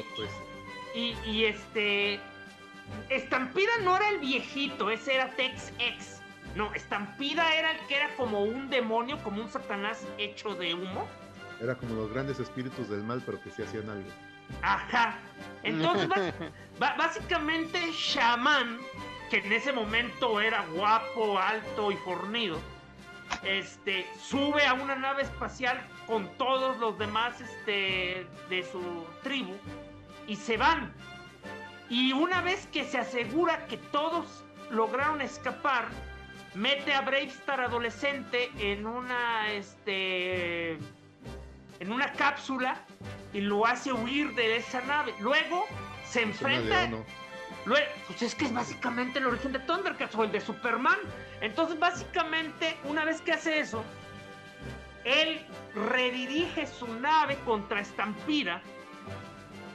y 1.25 1.45
este. 1.45 2.19
Estampida 3.09 3.71
no 3.83 3.97
era 3.97 4.09
el 4.09 4.19
viejito, 4.19 4.89
ese 4.89 5.15
era 5.15 5.29
Tex 5.35 5.73
X. 5.77 6.16
No, 6.57 6.73
Estampida 6.73 7.53
era 7.53 7.71
el 7.71 7.77
que 7.85 7.97
era 7.97 8.15
como 8.15 8.41
un 8.41 8.71
demonio, 8.71 9.21
como 9.23 9.43
un 9.43 9.47
satanás 9.47 10.03
hecho 10.17 10.55
de 10.55 10.73
humo. 10.73 11.07
Era 11.61 11.75
como 11.75 11.93
los 11.93 12.11
grandes 12.11 12.39
espíritus 12.39 12.89
del 12.89 13.03
mal, 13.03 13.21
pero 13.23 13.39
que 13.43 13.51
sí 13.51 13.61
hacían 13.61 13.87
algo. 13.87 14.09
Ajá. 14.63 15.19
Entonces, 15.61 16.09
básicamente, 16.79 17.79
Shaman, 17.91 18.79
que 19.29 19.37
en 19.37 19.53
ese 19.53 19.71
momento 19.71 20.41
era 20.41 20.65
guapo, 20.73 21.37
alto 21.37 21.91
y 21.91 21.95
fornido, 21.97 22.59
este, 23.43 24.07
sube 24.19 24.65
a 24.65 24.73
una 24.73 24.95
nave 24.95 25.23
espacial 25.23 25.79
con 26.07 26.27
todos 26.37 26.75
los 26.79 26.97
demás 26.97 27.39
este, 27.39 28.25
de 28.49 28.63
su 28.63 29.05
tribu 29.21 29.53
y 30.25 30.35
se 30.35 30.57
van. 30.57 30.91
Y 31.87 32.13
una 32.13 32.41
vez 32.41 32.67
que 32.71 32.83
se 32.83 32.97
asegura 32.97 33.67
que 33.67 33.77
todos 33.77 34.43
lograron 34.71 35.21
escapar, 35.21 35.89
mete 36.57 36.93
a 36.93 37.01
Bravestar 37.01 37.61
adolescente 37.61 38.51
en 38.59 38.85
una, 38.87 39.51
este, 39.53 40.71
en 41.79 41.91
una 41.91 42.11
cápsula 42.13 42.81
y 43.33 43.41
lo 43.41 43.65
hace 43.65 43.93
huir 43.93 44.33
de 44.33 44.57
esa 44.57 44.81
nave. 44.81 45.13
Luego 45.19 45.65
se 46.09 46.23
enfrenta. 46.23 46.87
león, 46.87 46.91
¿no? 46.91 47.05
Lue- 47.73 47.85
Pues 48.07 48.21
es 48.21 48.33
que 48.33 48.45
es 48.45 48.53
básicamente 48.53 49.19
el 49.19 49.27
origen 49.27 49.51
de 49.51 49.59
Thundercats 49.59 50.15
o 50.15 50.23
el 50.23 50.31
de 50.31 50.41
Superman. 50.41 50.97
Entonces, 51.41 51.77
básicamente, 51.77 52.75
una 52.85 53.05
vez 53.05 53.21
que 53.21 53.33
hace 53.33 53.59
eso, 53.59 53.83
él 55.03 55.45
redirige 55.75 56.65
su 56.65 56.87
nave 56.99 57.37
contra 57.45 57.81
Estampida 57.81 58.61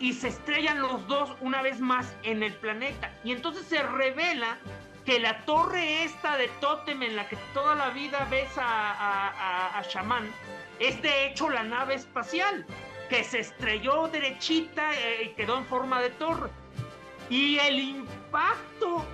y 0.01 0.15
se 0.15 0.29
estrellan 0.29 0.81
los 0.81 1.07
dos 1.07 1.37
una 1.41 1.63
vez 1.63 1.79
más 1.81 2.13
en 2.25 2.43
el 2.43 2.53
planeta. 2.55 3.13
Y 3.23 3.31
entonces 3.33 3.67
se 3.67 3.83
revela 3.83 4.59
que 5.05 5.19
la 5.19 5.45
torre 5.45 6.05
esta 6.05 6.37
de 6.37 6.49
Totem 6.61 7.03
en 7.03 7.17
la 7.17 7.29
que 7.29 7.37
toda 7.55 7.75
la 7.75 7.91
vida 7.91 8.27
ves 8.31 8.57
a, 8.57 8.63
a, 8.93 9.29
a- 9.29 9.79
a 9.79 9.83
Shaman 9.83 10.31
es 10.79 11.01
de 11.03 11.27
hecho 11.27 11.49
la 11.51 11.63
nave 11.63 11.95
espacial 11.95 12.65
que 13.09 13.25
se 13.25 13.41
estrelló 13.41 14.09
derechita 14.09 14.95
eh, 14.95 15.25
y 15.25 15.29
quedó 15.35 15.59
en 15.59 15.67
forma 15.67 16.01
de 16.01 16.11
torre. 16.11 16.49
Y 17.29 17.59
el 17.59 17.79
impacto 17.79 19.05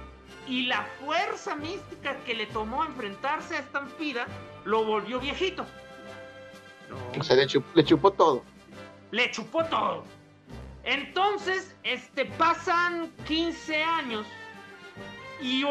y 0.47 0.66
la 0.66 0.82
fuerza 1.05 1.55
mística 1.56 2.16
que 2.24 2.35
le 2.35 2.47
tomó 2.47 2.85
enfrentarse 2.85 3.56
a 3.56 3.60
Estampida 3.60 4.27
lo 4.65 4.85
volvió 4.85 5.19
viejito. 5.20 5.66
O 7.19 7.23
sea, 7.23 7.36
le, 7.36 7.47
chup- 7.47 7.65
le 7.74 7.85
chupó 7.85 8.10
todo. 8.12 8.44
Le 9.10 9.31
chupó 9.31 9.65
todo. 9.65 10.05
Entonces, 10.85 11.74
este, 11.82 12.24
pasan 12.24 13.10
15 13.27 13.82
años 13.82 14.27
y, 15.40 15.65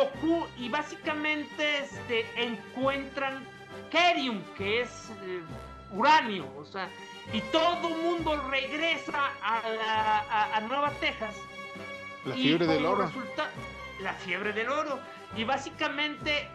y 0.57 0.69
básicamente 0.69 1.79
este, 1.79 2.25
encuentran 2.41 3.45
Kerium, 3.91 4.41
que 4.57 4.81
es 4.81 5.11
eh, 5.23 5.41
uranio, 5.91 6.47
o 6.57 6.65
sea, 6.65 6.89
y 7.33 7.41
todo 7.51 7.89
mundo 7.89 8.41
regresa 8.49 9.31
a, 9.41 9.61
la- 9.69 10.19
a- 10.29 10.55
a 10.57 10.59
Nueva 10.61 10.91
Texas 10.99 11.35
La 12.25 12.35
y 12.35 12.43
fiebre 12.43 12.67
del 12.67 12.77
como 12.83 12.89
oro. 12.95 13.05
resulta- 13.07 13.49
la 14.01 14.13
fiebre 14.13 14.53
del 14.53 14.69
oro. 14.69 14.99
Y 15.35 15.43
básicamente, 15.43 16.47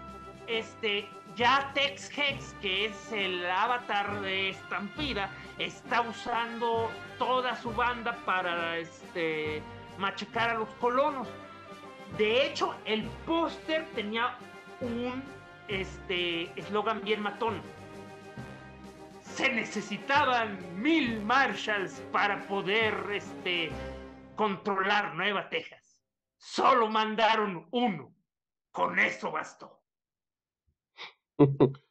este, 0.47 1.09
ya 1.37 1.71
Tex 1.75 2.11
Hex, 2.17 2.55
que 2.63 2.87
es 2.87 3.13
el 3.13 3.45
avatar 3.51 4.21
de 4.21 4.51
Estampida, 4.51 5.31
está 5.59 6.01
usando 6.03 6.91
toda 7.19 7.57
su 7.61 7.73
banda 7.73 8.17
para 8.25 8.77
este, 8.79 9.63
machacar 9.99 10.51
a 10.51 10.55
los 10.55 10.69
colonos. 10.81 11.29
De 12.17 12.47
hecho, 12.47 12.75
el 12.85 13.05
póster 13.27 13.87
tenía 13.95 14.37
un 14.81 15.23
este 15.69 16.53
eslogan 16.59 17.03
bien 17.03 17.23
matón. 17.23 17.63
Se 19.23 19.51
necesitaban 19.51 20.59
mil 20.81 21.23
Marshalls 21.23 22.03
para 22.13 22.47
poder 22.47 22.95
este, 23.13 23.71
controlar 24.37 25.15
Nueva 25.15 25.49
Texas. 25.49 25.99
Solo 26.37 26.89
mandaron 26.89 27.67
uno. 27.71 28.15
Con 28.73 28.99
eso 28.99 29.31
bastó. 29.31 29.83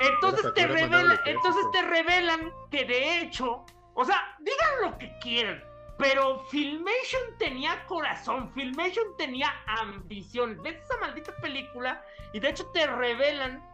Entonces 0.00 0.54
te 0.54 0.62
¿para 0.62 0.74
qué 0.74 0.86
revelan, 0.86 1.20
entonces 1.24 1.64
te 1.72 1.82
revelan 1.82 2.52
que 2.70 2.84
de 2.84 3.20
hecho, 3.20 3.64
o 3.94 4.04
sea, 4.04 4.36
digan 4.38 4.82
lo 4.82 4.98
que 4.98 5.18
quieran, 5.18 5.62
Pero 5.98 6.40
Filmation 6.50 7.22
tenía 7.38 7.84
corazón, 7.86 8.52
Filmation 8.52 9.16
tenía 9.16 9.50
ambición. 9.66 10.60
Ves 10.62 10.82
esa 10.82 10.98
maldita 10.98 11.34
película 11.36 12.02
y 12.32 12.40
de 12.40 12.50
hecho 12.50 12.66
te 12.72 12.86
revelan 12.86 13.64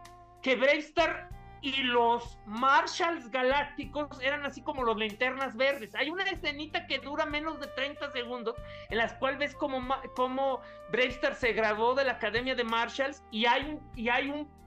que 0.41 0.55
Bravestar 0.55 1.29
y 1.61 1.83
los 1.83 2.37
Marshalls 2.45 3.31
Galácticos 3.31 4.21
eran 4.21 4.45
así 4.45 4.61
como 4.61 4.83
los 4.83 4.97
linternas 4.97 5.55
verdes. 5.55 5.95
Hay 5.95 6.09
una 6.09 6.23
escenita 6.23 6.85
que 6.87 6.99
dura 6.99 7.25
menos 7.25 7.59
de 7.61 7.67
30 7.67 8.11
segundos 8.11 8.55
en 8.89 8.97
las 8.97 9.13
cual 9.13 9.37
ves 9.37 9.55
como, 9.55 9.81
como 10.15 10.59
Bravestar 10.91 11.35
se 11.35 11.53
graduó 11.53 11.95
de 11.95 12.03
la 12.03 12.13
Academia 12.13 12.53
de 12.53 12.65
Marshalls 12.65 13.23
y 13.31 13.45
hay 13.45 13.63
un, 13.63 13.91
y 13.95 14.09
hay 14.09 14.29
un, 14.29 14.63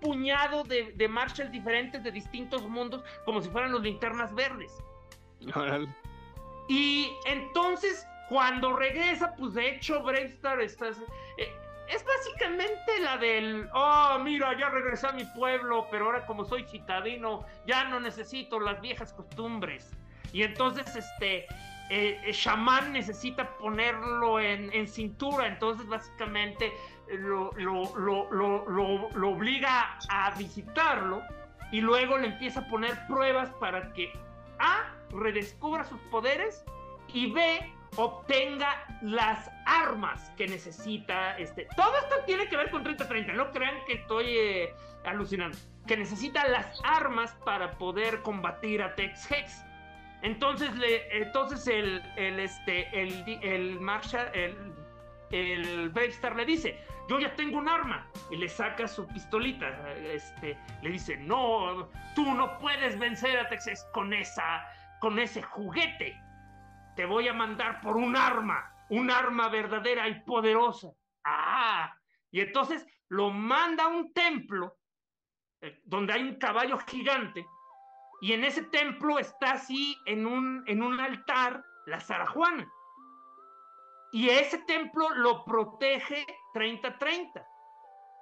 puñado 0.00 0.62
de, 0.62 0.92
de 0.92 1.08
Marshalls 1.08 1.52
diferentes 1.52 2.02
de 2.02 2.10
distintos 2.10 2.66
mundos 2.66 3.04
como 3.26 3.42
si 3.42 3.50
fueran 3.50 3.72
los 3.72 3.82
linternas 3.82 4.32
verdes. 4.34 4.72
Y 6.68 7.16
entonces 7.26 8.06
cuando 8.28 8.74
regresa, 8.74 9.34
pues 9.36 9.54
de 9.54 9.70
hecho 9.70 10.02
Bravestar 10.02 10.60
está... 10.60 10.88
Eh, 11.38 11.52
es 11.88 12.04
básicamente 12.04 13.00
la 13.00 13.16
del, 13.16 13.68
oh, 13.72 14.18
mira, 14.22 14.58
ya 14.58 14.68
regresé 14.70 15.06
a 15.06 15.12
mi 15.12 15.24
pueblo, 15.24 15.86
pero 15.90 16.06
ahora 16.06 16.26
como 16.26 16.44
soy 16.44 16.64
citadino, 16.64 17.46
ya 17.66 17.84
no 17.84 18.00
necesito 18.00 18.58
las 18.58 18.80
viejas 18.80 19.12
costumbres. 19.12 19.96
Y 20.32 20.42
entonces, 20.42 20.96
este, 20.96 21.46
eh, 21.88 22.20
el 22.24 22.34
chamán 22.34 22.92
necesita 22.92 23.56
ponerlo 23.58 24.40
en, 24.40 24.88
cintura, 24.88 25.46
entonces 25.46 25.86
básicamente 25.86 26.72
lo, 27.08 27.52
lo, 27.52 29.28
obliga 29.28 29.96
a 30.08 30.30
visitarlo 30.32 31.22
y 31.70 31.80
luego 31.80 32.18
le 32.18 32.28
empieza 32.28 32.60
a 32.60 32.68
poner 32.68 32.98
pruebas 33.06 33.50
para 33.60 33.92
que 33.92 34.12
A, 34.58 34.95
redescubra 35.10 35.84
sus 35.84 36.00
poderes 36.10 36.64
y 37.12 37.30
B, 37.32 37.72
obtenga 37.96 38.84
las 39.02 39.50
armas 39.64 40.30
que 40.36 40.46
necesita. 40.46 41.36
Este, 41.38 41.68
todo 41.76 41.96
esto 41.98 42.16
tiene 42.26 42.48
que 42.48 42.56
ver 42.56 42.70
con 42.70 42.82
3030, 42.82 43.32
no 43.32 43.50
crean 43.52 43.76
que 43.86 43.94
estoy 43.94 44.26
eh, 44.36 44.74
alucinando. 45.04 45.56
Que 45.86 45.96
necesita 45.96 46.46
las 46.48 46.80
armas 46.84 47.36
para 47.44 47.78
poder 47.78 48.22
combatir 48.22 48.82
a 48.82 48.94
Tex 48.94 49.30
Hex. 49.30 49.64
Entonces, 50.22 50.74
le, 50.76 51.22
entonces 51.22 51.66
el, 51.68 52.02
el, 52.16 52.40
este, 52.40 52.88
el, 53.00 53.24
el 53.42 53.78
el, 55.30 55.92
el 55.96 56.36
le 56.36 56.44
dice, 56.44 56.78
yo 57.08 57.18
ya 57.18 57.34
tengo 57.34 57.58
un 57.58 57.68
arma. 57.68 58.06
Y 58.30 58.36
le 58.36 58.48
saca 58.48 58.86
su 58.88 59.06
pistolita. 59.06 59.68
Este, 59.96 60.56
le 60.82 60.90
dice, 60.90 61.16
no, 61.16 61.88
tú 62.14 62.34
no 62.34 62.58
puedes 62.58 62.98
vencer 62.98 63.38
a 63.38 63.48
Tex 63.48 63.66
Hex 63.66 63.84
con, 63.92 64.12
esa, 64.12 64.66
con 65.00 65.18
ese 65.18 65.42
juguete 65.42 66.20
te 66.96 67.04
voy 67.04 67.28
a 67.28 67.34
mandar 67.34 67.80
por 67.82 67.96
un 67.96 68.16
arma, 68.16 68.72
un 68.88 69.10
arma 69.10 69.48
verdadera 69.48 70.08
y 70.08 70.20
poderosa. 70.22 70.88
Ah, 71.24 71.94
y 72.30 72.40
entonces 72.40 72.86
lo 73.08 73.30
manda 73.30 73.84
a 73.84 73.88
un 73.88 74.12
templo 74.12 74.78
eh, 75.60 75.80
donde 75.84 76.14
hay 76.14 76.22
un 76.22 76.36
caballo 76.36 76.78
gigante 76.78 77.46
y 78.20 78.32
en 78.32 78.44
ese 78.44 78.62
templo 78.62 79.18
está 79.18 79.52
así 79.52 79.96
en 80.06 80.26
un, 80.26 80.64
en 80.66 80.82
un 80.82 80.98
altar 81.00 81.64
la 81.86 82.00
Sarajuana. 82.00 82.70
Y 84.12 84.30
ese 84.30 84.58
templo 84.58 85.10
lo 85.10 85.44
protege 85.44 86.24
30-30. 86.54 87.46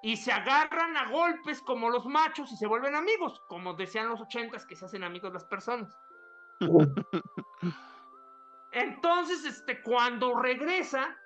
Y 0.03 0.17
se 0.17 0.33
agarran 0.33 0.97
a 0.97 1.09
golpes 1.09 1.63
como 1.63 1.89
los 1.89 2.05
machos 2.07 2.53
y 2.53 2.57
se 2.57 2.67
vuelven 2.67 2.95
amigos, 2.95 3.41
como 3.49 3.75
decían 3.75 4.09
los 4.09 4.21
ochentas 4.21 4.67
que 4.67 4.77
se 4.77 4.85
hacen 4.85 5.05
amigos 5.05 5.33
las 5.33 5.45
personas. 5.45 5.97
Entonces, 8.73 9.45
este, 9.45 9.83
cuando 9.83 10.35
regresa, 10.35 11.17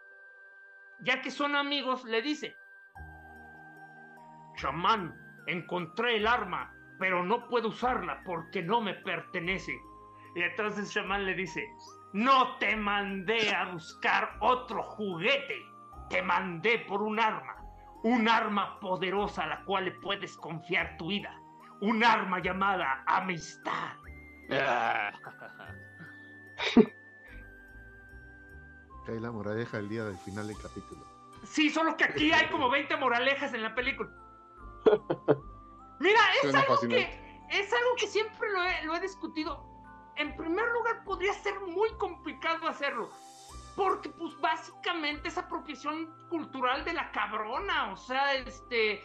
ya 1.00 1.22
que 1.22 1.30
son 1.30 1.56
amigos, 1.56 2.04
le 2.04 2.20
dice, 2.20 2.54
chamán, 4.56 5.14
encontré 5.46 6.16
el 6.16 6.26
arma, 6.26 6.74
pero 6.98 7.24
no 7.24 7.48
puedo 7.48 7.68
usarla 7.68 8.22
porque 8.24 8.62
no 8.62 8.80
me 8.80 8.94
pertenece. 8.94 9.72
Y 10.34 10.42
entonces 10.42 10.92
chamán 10.92 11.24
le 11.24 11.34
dice, 11.34 11.66
no 12.12 12.58
te 12.58 12.76
mandé 12.76 13.54
a 13.54 13.72
buscar 13.72 14.36
otro 14.40 14.82
juguete, 14.82 15.62
te 16.10 16.22
mandé 16.22 16.80
por 16.80 17.02
un 17.02 17.18
arma, 17.18 17.56
un 18.02 18.28
arma 18.28 18.78
poderosa 18.80 19.44
a 19.44 19.48
la 19.48 19.64
cual 19.64 19.86
le 19.86 19.92
puedes 19.92 20.36
confiar 20.36 20.96
tu 20.98 21.08
vida, 21.08 21.34
un 21.80 22.04
arma 22.04 22.40
llamada 22.40 23.04
amistad. 23.06 23.96
hay 29.06 29.20
la 29.20 29.30
moraleja 29.30 29.78
el 29.78 29.88
día 29.88 30.04
del 30.04 30.18
final 30.18 30.48
del 30.48 30.58
capítulo. 30.58 31.06
Sí, 31.44 31.70
solo 31.70 31.96
que 31.96 32.04
aquí 32.04 32.32
hay 32.32 32.48
como 32.48 32.68
20 32.70 32.96
moralejas 32.96 33.54
en 33.54 33.62
la 33.62 33.74
película. 33.74 34.10
Mira, 36.00 36.20
es 36.42 36.54
algo, 36.54 36.78
que, 36.80 37.46
es 37.50 37.72
algo 37.72 37.94
que 37.96 38.06
siempre 38.06 38.52
lo 38.52 38.64
he, 38.64 38.84
lo 38.84 38.94
he 38.96 39.00
discutido. 39.00 39.64
En 40.16 40.36
primer 40.36 40.68
lugar, 40.68 41.04
podría 41.04 41.32
ser 41.34 41.60
muy 41.60 41.90
complicado 41.98 42.68
hacerlo. 42.68 43.10
Porque, 43.76 44.08
pues, 44.08 44.38
básicamente 44.40 45.28
es 45.28 45.38
apropiación 45.38 46.12
cultural 46.28 46.84
de 46.84 46.94
la 46.94 47.12
cabrona. 47.12 47.92
O 47.92 47.96
sea, 47.96 48.34
este 48.34 49.04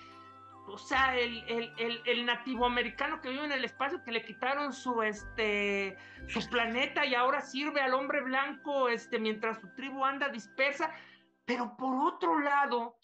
o 0.67 0.77
sea, 0.77 1.17
el, 1.17 1.43
el, 1.47 2.01
el, 2.05 2.25
nativo 2.25 2.65
americano 2.65 3.21
que 3.21 3.29
vive 3.29 3.45
en 3.45 3.51
el 3.51 3.65
espacio, 3.65 4.03
que 4.03 4.11
le 4.11 4.23
quitaron 4.23 4.73
su, 4.73 5.01
este, 5.01 5.97
su 6.27 6.47
planeta 6.49 7.05
y 7.05 7.15
ahora 7.15 7.41
sirve 7.41 7.81
al 7.81 7.93
hombre 7.93 8.21
blanco 8.21 8.87
este, 8.87 9.19
mientras 9.19 9.59
su 9.59 9.73
tribu 9.75 10.05
anda 10.05 10.29
dispersa. 10.29 10.93
Pero 11.45 11.75
por 11.77 11.95
otro 11.95 12.39
lado, 12.39 12.97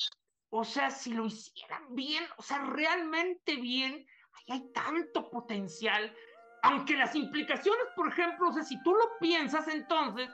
o 0.49 0.63
sea, 0.63 0.89
si 0.89 1.13
lo 1.13 1.25
hicieran 1.25 1.95
bien, 1.95 2.23
o 2.37 2.41
sea, 2.41 2.59
realmente 2.59 3.57
bien, 3.57 4.05
ahí 4.33 4.59
hay 4.59 4.71
tanto 4.71 5.29
potencial. 5.29 6.15
Aunque 6.63 6.95
las 6.95 7.15
implicaciones, 7.15 7.85
por 7.95 8.07
ejemplo, 8.07 8.49
o 8.49 8.53
sea, 8.53 8.63
si 8.63 8.81
tú 8.83 8.93
lo 8.93 9.17
piensas 9.19 9.67
entonces, 9.67 10.29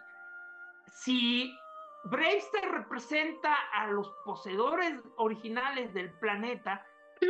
si 0.93 1.51
Bravester 2.05 2.71
representa 2.71 3.53
a 3.73 3.87
los 3.87 4.09
poseedores 4.23 4.93
originales 5.17 5.93
del 5.93 6.11
planeta, 6.19 6.85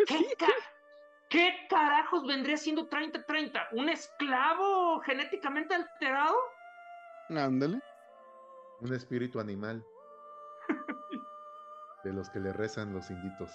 ¿Qué, 1.30 1.68
carajos 1.70 2.26
vendría 2.28 2.58
siendo 2.58 2.88
30-30? 2.90 3.68
¿Un 3.72 3.90
esclavo 3.90 5.00
genéticamente 5.02 5.76
alterado? 5.76 6.36
Ándale. 7.30 7.82
Un 8.82 8.94
espíritu 8.94 9.40
animal. 9.40 9.86
de 12.04 12.14
los 12.14 12.30
que 12.30 12.40
le 12.40 12.54
rezan 12.54 12.94
los 12.94 13.10
inditos. 13.10 13.52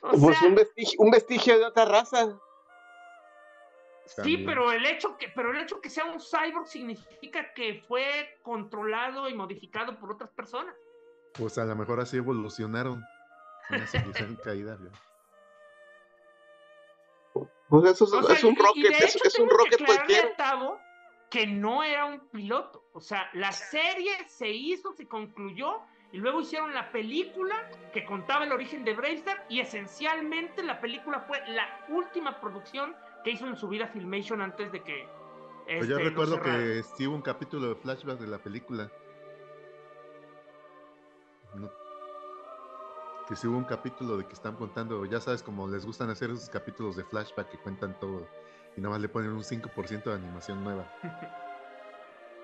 pues 0.00 0.42
un, 0.42 0.54
vestigio, 0.54 1.00
un 1.00 1.10
vestigio 1.10 1.58
de 1.58 1.66
otra 1.66 1.84
raza. 1.84 2.38
Sí, 4.06 4.38
pero 4.44 4.72
el 4.72 4.84
hecho 4.84 5.16
que, 5.16 5.28
pero 5.28 5.52
el 5.52 5.62
hecho 5.62 5.80
que 5.80 5.88
sea 5.88 6.04
un 6.04 6.20
cyborg 6.20 6.66
significa 6.66 7.52
que 7.54 7.82
fue 7.86 8.38
controlado 8.42 9.28
y 9.28 9.34
modificado 9.34 9.98
por 9.98 10.12
otras 10.12 10.30
personas. 10.30 10.74
Pues 11.34 11.56
a 11.56 11.64
lo 11.64 11.74
mejor 11.76 12.00
así 12.00 12.18
evolucionaron. 12.18 13.02
Una 13.70 14.36
caída, 14.42 14.78
Pues 17.68 17.84
eso 17.84 18.04
es, 18.04 18.44
un 18.44 18.56
rocket, 18.56 18.92
es, 19.00 19.38
un 19.38 19.48
rocket 19.48 19.84
cualquiera. 19.84 20.28
que 21.30 21.46
no 21.46 21.82
era 21.82 22.04
un 22.04 22.20
piloto. 22.28 22.84
O 22.92 23.00
sea, 23.00 23.30
la 23.32 23.52
serie 23.52 24.12
se 24.28 24.48
hizo, 24.48 24.92
se 24.92 25.06
concluyó 25.06 25.80
y 26.12 26.18
luego 26.18 26.42
hicieron 26.42 26.74
la 26.74 26.92
película 26.92 27.70
que 27.92 28.04
contaba 28.04 28.44
el 28.44 28.52
origen 28.52 28.84
de 28.84 28.94
Bravestar 28.94 29.46
y 29.48 29.60
esencialmente 29.60 30.62
la 30.62 30.80
película 30.80 31.20
fue 31.20 31.40
la 31.48 31.86
última 31.88 32.38
producción 32.40 32.94
que 33.24 33.30
hizo 33.30 33.46
en 33.46 33.56
su 33.56 33.68
vida 33.68 33.86
Filmation 33.88 34.42
antes 34.42 34.70
de 34.72 34.82
que... 34.82 35.08
Pues 35.64 35.88
yo 35.88 35.96
este, 35.96 36.10
recuerdo 36.10 36.42
que 36.42 36.80
estuvo 36.80 37.14
un 37.14 37.22
capítulo 37.22 37.68
de 37.68 37.76
flashback 37.76 38.18
de 38.18 38.26
la 38.26 38.38
película. 38.38 38.90
No, 41.54 41.70
que 43.28 43.36
si 43.36 43.46
hubo 43.46 43.56
un 43.56 43.64
capítulo 43.64 44.16
de 44.16 44.26
que 44.26 44.32
están 44.32 44.56
contando, 44.56 45.04
ya 45.04 45.20
sabes, 45.20 45.42
como 45.42 45.68
les 45.68 45.86
gustan 45.86 46.10
hacer 46.10 46.30
esos 46.30 46.48
capítulos 46.48 46.96
de 46.96 47.04
flashback 47.04 47.50
que 47.50 47.58
cuentan 47.58 47.98
todo 47.98 48.26
y 48.76 48.80
nada 48.80 48.94
más 48.94 49.00
le 49.00 49.08
ponen 49.08 49.32
un 49.32 49.42
5% 49.42 50.02
de 50.02 50.14
animación 50.14 50.62
nueva. 50.64 50.86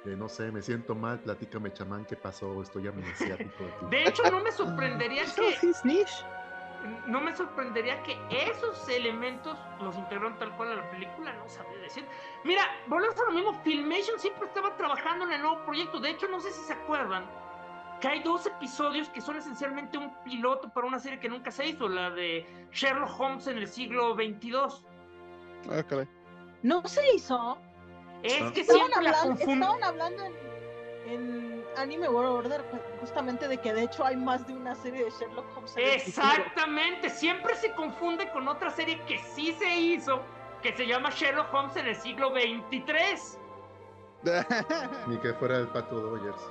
no 0.05 0.29
sé, 0.29 0.51
me 0.51 0.63
siento 0.63 0.95
mal, 0.95 1.21
platícame 1.21 1.73
chamán, 1.73 2.05
¿qué 2.05 2.17
pasó? 2.17 2.63
Estoy 2.63 2.89
amnesiático. 2.89 3.65
De 3.91 4.05
hecho, 4.05 4.23
no 4.31 4.41
me 4.41 4.53
sorprendería 4.53 5.25
que... 5.35 5.59
No 7.09 7.21
me 7.21 7.35
sorprendería 7.35 8.01
que 8.05 8.17
esos 8.31 8.89
elementos 8.89 9.59
los 9.81 9.97
integraron 9.97 10.39
tal 10.39 10.57
cual 10.57 10.73
a 10.73 10.77
la 10.77 10.91
película, 10.91 11.33
no 11.33 11.49
sabría 11.49 11.81
decir. 11.81 12.07
Mira, 12.45 12.63
volvemos 12.87 13.19
a 13.21 13.25
lo 13.25 13.33
mismo, 13.33 13.63
Filmation 13.65 14.19
siempre 14.21 14.47
estaba 14.47 14.77
trabajando 14.77 15.25
en 15.25 15.33
el 15.33 15.43
nuevo 15.43 15.65
proyecto, 15.65 15.99
de 15.99 16.11
hecho 16.11 16.29
no 16.29 16.39
sé 16.39 16.53
si 16.53 16.61
se 16.63 16.75
acuerdan, 16.75 17.29
que 18.01 18.09
hay 18.09 18.23
dos 18.23 18.47
episodios 18.47 19.09
que 19.09 19.21
son 19.21 19.37
esencialmente 19.37 19.99
un 19.99 20.13
piloto 20.25 20.69
para 20.71 20.87
una 20.87 20.99
serie 20.99 21.19
que 21.19 21.29
nunca 21.29 21.51
se 21.51 21.67
hizo, 21.67 21.89
la 21.89 22.11
de 22.11 22.47
Sherlock 22.73 23.19
Holmes 23.19 23.47
en 23.47 23.59
el 23.59 23.67
siglo 23.67 24.15
XXII. 24.15 24.53
Ah, 25.71 25.83
¿No 26.63 26.87
se 26.87 27.03
hizo? 27.15 27.59
Es 28.23 28.53
que 28.53 28.61
Estaban 28.61 28.83
siempre 28.89 29.03
la 29.03 29.11
hablando, 29.11 29.37
confundo. 29.37 29.67
estaban 29.67 29.85
hablando 29.85 30.25
en, 30.25 30.35
en 31.13 31.65
Anime 31.77 32.09
World 32.09 32.47
Order 32.47 32.65
justamente 33.01 33.47
de 33.49 33.59
que 33.59 33.73
de 33.73 33.85
hecho 33.85 34.05
hay 34.05 34.17
más 34.17 34.47
de 34.47 34.55
una 34.55 34.75
serie 34.75 35.05
de 35.05 35.11
Sherlock 35.11 35.57
Holmes. 35.57 35.77
en 35.77 35.83
el. 35.85 35.91
Exactamente, 35.91 37.11
siempre 37.11 37.55
se 37.57 37.73
confunde 37.73 38.29
con 38.31 38.49
otra 38.49 38.71
serie 38.71 39.01
que 39.07 39.19
sí 39.19 39.53
se 39.53 39.77
hizo, 39.77 40.21
que 40.63 40.73
se 40.77 40.87
llama 40.87 41.11
Sherlock 41.11 41.53
Holmes 41.53 41.77
en 41.77 41.87
el 41.87 41.97
siglo 41.97 42.31
XXIII. 42.31 43.39
Ni 45.07 45.17
que 45.19 45.33
fuera 45.35 45.59
el 45.59 45.69
pato 45.69 46.01
Dodgers. 46.01 46.43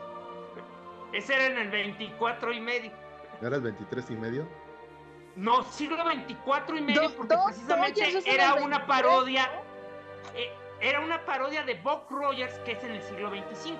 Ese 1.14 1.34
era 1.36 1.46
en 1.48 1.58
el 1.58 1.70
24 1.70 2.54
y 2.54 2.60
medio. 2.60 2.92
¿No 3.42 3.48
era 3.48 3.58
el 3.58 3.62
23 3.64 4.10
y 4.12 4.16
medio? 4.16 4.48
No, 5.36 5.64
siglo 5.64 6.04
24 6.06 6.76
y 6.78 6.82
medio, 6.82 7.02
Do- 7.10 7.16
porque 7.16 7.36
precisamente 7.46 8.02
era 8.26 8.56
una 8.56 8.80
23, 8.80 8.88
parodia, 8.88 9.52
eh, 10.36 10.52
era 10.82 11.00
una 11.00 11.24
parodia 11.26 11.64
de 11.64 11.76
Buck 11.76 12.10
Rogers 12.10 12.58
que 12.60 12.72
es 12.72 12.84
en 12.84 12.92
el 12.92 13.04
siglo 13.04 13.30
25. 13.30 13.78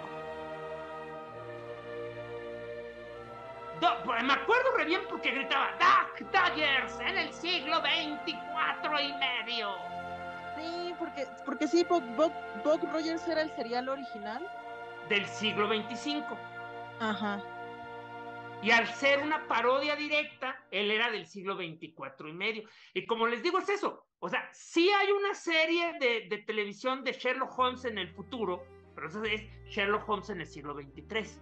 Do- 3.80 4.04
pues, 4.06 4.24
me 4.24 4.34
acuerdo 4.34 4.72
re 4.76 4.86
bien 4.86 5.02
porque 5.10 5.32
gritaba 5.32 5.70
Duck 5.80 6.32
Dodgers 6.32 7.00
en 7.00 7.18
el 7.18 7.34
siglo 7.34 7.82
24 7.82 9.00
y 9.02 9.14
medio. 9.14 9.70
Sí, 10.56 10.96
porque, 10.98 11.28
porque 11.46 11.68
sí, 11.68 11.84
Buck, 11.84 12.04
Buck- 12.16 12.64
Buck 12.64 12.84
Rogers 12.92 13.28
era 13.28 13.42
el 13.42 13.52
serial 13.52 13.90
original. 13.90 14.48
del 15.10 15.26
siglo 15.28 15.70
25. 15.70 16.38
Ajá. 17.00 17.44
Y 18.62 18.72
al 18.72 18.88
ser 18.88 19.22
una 19.22 19.48
parodia 19.48 19.96
directa, 19.96 20.64
él 20.72 20.90
era 20.90 21.12
del 21.12 21.28
siglo 21.28 21.56
24 21.56 22.28
y 22.28 22.34
medio. 22.34 22.64
Y 22.94 23.06
como 23.06 23.28
les 23.28 23.44
digo, 23.44 23.60
es 23.60 23.70
eso. 23.70 24.06
O 24.20 24.30
sea, 24.30 24.50
sí 24.52 24.90
hay 24.90 25.12
una 25.12 25.36
serie 25.36 25.94
de, 26.00 26.28
de 26.28 26.40
televisión 26.40 27.04
de 27.04 27.14
Sherlock 27.14 27.58
Holmes 27.58 27.86
en 27.86 28.00
el 28.00 28.10
futuro, 28.10 28.64
pero 28.96 29.10
eso 29.10 29.24
es 29.24 29.44
Sherlock 29.70 30.10
Holmes 30.10 30.30
en 30.32 30.42
el 30.42 30.48
siglo 30.48 30.74
23. 30.74 31.40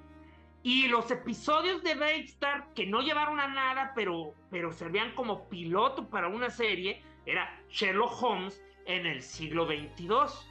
Y 0.64 0.88
los 0.88 1.10
episodios 1.10 1.84
de 1.84 1.94
Star 2.22 2.73
que 2.73 2.86
no 2.86 3.02
llevaron 3.02 3.40
a 3.40 3.48
nada, 3.48 3.94
pero, 3.95 4.34
pero 4.49 4.73
servían 4.73 5.14
como 5.14 5.48
piloto 5.48 6.10
para 6.10 6.27
una 6.27 6.49
serie, 6.49 7.02
era 7.26 7.61
Sherlock 7.69 8.22
Holmes 8.22 8.61
en 8.88 9.06
el 9.06 9.22
siglo 9.22 9.65
22. 9.65 10.49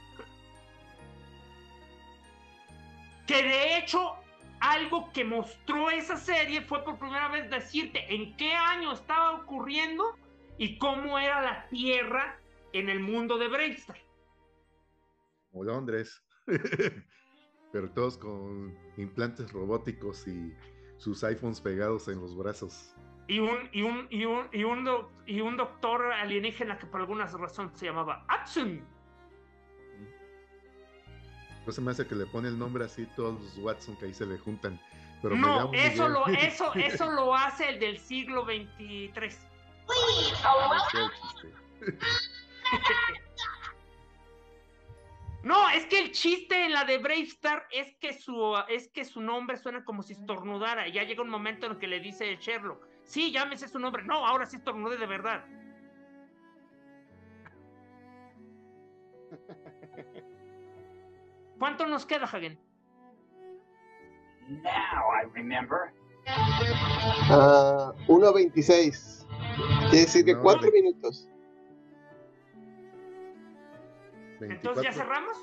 Que 3.27 3.43
de 3.43 3.77
hecho 3.77 4.15
algo 4.59 5.11
que 5.13 5.23
mostró 5.23 5.89
esa 5.89 6.17
serie 6.17 6.61
fue 6.61 6.83
por 6.83 6.97
primera 6.97 7.27
vez 7.29 7.49
decirte 7.49 8.13
en 8.13 8.35
qué 8.37 8.53
año 8.53 8.91
estaba 8.93 9.31
ocurriendo 9.33 10.15
y 10.57 10.77
cómo 10.77 11.19
era 11.19 11.41
la 11.41 11.67
Tierra 11.69 12.39
en 12.73 12.89
el 12.89 12.99
mundo 12.99 13.37
de 13.37 13.47
Bravestar. 13.47 13.97
O 15.51 15.63
Londres. 15.63 16.23
Pero 17.71 17.91
todos 17.91 18.17
con 18.17 18.77
implantes 18.97 19.51
robóticos 19.51 20.27
y 20.27 20.53
sus 20.97 21.23
iPhones 21.23 21.59
pegados 21.59 22.07
en 22.07 22.21
los 22.21 22.35
brazos. 22.37 22.95
Y 23.27 23.39
un, 23.39 23.69
y 23.73 23.81
un, 23.81 24.07
y 24.09 24.25
un, 24.25 24.47
y 24.53 24.63
un, 24.63 24.85
doc- 24.85 25.11
y 25.25 25.41
un 25.41 25.57
doctor 25.57 26.13
alienígena 26.13 26.77
que 26.77 26.85
por 26.85 27.01
alguna 27.01 27.25
razón 27.25 27.71
se 27.75 27.87
llamaba 27.87 28.23
Atsun. 28.27 28.85
No 31.65 31.71
se 31.71 31.81
me 31.81 31.91
hace 31.91 32.05
que 32.05 32.15
le 32.15 32.25
pone 32.25 32.49
el 32.49 32.59
nombre 32.59 32.85
así 32.85 33.05
todos 33.15 33.41
los 33.41 33.57
Watson 33.57 33.95
que 33.97 34.05
ahí 34.05 34.13
se 34.13 34.25
le 34.25 34.37
juntan. 34.37 34.79
Pero 35.21 35.35
No, 35.35 35.71
eso 35.73 36.07
lo, 36.07 36.27
eso, 36.27 36.73
eso 36.75 37.11
lo 37.11 37.35
hace 37.35 37.69
el 37.69 37.79
del 37.79 37.99
siglo 37.99 38.45
23. 38.45 39.39
Qué 40.91 42.77
chiste. 42.77 43.25
No, 45.45 45.69
es 45.69 45.85
que 45.85 45.99
el 45.99 46.11
chiste 46.11 46.65
en 46.65 46.73
la 46.73 46.85
de 46.85 46.97
Bravestar 46.97 47.67
es 47.71 47.95
que 47.97 48.13
su 48.19 48.57
es 48.67 48.87
que 48.87 49.05
su 49.05 49.21
nombre 49.21 49.57
suena 49.57 49.85
como 49.85 50.01
si 50.01 50.13
estornudara. 50.13 50.87
Y 50.87 50.93
ya 50.93 51.03
llega 51.03 51.21
un 51.21 51.29
momento 51.29 51.67
en 51.67 51.73
el 51.73 51.77
que 51.77 51.85
le 51.85 51.99
dice 51.99 52.35
Sherlock, 52.37 52.83
sí, 53.03 53.31
llámese 53.31 53.67
su 53.67 53.77
nombre. 53.77 54.03
No, 54.03 54.25
ahora 54.25 54.47
sí 54.47 54.57
estornudé 54.57 54.97
de 54.97 55.05
verdad. 55.05 55.45
¿Cuánto 61.59 61.85
nos 61.87 62.05
queda, 62.05 62.25
Hagen? 62.25 62.59
Ah, 67.29 67.93
1.26. 68.07 69.25
Quiere 69.89 69.97
decir 70.05 70.25
que 70.25 70.33
No, 70.33 70.41
4 70.41 70.69
de- 70.69 70.71
minutos. 70.81 71.29
Entonces, 74.41 74.83
¿ya 74.83 74.91
24. 74.91 74.93
cerramos? 74.93 75.37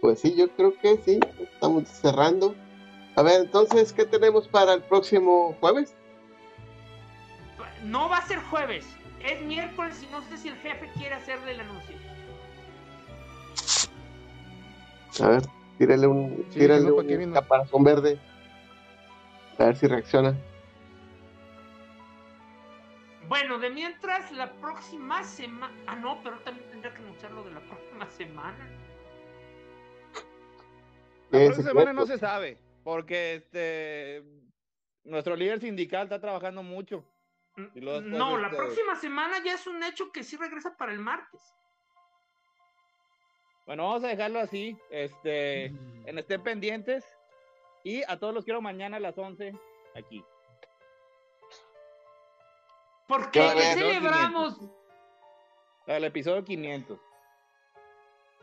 Pues 0.00 0.20
sí, 0.20 0.34
yo 0.36 0.48
creo 0.54 0.76
que 0.78 0.96
sí. 0.98 1.18
Estamos 1.40 1.88
cerrando. 1.88 2.54
A 3.16 3.22
ver, 3.22 3.42
entonces, 3.42 3.92
¿qué 3.92 4.04
tenemos 4.04 4.46
para 4.48 4.74
el 4.74 4.82
próximo 4.82 5.56
jueves? 5.60 5.94
No 7.84 8.08
va 8.08 8.18
a 8.18 8.22
ser 8.22 8.38
jueves. 8.44 8.86
Es 9.24 9.40
miércoles 9.42 10.00
y 10.02 10.12
no 10.12 10.20
sé 10.22 10.36
si 10.36 10.48
el 10.48 10.56
jefe 10.56 10.88
quiere 10.96 11.16
hacerle 11.16 11.52
el 11.52 11.60
anuncio. 11.60 11.96
A 15.22 15.28
ver, 15.28 15.42
tírale 15.78 16.06
un, 16.06 16.46
Sí, 16.50 16.60
tírale 16.60 16.88
no, 16.88 16.96
¿para 16.96 17.08
qué 17.08 17.16
un 17.16 17.32
caparazón 17.32 17.84
verde. 17.84 18.18
A 19.58 19.64
ver 19.64 19.76
si 19.76 19.86
reacciona. 19.86 20.34
Bueno, 23.28 23.58
de 23.58 23.70
mientras, 23.70 24.32
la 24.32 24.52
próxima 24.54 25.22
semana. 25.24 25.74
Ah, 25.86 25.96
no, 25.96 26.20
pero 26.22 26.38
también 26.40 26.68
tendría 26.70 26.92
que 26.94 27.02
anunciar 27.02 27.32
lo 27.32 27.44
de 27.44 27.50
la 27.52 27.60
próxima 27.68 28.08
semana. 28.10 28.66
La 31.30 31.38
¿Qué 31.38 31.46
próxima 31.46 31.68
semana 31.68 31.92
no 31.92 32.06
se 32.06 32.18
sabe, 32.18 32.58
porque 32.84 33.34
este 33.34 34.24
nuestro 35.04 35.36
líder 35.36 35.60
sindical 35.60 36.04
está 36.04 36.20
trabajando 36.20 36.62
mucho. 36.62 37.04
Y 37.74 37.80
después, 37.80 38.02
no, 38.02 38.38
la 38.38 38.46
este- 38.48 38.56
próxima 38.56 38.94
semana 38.96 39.42
ya 39.44 39.54
es 39.54 39.66
un 39.66 39.82
hecho 39.82 40.10
que 40.12 40.22
sí 40.22 40.36
regresa 40.36 40.76
para 40.76 40.92
el 40.92 40.98
martes. 41.00 41.54
Bueno, 43.68 43.86
vamos 43.86 44.02
a 44.02 44.08
dejarlo 44.08 44.40
así, 44.40 44.78
este, 44.88 45.66
en 45.66 46.18
estén 46.18 46.42
pendientes 46.42 47.04
y 47.84 48.02
a 48.04 48.18
todos 48.18 48.32
los 48.32 48.46
quiero 48.46 48.62
mañana 48.62 48.96
a 48.96 49.00
las 49.00 49.18
11 49.18 49.54
aquí. 49.94 50.24
¿Por 53.06 53.30
qué? 53.30 53.40
Ya, 53.40 53.52
¿Qué 53.52 53.60
ya, 53.60 53.74
celebramos? 53.74 54.58
El 55.86 56.02
episodio 56.04 56.42
500. 56.42 56.98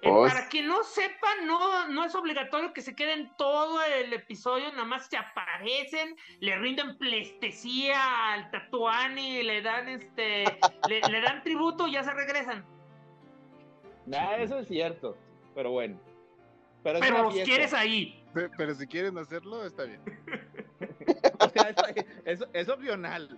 Eh, 0.03 0.11
Pues- 0.11 0.31
para 0.31 0.47
quien 0.47 0.68
no 0.68 0.84
sepa, 0.84 1.27
no, 1.43 1.88
no 1.88 2.06
es 2.06 2.14
obligatorio 2.14 2.72
que 2.72 2.84
se 2.84 2.95
queden 2.95 3.35
todo 3.35 3.84
el 3.84 4.14
episodio, 4.14 4.72
nada 4.73 4.85
más 4.85 5.07
se 5.07 5.18
aparecen, 5.18 6.15
le 6.39 6.56
rinden 6.57 6.99
plestesía 6.99 8.31
al 8.31 8.52
tatuani, 8.52 9.41
le 9.41 9.64
dan 9.64 9.89
este, 9.89 10.43
le, 10.88 11.02
le 11.02 11.22
dan 11.22 11.41
tributo 11.41 11.88
y 11.88 11.93
ya 11.93 12.03
se 12.03 12.14
regresan. 12.14 12.74
Nada, 14.06 14.38
eso 14.38 14.60
es 14.60 14.68
cierto, 14.68 15.18
pero 15.53 15.72
bueno. 15.72 15.99
Pero, 16.84 16.99
Pero 16.99 17.23
los 17.23 17.34
fiesta. 17.34 17.49
quieres 17.52 17.73
ahí. 17.73 18.23
Pe- 18.34 18.49
Pero 18.57 18.76
si 18.76 18.86
quieren 18.86 19.18
hacerlo, 19.18 19.65
está 19.65 19.84
bien. 19.84 20.02
O 21.40 21.49
sea, 21.49 21.69
es, 21.95 22.06
es- 22.26 22.48
es 22.53 22.69
opcional. 22.69 23.38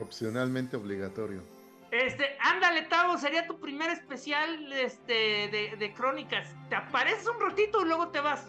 Opcionalmente 0.00 0.76
obligatorio. 0.76 1.42
Este, 1.90 2.36
ándale, 2.40 2.82
Tavo, 2.82 3.18
sería 3.18 3.46
tu 3.46 3.58
primer 3.60 3.90
especial 3.90 4.72
este, 4.72 5.12
de, 5.48 5.74
de 5.78 5.94
crónicas. 5.94 6.54
Te 6.68 6.76
apareces 6.76 7.26
un 7.28 7.40
ratito 7.40 7.82
y 7.82 7.86
luego 7.86 8.08
te 8.08 8.20
vas. 8.20 8.48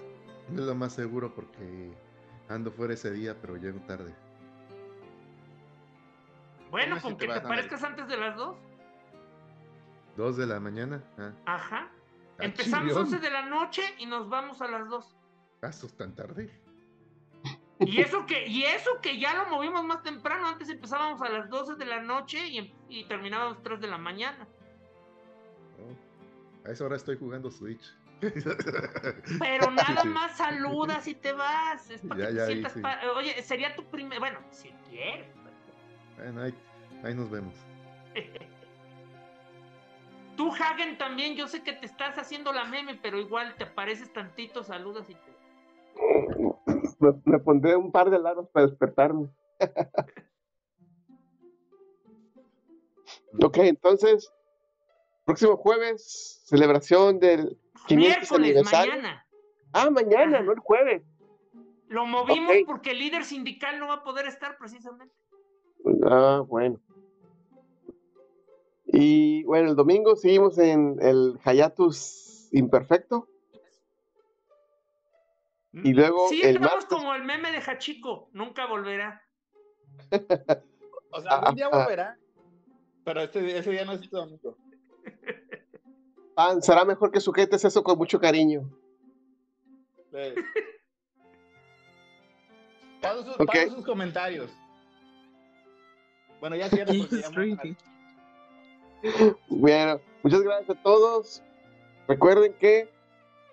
Es 0.50 0.60
lo 0.60 0.76
más 0.76 0.94
seguro 0.94 1.34
porque 1.34 1.92
ando 2.50 2.72
fuera 2.72 2.94
ese 2.94 3.12
día, 3.12 3.36
pero 3.42 3.58
llego 3.58 3.80
tarde. 3.82 4.14
Bueno, 6.70 6.96
¿Cómo 6.96 7.02
si 7.02 7.02
con 7.04 7.18
te 7.18 7.26
que 7.26 7.26
te 7.34 7.38
ándale? 7.40 7.54
aparezcas 7.54 7.84
antes 7.84 8.08
de 8.08 8.18
las 8.18 8.36
dos. 8.36 8.58
Dos 10.18 10.38
de 10.38 10.46
la 10.46 10.60
mañana. 10.60 11.04
Ah, 11.18 11.32
Ajá. 11.46 11.90
ah, 12.40 12.44
Empezamos. 12.44 12.96
11 12.96 13.20
de 13.20 13.30
la 13.30 13.44
noche 13.46 13.82
y 13.98 14.06
nos 14.06 14.30
vamos 14.30 14.62
a 14.62 14.68
las 14.68 14.88
2. 14.90 15.18
¿Casos 15.62 15.96
tan 15.96 16.16
tarde? 16.16 16.50
Y 17.80 18.00
eso 18.02 18.26
que, 18.28 18.46
y 18.48 18.64
eso 18.64 19.00
que 19.02 19.20
ya 19.20 19.34
lo 19.34 19.48
movimos 19.50 19.84
más 19.84 20.04
temprano, 20.04 20.48
antes 20.48 20.70
empezábamos 20.70 21.20
a 21.22 21.30
las 21.30 21.50
12 21.50 21.76
de 21.76 21.86
la 21.86 22.02
noche 22.02 22.48
y, 22.48 22.58
em- 22.60 22.72
y 22.90 23.06
terminábamos 23.06 23.64
3 23.64 23.80
de 23.82 23.88
la 23.88 23.98
mañana. 23.98 24.48
Oh, 25.80 26.68
A 26.68 26.72
esa 26.72 26.86
hora 26.86 26.96
estoy 26.96 27.18
jugando 27.18 27.50
Switch. 27.50 27.82
Pero 29.40 29.72
nada 29.72 30.04
más 30.04 30.38
saludas 30.38 31.08
y 31.08 31.16
te 31.16 31.34
vas. 31.34 31.90
Es 31.90 32.02
para 32.02 32.20
Ya, 32.22 32.28
que 32.28 32.32
te 32.34 32.38
ya, 32.38 32.44
ahí 32.44 32.52
sientas 32.54 32.74
sí. 32.74 32.82
Oye, 33.16 33.42
sería 33.42 33.76
tu 33.76 33.84
primer. 33.86 34.20
Bueno, 34.20 34.40
si 34.52 34.70
quieres. 34.88 35.26
Bueno, 36.18 36.42
ahí, 36.44 36.54
ahí 37.04 37.16
nos 37.16 37.32
vemos. 37.32 37.56
Tú, 40.42 40.50
Hagen, 40.50 40.98
también, 40.98 41.36
yo 41.36 41.48
sé 41.48 41.62
que 41.62 41.72
te 41.72 41.86
estás 41.86 42.18
haciendo 42.18 42.52
la 42.52 42.66
meme, 42.66 42.98
pero 43.00 43.20
igual 43.20 43.54
te 43.60 43.66
apareces 43.66 44.12
tantito, 44.12 44.64
saludas 44.64 45.08
y 45.08 45.14
te. 45.14 45.38
Me, 46.98 47.14
me 47.26 47.38
pondré 47.38 47.76
un 47.76 47.92
par 47.92 48.10
de 48.10 48.18
lados 48.18 48.50
para 48.52 48.66
despertarme. 48.66 49.30
ok, 53.44 53.58
entonces, 53.58 54.34
próximo 55.26 55.58
jueves, 55.58 56.42
celebración 56.46 57.20
del 57.20 57.60
500 57.86 58.40
Miércoles, 58.40 58.64
mañana. 58.64 59.28
Ah, 59.74 59.92
mañana, 59.92 60.38
Ajá. 60.38 60.44
no 60.44 60.54
el 60.54 60.60
jueves. 60.60 61.04
Lo 61.88 62.08
movimos 62.08 62.56
porque 62.66 62.92
el 62.92 62.98
líder 62.98 63.26
sindical 63.26 63.78
no 63.78 63.90
va 63.90 63.94
a 63.94 64.04
poder 64.04 64.26
estar 64.26 64.58
precisamente. 64.58 65.14
Ah, 66.10 66.42
bueno. 66.48 66.80
Y 68.94 69.44
bueno, 69.44 69.70
el 69.70 69.76
domingo 69.76 70.16
seguimos 70.16 70.58
en 70.58 70.98
el 71.02 71.40
Hayatus 71.44 72.50
Imperfecto. 72.52 73.28
Y 75.74 75.94
luego 75.94 76.28
Sí, 76.28 76.42
el 76.44 76.60
martes. 76.60 76.86
como 76.86 77.14
el 77.16 77.24
meme 77.24 77.52
de 77.52 77.60
Hachiko, 77.60 78.30
nunca 78.34 78.66
volverá. 78.68 79.22
O 81.12 81.22
sea, 81.22 81.32
Ah, 81.32 81.40
algún 81.40 81.56
día 81.56 81.68
ah. 81.72 81.78
volverá. 81.84 82.18
Pero 83.06 83.22
este, 83.22 83.58
ese 83.58 83.72
día 83.72 83.86
no 83.86 83.94
es 83.94 84.02
este 84.02 84.16
domingo. 84.16 84.58
Pan, 86.36 86.62
será 86.62 86.84
mejor 86.84 87.12
que 87.12 87.22
sujetes 87.22 87.64
eso 87.64 87.84
con 87.84 87.98
mucho 87.98 88.20
cariño. 88.20 88.70
Eh. 90.14 90.36
Paso 93.02 93.24
sus, 93.24 93.34
Ok. 93.40 93.46
paso 93.48 93.76
sus 93.78 93.86
comentarios. 93.86 94.52
Bueno, 96.40 96.56
ya 96.56 96.70
cierra 96.70 96.94
porque 97.00 97.22
ya. 97.22 97.30
Bueno, 99.50 100.00
muchas 100.24 100.42
gracias 100.42 100.78
a 100.78 100.84
todos. 100.84 101.42
Recuerden 102.08 102.54
que 102.60 102.90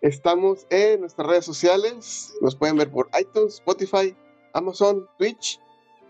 estamos 0.01 0.67
en 0.71 1.01
nuestras 1.01 1.29
redes 1.29 1.45
sociales. 1.45 2.35
Nos 2.41 2.57
pueden 2.57 2.77
ver 2.77 2.91
por 2.91 3.09
iTunes, 3.19 3.55
Spotify, 3.55 4.15
Amazon, 4.53 5.09
Twitch. 5.19 5.61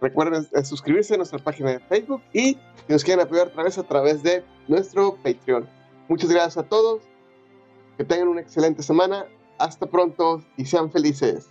Recuerden 0.00 0.46
eh, 0.54 0.64
suscribirse 0.64 1.14
a 1.14 1.16
nuestra 1.16 1.38
página 1.38 1.70
de 1.72 1.80
Facebook 1.80 2.22
y 2.32 2.54
si 2.86 2.92
nos 2.92 3.04
quieren 3.04 3.24
apoyar 3.24 3.48
otra 3.48 3.64
vez 3.64 3.78
a 3.78 3.82
través 3.82 4.22
de 4.22 4.44
nuestro 4.68 5.16
Patreon. 5.16 5.68
Muchas 6.08 6.30
gracias 6.30 6.56
a 6.58 6.68
todos. 6.68 7.02
Que 7.96 8.04
tengan 8.04 8.28
una 8.28 8.40
excelente 8.40 8.82
semana. 8.82 9.26
Hasta 9.58 9.86
pronto 9.86 10.44
y 10.56 10.64
sean 10.64 10.90
felices. 10.92 11.50